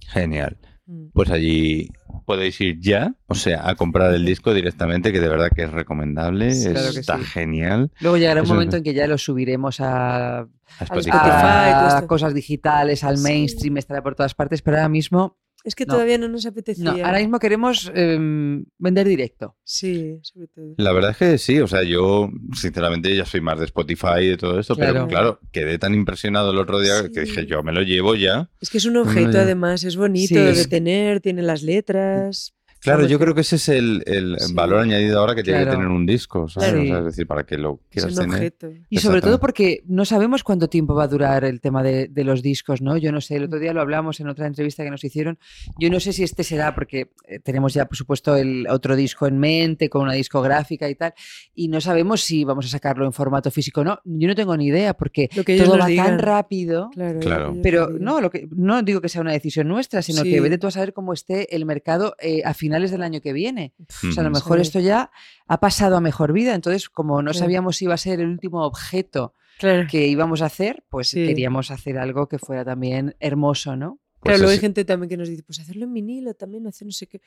Genial. 0.09 0.57
Mm. 0.87 1.09
Pues 1.13 1.31
allí 1.31 1.91
podéis 2.25 2.59
ir 2.61 2.79
ya, 2.81 3.15
o 3.27 3.35
sea, 3.35 3.69
a 3.69 3.75
comprar 3.75 4.15
el 4.15 4.25
disco 4.25 4.55
directamente, 4.55 5.13
que 5.13 5.21
de 5.21 5.29
verdad 5.29 5.51
que 5.55 5.65
es 5.65 5.71
recomendable, 5.71 6.53
Sí, 6.55 6.71
claro 6.71 6.93
que 6.93 7.01
está 7.01 7.19
sí. 7.19 7.25
genial. 7.25 7.93
Luego 8.01 8.17
llegará 8.17 8.41
un 8.41 8.47
Eso 8.47 8.55
es- 8.55 8.57
momento 8.57 8.77
en 8.79 8.83
que 8.83 8.95
ya 8.95 9.07
lo 9.07 9.19
subiremos 9.19 9.81
a, 9.81 10.41
A 10.41 10.49
Spotify, 10.81 11.11
a 11.13 11.89
esto. 11.97 12.07
cosas 12.07 12.33
digitales, 12.35 13.05
al 13.05 13.19
Sí. 13.19 13.23
mainstream, 13.25 13.77
estará 13.77 14.03
por 14.03 14.15
todas 14.15 14.35
partes, 14.35 14.63
pero 14.63 14.79
ahora 14.79 14.89
mismo, 14.89 15.39
Es 15.63 15.75
que 15.75 15.85
No. 15.85 15.93
todavía 15.95 16.17
no 16.17 16.27
nos 16.29 16.47
apetecía. 16.47 16.85
no, 16.85 17.05
ahora 17.05 17.19
mismo 17.19 17.39
queremos 17.39 17.93
em, 17.95 18.65
vender 18.79 19.07
directo. 19.07 19.57
Sí, 19.63 20.19
sobre 20.23 20.47
todo. 20.49 20.75
La 20.79 20.93
verdad 20.93 21.11
es 21.11 21.17
que 21.19 21.39
sí, 21.39 21.61
o 21.61 21.67
sea, 21.69 21.83
yo 21.83 22.31
sinceramente 22.55 23.15
ya 23.15 23.27
soy 23.27 23.41
más 23.43 23.59
de 23.59 23.67
Spotify 23.67 24.21
y 24.23 24.27
de 24.29 24.37
todo 24.39 24.59
esto, 24.59 24.75
Claro. 24.75 24.93
pero 24.93 25.09
claro, 25.09 25.41
quedé 25.53 25.79
tan 25.79 25.95
impresionado 25.95 26.51
el 26.53 26.59
otro 26.59 26.81
día 26.81 27.09
que 27.13 27.21
dije, 27.23 27.45
yo 27.47 27.63
me 27.63 27.73
lo 27.73 27.83
llevo 27.83 28.15
ya. 28.15 28.51
Es 28.61 28.71
que 28.71 28.79
es 28.79 28.85
un 28.87 28.97
objeto, 28.97 29.33
ya. 29.33 29.43
además, 29.43 29.85
es 29.85 29.97
bonito 29.97 30.29
Sí, 30.29 30.35
de 30.35 30.51
es- 30.51 30.69
tener, 30.69 31.21
tiene 31.21 31.43
las 31.43 31.63
letras. 31.63 32.55
Claro, 32.81 33.07
yo 33.07 33.19
creo 33.19 33.35
que 33.35 33.43
ese 33.43 33.57
es 33.57 33.69
el, 33.69 34.03
el 34.07 34.37
Sí. 34.39 34.55
valor 34.55 34.81
añadido 34.81 35.19
ahora 35.21 35.35
que 35.35 35.43
tiene 35.43 35.65
que 35.65 35.71
tener 35.71 35.87
un 35.89 36.07
disco, 36.07 36.49
¿sabes? 36.49 36.71
Claro. 36.71 36.83
O 36.83 36.87
sea, 36.87 36.99
es 37.01 37.05
decir, 37.05 37.27
para 37.27 37.45
que 37.45 37.59
lo 37.59 37.81
quieras 37.91 38.15
tener. 38.15 38.31
objeto. 38.37 38.71
Y 38.89 38.99
sobre 38.99 39.21
todo 39.21 39.39
porque 39.39 39.83
no 39.87 40.05
sabemos 40.05 40.43
cuánto 40.45 40.69
tiempo 40.69 40.95
va 40.95 41.05
a 41.05 41.09
durar 41.09 41.45
el 41.45 41.61
tema 41.61 41.83
de, 41.83 42.09
de 42.09 42.25
los 42.25 42.43
discos, 42.43 42.81
¿no? 42.81 42.97
Yo 42.97 43.13
no 43.13 43.21
sé, 43.21 43.37
el 43.37 43.45
otro 43.45 43.59
día 43.59 43.73
lo 43.75 43.81
hablamos 43.81 44.19
en 44.21 44.29
otra 44.29 44.47
entrevista 44.47 44.83
que 44.83 44.91
nos 44.91 45.05
hicieron. 45.05 45.39
Yo 45.79 45.91
no 45.91 46.01
sé 46.01 46.13
si 46.13 46.23
este 46.23 46.43
será, 46.43 46.75
porque 46.75 47.11
eh, 47.29 47.39
tenemos 47.41 47.75
ya, 47.75 47.85
por 47.87 47.97
supuesto, 47.97 48.35
el 48.37 48.67
otro 48.69 48.97
disco 48.97 49.27
en 49.27 49.39
mente, 49.39 49.89
con 49.91 50.03
una 50.03 50.15
discográfica 50.15 50.89
y 50.89 50.95
tal, 50.95 51.13
y 51.55 51.69
no 51.69 51.81
sabemos 51.81 52.23
si 52.23 52.45
vamos 52.45 52.65
a 52.67 52.69
sacarlo 52.69 53.05
en 53.05 53.13
formato 53.13 53.51
físico 53.51 53.83
o 53.83 53.85
no. 53.85 54.01
Yo 54.05 54.27
no 54.27 54.35
tengo 54.35 54.57
ni 54.57 54.67
idea, 54.67 54.95
porque 54.95 55.29
Lo 55.37 55.45
que 55.45 55.55
ellos 55.55 55.67
todo 55.69 55.79
va 55.79 55.87
tan 55.95 56.19
rápido. 56.19 56.91
Claro. 56.95 57.57
Pero 57.63 57.91
no, 57.91 58.21
lo 58.21 58.31
que, 58.31 58.49
no 58.51 58.83
digo 58.83 59.01
que 59.01 59.09
sea 59.09 59.21
una 59.21 59.33
decisión 59.33 59.69
nuestra, 59.69 60.01
sino 60.03 60.23
Sí. 60.23 60.31
que 60.31 60.41
vete 60.41 60.57
tú 60.59 60.67
a 60.67 60.71
saber 60.71 60.93
cómo 60.93 61.13
esté 61.13 61.55
el 61.55 61.67
mercado 61.67 62.15
eh, 62.21 62.43
a 62.45 62.55
finales 62.71 62.91
del 62.91 63.03
año 63.03 63.21
que 63.21 63.33
viene. 63.33 63.73
O 64.09 64.13
sea, 64.13 64.23
a 64.23 64.25
lo 64.25 64.31
mejor 64.31 64.59
Sí. 64.59 64.63
esto 64.63 64.81
ya 64.81 65.11
ha 65.47 65.61
pasado 65.61 65.97
a 65.97 66.01
mejor 66.01 66.33
vida. 66.33 66.55
Entonces, 66.55 66.89
como 66.89 67.21
no 67.23 67.35
sabíamos 67.35 67.77
si 67.77 67.85
iba 67.87 67.95
a 67.95 67.99
ser 67.99 68.21
el 68.21 68.29
último 68.29 68.65
objeto 68.65 69.35
Claro. 69.59 69.87
que 69.91 70.07
íbamos 70.07 70.41
a 70.43 70.47
hacer, 70.47 70.85
pues 70.89 71.09
Sí. 71.09 71.27
queríamos 71.27 71.71
hacer 71.71 71.99
algo 71.99 72.29
que 72.29 72.39
fuera 72.39 72.65
también 72.65 73.15
hermoso, 73.21 73.77
¿no? 73.77 73.99
Pues 74.21 74.33
Claro, 74.35 74.39
luego 74.39 74.53
hay 74.53 74.59
gente 74.59 74.85
también 74.85 75.09
que 75.09 75.17
nos 75.17 75.29
dice, 75.29 75.43
pues 75.43 75.59
hacerlo 75.61 75.85
en 75.85 75.93
vinilo 75.95 76.35
también, 76.35 76.67
hacer 76.67 76.87
no 76.87 76.93
sé 76.93 77.07
qué. 77.07 77.21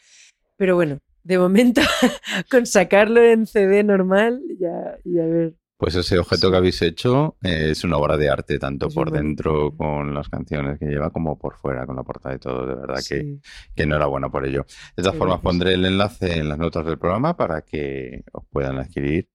Pero 0.55 0.75
bueno, 0.75 0.99
de 1.23 1.37
momento, 1.39 1.81
con 2.51 2.65
sacarlo 2.65 3.21
en 3.23 3.45
CD 3.47 3.83
normal, 3.83 4.41
ya, 4.59 4.97
y 5.03 5.19
a 5.19 5.25
ver. 5.25 5.55
Pues 5.83 5.95
ese 5.95 6.17
objeto 6.17 6.49
que 6.49 6.55
habéis 6.55 6.81
hecho 6.81 7.35
eh, 7.43 7.71
es 7.71 7.83
una 7.83 7.97
obra 7.97 8.15
de 8.15 8.29
arte, 8.29 8.57
tanto 8.57 8.87
por 8.87 9.11
dentro 9.11 9.75
con 9.75 10.13
las 10.13 10.29
canciones 10.29 10.79
que 10.79 10.85
lleva 10.85 11.09
como 11.09 11.37
por 11.37 11.57
fuera 11.57 11.85
con 11.85 11.97
la 11.97 12.03
portada 12.03 12.33
y 12.35 12.39
todo. 12.39 12.65
De 12.65 12.75
verdad 12.75 12.99
que, 13.05 13.19
sí. 13.19 13.41
que 13.75 13.83
enhorabuena 13.83 14.29
por 14.29 14.45
ello. 14.45 14.65
De 14.95 15.03
todas 15.03 15.17
formas, 15.17 15.41
pondré 15.41 15.73
el 15.73 15.83
enlace 15.83 16.37
en 16.37 16.47
las 16.47 16.57
notas 16.57 16.85
del 16.85 16.97
programa 16.97 17.35
para 17.35 17.63
que 17.63 18.23
os 18.31 18.45
puedan 18.49 18.77
adquirir. 18.79 19.27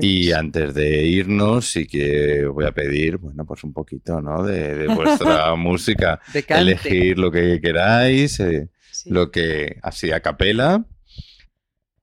Y 0.00 0.32
antes 0.32 0.72
de 0.72 1.04
irnos, 1.04 1.70
sí 1.70 1.86
que 1.86 2.46
voy 2.46 2.64
a 2.64 2.72
pedir, 2.72 3.18
bueno, 3.18 3.44
pues 3.44 3.62
un 3.62 3.74
poquito, 3.74 4.22
¿no? 4.22 4.42
De, 4.44 4.74
de 4.74 4.94
vuestra 4.94 5.54
música. 5.56 6.22
De. 6.32 6.42
Elegir 6.48 7.18
lo 7.18 7.30
que 7.30 7.60
queráis, 7.60 8.40
eh, 8.40 8.70
Sí. 8.92 9.10
lo 9.10 9.30
que 9.30 9.76
así 9.82 10.10
a 10.10 10.20
capela. 10.20 10.86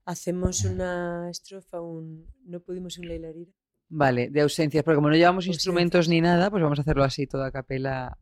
Hacemos 0.06 0.64
una 0.64 1.28
estrofa, 1.32 1.82
un. 1.82 2.28
No 2.46 2.60
pudimos 2.60 3.00
un 3.00 3.08
Leilarira. 3.08 3.52
Vale, 3.90 4.30
de 4.30 4.42
ausencias, 4.42 4.84
porque 4.84 4.98
como 4.98 5.10
no 5.10 5.16
llevamos 5.16 5.46
Ausencias. 5.46 5.56
instrumentos 5.58 6.08
ni 6.08 6.22
nada, 6.22 6.52
pues 6.52 6.62
vamos 6.62 6.78
a 6.78 6.84
hacerlo 6.84 7.04
así, 7.04 7.26
toda 7.26 7.48
a 7.48 7.52
capela. 7.52 8.18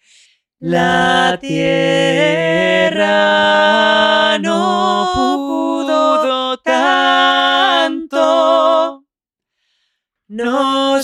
la 0.59 1.37
tierra, 1.41 3.07
no 4.39 5.11
pudo 5.15 6.57
tanto. 6.57 8.09
No 10.27 11.01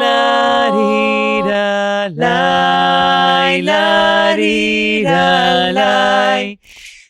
La 0.00 0.70
rira, 0.72 2.08
la, 2.08 3.58
la 3.62 4.34
rira, 4.34 5.72
la, 5.72 6.40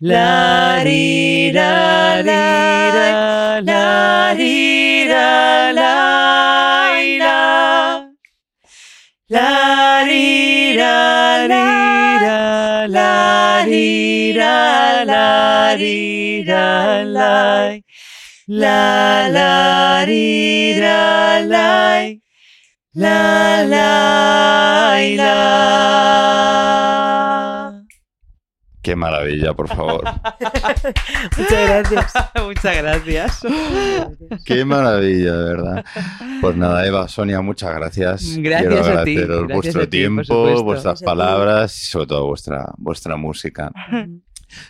la 0.01 0.83
rira, 0.83 2.21
la, 2.25 3.61
la 3.61 3.61
rira, 3.61 4.20
la 15.77 17.05
la 17.05 17.81
la 18.49 19.29
la 19.29 20.07
la 20.07 21.41
la 21.41 22.15
la 22.95 23.65
la 23.65 23.81
Qué 28.83 28.97
maravilla, 28.97 29.55
por 29.55 29.69
favor. 29.69 30.03
Muchas 31.39 31.69
gracias. 31.69 32.13
Muchas 32.45 32.77
gracias. 32.77 33.41
Qué 34.45 34.65
maravilla, 34.65 35.37
de 35.37 35.45
verdad. 35.45 35.85
Pues 36.41 36.57
nada, 36.57 36.85
Eva, 36.87 37.07
Sonia, 37.07 37.41
muchas 37.43 37.75
gracias. 37.75 38.37
Gracias 38.39 38.69
Quiero 38.69 38.99
a 38.99 39.05
ti, 39.05 39.15
gracias 39.15 39.49
vuestro 39.49 39.83
a 39.83 39.87
ti, 39.87 40.09
por 40.09 40.27
tiempo, 40.27 40.65
vuestras 40.65 41.01
Gracias 41.01 41.03
palabras 41.03 41.83
y 41.83 41.87
sobre 41.87 42.07
todo 42.07 42.27
vuestra, 42.27 42.73
vuestra 42.79 43.17
música. 43.17 43.71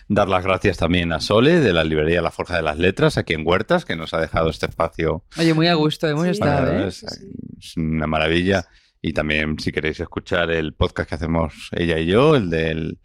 Dar 0.07 0.27
las 0.29 0.43
gracias 0.43 0.77
también 0.77 1.11
a 1.13 1.19
Sole 1.19 1.59
de 1.59 1.73
la 1.73 1.83
librería 1.83 2.21
La 2.21 2.31
Forja 2.31 2.55
de 2.57 2.61
las 2.61 2.77
Letras, 2.77 3.17
aquí 3.17 3.33
en 3.33 3.45
Huertas, 3.45 3.85
que 3.85 3.95
nos 3.95 4.13
ha 4.13 4.19
dejado 4.19 4.49
este 4.49 4.65
espacio. 4.67 5.23
Oye, 5.37 5.53
muy 5.53 5.67
a 5.67 5.73
gusto 5.75 6.07
hemos 6.07 6.23
Sí. 6.25 6.29
estado, 6.31 6.71
¿eh? 6.71 6.87
es, 6.87 7.03
es 7.03 7.77
una 7.77 8.07
maravilla. 8.07 8.65
Y 9.01 9.13
también, 9.13 9.57
si 9.59 9.71
queréis 9.71 9.99
escuchar 9.99 10.51
el 10.51 10.73
podcast 10.73 11.09
que 11.09 11.15
hacemos 11.15 11.69
ella 11.71 11.97
y 11.97 12.05
yo, 12.05 12.35
el 12.35 12.49
del 12.49 12.99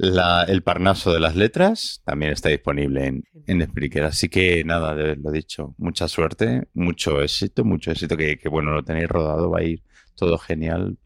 la- 0.00 0.44
El 0.44 0.62
Parnaso 0.62 1.12
de 1.12 1.18
las 1.20 1.34
Letras, 1.34 2.00
también 2.04 2.32
está 2.32 2.48
disponible 2.50 3.04
en, 3.06 3.24
en 3.46 3.62
Spreaker. 3.66 4.04
Así 4.04 4.28
que 4.28 4.62
nada, 4.64 4.94
de 4.94 5.16
lo 5.16 5.30
dicho, 5.32 5.74
mucha 5.76 6.06
suerte, 6.08 6.68
mucho 6.72 7.20
éxito, 7.20 7.64
mucho 7.64 7.90
éxito, 7.90 8.16
que, 8.16 8.38
que 8.38 8.48
bueno, 8.48 8.70
lo 8.70 8.84
tenéis 8.84 9.08
rodado, 9.08 9.50
va 9.50 9.58
a 9.58 9.64
ir 9.64 9.82
todo 10.14 10.38
genial. 10.38 10.96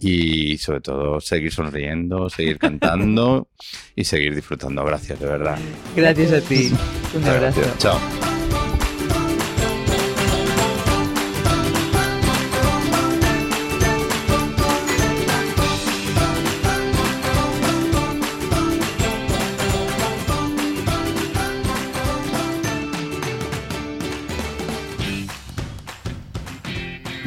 Y 0.00 0.58
sobre 0.58 0.80
todo, 0.80 1.20
seguir 1.20 1.52
sonriendo, 1.52 2.28
seguir 2.30 2.58
cantando 2.58 3.48
y 3.96 4.04
seguir 4.04 4.34
disfrutando. 4.34 4.84
Gracias, 4.84 5.18
de 5.18 5.26
verdad. 5.26 5.58
Gracias 5.96 6.32
a 6.32 6.40
ti. 6.40 6.72
Un 7.14 7.24
abrazo. 7.24 7.60
gracias. 7.60 7.78
Chao. 7.78 7.98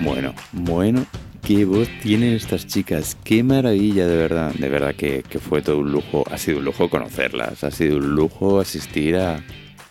Bueno, 0.04 0.36
bueno, 0.52 1.06
qué 1.46 1.66
voz 1.66 1.90
tienen 2.02 2.34
estas 2.34 2.66
chicas, 2.66 3.18
qué 3.24 3.44
maravilla 3.44 4.08
de 4.08 4.16
verdad, 4.16 4.54
de 4.54 4.70
verdad 4.70 4.96
que, 4.96 5.24
que 5.24 5.40
fue 5.40 5.62
todo 5.62 5.80
un 5.80 5.92
lujo, 5.92 6.24
ha 6.32 6.38
sido 6.38 6.60
un 6.60 6.66
lujo 6.66 6.90
conocerlas, 6.90 7.64
ha 7.64 7.72
sido 7.72 7.98
un 7.98 8.16
lujo 8.16 8.60
asistir 8.60 9.18
a, 9.18 9.44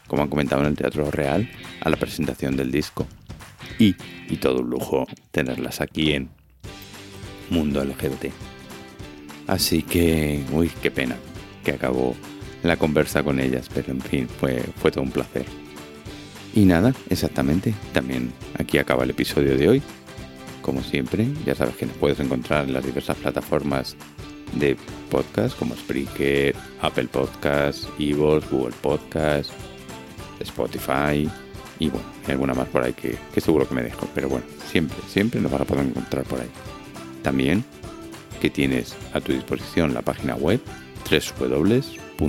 como 0.06 0.22
han 0.22 0.28
comentado 0.28 0.62
en 0.62 0.68
el 0.68 0.76
Teatro 0.76 1.10
Real, 1.10 1.48
a 1.82 1.90
la 1.90 1.96
presentación 1.96 2.56
del 2.56 2.70
disco 2.70 3.06
y, 3.78 3.94
y 4.28 4.36
todo 4.36 4.60
un 4.60 4.70
lujo 4.70 5.06
tenerlas 5.30 5.80
aquí 5.80 6.12
en 6.12 6.30
Mundo 7.50 7.84
LGBT. 7.84 8.32
Así 9.46 9.82
que, 9.82 10.42
uy, 10.52 10.70
qué 10.80 10.90
pena 10.90 11.16
que 11.64 11.72
acabó 11.72 12.14
la 12.62 12.76
conversa 12.76 13.22
con 13.22 13.40
ellas, 13.40 13.68
pero 13.72 13.92
en 13.92 14.00
fin, 14.00 14.28
fue, 14.28 14.62
fue 14.80 14.90
todo 14.90 15.04
un 15.04 15.10
placer. 15.10 15.44
Y 16.54 16.64
nada, 16.64 16.94
exactamente, 17.10 17.74
también 17.92 18.32
aquí 18.58 18.78
acaba 18.78 19.04
el 19.04 19.10
episodio 19.10 19.56
de 19.56 19.68
hoy. 19.68 19.82
Como 20.62 20.82
siempre, 20.82 21.26
ya 21.44 21.54
sabes 21.54 21.76
que 21.76 21.86
nos 21.86 21.96
puedes 21.96 22.20
encontrar 22.20 22.64
en 22.64 22.72
las 22.72 22.84
diversas 22.84 23.16
plataformas 23.16 23.96
de 24.54 24.76
podcast 25.10 25.58
como 25.58 25.74
Spreaker, 25.74 26.54
Apple 26.80 27.08
Podcasts, 27.08 27.88
Evox, 27.98 28.48
Google 28.50 28.74
Podcasts, 28.80 29.52
Spotify 30.40 31.28
y 31.78 31.88
bueno, 31.88 32.06
hay 32.26 32.32
alguna 32.32 32.54
más 32.54 32.68
por 32.68 32.82
ahí 32.84 32.92
que, 32.92 33.16
que 33.34 33.40
seguro 33.40 33.68
que 33.68 33.74
me 33.74 33.82
dejo, 33.82 34.08
pero 34.14 34.28
bueno, 34.28 34.44
siempre, 34.70 34.96
siempre 35.08 35.40
nos 35.40 35.50
vas 35.50 35.62
a 35.62 35.64
poder 35.64 35.86
encontrar 35.86 36.24
por 36.24 36.40
ahí. 36.40 36.50
También 37.22 37.64
que 38.40 38.50
tienes 38.50 38.94
a 39.12 39.20
tu 39.20 39.32
disposición 39.32 39.94
la 39.94 40.02
página 40.02 40.36
web 40.36 40.60
www.mundo.lgbt 41.10 42.22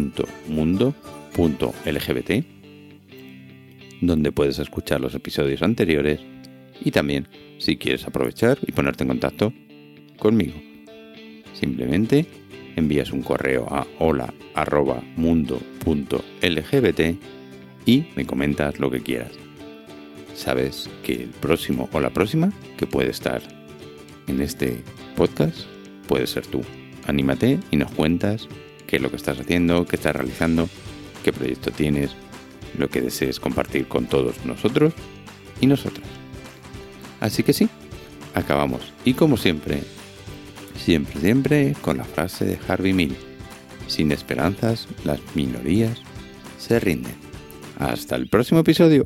donde 4.02 4.32
puedes 4.32 4.60
escuchar 4.60 5.02
los 5.02 5.16
episodios 5.16 5.62
anteriores 5.62 6.20
y 6.82 6.92
también 6.92 7.28
si 7.64 7.78
quieres 7.78 8.06
aprovechar 8.06 8.60
y 8.68 8.74
ponerte 8.74 9.04
en 9.04 9.08
contacto 9.08 9.54
conmigo. 10.20 10.56
Simplemente 11.54 12.26
envías 12.76 13.12
un 13.12 13.22
correo 13.22 13.66
a 13.70 13.88
hola@mundo.lgbt 14.00 17.00
y 17.86 18.06
me 18.16 18.26
comentas 18.26 18.80
lo 18.80 18.90
que 18.92 19.02
quieras. 19.02 19.32
Sabes 20.36 20.90
que 21.04 21.24
el 21.24 21.30
próximo 21.30 21.88
o 21.94 22.02
la 22.02 22.10
próxima 22.10 22.52
que 22.76 22.86
puede 22.86 23.12
estar 23.12 23.42
en 24.28 24.42
este 24.42 24.84
podcast 25.16 25.60
puede 26.08 26.28
ser 26.28 26.46
tú. 26.46 26.62
Anímate 27.08 27.60
y 27.72 27.78
nos 27.78 27.92
cuentas 27.92 28.50
qué 28.88 28.98
es 28.98 29.02
lo 29.02 29.10
que 29.10 29.16
estás 29.16 29.40
haciendo, 29.40 29.86
qué 29.86 29.96
estás 29.96 30.14
realizando, 30.16 30.68
qué 31.24 31.32
proyecto 31.32 31.72
tienes, 31.72 32.14
lo 32.78 32.90
que 32.90 33.02
desees 33.02 33.40
compartir 33.40 33.88
con 33.88 34.08
todos 34.08 34.46
nosotros 34.46 34.94
y 35.62 35.68
nosotras. 35.68 36.23
Así 37.24 37.42
que 37.42 37.54
sí, 37.54 37.70
acabamos. 38.34 38.82
Y 39.06 39.14
como 39.14 39.38
siempre, 39.38 39.82
siempre, 40.78 41.22
siempre 41.22 41.74
con 41.80 41.98
la 41.98 42.04
frase 42.04 42.44
de 42.44 42.60
Harvey 42.68 42.92
Mill. 42.92 43.16
Sin 43.88 44.12
esperanzas, 44.12 44.90
las 45.06 45.22
minorías 45.34 46.00
se 46.60 46.82
rinden. 46.82 47.16
Hasta 47.80 48.18
el 48.18 48.28
próximo 48.28 48.60
episodio. 48.60 49.06